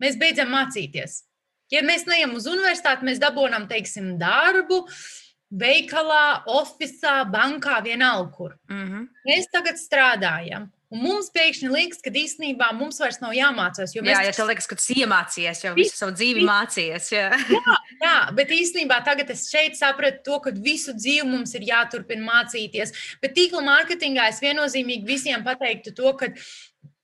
Mēs 0.00 0.16
beidzam 0.20 0.48
mācīties. 0.54 1.22
Ja 1.70 1.84
mēs 1.86 2.06
neejam 2.08 2.32
uz 2.34 2.48
universitāti, 2.50 3.06
mēs 3.06 3.20
dabūjam, 3.22 3.68
teiksim, 3.70 4.14
darbu, 4.18 4.80
veikalā, 5.60 6.42
oficiālā, 6.50 7.26
bankā, 7.30 7.82
vienalga 7.84 8.32
kur. 8.34 8.56
Mm 8.70 8.86
-hmm. 8.88 9.08
Mēs 9.28 9.50
tagad 9.52 9.76
strādājam. 9.78 10.70
Un 10.90 11.04
mums 11.04 11.28
pēkšņi 11.30 11.68
liekas, 11.70 12.00
ka 12.02 12.10
īstenībā 12.10 12.72
mums 12.74 12.96
vairs 12.98 13.20
nav 13.22 13.30
jāmācās. 13.36 13.92
Jā, 13.94 14.02
ja 14.26 14.32
tev 14.34 14.48
liekas, 14.50 14.66
ka 14.66 14.74
tu 14.74 14.96
iemācījies, 14.98 15.60
jau 15.62 15.74
visu 15.76 15.94
savu 15.94 16.16
dzīvi 16.18 16.42
mācījies. 16.48 17.10
Jā. 17.14 17.28
jā, 17.54 17.76
jā, 18.00 18.14
bet 18.34 18.50
īstenībā 18.56 18.98
tagad 19.06 19.30
es 19.30 19.44
šeit 19.52 19.78
sapratu 19.78 20.24
to, 20.26 20.40
ka 20.42 20.54
visu 20.56 20.96
dzīvi 20.96 21.28
mums 21.30 21.54
ir 21.54 21.68
jāturpina 21.68 22.26
mācīties. 22.26 22.94
Bet 23.22 23.36
tīkla 23.38 23.62
mārketingā 23.68 24.26
es 24.32 24.42
viennozīmīgi 24.42 25.06
visiem 25.06 25.46
pateiktu 25.46 25.94
to, 25.94 26.10
ka 26.18 26.32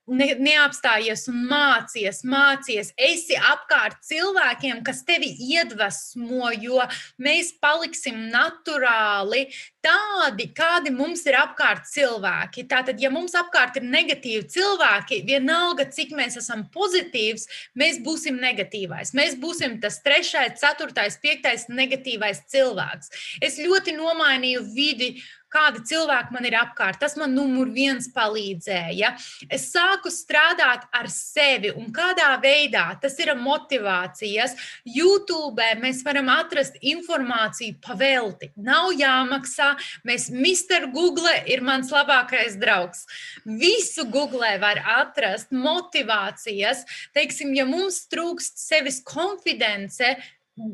ne, 0.07 0.27
neapstājies 0.39 1.27
un 1.31 1.43
mācies, 1.49 2.23
mācies. 2.27 2.91
Esi 2.97 3.37
apkārt 3.37 3.99
cilvēkiem, 4.07 4.81
kas 4.87 5.03
tevi 5.07 5.29
iedvesmo, 5.49 6.51
jo 6.55 6.83
mēs 7.21 7.53
paliksim 7.61 8.27
naturāli 8.31 9.47
tādi, 9.83 10.49
kādi 10.55 10.91
mums 10.95 11.23
ir 11.29 11.37
apkārt 11.39 11.87
cilvēki. 11.91 12.65
Tātad, 12.71 12.99
ja 13.01 13.11
mums 13.13 13.35
apkārt 13.37 13.79
ir 13.79 13.87
negatīvi 13.87 14.47
cilvēki, 14.51 15.21
vienalga, 15.27 15.87
cik 15.93 16.13
mēs 16.17 16.39
esam 16.41 16.65
pozitīvs, 16.73 17.47
mēs 17.79 18.01
būsim 18.03 18.39
negatīvais. 18.41 19.13
Mēs 19.17 19.37
būsim 19.39 19.79
tas 19.83 20.01
trešais, 20.05 20.59
ceturtais, 20.61 21.19
piektais 21.23 21.67
negatīvais 21.71 22.43
cilvēks. 22.51 23.11
Es 23.43 23.59
ļoti 23.61 23.95
nomainīju 23.97 24.63
vidi 24.75 25.15
kādi 25.53 25.83
cilvēki 25.87 26.33
man 26.35 26.47
ir 26.47 26.57
apkārt. 26.59 26.99
Tas 27.01 27.17
man 27.19 27.33
numur 27.35 27.69
viens 27.73 28.09
palīdzēja. 28.13 29.13
Es 29.53 29.69
sāku 29.73 30.11
strādāt 30.13 30.87
ar 30.95 31.09
sevi 31.11 31.71
un 31.75 31.91
kādā 31.95 32.29
veidā 32.43 32.85
tas 33.01 33.17
ir 33.21 33.33
motivācijas. 33.37 34.55
YouTube 34.85 35.65
mēs 35.81 36.03
varam 36.05 36.31
atrast 36.33 36.77
informāciju 36.81 37.77
pavelti. 37.83 38.51
Nav 38.55 38.93
jāmaksā. 38.97 39.73
Mēs, 40.07 40.29
Mr. 40.33 40.89
Google 40.93 41.33
ir 41.49 41.63
mans 41.65 41.91
labākais 41.93 42.57
draugs. 42.59 43.05
Visu 43.45 44.07
Google 44.11 44.53
var 44.61 44.81
atrast 44.97 45.53
motivācijas. 45.55 46.83
Teiksim, 47.15 47.53
ja 47.57 47.65
mums 47.67 48.03
trūkst 48.11 48.59
sevis 48.61 49.01
konfidence, 49.05 50.15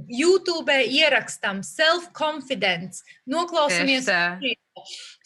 YouTube 0.07 0.73
ierakstam 0.87 1.61
self-confidence, 1.65 3.03
noklausāmies. 3.29 4.07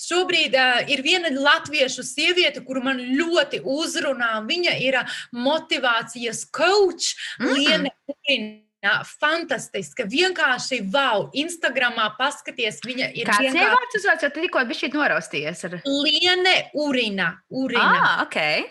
Šobrīd 0.02 0.56
uh, 0.58 0.80
ir 0.92 1.02
viena 1.06 1.32
latviešu 1.32 2.04
sieviete, 2.06 2.64
kuru 2.66 2.84
man 2.90 3.00
ļoti 3.00 3.62
uzrunā. 3.64 4.34
Viņa 4.48 4.78
ir 4.84 5.00
motivācijas 5.36 6.46
coach, 6.52 7.14
mm. 7.40 7.54
Liene 7.54 7.94
Urina. 8.12 8.64
Fantastiska, 9.18 10.06
vienkārši 10.08 10.84
wow. 10.94 11.26
Instagramā 11.36 12.12
paskaties, 12.16 12.78
viņa 12.86 13.10
ir. 13.18 13.28
Kāds 13.28 13.48
vienkārši... 13.48 13.74
vārds 13.74 14.00
uzvārds, 14.00 14.26
jo 14.26 14.30
tu 14.32 14.44
tikko 14.46 14.64
biji 14.70 14.92
noraustījies? 14.94 15.64
Ar... 15.68 15.80
Liene 16.06 16.58
Urina. 16.78 17.32
Urina. 17.50 17.88
Ah, 17.88 18.26
okay 18.28 18.68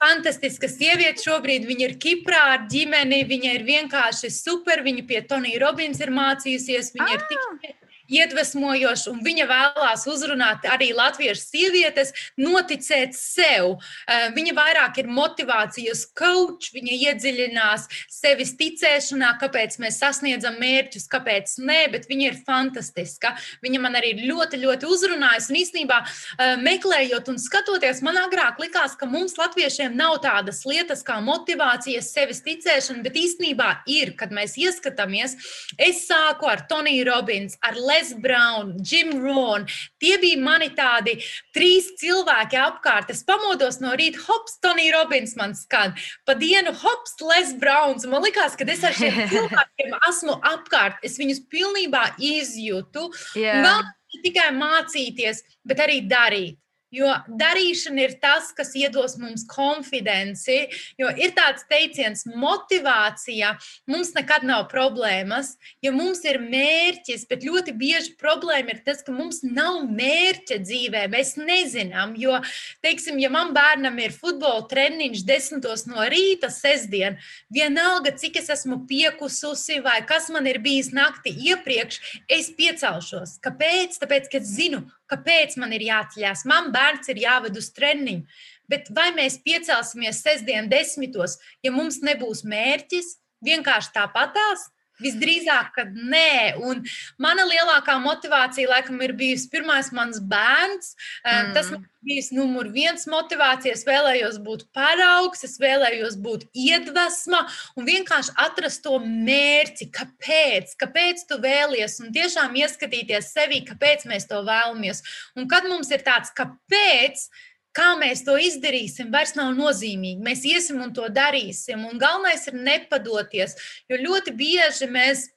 fantastiska 0.00 0.70
sieviete. 0.70 1.22
Šobrīd 1.24 1.68
viņa 1.68 1.86
ir 1.88 1.98
Kiprā 2.02 2.40
ar 2.54 2.64
ģimeni. 2.72 3.22
Viņa 3.28 3.54
ir 3.58 3.66
vienkārši 3.68 4.32
super. 4.34 4.84
Viņa 4.86 5.06
pie 5.08 5.22
Tonija 5.28 5.62
Robins 5.64 6.00
ir 6.00 6.14
mācījusies. 6.16 6.94
Viņa 6.96 7.10
ah. 7.10 7.16
ir 7.18 7.28
tik 7.30 7.79
iedvesmojošs, 8.10 9.06
un 9.10 9.20
viņa 9.24 9.46
vēlās 9.50 10.06
uzrunāt 10.10 10.66
arī 10.70 10.90
latviešu 10.96 11.42
sievietes, 11.42 12.12
noticēt 12.40 13.14
sev. 13.16 13.76
Eh, 14.06 14.28
viņa 14.34 14.54
vairāk 14.56 15.00
ir 15.02 15.10
motivācijas 15.10 16.06
coach, 16.18 16.72
viņa 16.74 16.98
iedziļinās 17.10 17.86
sevis 18.10 18.54
ticēšanā, 18.58 19.32
kāpēc 19.40 19.78
mēs 19.82 20.00
sasniedzam 20.02 20.58
mērķus, 20.60 21.08
kāpēc 21.10 21.56
nē, 21.62 21.80
bet 21.94 22.08
viņa 22.10 22.26
ir 22.30 22.40
fantastiska. 22.46 23.34
Viņa 23.64 23.80
man 23.82 23.98
arī 23.98 24.14
ļoti, 24.26 24.60
ļoti 24.64 24.90
uzrunājusi, 24.90 25.50
un 25.52 25.60
īstenībā 25.62 26.00
eh, 26.02 26.56
meklējot 26.60 27.32
un 27.32 27.40
skatoties, 27.40 28.02
man 28.06 28.18
agrāk 28.20 28.60
likās, 28.62 28.96
ka 28.98 29.06
mums 29.06 29.38
latviešiem 29.38 29.96
nav 29.96 30.18
tādas 30.24 30.64
lietas 30.68 31.04
kā 31.06 31.20
motivācijas, 31.24 32.12
sevis 32.12 32.42
ticēšana, 32.46 33.04
bet 33.06 33.18
īstenībā 33.20 33.70
ir, 33.90 34.14
kad 34.18 34.34
mēs 34.34 34.58
ieskatāmies. 34.60 35.36
Es 35.78 36.04
sāku 36.08 36.48
ar 36.50 36.66
Toniju 36.68 37.06
Robins, 37.08 37.58
ar 37.62 37.78
Lesu. 37.78 37.99
Les 38.00 38.14
Brown, 38.14 38.76
Jim 38.82 39.20
Rohn. 39.20 39.66
Tie 40.00 40.16
bija 40.22 40.40
mani 40.40 40.70
tādi 40.72 41.18
trīs 41.52 41.90
cilvēki 42.00 42.56
apkārt. 42.56 43.10
Es 43.12 43.20
pamodos 43.26 43.80
no 43.82 43.92
rīta, 43.98 44.22
hops, 44.24 44.56
Tonija 44.64 44.94
Robins 44.96 45.36
man 45.36 45.52
skan, 45.54 45.92
pa 46.24 46.36
dienu 46.38 46.72
hops, 46.72 47.18
Les 47.28 47.52
Browns. 47.60 48.08
Man 48.08 48.24
likās, 48.24 48.56
ka 48.56 48.64
es 48.64 48.84
ar 48.88 48.96
šiem 48.96 49.20
cilvēkiem 49.34 49.98
esmu 50.08 50.38
apkārt. 50.54 50.96
Es 51.04 51.18
viņus 51.20 51.44
pilnībā 51.52 52.06
izjūtu. 52.16 53.10
Yeah. 53.36 53.60
Vēl 53.66 54.24
tikai 54.24 54.48
mācīties, 54.56 55.44
bet 55.68 55.84
arī 55.84 56.00
darīt. 56.08 56.56
Jo 56.90 57.12
darīšana 57.40 58.02
ir 58.02 58.16
tas, 58.22 58.50
kas 58.56 58.72
iedos 58.78 59.16
mums 59.20 59.44
konfidenci. 59.50 60.64
Jo 60.98 61.12
ir 61.14 61.34
tāds 61.36 61.62
teiciens, 61.70 62.24
motivācija. 62.26 63.52
Mums 63.90 64.10
nekad 64.16 64.42
nav 64.46 64.66
problēmas, 64.72 65.54
ja 65.84 65.92
mums 65.94 66.24
ir 66.26 66.40
mērķis, 66.42 67.26
bet 67.30 67.46
ļoti 67.46 67.74
bieži 67.78 68.16
problēma 68.20 68.74
ir 68.74 68.82
tas, 68.86 69.04
ka 69.06 69.14
mums 69.14 69.44
nav 69.46 69.84
mērķa 69.86 70.60
dzīvē. 70.64 71.06
Mēs 71.12 71.36
nezinām, 71.38 72.16
jo, 72.18 72.38
teiksim, 72.84 73.20
ja 73.22 73.30
man 73.32 73.54
bērnam 73.56 73.98
ir 74.02 74.14
futbola 74.14 74.66
treniņš 74.70 75.24
desmitos 75.28 75.86
no 75.90 76.02
rīta, 76.10 76.50
sestdien, 76.50 77.20
vienalga, 77.54 78.16
cik 78.18 78.40
es 78.42 78.50
esmu 78.56 78.82
piekususi 78.90 79.80
vai 79.84 80.00
kas 80.06 80.30
man 80.34 80.48
ir 80.50 80.60
bijis 80.62 80.90
nakti 80.96 81.32
iepriekš, 81.50 82.00
es 82.30 82.50
piecelšos. 82.56 83.38
Kāpēc? 83.44 84.00
Tāpēc, 84.00 84.30
ka 84.32 84.40
es 84.40 84.50
zinu, 84.56 84.84
kāpēc 85.10 85.56
man 85.60 85.74
ir 85.76 85.84
jāceļās. 85.88 86.46
Man 86.48 86.70
bērns 86.74 87.10
ir 87.12 87.22
jāved 87.24 87.58
uz 87.58 87.70
treniņu. 87.76 88.26
Bet 88.70 88.90
vai 88.94 89.08
mēs 89.16 89.40
piecelsimies 89.42 90.22
sestdien 90.22 90.68
desmitos, 90.70 91.38
ja 91.64 91.72
mums 91.74 91.98
nebūs 92.06 92.44
mērķis, 92.46 93.16
vienkārši 93.42 93.96
tāpatās? 93.96 94.68
Visdrīzāk, 95.00 95.72
ka 95.76 95.86
nē. 95.90 96.56
Un 96.60 96.84
mana 97.20 97.46
lielākā 97.48 97.96
motivācija, 98.02 98.70
laikam, 98.70 99.00
ir 99.04 99.16
bijusi 99.18 99.50
pirmais 99.52 99.90
mans 99.96 100.20
bērns. 100.30 100.94
Mm. 101.24 101.54
Tas 101.56 101.72
man 101.74 101.86
bija 102.06 102.24
numur 102.36 102.70
viens 102.72 103.06
motivācija. 103.10 103.74
Es 103.76 103.84
vēlējos 103.88 104.38
būt 104.44 104.66
paraugs, 104.76 105.44
es 105.46 105.58
vēlējos 105.60 106.16
būt 106.22 106.46
iedvesma 106.56 107.42
un 107.76 107.88
vienkārši 107.88 108.34
atrast 108.40 108.84
to 108.86 108.96
mērķi, 109.04 109.90
kāpēc, 109.96 110.74
kāpēc 110.80 111.26
tu 111.28 111.40
vēlies, 111.42 111.98
un 112.04 112.14
tiešām 112.16 112.56
ieskatīties 112.62 113.32
sevi, 113.34 113.62
kāpēc 113.68 114.08
mēs 114.10 114.28
to 114.30 114.40
vēlamies. 114.46 115.04
Un 115.36 115.48
kad 115.50 115.68
mums 115.68 115.92
ir 115.92 116.04
tāds, 116.06 116.32
kāpēc, 116.36 117.28
Kā 117.76 117.92
mēs 118.00 118.24
to 118.26 118.34
izdarīsim, 118.34 119.12
vairs 119.14 119.36
nav 119.38 119.52
nozīmīgi. 119.54 120.24
Mēs 120.26 120.42
iesim 120.48 120.80
un 120.82 120.94
to 120.94 121.06
darīsim. 121.06 121.84
Un 121.86 122.00
galvenais 122.02 122.48
ir 122.50 122.56
nepadoties, 122.58 123.54
jo 123.90 124.00
ļoti 124.00 124.34
bieži 124.34 124.88
mēs 124.90 125.28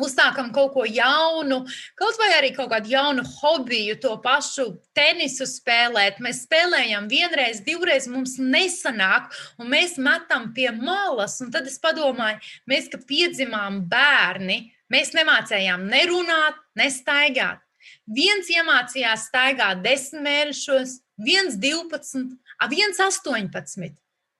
uzsākam 0.00 0.50
kaut 0.54 0.72
ko 0.74 0.84
jaunu, 0.88 1.62
kaut 1.98 2.18
vai 2.18 2.30
arī 2.38 2.50
kaut 2.56 2.70
kādu 2.72 2.90
jaunu 2.90 3.24
hobiju, 3.36 3.96
to 4.02 4.14
pašu 4.24 4.66
tenisu 4.96 5.46
spēlēt. 5.48 6.20
Mēs 6.24 6.44
spēlējam 6.48 7.08
vienreiz, 7.10 7.62
divreiz, 7.66 8.08
mums 8.10 8.36
nesanāk, 8.40 9.30
un 9.58 9.70
mēs 9.72 9.96
metam 10.02 10.50
pie 10.56 10.70
malas. 10.74 11.38
Un 11.44 11.52
tad 11.54 11.70
es 11.70 11.78
padomāju, 11.82 12.42
mēs, 12.70 12.90
kad 12.92 13.06
piedzimām 13.08 13.84
bērni, 13.90 14.66
mēs 14.92 15.14
nemācējām 15.16 15.86
nerunāt, 15.90 16.58
nestaigāt. 16.78 17.62
Viens 18.08 18.48
iemācījās 18.52 19.28
staigāt 19.28 19.82
desmit 19.84 20.24
mēnešos, 20.24 20.98
viens 21.16 21.56
12, 21.60 22.38
viens 22.70 23.00
18. 23.00 23.92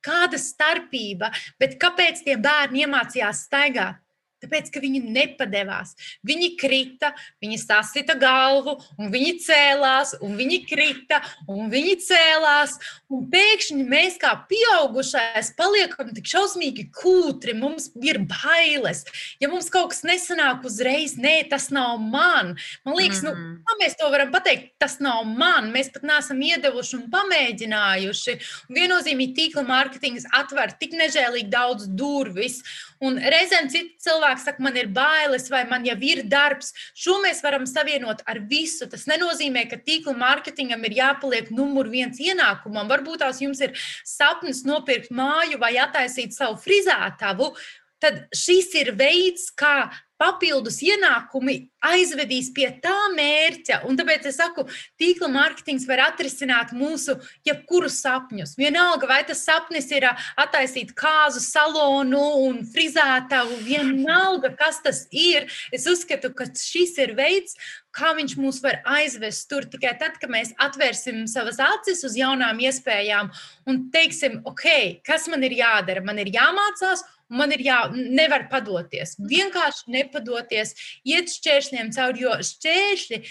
Kāda 0.05 0.37
starpība, 0.37 1.31
bet 1.59 1.79
kāpēc 1.81 2.21
tie 2.25 2.37
bērni 2.37 2.85
iemācījās 2.85 3.45
staigāt? 3.47 4.04
Tāpēc, 4.43 4.67
ka 4.73 4.81
viņi 4.83 4.99
nepadevās. 5.15 5.93
Viņi 6.27 6.51
krita, 6.59 7.13
viņi 7.43 7.57
sasita 7.61 8.17
galvu, 8.19 8.75
un 8.99 9.11
viņi 9.13 9.31
cēlās, 9.45 10.15
un 10.25 10.35
viņi 10.35 10.59
krita, 10.67 11.21
un 11.51 11.69
viņi 11.71 11.95
cēlās. 12.03 12.75
Un 13.09 13.25
pēkšņi 13.31 13.85
mēs, 13.87 14.17
kā 14.21 14.33
pieaugušais, 14.49 15.53
paliekam 15.57 16.11
tik 16.15 16.27
šausmīgi 16.29 16.89
kūtri, 16.95 17.55
mums 17.57 17.89
ir 18.03 18.19
bailes. 18.27 19.05
Ja 19.39 19.49
mums 19.51 19.71
kaut 19.73 19.93
kas 19.93 20.03
nesanāk 20.07 20.65
uzreiz, 20.67 21.15
nē, 21.21 21.37
tas 21.49 21.69
nav 21.73 21.95
man. 22.01 22.55
Man 22.85 22.99
liekas, 22.99 23.23
mm 23.23 23.29
-hmm. 23.29 23.55
nu, 23.55 23.63
kā 23.65 23.77
mēs 23.81 23.97
to 23.99 24.09
varam 24.11 24.31
pateikt, 24.31 24.75
tas 24.77 24.99
nav 24.99 25.23
man. 25.25 25.71
Mēs 25.71 25.93
pat 25.93 26.03
neesam 26.03 26.41
iedevuši 26.41 26.95
un 26.99 27.07
pamēģinājuši. 27.11 28.37
Un 28.69 28.75
viennozīmīgi 28.75 29.35
tīkla 29.39 29.63
mārketings 29.63 30.27
atver 30.31 30.75
tik 30.79 30.91
nežēlīgi 30.91 31.49
daudz 31.49 31.87
durvis. 31.87 32.61
Un 33.03 33.17
reizēm 33.19 33.67
citi 33.71 33.97
cilvēki 34.05 34.43
saka, 34.45 34.63
man 34.63 34.77
ir 34.79 34.87
bailes, 34.95 35.49
vai 35.51 35.65
man 35.67 35.83
jau 35.87 35.97
ir 36.07 36.23
darbs. 36.31 36.71
Šo 36.95 37.17
mēs 37.23 37.41
varam 37.43 37.65
savienot 37.67 38.23
ar 38.29 38.39
visu. 38.47 38.87
Tas 38.91 39.03
nenozīmē, 39.09 39.65
ka 39.71 39.81
tīkla 39.83 40.15
mārketingam 40.19 40.83
ir 40.87 40.99
jāpaliek 41.01 41.51
numur 41.51 41.89
viens 41.91 42.21
ienākumam. 42.23 42.87
Varbūt 42.91 43.23
tās 43.25 43.41
jums 43.43 43.59
ir 43.65 43.75
sapnis 44.07 44.63
nopirkt 44.67 45.11
māju 45.11 45.59
vai 45.59 45.75
attaisīt 45.83 46.35
savu 46.37 46.55
frizētavu. 46.63 47.51
Tad 47.99 48.25
šis 48.35 48.73
ir 48.79 48.93
veids, 48.95 49.49
kā 49.55 49.89
papildus 50.21 50.79
ienākumi 50.85 51.57
aizvedīs 51.85 52.49
pie 52.55 52.67
tā 52.81 52.95
mērķa. 53.13 53.81
Un 53.89 53.97
tāpēc 53.99 54.27
es 54.29 54.39
saku, 54.39 54.65
tīkla 54.99 55.29
mārketings 55.31 55.85
var 55.89 56.05
atrisināt 56.07 56.73
mūsu 56.75 57.17
jebkuru 57.47 57.91
sapņus. 57.91 58.55
Vienalga, 58.59 59.09
vai 59.11 59.21
tas 59.27 59.43
sapnis 59.45 59.89
ir 59.93 60.07
attaisīt 60.09 60.95
kāzu 60.97 61.43
salonu 61.43 62.23
un 62.47 62.63
frizētavu, 62.71 63.61
vienalga, 63.67 64.53
kas 64.57 64.81
tas 64.85 65.05
ir. 65.11 65.49
Es 65.75 65.87
uzskatu, 65.89 66.33
ka 66.35 66.47
šis 66.49 66.95
ir 67.03 67.15
veids, 67.17 67.59
kā 67.95 68.11
viņš 68.17 68.35
mūs 68.39 68.61
var 68.63 68.81
aizvest 68.97 69.47
tur 69.51 69.67
tikai 69.71 69.95
tad, 69.99 70.17
kad 70.19 70.31
mēs 70.31 70.53
atvērsim 70.61 71.25
savas 71.31 71.61
acis 71.63 72.03
uz 72.07 72.17
jaunām 72.19 72.59
iespējām 72.63 73.31
un 73.69 73.85
teiksim, 73.93 74.41
ok, 74.47 75.01
kas 75.05 75.29
man 75.31 75.45
ir 75.47 75.55
jādara? 75.59 76.03
Man 76.05 76.19
ir 76.21 76.33
jāmācās, 76.35 77.05
Man 77.33 77.53
ir 77.55 77.63
jā, 77.65 77.79
nevar 77.93 78.45
padoties. 78.51 79.15
Vienkārši 79.17 79.91
nepadoties, 79.95 80.75
iet 81.07 81.31
šķēršļiem 81.33 81.91
cauri, 81.95 82.25
jo 82.27 82.35
šķēršļi 82.51 83.21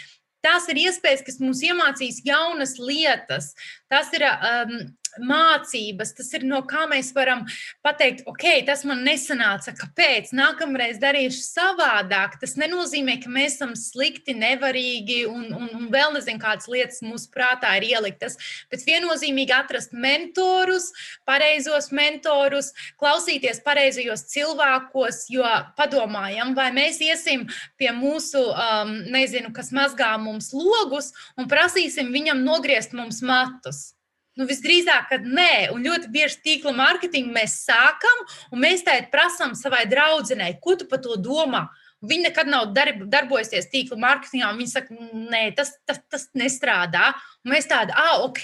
tās 0.44 0.66
ir 0.72 0.80
iespējas, 0.82 1.22
kas 1.26 1.40
mums 1.40 1.62
iemācīs 1.64 2.20
jaunas 2.26 2.76
lietas. 2.82 3.52
Tas 3.92 4.10
ir 4.16 4.26
um, 4.28 4.74
mācības, 5.22 6.14
tas 6.18 6.30
ir 6.36 6.46
no 6.48 6.60
kā 6.68 6.84
mēs 6.90 7.12
varam 7.16 7.44
pateikt, 7.84 8.24
ok, 8.30 8.46
tas 8.66 8.84
man 8.88 9.04
nesanāca, 9.06 9.74
kāpēc, 9.78 10.32
nākamreiz 10.36 11.00
darīšu 11.02 11.42
savādāk. 11.44 12.38
Tas 12.42 12.56
nenozīmē, 12.60 13.18
ka 13.22 13.32
mēs 13.32 13.58
esam 13.58 13.74
slikti, 13.78 14.34
nevarīgi 14.38 15.24
un, 15.30 15.46
un, 15.54 15.68
un 15.78 15.88
vēl 15.92 16.14
nezinu, 16.16 16.42
kādas 16.42 16.68
lietas 16.70 17.02
mūsu 17.06 17.30
prātā 17.34 17.74
ir 17.78 17.88
ieliktas, 17.92 18.36
bet 18.72 18.84
viennozīmīgi 18.86 19.54
atrast 19.54 19.94
mentorus, 19.94 20.90
pareizos 21.28 21.90
mentorus, 21.94 22.72
klausīties 23.00 23.62
pareizajos 23.64 24.26
cilvēkos, 24.32 25.24
jo 25.32 25.46
padomājam, 25.78 26.54
vai 26.58 26.70
mēs 26.74 27.00
iesim 27.04 27.46
pie 27.80 27.92
mūsu, 27.94 28.42
um, 28.50 28.94
nezinu, 29.14 29.52
kas 29.54 29.72
mazgā 29.74 30.14
mums 30.20 30.52
logus 30.54 31.12
un 31.38 31.48
prasīsim 31.50 32.12
viņam 32.14 32.44
nogriezt 32.46 32.94
mums 32.96 33.22
matus. 33.24 33.93
Nu, 34.34 34.48
visdrīzāk, 34.50 35.08
ka 35.12 35.20
nē, 35.22 35.70
un 35.74 35.84
ļoti 35.86 36.10
bieži 36.10 36.40
tīkla 36.42 36.72
mārketingu 36.74 37.30
mēs 37.34 37.60
sākam, 37.68 38.24
un 38.50 38.62
mēs 38.64 38.82
tādā 38.86 39.06
prasām 39.12 39.54
savai 39.58 39.84
draudzenei, 39.90 40.56
ko 40.62 40.74
tu 40.80 40.88
par 40.90 41.02
to 41.04 41.14
domā. 41.22 41.68
Viņa 42.04 42.26
nekad 42.26 42.50
nav 42.50 42.72
darb, 42.76 43.04
darbojusies 43.08 43.70
tīkla 43.72 43.96
mārketingā. 44.02 44.50
Viņa 44.58 44.72
saka, 44.74 44.96
nē, 45.32 45.44
tas, 45.56 45.70
tas, 45.88 46.02
tas 46.12 46.26
nestrādā. 46.36 47.12
Un 47.44 47.54
mēs 47.54 47.70
tādi, 47.70 47.94
ah, 47.96 48.24
ok. 48.26 48.42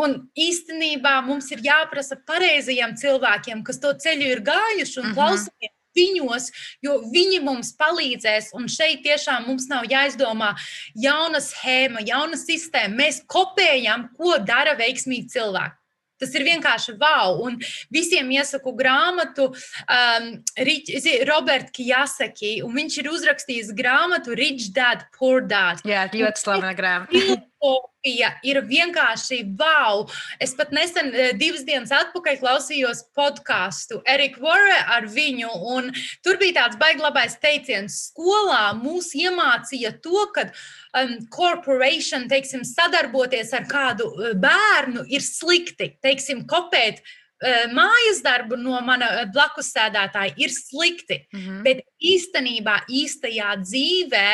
Un 0.00 0.16
īstenībā 0.34 1.20
mums 1.26 1.52
ir 1.54 1.62
jāprasa 1.68 2.18
pareizajiem 2.26 2.96
cilvēkiem, 2.98 3.62
kas 3.66 3.78
to 3.82 3.92
ceļu 4.06 4.32
ir 4.32 4.42
gājuši 4.48 4.98
un 5.02 5.06
mhm. 5.06 5.12
-huh. 5.12 5.20
klausāmies 5.20 5.76
viņos, 5.96 6.50
jo 6.84 7.00
viņi 7.12 7.42
mums 7.46 7.74
palīdzēs. 7.80 8.52
Un 8.58 8.70
šeit 8.70 9.04
tiešām 9.06 9.48
mums 9.48 9.68
nav 9.70 9.88
jāizdomā 9.90 10.54
jauna 10.98 11.42
schēma, 11.44 12.04
jauna 12.06 12.38
sistēma. 12.40 12.96
Mēs 13.04 13.22
kopējam, 13.30 14.08
ko 14.16 14.38
dara 14.44 14.76
veiksmīgi 14.78 15.30
cilvēki. 15.36 15.76
Tas 16.20 16.34
ir 16.36 16.44
vienkārši 16.44 16.94
wow. 17.00 17.38
Un 17.46 17.56
visiem 17.92 18.28
iesaku 18.34 18.74
grāmatu 18.76 19.48
um, 19.50 20.26
Roberta 21.30 21.72
Kijasaki, 21.72 22.58
viņš 22.68 22.98
ir 23.00 23.12
uzrakstījis 23.14 23.72
grāmatu 23.76 24.36
Rich 24.36 24.68
Dad, 24.76 25.06
Poor 25.16 25.40
Dad. 25.48 25.80
Jā, 25.88 26.04
ļoti 26.12 26.44
slavena 26.44 26.74
grāmata. 26.76 27.40
Filozofija 27.60 28.30
ir 28.42 28.60
vienkārši 28.64 29.42
wow. 29.58 30.08
Es 30.40 30.54
pat 30.56 30.72
nesen, 30.72 31.12
eh, 31.14 31.32
divas 31.34 31.64
dienas 31.64 31.90
atpakaļ, 31.90 32.40
klausījos 32.40 33.04
podkāstu 33.16 34.02
Erika 34.06 34.40
Vore 34.40 34.78
ar 34.86 35.02
viņu, 35.02 35.50
tur 36.22 36.36
bija 36.38 36.64
tāds 36.64 36.78
baiglabais 36.78 37.36
teiciens, 37.40 38.10
skolā 38.10 38.74
mūs 38.74 39.12
iemācīja 39.14 40.00
to, 40.02 40.26
ka 40.34 40.50
um, 40.94 41.18
corporation, 41.30 42.28
teiksim, 42.28 42.64
sadarboties 42.64 43.52
ar 43.52 43.64
kādu 43.64 44.06
uh, 44.06 44.32
bērnu 44.34 45.04
ir 45.08 45.20
slikti, 45.20 45.96
teiksim, 46.02 46.46
kopēt 46.46 47.00
uh, 47.00 47.68
mājas 47.72 48.22
darbu 48.22 48.56
no 48.56 48.80
mana 48.80 49.26
blakus 49.32 49.72
sēdētāja 49.74 50.34
ir 50.36 50.50
slikti. 50.50 51.26
Mm 51.32 51.40
-hmm. 51.40 51.62
Bet 51.62 51.84
īstenībā, 52.00 52.82
īstajā 53.02 53.54
dzīvē 53.62 54.30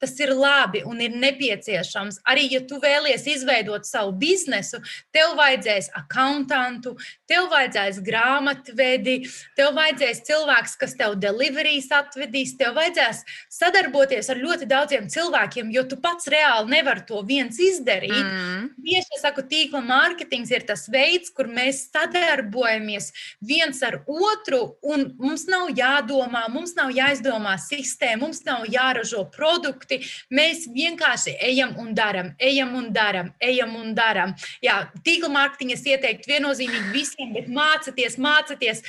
Tas 0.00 0.14
ir 0.16 0.30
labi 0.32 0.80
un 0.88 1.00
ir 1.04 1.12
nepieciešams. 1.12 2.22
Arī, 2.28 2.46
ja 2.54 2.62
tu 2.64 2.78
vēlies 2.80 3.26
izveidot 3.28 3.84
savu 3.84 4.14
biznesu, 4.16 4.80
tev 5.12 5.34
vajadzēs 5.36 5.90
akcountantu, 5.98 6.94
tev 7.28 7.50
vajadzēs 7.52 7.98
grāmatvedi, 8.06 9.18
tev 9.58 9.74
vajadzēs 9.76 10.22
cilvēks, 10.24 10.78
kas 10.80 10.96
tev 10.96 11.18
deliverijas 11.20 11.90
atvedīs, 11.98 12.54
tev 12.56 12.78
vajadzēs 12.78 13.20
sadarboties 13.52 14.32
ar 14.32 14.40
ļoti 14.40 14.70
daudziem 14.70 15.10
cilvēkiem, 15.12 15.68
jo 15.76 15.84
tu 15.90 16.00
pats 16.00 16.32
reāli 16.32 16.72
nevari 16.78 17.04
to 17.04 17.20
viens 17.28 17.60
izdarīt. 17.60 18.16
Mm. 18.16 18.70
Tieši 18.80 19.18
es 19.18 19.26
saku, 19.26 19.44
tīkla 19.52 19.84
mārketings 19.84 20.54
ir 20.54 20.64
tas 20.64 20.86
veids, 20.88 21.28
kur 21.28 21.52
mēs 21.52 21.82
sadarbojamies 21.92 23.10
viens 23.44 23.84
ar 23.84 24.00
otru, 24.08 24.62
un 24.80 25.10
mums 25.20 25.44
nav 25.50 25.68
jādomā, 25.76 26.46
mums 26.48 26.72
nav 26.80 26.96
jāizdomā 27.10 27.56
sistēma, 27.60 28.24
mums 28.24 28.44
nav 28.46 28.66
jāražo 28.70 29.24
produkti. 29.34 30.00
Mēs 30.30 30.66
vienkārši 30.70 31.36
ejam 31.50 31.76
un 31.80 31.94
darām, 31.94 32.32
ejam 32.38 32.74
un 32.78 32.90
darām, 32.94 33.32
ejam 33.40 33.74
un 33.76 33.94
darām. 33.94 34.34
Jā, 34.62 34.90
tīkla 35.04 35.32
mārketinga 35.34 35.76
es 35.76 35.86
ieteiktu 35.86 36.30
viennozīmīgi 36.30 36.94
visiem, 36.94 37.34
bet 37.34 37.50
mācieties, 37.50 38.18
mācieties. 38.20 38.82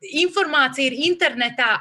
Informācija 0.00 0.88
ir 0.88 0.96
internetā 1.10 1.76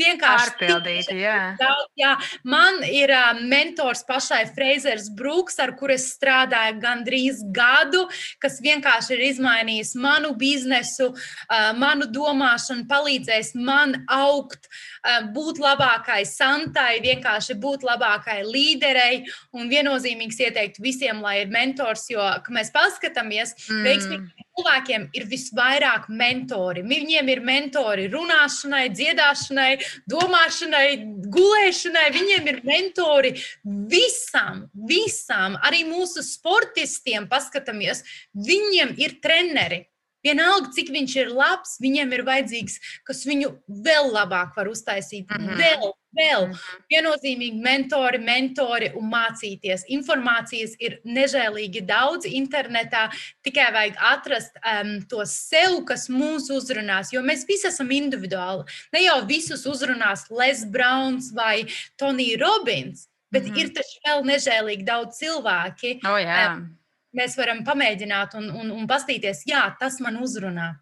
vienkārši 0.00 0.52
pārpildīta. 0.60 1.16
Jā. 1.16 1.38
Daudz, 1.60 1.90
jā. 1.98 2.12
Man 2.44 2.82
ir 2.88 3.12
uh, 3.14 3.40
mentors 3.40 4.04
pašai 4.08 4.44
Freizers 4.56 5.08
Brooks, 5.16 5.58
ar 5.62 5.74
kuru 5.78 5.96
es 5.96 6.08
strādāju 6.14 6.78
gandrīz 6.82 7.42
gadu, 7.54 8.06
kas 8.42 8.60
vienkārši 8.64 9.16
ir 9.16 9.24
izmainījis 9.30 9.94
manu 10.00 10.34
biznesu, 10.38 11.12
uh, 11.12 11.70
manu 11.78 12.08
domāšanu, 12.12 12.86
palīdzējis 12.90 13.54
man 13.58 13.96
augt, 14.12 14.68
uh, 14.68 14.95
būt 15.34 15.60
labākai 15.62 16.22
santai, 16.28 16.98
vienkārši 17.04 17.58
būt 17.62 17.86
labākai 17.86 18.40
līderei 18.46 19.22
un 19.56 19.70
viennozīmīgs 19.72 20.40
ieteikt 20.48 20.80
visiem, 20.82 21.22
lai 21.24 21.40
ir 21.44 21.52
mentors, 21.52 22.08
jo, 22.12 22.22
kad 22.44 22.52
mēs 22.54 22.72
paskatāmies, 22.74 23.54
mm. 23.68 23.86
veiksmīgi 23.86 24.46
cilvēkiem 24.56 25.08
ir 25.16 25.26
visvairāk 25.28 26.08
mentori. 26.08 26.84
Viņiem 26.86 27.28
ir 27.32 27.42
mentori 27.44 28.06
runāšanai, 28.12 28.86
dziedāšanai, 28.94 29.70
domāšanai, 30.10 30.86
gulēšanai. 31.32 32.06
Viņiem 32.16 32.48
ir 32.52 32.62
mentori 32.66 33.34
visam, 33.64 34.64
visam, 34.88 35.58
arī 35.66 35.84
mūsu 35.88 36.24
sportistiem. 36.24 37.28
Paskatāmies, 37.28 38.02
viņiem 38.32 38.96
ir 39.02 39.20
treneri. 39.22 39.84
Vienalga, 40.26 40.72
cik 40.76 40.90
viņš 40.94 41.18
ir 41.22 41.34
labs, 41.36 41.76
viņiem 41.82 42.16
ir 42.16 42.26
vajadzīgs, 42.26 42.80
kas 43.06 43.22
viņu 43.28 43.54
vēl 43.86 44.10
labāk 44.14 44.56
var 44.58 44.72
uztaisīt, 44.72 45.30
mm 45.30 45.46
-hmm. 45.46 45.62
vēl 45.62 45.94
vēl 46.16 46.46
mhm. 46.48 46.84
viennozīmīgi 46.92 47.62
mentori, 47.62 48.20
mentori 48.22 48.90
un 48.96 49.10
mācīties. 49.12 49.86
Informācijas 49.96 50.76
ir 50.82 50.98
nežēlīgi 51.06 51.84
daudz 51.86 52.28
internetā, 52.30 53.06
tikai 53.46 53.68
vajag 53.74 54.00
atrast 54.12 54.56
um, 54.62 54.96
to 55.10 55.24
sev, 55.30 55.82
kas 55.88 56.08
mūs 56.12 56.48
uzrunās, 56.54 57.12
jo 57.14 57.22
mēs 57.26 57.46
visi 57.48 57.68
esam 57.70 57.92
individuāli. 57.94 58.66
Ne 58.96 59.06
jau 59.06 59.20
visus 59.28 59.66
uzrunās 59.68 60.26
Les 60.32 60.64
Browns 60.72 61.32
vai 61.36 61.66
Tonija 62.00 62.40
Robins, 62.42 63.08
bet 63.30 63.44
mm 63.44 63.52
-hmm. 63.52 63.60
ir 63.60 63.74
taču 63.74 64.00
vēl 64.06 64.26
nežēlīgi 64.32 64.84
daudz 64.84 65.20
cilvēki. 65.20 66.00
Oh, 66.04 66.18
jā. 66.20 66.56
um, 66.56 66.76
mēs 67.16 67.36
varam 67.38 67.62
pamēģināt 67.66 68.36
un, 68.38 68.50
un, 68.50 68.72
un 68.76 68.88
paskatīties, 68.90 69.46
jā, 69.50 69.62
tas 69.80 70.00
man 70.04 70.18
uzrunā. 70.22 70.74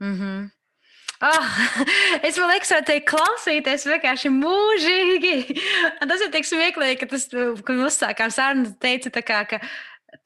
Mm 0.00 0.16
-hmm. 0.16 0.48
Oh, 1.20 1.48
es 2.24 2.38
vēl 2.40 2.54
ekstrēmu 2.54 2.86
teikt, 2.88 3.10
klausīties 3.10 3.82
vienkārši 3.84 4.30
mūžīgi. 4.32 5.34
Tas 6.08 6.22
ir 6.24 6.30
tik 6.32 6.48
smieklīgi, 6.48 6.96
ka 7.02 7.08
tas, 7.10 7.26
kad 7.28 7.82
uzsākām 7.84 8.32
sarunu, 8.32 8.72
teica, 8.80 9.12
kā, 9.20 9.42
ka 9.50 9.58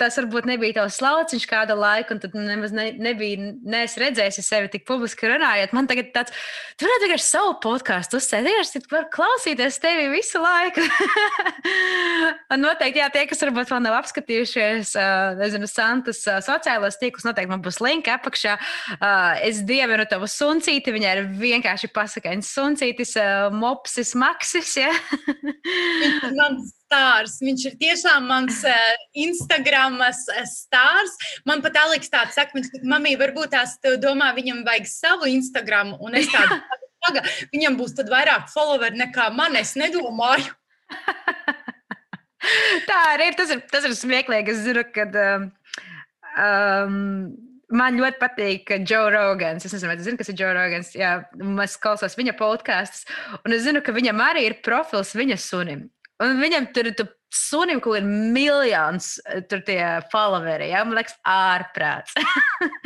tas 0.00 0.16
varbūt 0.18 0.46
nebija 0.48 0.78
tavs 0.80 0.98
lauciņš 1.04 1.44
kādu 1.48 1.76
laiku, 1.78 2.14
un 2.14 2.22
tad 2.22 2.34
nemaz 2.36 2.72
ne, 2.74 2.86
nebija, 3.00 3.52
neesmu 3.62 4.02
redzējis 4.02 4.40
sevi 4.46 4.70
tik 4.72 4.86
publiski 4.88 5.28
runājot. 5.30 5.74
Man 5.76 5.88
tagad 5.90 6.10
tāds, 6.14 6.34
tu 6.78 6.88
varētu 6.88 7.06
vienkārši 7.06 7.26
savu 7.26 7.54
podkāstu 7.64 8.18
uzsēdties, 8.20 8.74
tad 8.76 8.88
var 8.92 9.08
klausīties 9.14 9.78
tevi 9.82 10.08
visu 10.12 10.42
laiku. 10.42 10.84
noteikti, 12.64 13.02
jā, 13.02 13.08
tie, 13.14 13.24
kas 13.30 13.44
varbūt 13.44 13.72
vēl 13.72 13.82
nav 13.84 13.98
apskatījušies, 14.00 14.94
nezinu, 15.40 15.70
Santas 15.70 16.22
sociālos 16.24 16.98
tīklus, 17.00 17.26
noteikti 17.26 17.52
man 17.52 17.64
būs 17.64 17.80
linka 17.84 18.16
apakšā. 18.18 18.56
Es 19.44 19.62
dievinu 19.66 20.06
tavu 20.10 20.28
suncīti, 20.30 20.94
viņai 20.94 21.16
ir 21.18 21.26
vienkārši 21.40 21.92
pasakains 21.94 22.52
suncītis, 22.54 23.16
mopsis, 23.54 24.14
maksis. 24.18 24.76
Ja? 24.80 24.92
Stārs. 26.94 27.38
Viņš 27.42 27.66
ir 27.68 27.76
tiešām 27.80 28.28
mans 28.30 28.60
uh, 28.68 28.94
Instagram 29.18 29.98
stārs. 30.14 31.16
Man 31.48 31.62
pat 31.64 31.78
Aleks 31.82 32.12
tāds 32.12 32.38
saka, 32.38 32.62
mamī, 32.86 33.16
varbūt 33.18 33.54
tās 33.54 33.76
domā, 34.02 34.32
viņam 34.36 34.64
vajag 34.66 34.86
savu 34.90 35.30
Instagram. 35.30 35.96
Un 36.00 36.14
es 36.20 36.30
tādu 36.32 36.60
paga, 37.04 37.24
viņam 37.52 37.78
būs 37.80 37.96
tad 37.98 38.12
vairāk 38.12 38.42
followeri 38.52 39.00
nekā 39.02 39.30
man, 39.34 39.56
es 39.56 39.74
nedomāju. 39.80 40.52
Tā 42.88 42.98
arī 43.14 43.32
ir. 43.32 43.36
Tas 43.38 43.50
ir, 43.50 43.64
tas 43.72 43.86
ir 43.88 43.96
smieklīgi. 43.96 44.52
Es 44.52 44.60
zinu, 44.66 44.82
ka 44.92 45.06
um, 45.08 45.46
um, 46.44 46.98
man 47.72 47.96
ļoti 47.96 48.20
patīk 48.20 48.74
Joe 48.84 49.08
Rogans. 49.14 49.64
Es 49.64 49.72
nezinu, 49.72 49.90
vai 49.90 49.96
jūs 49.96 50.10
zināt, 50.10 50.20
kas 50.20 50.30
ir 50.30 50.38
Joe 50.42 50.52
Rogans. 50.52 50.92
Jā, 50.98 51.14
es 51.64 51.78
klausos 51.80 52.18
viņa 52.20 52.36
podkāstus, 52.36 53.08
un 53.40 53.56
es 53.56 53.64
zinu, 53.64 53.80
ka 53.84 53.96
viņam 53.96 54.20
arī 54.28 54.44
ir 54.50 54.60
profils 54.66 55.16
viņa 55.16 55.40
sunim. 55.40 55.88
Un 56.22 56.38
viņam 56.38 56.68
tur 56.74 56.86
ir 56.90 56.94
sunim, 57.34 57.80
kur 57.82 57.98
ir 57.98 58.06
miljons 58.06 59.16
eh, 59.26 60.00
followeri. 60.12 60.70
Jā, 60.70 60.84
man 60.86 60.98
liekas, 60.98 61.16
ārprāts. 61.26 62.14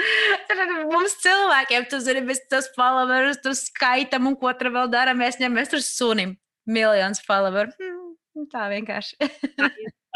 Mums 0.93 1.19
cilvēkiem 1.25 1.89
tas 1.91 2.09
ir 2.09 2.23
tas 2.51 2.71
followers, 2.77 3.43
tur 3.45 3.57
skaitam 3.59 4.31
un 4.31 4.39
ko 4.41 4.53
tur 4.57 4.73
vēl 4.75 4.89
dara. 4.93 5.17
Mēs 5.17 5.41
ņemamies 5.43 5.75
tur 5.75 5.85
sunim 5.85 6.37
miljons 6.69 7.21
followeru. 7.27 7.75
Hmm, 7.77 8.49
tā 8.53 8.69
vienkārši. 8.73 9.19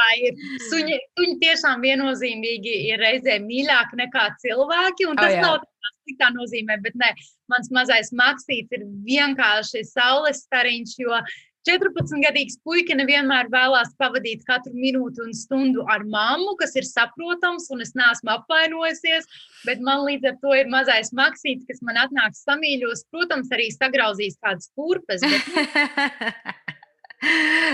tā 0.02 0.08
ir. 0.24 0.40
Suņi, 0.70 0.98
suņi 1.18 1.36
tiešām 1.44 1.84
viennozīmīgi 1.84 2.74
ir 2.88 3.02
reizē 3.02 3.38
mīļāki 3.44 4.00
nekā 4.00 4.26
cilvēki. 4.44 5.12
Tas 5.20 5.28
oh, 5.28 5.36
jā. 5.36 5.44
nav 5.44 5.60
tā 5.60 5.94
sliktā 6.02 6.32
nozīmē, 6.34 6.80
bet 6.84 6.96
ne, 7.00 7.12
mans 7.52 7.72
mazais 7.74 8.12
maksīts 8.16 8.78
ir 8.78 8.86
vienkārši 9.06 9.84
saules 9.92 10.44
stariņš, 10.46 10.98
jo 11.04 11.20
14-gadīgs 11.68 12.58
puika 12.66 12.96
nevienmēr 12.98 13.50
vēlās 13.52 13.92
pavadīt 14.00 14.42
katru 14.48 14.74
minūti 14.74 15.22
un 15.22 15.32
stundu 15.36 15.86
ar 15.94 16.02
mammu, 16.02 16.56
kas 16.60 16.74
ir 16.78 16.88
saprotams, 16.88 17.68
un 17.74 17.84
es 17.86 17.94
neesmu 17.98 18.34
apvainojusies. 18.34 19.30
Bet 19.66 19.82
man 19.84 20.02
līdz 20.08 20.32
ar 20.32 20.38
to 20.42 20.56
ir 20.58 20.70
mazais 20.72 21.12
maksīts, 21.14 21.68
kas 21.70 21.82
man 21.86 22.00
atnāks 22.02 22.42
samīļos. 22.48 23.06
Protams, 23.14 23.52
arī 23.54 23.70
sagrauzīs 23.74 24.40
kādas 24.42 24.72
kurpes. 24.74 25.22
Bet... 25.22 26.78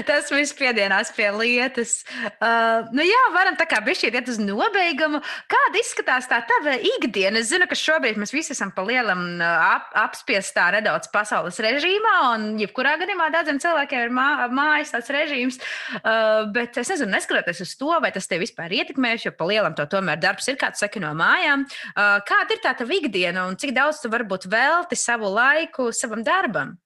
Tas 0.09 0.29
viss 0.33 0.53
piedienās 0.57 1.11
pie 1.16 1.29
lietas. 1.33 2.03
Uh, 2.37 2.85
nu 2.93 3.05
jā, 3.07 3.20
varam 3.33 3.57
tā 3.59 3.65
kā 3.69 3.81
bišķiet 3.85 4.19
iet 4.19 4.29
uz 4.29 4.41
nobeigumu. 4.43 5.20
Kāda 5.49 5.81
izskatās 5.81 6.29
tā 6.29 6.43
tava 6.49 6.77
ikdiena? 6.77 7.41
Es 7.41 7.49
zinu, 7.53 7.69
ka 7.70 7.79
šobrīd 7.79 8.20
mēs 8.20 8.35
visi 8.35 8.53
esam 8.53 8.73
pa 8.77 8.85
lielam 8.85 9.25
uh, 9.41 9.73
ap, 9.79 9.89
apspiestā 10.05 10.69
nedaudz 10.77 11.09
pasaules 11.15 11.61
režīmā, 11.65 12.15
un 12.35 12.47
jebkurā 12.61 12.97
gadījumā 13.01 13.31
daudziem 13.35 13.61
cilvēkiem 13.65 14.07
ir 14.07 14.15
mā, 14.15 14.29
mājas 14.53 14.93
tāds 14.95 15.12
režīms. 15.16 15.61
Uh, 16.03 16.45
bet 16.53 16.77
es 16.81 16.93
nezinu, 16.93 17.15
neskatoties 17.16 17.65
uz 17.65 17.75
to, 17.81 17.93
vai 18.05 18.12
tas 18.15 18.29
tev 18.29 18.45
vispār 18.45 18.77
ietekmēs, 18.83 19.25
jo 19.27 19.35
pa 19.37 19.49
lielam 19.49 19.77
to 19.79 19.89
tomēr 19.89 20.20
darbs 20.20 20.51
ir 20.53 20.61
kāds 20.61 20.85
saka 20.85 21.01
no 21.03 21.15
mājām. 21.16 21.65
Uh, 21.95 22.19
kāda 22.29 22.57
ir 22.57 22.65
tā 22.65 22.77
tava 22.77 23.01
ikdiena 23.01 23.49
un 23.49 23.57
cik 23.61 23.73
daudz 23.77 24.05
tu 24.05 24.12
varbūt 24.12 24.51
velti 24.53 24.99
savu 24.99 25.33
laiku 25.33 25.89
savam 25.97 26.20
darbam? 26.27 26.77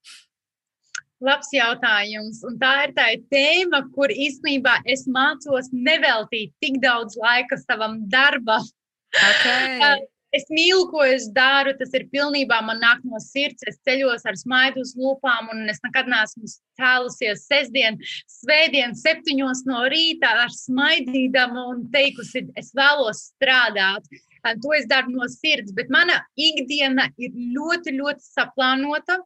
Labs 1.23 1.53
jautājums. 1.55 2.43
Un 2.49 2.57
tā 2.59 2.73
ir 2.87 2.95
tā 2.97 3.09
tēma, 3.31 3.85
kur 3.95 4.11
īstenībā 4.11 4.81
es 4.91 5.07
mācos 5.07 5.71
neveltīt 5.73 6.55
tik 6.63 6.81
daudz 6.83 7.19
laika 7.21 7.59
savam 7.63 8.01
darbam. 8.11 8.67
Okay. 9.13 10.09
Es 10.37 10.49
mīlu, 10.51 10.87
ko 10.91 11.05
es 11.07 11.29
daru. 11.35 11.75
Tas 11.79 11.93
ir 11.97 12.09
pilnībā 12.13 12.61
man 12.65 12.81
nāk 12.83 13.05
no 13.05 13.21
sirds. 13.23 13.65
Es 13.69 13.79
ceļos 13.87 14.27
ar 14.29 14.39
smaidu 14.41 14.83
uz 14.85 14.95
lūpām, 14.99 15.53
un 15.53 15.71
es 15.73 15.81
nekad 15.85 16.11
neesmu 16.11 16.49
cēlusies 16.81 17.47
sestdien, 17.47 18.01
svētdien, 18.31 18.97
septiņos 18.99 19.65
no 19.69 19.85
rīta 19.93 20.33
ar 20.47 20.53
smaidīdama 20.57 21.69
un 21.75 21.89
teikusi, 21.93 22.47
es 22.59 22.73
vēlos 22.77 23.29
strādāt. 23.33 24.09
To 24.43 24.73
es 24.75 24.89
daru 24.91 25.13
no 25.15 25.29
sirds, 25.31 25.71
bet 25.71 25.91
mana 25.95 26.17
ikdiena 26.35 27.05
ir 27.15 27.31
ļoti, 27.55 27.93
ļoti 27.95 28.25
saplānota. 28.27 29.21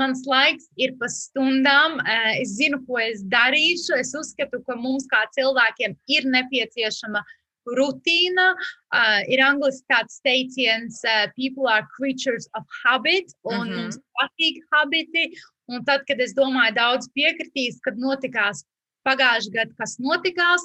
Mans 0.00 0.22
laiks 0.24 0.70
ir 0.80 0.94
pa 1.00 1.10
stundām. 1.12 1.98
Es 2.40 2.56
zinu, 2.56 2.80
ko 2.86 2.96
es 3.02 3.20
darīšu. 3.28 3.98
Es 4.00 4.14
uzskatu, 4.16 4.62
ka 4.64 4.78
mums 4.80 5.04
kā 5.10 5.26
cilvēkiem 5.36 5.98
ir 6.16 6.30
nepieciešama 6.32 7.20
rutīna. 7.78 8.52
Uh, 8.94 9.20
ir 9.32 9.42
angļuiski 9.44 9.86
tāds 9.90 10.20
teiciens, 10.26 11.00
uh, 11.08 11.26
people 11.36 11.68
are 11.68 11.86
creatures 11.96 12.48
of 12.54 12.64
habit, 12.84 13.32
un 13.44 13.54
mm 13.54 13.68
-hmm. 13.68 13.76
mums 13.76 13.98
patīk 14.20 14.62
habiti. 14.72 15.30
Un 15.66 15.84
tad, 15.84 16.04
kad 16.08 16.20
es 16.20 16.34
domāju, 16.34 16.74
daudz 16.74 17.08
piekritīs, 17.16 17.80
kad 17.80 17.96
notikās 17.96 18.64
pagājušajā 19.08 19.54
gadā, 19.54 19.74
kas 19.78 19.96
notikās, 19.98 20.62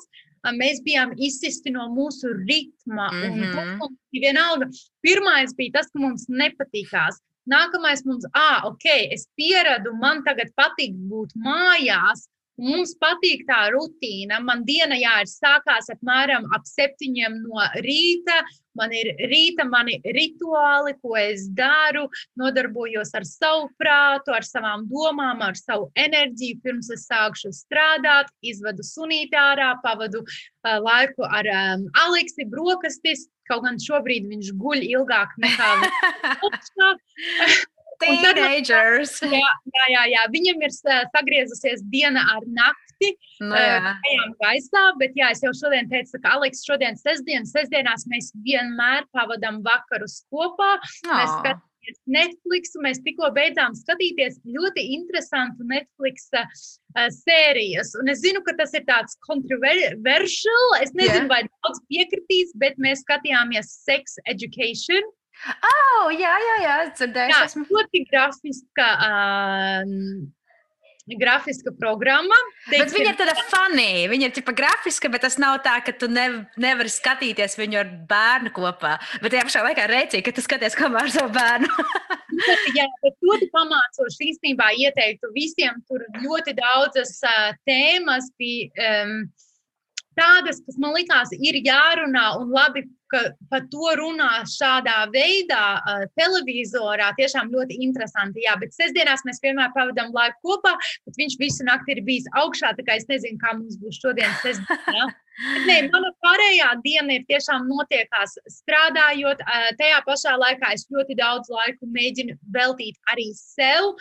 mēs 0.56 0.82
bijām 0.84 1.14
izsisti 1.18 1.72
no 1.72 1.88
mūsu 1.88 2.34
ritma. 2.48 3.10
Mm 3.12 3.34
-hmm. 3.34 3.56
Tas 3.56 3.78
mums 3.80 3.98
bija 4.12 4.32
vienalga. 4.32 4.66
Pirmais 5.02 5.56
bija 5.56 5.72
tas, 5.80 5.88
ka 5.92 6.00
mums 6.00 6.28
nepatīkās. 6.28 7.20
Nākamais 7.50 8.06
mums, 8.06 8.26
ah, 8.34 8.62
ok, 8.66 8.86
es 9.12 9.28
pieradu, 9.36 9.94
man 10.00 10.24
tagad 10.24 10.52
patīk 10.56 10.94
būt 10.94 11.34
mājās. 11.36 12.28
Mums 12.60 12.92
patīk 13.00 13.46
tā 13.48 13.70
rutīna. 13.74 14.42
Man 14.44 14.66
diena 14.68 14.98
jā, 15.00 15.20
ir 15.24 15.30
sākās 15.32 15.88
apmēram 15.94 16.48
ap 16.56 16.66
septiņiem 16.68 17.38
no 17.46 17.64
rīta. 17.86 18.42
Man 18.80 18.94
ir 18.96 19.10
rīta, 19.32 19.66
mani 19.68 19.98
rituāli, 20.16 20.94
ko 21.02 21.16
es 21.20 21.48
daru, 21.56 22.06
nodarbojos 22.40 23.12
ar 23.18 23.26
savu 23.28 23.68
prātu, 23.80 24.36
ar 24.36 24.46
savām 24.48 24.86
domām, 24.92 25.42
ar 25.44 25.58
savu 25.60 25.90
enerģiju. 26.00 26.60
Pirms 26.64 26.92
es 26.96 27.08
sākšu 27.10 27.52
strādāt, 27.56 28.32
izvedu 28.44 28.86
sunītā 28.86 29.50
ārā, 29.56 29.74
pavadu 29.84 30.24
uh, 30.24 30.78
laiku 30.84 31.28
ar 31.28 31.50
um, 31.56 31.90
Aleksi 32.06 32.48
brokastis. 32.48 33.28
Kaut 33.50 33.64
gan 33.66 33.80
šobrīd 33.82 34.30
viņš 34.30 34.54
guļ 34.62 34.86
ilgāk 34.92 35.36
nekā 35.42 35.70
viņš. 36.44 37.68
Teenagers. 38.00 39.20
Jā, 39.24 39.54
jā, 39.76 39.88
jā, 39.94 40.04
jā, 40.14 40.26
viņam 40.34 40.66
ir 40.66 40.76
sagriezusies 40.76 41.84
diena 41.92 42.26
ar 42.36 42.46
nakti. 42.48 43.14
No, 43.40 43.54
nu 43.54 43.60
jā, 43.60 43.94
uh, 43.96 44.36
gaisā, 44.42 44.84
bet 45.00 45.16
jā, 45.16 45.32
es 45.36 45.44
jau 45.46 45.54
šodien 45.56 45.88
teicu, 45.92 46.20
ka 46.20 46.36
Aleks, 46.36 46.66
šodien 46.68 47.00
sestdien, 47.00 47.48
sestdienās 47.48 48.06
mēs 48.12 48.34
vienmēr 48.44 49.08
pavadām 49.16 49.62
vakarus 49.64 50.22
kopā. 50.32 50.74
Oh. 50.80 51.14
Mēs 51.14 51.36
skatāmies 51.38 52.02
Netflix, 52.12 52.76
mēs 52.84 53.00
tikko 53.06 53.30
beidzām 53.36 53.78
skatīties 53.78 54.42
ļoti 54.44 54.84
interesantu 54.98 55.68
Netflix 55.70 56.28
uh, 56.36 56.44
sērijas. 57.16 57.96
Un 58.02 58.12
es 58.12 58.20
zinu, 58.26 58.44
ka 58.44 58.58
tas 58.60 58.76
ir 58.76 58.84
tāds 58.90 59.16
controversial. 59.28 60.76
Es 60.84 60.92
nezinu, 60.92 61.26
yeah. 61.28 61.32
vai 61.32 61.42
daudz 61.48 61.80
piekritīs, 61.92 62.52
bet 62.60 62.76
mēs 62.84 63.06
skatījāmies 63.08 63.72
Sex 63.88 64.20
Education. 64.28 65.08
Oh, 65.48 66.10
jā, 66.12 66.34
jā, 66.44 66.58
jā, 66.66 66.76
dzirdēju. 66.98 67.32
Jā, 67.32 67.46
esmu 67.48 67.66
ļoti 67.70 68.04
grafiska. 68.10 68.90
Um, 69.08 70.28
grafiska 71.18 71.72
programma. 71.80 72.36
Teiksim, 72.68 72.84
bet 72.84 72.94
viņa 72.94 73.14
ir 73.14 73.18
tāda 73.18 73.36
funny. 73.50 74.06
Viņa 74.12 74.30
ir 74.30 74.36
tipa 74.36 74.54
grafiska, 74.54 75.10
bet 75.10 75.24
tas 75.26 75.40
nav 75.42 75.58
tā, 75.66 75.80
ka 75.86 75.94
tu 75.98 76.10
ne, 76.12 76.28
nevari 76.62 76.92
skatīties 76.94 77.58
viņu 77.60 77.80
ar 77.82 77.90
bērnu 78.10 78.54
kopā. 78.54 78.98
Bet 79.24 79.34
tajā 79.34 79.48
pašā 79.48 79.64
laikā 79.66 79.88
rēcīgi, 79.90 80.26
ka 80.28 80.36
tu 80.36 80.46
skaties 80.46 80.78
kopā 80.78 81.06
ar 81.06 81.14
savu 81.14 81.34
bērnu. 81.36 81.88
Jā, 82.78 82.86
bet 83.04 83.18
ļoti 83.26 83.50
pamācoši 83.56 84.30
īstenībā 84.34 84.70
ieteiktu 84.86 85.32
visiem. 85.36 85.82
Tur 85.90 86.06
ļoti 86.22 86.56
daudzas 86.60 87.18
uh, 87.26 87.52
tēmas 87.68 88.30
bija. 88.40 88.70
Um, 88.78 89.18
tādas, 90.20 90.62
kas 90.66 90.78
man 90.82 90.96
likās, 90.98 91.32
ir 91.36 91.58
jārunā 91.64 92.26
un 92.42 92.52
labi 92.54 92.86
ka 93.12 93.24
par 93.52 93.66
to 93.74 93.94
runā 94.00 94.32
šādā 94.50 94.98
veidā, 95.14 95.64
uh, 95.80 96.06
televizorā. 96.20 97.12
Tiešām 97.20 97.54
ļoti 97.54 97.80
interesanti. 97.86 98.46
Jā, 98.46 98.58
bet 98.62 98.76
sestdienās 98.76 99.26
mēs 99.28 99.42
vienmēr 99.44 99.74
pavadām 99.76 100.14
laiku 100.16 100.54
kopā, 100.54 100.76
bet 101.08 101.20
viņš 101.20 101.40
visu 101.42 101.68
nakti 101.68 101.98
ir 101.98 102.04
bijis 102.08 102.30
augšā. 102.40 102.76
Tā 102.78 102.86
kā 102.88 103.00
es 103.00 103.10
nezinu, 103.12 103.42
kā 103.42 103.56
mums 103.58 103.80
būs 103.82 104.02
šodien 104.04 104.38
sestdienā. 104.44 105.10
Nē, 105.40 105.76
mana 105.88 106.10
pārējā 106.20 106.68
diena 106.84 107.16
ir 107.16 107.24
tiešām 107.30 107.68
notiekās 107.70 108.36
strādājot. 108.52 109.40
Tajā 109.80 110.02
pašā 110.08 110.34
laikā 110.36 110.74
es 110.76 110.84
ļoti 110.92 111.16
daudz 111.20 111.52
laiku 111.54 111.88
mēģinu 111.96 112.36
veltīt 112.56 113.00
arī 113.14 113.30
sev, 113.38 113.94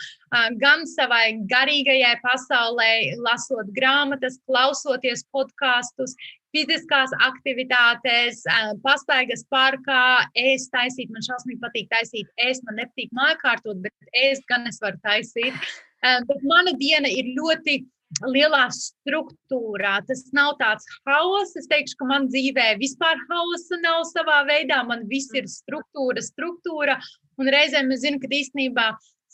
gan 0.59 0.83
savai 0.89 1.39
garīgajai 1.51 2.17
pasaulē, 2.25 2.91
lasot 3.23 3.71
grāmatas, 3.77 4.41
klausoties 4.49 5.23
podkāstus, 5.31 6.17
fiziskās 6.55 7.13
aktivitātes, 7.25 8.41
pastaigas 8.85 9.45
parkā, 9.53 10.25
ēst, 10.37 10.71
taisīt. 10.73 11.11
Man 11.13 11.25
šausmīgi 11.25 11.61
patīk 11.61 11.91
taisīt, 11.93 12.31
ēst, 12.47 12.65
man 12.67 12.81
nepatīk 12.81 13.13
mājkārtot, 13.17 13.83
bet 13.85 14.19
ēst 14.25 14.47
gan 14.49 14.67
es 14.69 14.81
varu 14.83 14.99
taisīt. 15.05 15.55
Bet 16.01 16.43
mana 16.47 16.73
diena 16.79 17.09
ir 17.11 17.33
ļoti 17.37 17.81
lielā 18.25 18.63
struktūrā. 18.73 19.99
Tas 20.07 20.25
nav 20.33 20.55
tāds 20.61 20.87
haoss. 21.07 21.57
Es 21.59 21.69
teikšu, 21.69 21.99
ka 21.99 22.09
man 22.09 22.27
dzīvē 22.31 22.71
vispār 22.81 23.19
hausa 23.29 23.79
nav 23.83 24.03
savā 24.09 24.41
veidā. 24.49 24.81
Man 24.87 25.05
viss 25.11 25.33
ir 25.37 25.49
struktūra, 25.49 26.23
struktūra. 26.25 26.97
Un 27.39 27.51
reizēm 27.53 27.91
es 27.93 28.03
zinu, 28.03 28.19
ka 28.21 28.31
īstenībā 28.33 28.89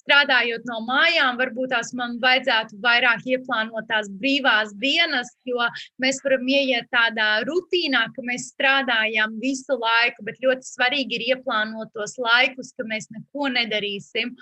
strādājot 0.06 0.66
no 0.70 0.80
mājām, 0.86 1.40
varbūt 1.40 1.74
tās 1.74 1.92
man 1.98 2.18
vajadzētu 2.22 2.78
vairāk 2.84 3.26
ieplānot 3.26 3.90
tās 3.90 4.10
brīvās 4.22 4.74
dienas, 4.82 5.34
jo 5.50 5.66
mēs 6.02 6.22
varam 6.26 6.48
ieiet 6.48 6.90
tādā 6.94 7.30
rutīnā, 7.48 8.06
ka 8.16 8.26
mēs 8.26 8.52
strādājam 8.54 9.38
visu 9.42 9.78
laiku, 9.82 10.26
bet 10.28 10.42
ļoti 10.46 10.70
svarīgi 10.70 11.20
ir 11.20 11.28
ieplānot 11.34 11.94
tos 11.98 12.18
laikus, 12.22 12.74
ka 12.78 12.88
mēs 12.88 13.10
neko 13.14 13.50
nedarīsim. 13.58 14.36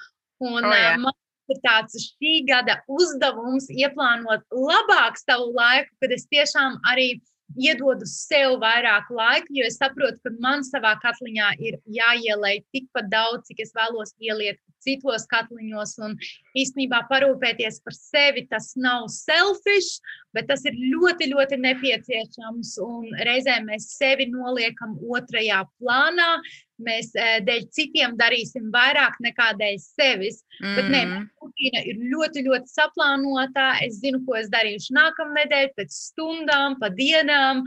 Un, 0.43 0.59
oh, 0.65 0.73
yeah. 0.75 0.97
man 0.99 1.15
ir 1.51 1.59
tāds 1.63 1.95
šī 2.09 2.41
gada 2.47 2.79
uzdevums 2.91 3.69
ieplānot 3.71 4.43
labāk 4.51 5.19
savu 5.21 5.53
laiku, 5.55 5.93
kad 6.03 6.15
es 6.15 6.27
tiešām 6.31 6.81
arī 6.91 7.13
iedodu 7.59 8.07
sev 8.09 8.57
vairāk 8.61 9.09
laika, 9.13 9.49
jo 9.53 9.65
es 9.67 9.77
saprotu, 9.79 10.19
ka 10.23 10.33
man 10.43 10.63
savā 10.65 10.95
katliņā 11.03 11.49
ir 11.61 11.79
jāielai 11.85 12.59
tikpat 12.73 13.09
daudz, 13.11 13.47
cik 13.49 13.63
es 13.65 13.73
vēlos 13.77 14.15
ieliet 14.21 14.59
citos 14.83 15.27
katliņos. 15.31 15.95
Un 16.05 16.17
īstenībā 16.59 17.03
parūpēties 17.11 17.81
par 17.85 17.97
sevi 17.97 18.45
tas 18.49 18.73
nav 18.79 19.07
selfish, 19.13 20.01
bet 20.33 20.49
tas 20.49 20.63
ir 20.67 20.75
ļoti, 20.77 21.29
ļoti 21.31 21.59
nepieciešams. 21.61 22.75
Un 22.83 23.07
reizēm 23.27 23.69
mēs 23.69 23.89
sevi 23.97 24.27
noliekam 24.31 24.95
otrajā 25.13 25.63
plānā. 25.79 26.29
Mēs 26.83 27.11
dēļ 27.45 27.67
citiem 27.71 28.15
darīsim 28.19 28.71
vairāk 28.73 29.19
nekā 29.23 29.51
dēļ 29.59 29.77
sevis. 29.83 30.41
Mm. 30.59 30.75
Bet 30.75 30.89
nē, 30.89 31.01
mhm. 31.05 31.25
rutīna 31.43 31.83
ir 31.89 32.01
ļoti, 32.11 32.45
ļoti 32.49 32.73
saplānota. 32.73 33.69
Es 33.85 33.99
zinu, 34.01 34.23
ko 34.27 34.37
es 34.41 34.49
darīšu 34.53 34.97
nākamnedēļ, 34.97 35.73
pēc 35.77 35.97
stundām, 36.09 36.79
pa 36.81 36.91
dienām. 36.93 37.63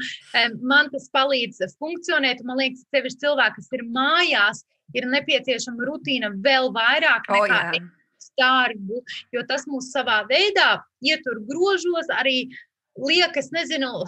Man 0.62 0.90
tas 0.92 1.08
palīdz 1.14 1.62
funkcionēt. 1.78 2.42
Man 2.46 2.60
liekas, 2.60 2.86
sevišķi 2.94 3.22
cilvēki, 3.24 3.62
kas 3.62 3.78
ir 3.78 3.86
mājās, 3.94 4.66
ir 4.96 5.06
nepieciešama 5.10 5.86
rutīna 5.86 6.34
vēl 6.42 6.72
vairāk 6.74 7.30
nekā 7.30 7.40
oh, 7.40 7.46
yeah. 7.50 7.94
Darbu, 8.40 9.02
jo 9.34 9.42
tas 9.48 9.66
mūs 9.70 9.90
savā 9.94 10.22
veidā 10.30 10.82
ietur 11.04 11.40
grožos, 11.48 12.10
arī 12.20 12.48
liekas, 12.96 13.50
nezinu, 13.52 14.06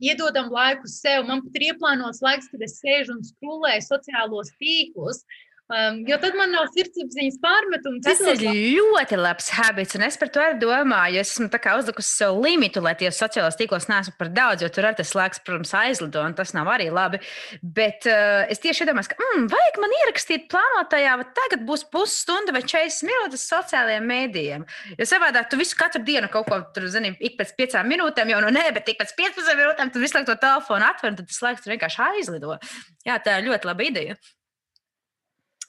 iedodam 0.00 0.50
laiku 0.52 0.88
sev. 0.88 1.26
Man 1.28 1.44
pat 1.44 1.58
ir 1.58 1.70
ieplānots 1.70 2.22
laiks, 2.24 2.48
kad 2.52 2.64
es 2.64 2.78
sēžu 2.80 3.18
un 3.18 3.24
skrūlēju 3.26 3.86
sociālos 3.86 4.52
tīklus. 4.60 5.22
Um, 5.70 6.00
jo 6.08 6.16
tad 6.18 6.34
man 6.34 6.50
nav 6.50 6.66
sirdsapziņas 6.74 7.36
pārmetumu. 7.42 8.00
Tas 8.02 8.18
ir 8.26 8.40
ļoti 8.74 9.18
labs 9.20 9.52
habits, 9.54 9.94
un 9.94 10.02
es 10.02 10.16
par 10.18 10.32
to 10.34 10.42
arī 10.42 10.56
domāju. 10.58 11.20
Es 11.22 11.36
esmu 11.36 11.46
uzlikusi 11.78 12.10
sev 12.10 12.40
limitu, 12.42 12.82
lai 12.82 12.96
tie 12.98 13.12
sociālās 13.14 13.58
tīklos 13.58 13.86
neesmu 13.86 14.16
par 14.18 14.32
daudz, 14.34 14.64
jo 14.64 14.70
tur 14.74 14.88
ar 14.88 14.96
tas 14.98 15.12
laiks, 15.14 15.38
protams, 15.46 15.70
aizlido, 15.78 16.24
un 16.26 16.34
tas 16.34 16.50
nav 16.56 16.66
arī 16.74 16.88
labi. 16.90 17.20
Bet 17.62 18.08
uh, 18.10 18.50
es 18.50 18.58
tieši 18.64 18.82
iedomājos, 18.82 19.12
ka 19.12 19.20
mm, 19.20 19.46
vajag 19.52 19.78
man 19.84 19.94
ierakstīt 20.00 20.48
plānotajā, 20.50 21.14
vai 21.22 21.28
tagad 21.38 21.62
būs 21.68 21.86
pusstunda 21.94 22.56
vai 22.56 22.64
40 22.66 23.06
minūtes 23.06 23.46
sociālajiem 23.52 24.10
mēdījiem. 24.10 24.66
Jo 24.98 25.08
savādāk 25.12 25.52
tu 25.54 25.60
visu 25.60 25.78
katru 25.78 26.02
dienu 26.02 26.32
kaut 26.34 26.50
ko 26.50 26.60
tur, 26.74 26.88
zini, 26.90 27.14
ik 27.22 27.38
pēc 27.38 27.54
piecām 27.62 27.86
minūtēm, 27.94 28.34
jau 28.34 28.42
nu 28.42 28.50
nē, 28.58 28.66
bet 28.74 28.90
ik 28.90 28.98
pēc 29.04 29.14
15 29.22 29.54
minūtēm 29.62 29.94
tu 29.94 30.02
visu 30.02 30.18
laiku 30.18 30.32
to 30.32 30.38
telefonu 30.42 30.90
atver, 30.90 31.14
un 31.14 31.22
tas 31.22 31.40
laiks 31.46 31.62
tur 31.62 31.76
vienkārši 31.76 32.04
aizlido. 32.10 32.58
Jā, 33.06 33.22
tā 33.22 33.38
ir 33.38 33.50
ļoti 33.52 33.70
laba 33.70 33.86
ideja. 33.86 34.18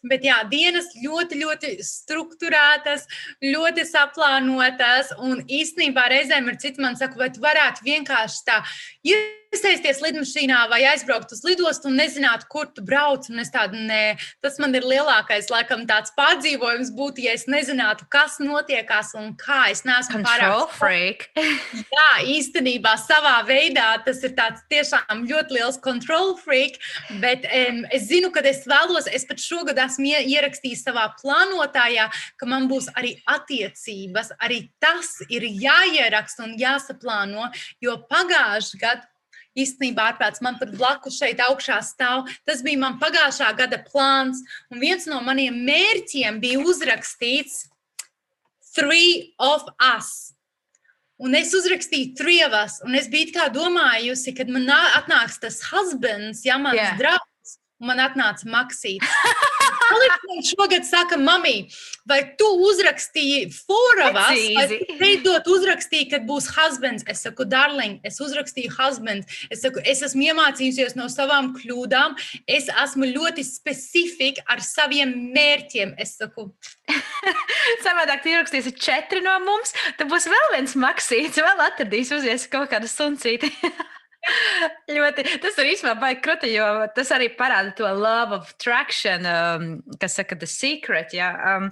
Bet 0.10 0.24
jā, 0.26 0.40
dienas 0.50 0.88
ļoti, 0.98 1.38
ļoti 1.44 1.76
strukturētas, 1.86 3.06
ļoti 3.46 3.86
saplānotas. 3.86 5.14
Un 5.22 5.44
īstenībā 5.46 6.08
reizēm 6.14 6.50
ir 6.50 6.58
cits 6.64 6.82
man 6.82 6.98
saka, 6.98 7.20
vai 7.22 7.30
tu 7.34 7.44
varētu 7.44 7.86
vienkārši 7.86 8.42
tā 8.48 8.62
iesaisties 9.52 10.00
lidmašīnā 10.04 10.60
vai 10.72 10.82
aizbraukt 10.90 11.34
uz 11.36 11.44
lidostu 11.46 11.90
un 11.90 11.98
nezināt, 12.00 12.48
kur 12.52 12.70
tu 12.72 12.84
brauc. 12.86 13.28
Tādu 13.52 13.80
nē, 13.88 14.16
tas 14.44 14.58
man 14.62 14.74
ir 14.78 14.86
lielākais, 14.88 15.50
laikam, 15.52 15.84
tāds 15.90 16.14
pārdzīvojums 16.16 16.92
būtu, 16.96 17.24
ja 17.26 17.36
es 17.36 17.48
nezinātu, 17.52 18.06
kas 18.12 18.38
notiekās 18.42 19.12
un 19.20 19.34
kā 19.40 19.66
es 19.74 19.84
neesmu 19.88 20.22
pārāk 20.24 20.72
freak. 20.78 21.28
Jā, 21.98 22.10
īstenībā 22.32 22.96
savā 23.02 23.38
veidā 23.48 23.90
tas 24.06 24.22
ir 24.24 24.36
tāds 24.38 24.64
tiešām 24.72 25.26
ļoti 25.28 25.58
liels 25.58 25.80
control 25.84 26.36
freak, 26.40 26.80
bet 27.24 27.46
um, 27.50 27.84
es 27.92 28.08
zinu, 28.10 28.32
ka 28.34 28.44
es 28.48 28.64
vēlos, 28.70 29.10
es 29.12 29.28
pat 29.28 29.44
šogad 29.44 29.80
esmu 29.84 30.16
ierakstījis 30.22 30.86
savā 30.88 31.10
plānotājā, 31.20 32.08
ka 32.40 32.50
man 32.50 32.70
būs 32.72 32.90
arī 32.96 33.18
attiecības, 33.30 34.34
arī 34.42 34.64
tas 34.84 35.18
ir 35.30 35.46
jāieraksta 35.46 36.48
un 36.48 36.58
jāsaplāno, 36.60 37.52
jo 37.84 38.00
pagājušajā 38.12 38.82
gadā 38.82 39.11
īstenībā 39.58 40.12
ārprāts 40.12 40.44
man 40.44 40.58
pat 40.60 40.74
blakus 40.78 41.20
šeit 41.20 41.42
augšā 41.44 41.80
stāv. 41.86 42.30
Tas 42.48 42.64
bija 42.66 42.80
man 42.82 43.00
pagājušā 43.02 43.52
gada 43.58 43.82
plāns, 43.88 44.44
un 44.72 44.82
viens 44.84 45.08
no 45.10 45.22
maniem 45.26 45.58
mērķiem 45.68 46.40
bija 46.44 46.64
uzrakstīts 46.64 47.66
Three 48.72 49.34
of 49.38 49.66
Us. 49.84 50.32
Un 51.22 51.36
es 51.38 51.52
uzrakstīju 51.54 52.16
trījus, 52.18 52.80
un 52.88 52.96
es 52.98 53.10
biju 53.12 53.36
tā 53.36 53.50
domājusi, 53.54 54.34
kad 54.34 54.50
man 54.50 54.66
atnāks 54.72 55.38
tas 55.44 55.60
husbands, 55.70 56.42
ja 56.48 56.58
mans 56.58 56.80
yeah. 56.80 56.96
draugs, 56.98 57.58
un 57.82 57.92
man 57.92 58.02
atnāca 58.02 58.50
maksīts. 58.50 59.06
Kalipsons 59.92 60.52
šogad 60.54 60.88
saka, 60.88 61.20
mamī, 61.20 61.56
vai 62.08 62.22
tu 62.40 62.48
uzrakstīji 62.70 63.52
foravas, 63.56 64.32
vai 64.58 64.80
beidzot 65.00 65.50
uzrakstīji, 65.52 66.10
kad 66.14 66.28
būs 66.30 66.50
husbands? 66.56 67.06
Es 67.12 67.24
saku, 67.26 67.46
darling, 67.50 68.00
es 68.08 68.22
uzrakstīju 68.24 68.74
husband. 68.78 69.28
Es 69.52 69.64
saku, 69.66 69.84
es 69.86 70.04
esmu 70.08 70.32
iemācījusies 70.32 70.98
no 71.00 71.10
savām 71.12 71.54
kļūdām. 71.58 72.18
Es 72.50 72.72
esmu 72.72 73.12
ļoti 73.12 73.46
specifika 73.48 74.46
ar 74.50 74.64
saviem 74.66 75.14
mērķiem. 75.36 75.96
Es 76.02 76.18
saku, 76.22 76.50
Savādāk, 77.86 78.24
tu 78.24 78.32
ierakstīsi 78.34 78.74
četri 78.76 79.24
no 79.24 79.38
mums, 79.46 79.74
tad 80.00 80.12
būs 80.12 80.28
vēl 80.32 80.54
viens 80.56 80.76
maksīts, 80.80 81.42
vēl 81.42 81.66
atradīs 81.68 82.14
uzies 82.16 82.48
kaut 82.52 82.72
kādu 82.74 82.90
suncīti. 82.92 83.52
ļoti, 84.96 85.26
tas 85.42 85.58
ir 85.62 85.72
īstenībā 85.72 85.96
baigi 86.02 86.22
krūti, 86.26 86.52
jo 86.54 86.68
tas 86.96 87.12
arī 87.16 87.32
parāda 87.38 87.74
to 87.78 87.90
love 87.90 88.36
of 88.38 88.54
attraction, 88.54 89.26
um, 89.26 89.68
kas 90.02 90.20
saka, 90.20 90.38
the 90.38 90.50
secret. 90.50 91.16
Ja? 91.18 91.34
Um, 91.56 91.70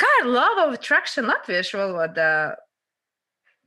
kā 0.00 0.10
ir 0.20 0.30
love 0.30 0.66
of 0.66 0.76
attraction 0.76 1.28
latviešu 1.30 1.80
valodā? 1.80 2.30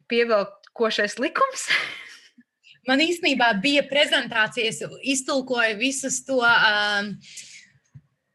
Pievilkošais 0.10 1.20
likums? 1.22 1.68
Man 2.90 3.02
īstenībā 3.04 3.52
bija 3.62 3.84
prezentācijas, 3.86 4.82
iztulkoja 5.04 5.76
visus 5.78 6.24
to. 6.26 6.42
Um, 6.42 7.16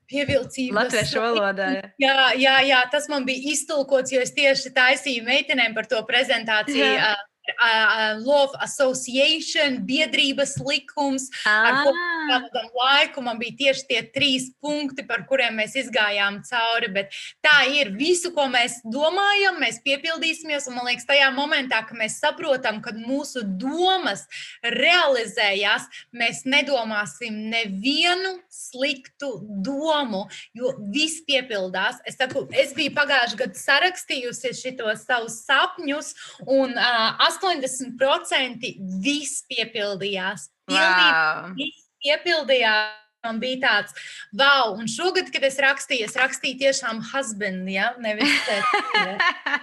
Pievilcības. 0.05 0.77
Latviešu 0.77 1.23
valodā. 1.23 1.69
Jā. 1.73 1.87
jā, 1.99 2.17
jā, 2.39 2.57
jā, 2.69 2.81
tas 2.93 3.07
man 3.09 3.25
bija 3.27 3.55
iztulkots, 3.55 4.13
jo 4.13 4.21
es 4.23 4.35
tieši 4.37 4.71
taisīju 4.77 5.25
meitenēm 5.27 5.73
par 5.75 5.89
to 5.91 5.99
prezentāciju. 6.07 6.85
Jā. 6.85 7.15
Uh, 7.15 7.34
uh, 7.53 8.17
Love 8.25 8.57
Association, 8.65 9.81
biedrības 9.87 10.57
likums, 10.65 11.29
ah. 11.45 11.69
ar 11.69 11.81
pavadām 12.29 12.71
laiku. 12.79 13.25
Man 13.25 13.41
bija 13.41 13.57
tieši 13.59 13.87
tie 13.91 14.01
trīs 14.15 14.51
punkti, 14.63 15.05
par 15.07 15.25
kuriem 15.29 15.59
mēs 15.61 15.77
izgājām 15.85 16.41
cauri. 16.49 16.91
Bet 16.95 17.15
tā 17.45 17.57
ir 17.73 17.93
visu, 17.97 18.33
ko 18.35 18.47
mēs 18.53 18.81
domājam, 18.85 19.61
mēs 19.63 19.81
piepildīsimies. 19.85 20.69
Un 20.71 20.79
man 20.79 20.89
liekas, 20.89 21.09
tajā 21.09 21.31
momentā, 21.37 21.83
kad 21.89 21.99
mēs 21.99 22.19
saprotam, 22.23 22.81
ka 22.85 22.95
mūsu 22.97 23.45
domas 23.45 24.25
realizējās, 24.65 25.89
mēs 26.17 26.45
nedomāsim 26.49 27.37
nevienu 27.53 28.39
sliktu 28.53 29.35
domu, 29.65 30.25
jo 30.57 30.75
viss 30.95 31.23
piepildās. 31.27 32.01
Es, 32.09 32.19
saku, 32.21 32.47
es 32.55 32.75
biju 32.77 32.95
pagājušajā 32.97 33.41
gadā 33.45 33.59
sarakstījusi 33.59 34.55
šitos 34.57 35.05
savus 35.07 35.41
sapņus, 35.45 36.13
un 36.47 36.75
uh, 36.77 37.25
80% 37.41 38.75
viss 39.05 39.45
piepildījās. 39.51 40.51
Wow. 40.73 41.55
Viss 41.59 41.89
piepildījās. 42.05 43.01
Man 43.25 43.39
bija 43.41 43.57
tāds, 43.63 43.95
wow, 44.37 44.75
un 44.77 44.85
šogad, 44.91 45.31
kad 45.33 45.47
es 45.49 45.55
rakstīju, 45.63 46.05
es 46.11 46.17
rakstīju 46.21 46.59
tiešām 46.61 46.99
husband, 47.09 47.65
ja 47.73 47.95
nevis 48.05 48.35
tēti. 48.45 49.15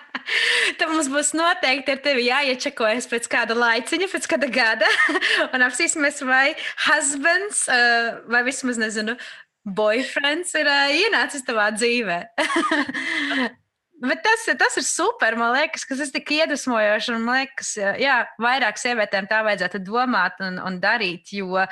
Tad 0.79 0.89
mums 0.89 1.11
būs 1.13 1.29
noteikti 1.37 1.93
ar 1.93 2.01
tevi 2.01 2.25
jāiečakojas 2.25 3.05
pēc 3.11 3.29
kāda 3.29 3.53
laiciņa, 3.57 4.09
pēc 4.09 4.27
kāda 4.33 4.49
gada, 4.49 4.89
un 5.53 5.67
apsīsimies, 5.67 6.23
vai 6.25 6.55
husbands, 6.87 7.67
vai 8.33 8.41
vismaz, 8.49 8.81
nezinu, 8.81 9.17
boyfriends 9.61 10.57
ir 10.57 10.73
ienācis 10.97 11.45
tavā 11.45 11.69
dzīvē. 11.77 12.21
Bet 14.01 14.23
tas, 14.25 14.47
tas 14.57 14.77
ir 14.81 14.85
super. 14.87 15.35
Man 15.37 15.53
liekas, 15.53 15.83
ka 15.85 15.95
tas 15.99 16.09
tik 16.13 16.31
iedvesmojoši. 16.33 17.17
Man 17.19 17.37
liekas, 17.37 17.75
jā, 18.01 18.15
vairāk 18.41 18.79
sievietēm 18.81 19.27
tā 19.29 19.43
vajadzētu 19.45 19.83
domāt 19.85 20.41
un, 20.41 20.57
un 20.57 20.79
darīt. 20.81 21.29
Jo 21.37 21.67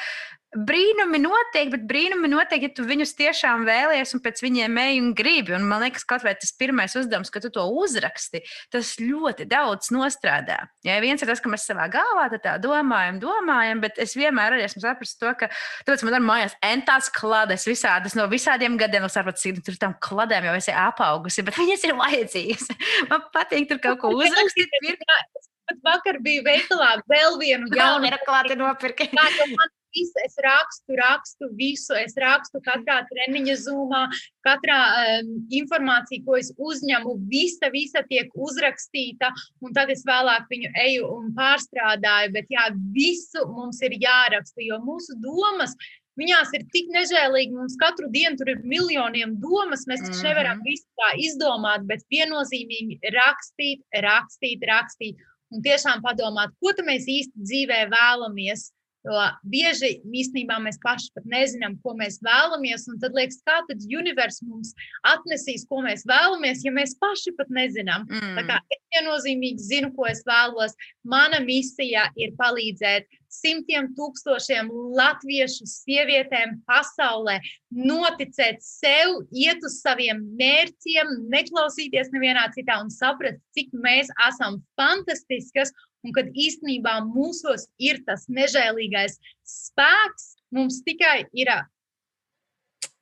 Brīnumi 0.50 1.20
notiek, 1.22 1.68
bet 1.70 1.84
brīnumi 1.86 2.26
notiek, 2.32 2.64
ja 2.66 2.70
tu 2.74 2.82
viņus 2.88 3.12
tiešām 3.20 3.68
vēlies 3.68 4.16
un 4.18 4.22
pēc 4.26 4.40
viņiem 4.42 4.80
ej 4.82 4.96
un 4.98 5.12
gribi. 5.14 5.54
Un 5.54 5.68
man 5.70 5.84
liekas, 5.84 6.08
kaut 6.10 6.26
vai 6.26 6.34
tas 6.42 6.50
pirmais 6.58 6.96
uzdevums, 6.98 7.30
ka 7.30 7.42
tu 7.44 7.52
to 7.54 7.68
uzraksti, 7.84 8.42
tas 8.74 8.96
ļoti 8.98 9.46
daudz 9.52 9.92
nostrādā. 9.94 10.58
Ja 10.88 10.98
viens 11.06 11.22
ir 11.22 11.30
tas, 11.30 11.44
ka 11.44 11.54
mēs 11.54 11.68
savā 11.70 11.86
galvā 11.94 12.26
tā 12.34 12.56
domājam, 12.64 13.22
domājam, 13.22 13.84
bet 13.86 14.02
es 14.02 14.18
vienmēr 14.18 14.58
arī 14.58 14.66
esmu 14.66 14.82
sapratis 14.88 15.14
to, 15.22 15.36
ka 15.38 15.52
tāpēc 15.86 16.08
man 16.08 16.18
ir 16.18 16.26
mājās 16.26 16.58
entās 16.66 17.14
klades 17.14 17.70
visādas 17.70 18.18
no 18.18 18.26
visādiem 18.32 18.82
gadiem. 18.82 19.06
Es 19.06 19.20
saprotu, 19.20 19.44
cik 19.44 19.62
tur 19.70 19.78
tam 19.78 19.94
kladēm 20.02 20.50
jau 20.50 20.58
esi 20.58 20.74
apaugusi, 20.74 21.46
bet 21.46 21.62
viņas 21.62 21.86
ir 21.86 21.98
vajadzīgas. 22.00 22.72
Man 23.12 23.30
patīk 23.36 23.70
tur 23.70 23.86
kaut 23.86 24.02
ko 24.02 24.18
uzrakstīt. 24.18 24.74
Pat 25.70 25.84
vakar 25.86 26.18
bija 26.26 26.42
veikalā 26.42 26.96
vēl 27.06 27.38
vienu 27.38 27.70
jaunu 27.78 28.10
reklāmu 28.10 28.58
nopirkt. 28.64 29.14
visu, 29.96 30.22
es 30.26 30.36
rakstu, 30.46 30.98
rakstu 31.00 31.50
visu, 31.60 31.96
es 32.00 32.18
rakstu 32.20 32.62
katrā 32.66 33.00
treniņa 33.10 33.56
zūmā, 33.64 34.04
katrā 34.48 34.80
um, 35.20 35.32
informācija, 35.62 36.24
ko 36.26 36.40
es 36.40 36.52
uzņemu, 36.58 37.16
visa, 37.32 37.72
visa 37.74 38.04
tiek 38.10 38.34
uzrakstīta, 38.36 39.32
un 39.64 39.76
tad 39.78 39.94
es 39.94 40.06
vēlāk 40.08 40.50
viņu 40.52 40.74
eju 40.88 41.10
un 41.20 41.32
pārstrādāju. 41.38 42.36
Bet 42.36 42.52
jā, 42.54 42.70
visu 42.96 43.46
mums 43.50 43.82
ir 43.86 43.98
jāraksta, 44.00 44.64
jo 44.66 44.82
mūsu 44.86 45.18
domas 45.24 45.76
Viņās 46.20 46.50
ir 46.58 46.66
tik 46.74 46.90
nežēlīgi, 46.92 47.56
mums 47.56 47.78
katru 47.80 48.10
dienu 48.12 48.36
tur 48.40 48.50
ir 48.52 48.64
miljoniem 48.68 49.38
domas, 49.40 49.86
mēs 49.88 50.02
taču 50.04 50.26
nevaram 50.26 50.58
mhm. 50.60 50.66
visu 50.68 50.88
tā 51.00 51.12
izdomāt, 51.24 51.86
bet 51.88 52.04
viennozīmīgi 52.12 53.00
rakstīt, 53.16 53.86
rakstīt, 54.04 54.66
rakstīt 54.68 55.22
un 55.54 55.64
tiešām 55.66 56.04
padomāt, 56.04 56.52
ko 56.60 56.74
mēs 56.86 57.08
īsti 57.10 57.46
dzīvē 57.48 57.80
vēlamies. 57.94 58.70
Jo 59.10 59.26
bieži 59.50 59.96
īstenībā 60.06 60.60
mēs 60.62 60.78
paši 60.84 61.10
pat 61.16 61.26
nezinām, 61.30 61.80
ko 61.84 61.96
mēs 61.98 62.20
vēlamies. 62.26 62.86
Tad 63.02 63.16
liekas, 63.18 63.40
kā 63.48 63.60
tad 63.70 63.86
universums 63.86 64.50
mums 64.50 64.74
atnesīs, 65.08 65.66
ko 65.70 65.82
mēs 65.86 66.06
vēlamies, 66.10 66.62
ja 66.66 66.74
mēs 66.76 66.96
paši 67.02 67.34
pat 67.38 67.50
nezinām. 67.54 68.06
Mm. 68.10 68.36
Tā 68.38 68.46
kā 68.50 68.60
es 68.76 68.84
viennozīmīgi 68.96 69.66
zinu, 69.72 69.94
ko 69.96 70.06
es 70.10 70.22
vēlos. 70.28 70.76
Mana 71.10 71.42
misija 71.42 72.10
ir 72.20 72.36
palīdzēt 72.38 73.10
simtiem 73.30 73.92
tūkstošiem 73.98 74.70
latviešu 74.98 75.68
sievietēm 75.70 76.60
pasaulē 76.70 77.38
noticēt 77.70 78.64
sev, 78.66 79.20
iet 79.30 79.62
uz 79.66 79.80
saviem 79.84 80.24
mērķiem, 80.40 81.14
neklausīties 81.34 82.10
nevienā 82.16 82.48
citā 82.56 82.80
un 82.82 82.90
saprast, 82.94 83.42
cik 83.58 83.74
mēs 83.86 84.10
esam 84.28 84.60
fantastiskas 84.80 85.74
un 86.06 86.16
kad 86.16 86.30
īstenībā 86.34 87.00
mūsos 87.08 87.68
ir 87.82 88.02
tas 88.08 88.28
nežēlīgais 88.32 89.18
spēks, 89.48 90.36
mums 90.56 90.82
tikai 90.86 91.24
ir 91.34 91.52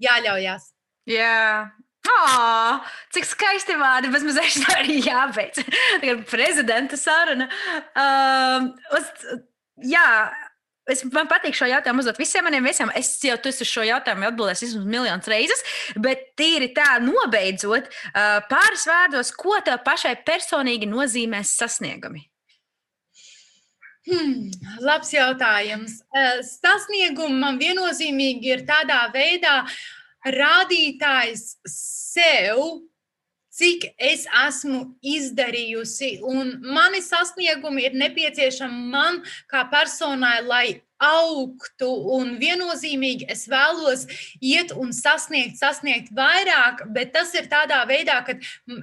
jāļaujas. 0.03 0.71
Jā, 1.07 1.69
Oh, 2.07 2.77
cik 3.11 3.25
skaisti 3.27 3.75
vārdi, 3.75 4.07
bet 4.13 4.23
mazliet 4.23 4.61
tā 4.63 4.77
arī 4.79 5.01
jābeidz. 5.03 5.59
Tagad 6.01 6.21
prezidenta 6.29 6.95
saruna. 6.99 7.49
Um, 7.91 8.69
uz, 8.95 9.09
jā, 9.83 10.07
Es, 10.87 11.01
man 11.11 11.27
patīk 11.27 11.51
šo 11.51 11.67
jautājumu 11.67 11.99
uzdot 11.99 12.15
visiem 12.15 12.45
maniem 12.47 12.63
viesiem. 12.63 12.87
Es 12.95 13.09
jau 13.19 13.35
uz 13.35 13.57
šo 13.67 13.83
jautājumu 13.83 14.23
atbildēju 14.29 14.61
vismaz 14.61 14.85
miljonus 14.87 15.27
reizes, 15.27 15.63
bet 15.99 16.29
tīri 16.39 16.69
tā 16.77 16.93
nobeidzot, 17.03 17.89
pāris 18.47 18.87
vārdos, 18.87 19.33
ko 19.35 19.59
tev 19.67 19.81
pašai 19.83 20.15
personīgi 20.23 20.87
nozīmē 20.87 21.43
sasniegumi? 21.43 22.23
Hmm, 24.07 24.51
labs 24.79 25.11
jautājums. 25.11 25.99
Sasniegumi 26.47 27.41
man 27.41 27.57
viennozīmīgi 27.59 28.53
ir 28.53 28.63
tādā 28.69 29.01
veidā 29.11 29.65
rādītājs 30.23 31.57
sev 31.67 32.87
cik 33.57 33.87
es 33.97 34.25
esmu 34.45 34.83
izdarījusi, 35.01 36.19
un 36.25 36.57
mani 36.61 37.01
sasniegumi 37.01 37.87
ir 37.87 37.95
nepieciešami 37.97 38.91
man 38.93 39.23
kā 39.49 39.63
personai, 39.71 40.41
lai 40.45 40.67
augtu, 41.01 41.89
un 42.17 42.35
viennozīmīgi 42.41 43.27
es 43.29 43.45
vēlos 43.49 44.05
iet 44.41 44.73
un 44.77 44.93
sasniegt, 44.93 45.57
sasniegt 45.59 46.13
vairāk, 46.17 46.85
bet 46.93 47.13
tas 47.13 47.33
ir 47.37 47.49
tādā 47.51 47.83
veidā, 47.89 48.21
ka 48.25 48.37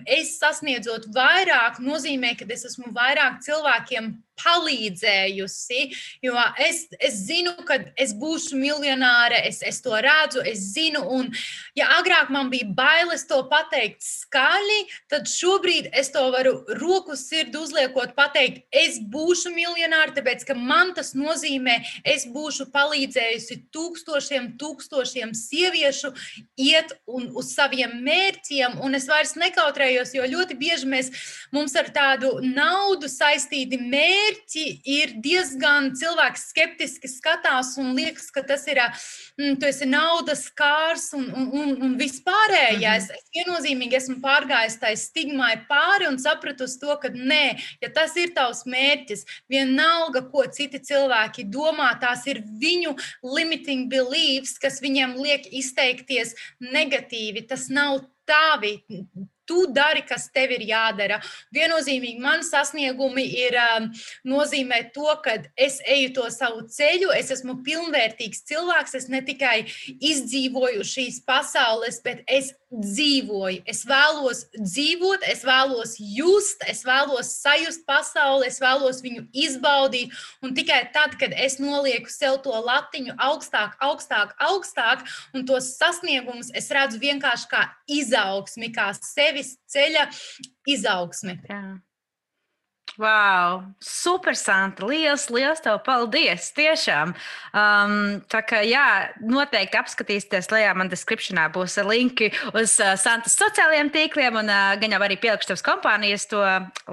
es 0.07 0.37
sasniedzot 0.39 1.09
vairāk, 1.15 1.81
nozīmē, 1.83 2.35
ka 2.39 2.47
es 2.55 2.67
esmu 2.71 2.95
vairāk 2.95 3.43
cilvēkiem 3.47 4.15
palīdzējusi. 4.41 5.83
Jo 6.25 6.37
es, 6.63 6.85
es 6.99 7.21
zinu, 7.29 7.55
ka 7.67 7.79
es 8.01 8.15
būšu 8.19 8.59
miljonāre, 8.59 9.41
es, 9.49 9.61
es 9.67 9.81
to 9.85 9.95
redzu, 9.95 10.43
es 10.47 10.63
zinu. 10.75 11.05
Un, 11.15 11.31
ja 11.79 11.91
agrāk 11.99 12.31
man 12.35 12.51
bija 12.53 12.69
bailes 12.77 13.27
to 13.31 13.41
pateikt 13.51 14.03
skaļi, 14.05 14.81
tad 15.13 15.29
šobrīd 15.31 15.91
es 15.95 16.11
to 16.15 16.25
varu 16.35 16.57
roku 16.81 17.17
sirdi 17.19 17.61
uzliekot, 17.61 18.15
pateikt, 18.19 18.65
es 18.75 18.99
būšu 18.99 19.55
miljonāre, 19.55 20.15
tāpēc 20.17 20.47
ka 20.49 20.59
man 20.59 20.95
tas 20.97 21.15
nozīmē, 21.19 21.79
es 22.15 22.27
būšu 22.31 22.69
palīdzējusi 22.75 23.61
tūkstošiem, 23.75 24.55
tūkstošiem 24.61 25.35
sieviešu 25.39 26.13
iet 26.61 26.95
un, 27.07 27.31
uz 27.37 27.53
saviem 27.55 27.97
mērķiem. 28.05 28.79
Un 28.85 28.99
es 28.99 29.09
vairs 29.11 29.37
nekautrējos, 29.39 30.15
jo 30.17 30.27
ļoti 30.29 30.59
bieži 30.59 30.91
mēs, 30.91 31.11
mums 31.55 31.75
ar 31.79 31.91
tādu 31.95 32.37
naudu 32.45 33.09
saistīti 33.11 33.79
mērķi 33.81 34.24
mērķi 34.25 34.65
ir 34.85 35.13
diezgan 35.23 35.93
cilvēks 35.97 36.49
skeptiski 36.51 37.09
skatās 37.09 37.75
un 37.79 37.95
liekas, 37.97 38.31
ka 38.33 38.43
tas 38.43 38.67
ir 38.69 38.81
mm, 38.81 39.59
naudas 39.89 40.47
kārs 40.51 41.13
un, 41.15 41.27
un, 41.33 41.51
un, 41.53 41.75
un 41.83 41.97
vispārējais. 41.99 43.09
Mm 43.09 43.11
-hmm. 43.11 43.19
Es 43.19 43.35
viennozīmīgi 43.35 43.97
esmu 43.97 44.17
pārgājis 44.23 44.79
tai 44.81 44.95
stigmai 44.97 45.65
pāri 45.69 46.09
un 46.09 46.19
sapratusi 46.19 46.81
to, 46.81 46.97
ka 47.01 47.09
nē, 47.09 47.59
ja 47.81 47.91
tas 47.91 48.17
ir 48.17 48.35
tavs 48.35 48.65
mērķis, 48.67 49.25
vienalga, 49.49 50.23
ko 50.31 50.45
citi 50.47 50.79
cilvēki 50.79 51.45
domā, 51.51 51.99
tās 52.01 52.27
ir 52.27 52.43
viņu 52.43 52.97
limiting 53.23 53.89
beliefs, 53.89 54.59
kas 54.59 54.81
viņiem 54.81 55.17
liek 55.17 55.47
izteikties 55.53 56.35
negatīvi. 56.61 57.47
Tas 57.49 57.69
nav 57.69 58.01
tavi 58.25 58.81
Tu 59.49 59.67
dari, 59.77 60.05
kas 60.09 60.31
tev 60.33 60.55
ir 60.57 60.65
jādara. 60.69 61.21
Viennozīmīgi 61.55 62.23
man 62.23 62.45
sasniegumi 62.47 63.25
ir 63.45 63.59
um, 63.61 63.91
nozīmē 64.31 64.81
to, 64.95 65.09
ka 65.25 65.37
es 65.57 65.81
eju 65.85 66.15
to 66.17 66.29
savu 66.33 66.65
ceļu, 66.73 67.13
es 67.17 67.33
esmu 67.35 67.59
pilnvērtīgs 67.67 68.45
cilvēks, 68.49 68.97
es 69.01 69.09
ne 69.13 69.21
tikai 69.25 69.67
izdzīvoju 70.01 70.87
šīs 70.89 71.21
pasaules, 71.29 72.01
bet 72.05 72.25
es 72.27 72.55
dzīvoju. 72.81 73.63
Es 73.71 73.85
vēlos 73.89 74.45
dzīvot, 74.57 75.25
es 75.31 75.45
vēlos 75.47 75.95
just, 75.99 76.65
es 76.71 76.83
vēlos 76.87 77.31
sajust 77.41 77.85
pasauli, 77.89 78.49
es 78.51 78.61
vēlos 78.63 79.01
viņu 79.05 79.27
izbaudīt. 79.45 80.15
Un 80.45 80.57
tikai 80.57 80.83
tad, 80.95 81.17
kad 81.21 81.35
es 81.37 81.59
nolieku 81.63 82.13
sev 82.13 82.41
to 82.45 82.55
latiņu 82.55 83.17
augstāk, 83.29 83.79
augstāk, 83.85 84.35
augstāk, 84.43 85.07
un 85.35 85.47
tos 85.49 85.75
sasniegumus 85.79 86.53
es 86.57 86.71
redzu 86.75 87.01
vienkārši 87.03 87.51
kā 87.51 87.65
izaugsmi, 88.01 88.73
kā 88.75 88.91
sevis 89.01 89.57
ceļa 89.71 90.09
izaugsmi. 90.75 91.41
Jā. 91.49 91.65
Wow, 92.97 93.65
super, 93.81 94.37
Santa. 94.37 94.87
Lielas, 94.87 95.27
liels 95.27 95.59
tev 95.59 95.81
paldies. 95.83 96.53
Tiešām. 96.55 97.11
Um, 97.51 97.95
tā 98.31 98.39
kā, 98.47 98.61
jā, 98.63 99.11
noteikti 99.19 99.81
apskatīsieties, 99.81 100.47
lejā 100.53 100.71
man 100.79 100.93
descriptionā 100.93 101.49
būs 101.51 101.75
linki 101.83 102.29
uz 102.55 102.77
uh, 102.79 102.93
Santas 103.01 103.35
sociālajiem 103.41 103.91
tīkliem, 103.91 104.39
un 104.39 104.51
uh, 104.53 104.77
gan 104.79 104.95
jau 104.95 105.01
arī 105.03 105.17
pielikšu 105.19 105.51
tavas 105.51 105.65
kompānijas 105.67 106.29
to 106.31 106.43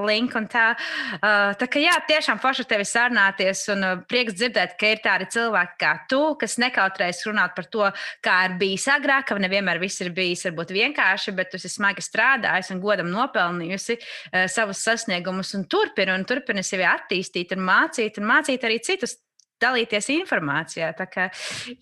linku. 0.02 0.42
Tā, 0.50 0.72
uh, 1.20 1.52
tā 1.62 1.70
kā, 1.70 1.84
jā, 1.84 1.94
tiešām 2.10 2.42
forši 2.42 2.66
tevi 2.72 2.88
sarunāties, 2.90 3.62
un 3.76 3.86
uh, 3.86 4.02
prieks 4.10 4.40
dzirdēt, 4.40 4.74
ka 4.82 4.96
ir 4.96 5.04
tādi 5.06 5.30
cilvēki 5.38 5.78
kā 5.86 5.94
tu, 6.10 6.24
kas 6.42 6.58
nekautrējas 6.66 7.22
runāt 7.30 7.54
par 7.54 7.70
to, 7.70 7.86
kā 8.26 8.40
ir 8.48 8.58
bijis 8.58 8.88
agrāk, 8.90 9.30
ka 9.30 9.38
nevienmēr 9.38 9.78
viss 9.84 10.02
ir 10.02 10.10
bijis 10.18 10.48
varbūt 10.50 10.74
vienkārši, 10.80 11.38
bet 11.38 11.54
tu 11.54 11.62
esi 11.62 11.70
smagi 11.70 12.02
strādājis 12.02 12.74
un 12.74 12.82
godam 12.82 13.14
nopelnījusi 13.14 14.00
uh, 14.02 14.50
savus 14.50 14.82
sasniegumus. 14.82 15.54
Un 15.60 15.70
tur 15.70 15.91
turpina 15.92 16.16
un 16.16 16.24
turpina 16.26 16.64
sevi 16.64 16.86
attīstīt 16.88 17.52
un 17.56 17.66
mācīt, 17.68 18.18
un 18.20 18.28
mācīt 18.30 18.64
arī 18.64 18.80
citus 18.84 19.18
dalīties 19.62 20.10
informācijā. 20.16 20.94
Tā 20.96 21.08
kā, 21.12 21.30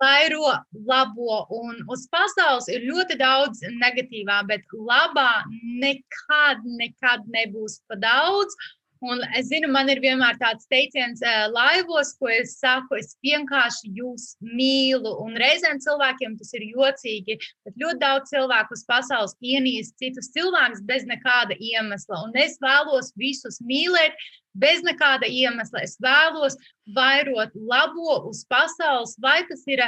Vairo 0.00 0.48
labo, 0.88 1.46
un 1.52 1.82
uz 1.92 2.06
pasaules 2.08 2.70
ir 2.72 2.86
ļoti 2.88 3.18
daudz 3.20 3.60
negatīvā, 3.82 4.38
bet 4.48 4.62
labā 4.72 5.42
nekad, 5.82 6.62
nekad 6.64 7.26
nebūs 7.28 7.82
pa 7.88 7.98
daudz. 8.00 8.56
Un 9.00 9.22
es 9.32 9.46
zinu, 9.48 9.70
man 9.72 9.88
ir 9.88 9.96
vienmēr 10.04 10.36
tāds 10.36 10.66
teiciens 10.68 11.22
uh, 11.24 11.46
laivos, 11.48 12.10
ko 12.20 12.28
es 12.28 12.58
saku, 12.60 12.98
es 13.00 13.14
vienkārši 13.24 13.94
jūs 13.96 14.26
mīlu. 14.44 15.14
Un 15.24 15.38
reizēm 15.40 15.80
cilvēkiem 15.80 16.34
tas 16.36 16.52
ir 16.58 16.66
jocīgi, 16.68 17.38
bet 17.64 17.80
ļoti 17.80 18.00
daudz 18.02 18.34
cilvēku 18.34 18.76
uz 18.76 18.84
pasaules 18.90 19.32
ienīst 19.40 19.96
citus 20.02 20.28
cilvēkus 20.34 20.84
bez 20.90 21.08
nekāda 21.08 21.56
iemesla. 21.56 22.20
Un 22.26 22.36
es 22.36 22.58
vēlos 22.60 23.14
visus 23.16 23.56
mīlēt 23.64 24.20
bez 24.60 24.84
nekāda 24.84 25.30
iemesla. 25.32 25.86
Es 25.88 25.96
vēlos 26.04 26.60
vairot 26.92 27.56
labo 27.56 28.20
uz 28.28 28.44
pasaules, 28.52 29.16
vai 29.24 29.40
tas 29.48 29.64
ir 29.70 29.80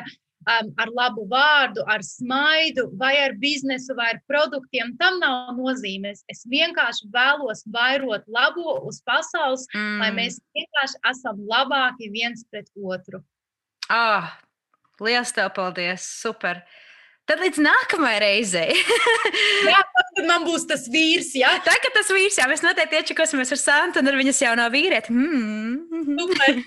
um, 0.43 0.71
ar 0.81 0.93
labu 0.93 1.25
vārdu, 1.31 1.85
ar 1.91 2.05
smaidu, 2.07 2.89
vai 3.01 3.15
ar 3.25 3.37
biznesu, 3.41 3.97
vai 3.99 4.13
ar 4.15 4.21
produktiem. 4.31 4.95
Tam 5.01 5.19
nav 5.23 5.55
nozīmes. 5.59 6.25
Es 6.33 6.45
vienkārši 6.51 7.11
vēlos 7.15 7.65
vairot 7.73 8.29
labo 8.29 8.79
uz 8.89 9.03
pasaules, 9.07 9.67
mm. 9.75 9.99
lai 10.03 10.13
mēs 10.19 10.41
vienkārši 10.57 11.03
esam 11.13 11.43
labāki 11.49 12.13
viens 12.13 12.47
pret 12.51 12.71
otru. 12.77 13.23
Ah, 13.93 14.39
liels 15.03 15.35
tev 15.35 15.53
paldies! 15.57 16.07
Super! 16.23 16.63
Tad 17.23 17.39
līdz 17.39 17.61
nākamajai 17.63 18.19
reizei. 18.19 18.75
Jā, 19.71 19.79
kad 19.95 20.25
man 20.27 20.43
būs 20.47 20.65
tas 20.67 20.89
vīrs. 20.91 21.31
Ja? 21.39 21.53
Tā 21.63 21.77
kā 21.79 21.93
tas 21.95 22.11
vīrs, 22.11 22.35
jā, 22.41 22.49
mēs 22.51 22.65
noteikti 22.65 22.99
iečakosimies 22.99 23.55
ar 23.55 23.61
Santu 23.61 24.03
un 24.03 24.11
ar 24.11 24.19
viņas 24.19 24.41
jauno 24.43 24.67
vīrieti. 24.75 25.15
Mm. 25.15 25.93
Super. 26.19 26.59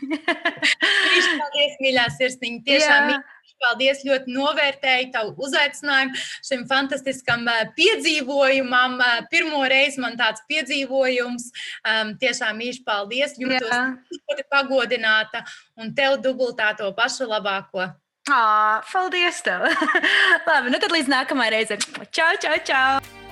Paldies, 1.41 1.75
mīļā 1.83 2.05
sirsniņa. 2.15 2.63
Tiešām. 2.69 3.11
Jā. 3.11 3.19
Paldies, 3.63 4.03
ļoti 4.05 4.33
novērtēju 4.35 5.11
tavu 5.13 5.33
uzaicinājumu 5.47 6.19
šim 6.45 6.65
fantastiskam 6.69 7.47
piedzīvojumam. 7.77 8.99
Pirmo 9.31 9.63
reizi 9.71 10.01
man 10.03 10.17
tāds 10.19 10.43
piedzīvojums. 10.49 11.49
Um, 11.85 12.15
tiešām 12.21 12.61
īši 12.67 12.83
paldies. 12.87 13.37
Jūtos 13.41 13.75
ļoti 14.15 14.47
pagodināta 14.51 15.45
un 15.79 15.93
tev 15.97 16.19
dubultā 16.23 16.73
to 16.77 16.91
pašu 16.97 17.29
labāko. 17.31 17.91
Ah, 18.29 18.81
paldies 18.89 19.43
tev! 19.45 19.67
Labi, 20.49 20.73
nu 20.73 20.81
tad 20.81 20.95
līdz 20.95 21.13
nākamajai 21.13 21.53
reizei. 21.59 21.77
Čau, 22.09 22.33
čau, 22.41 22.57
čau! 22.65 23.24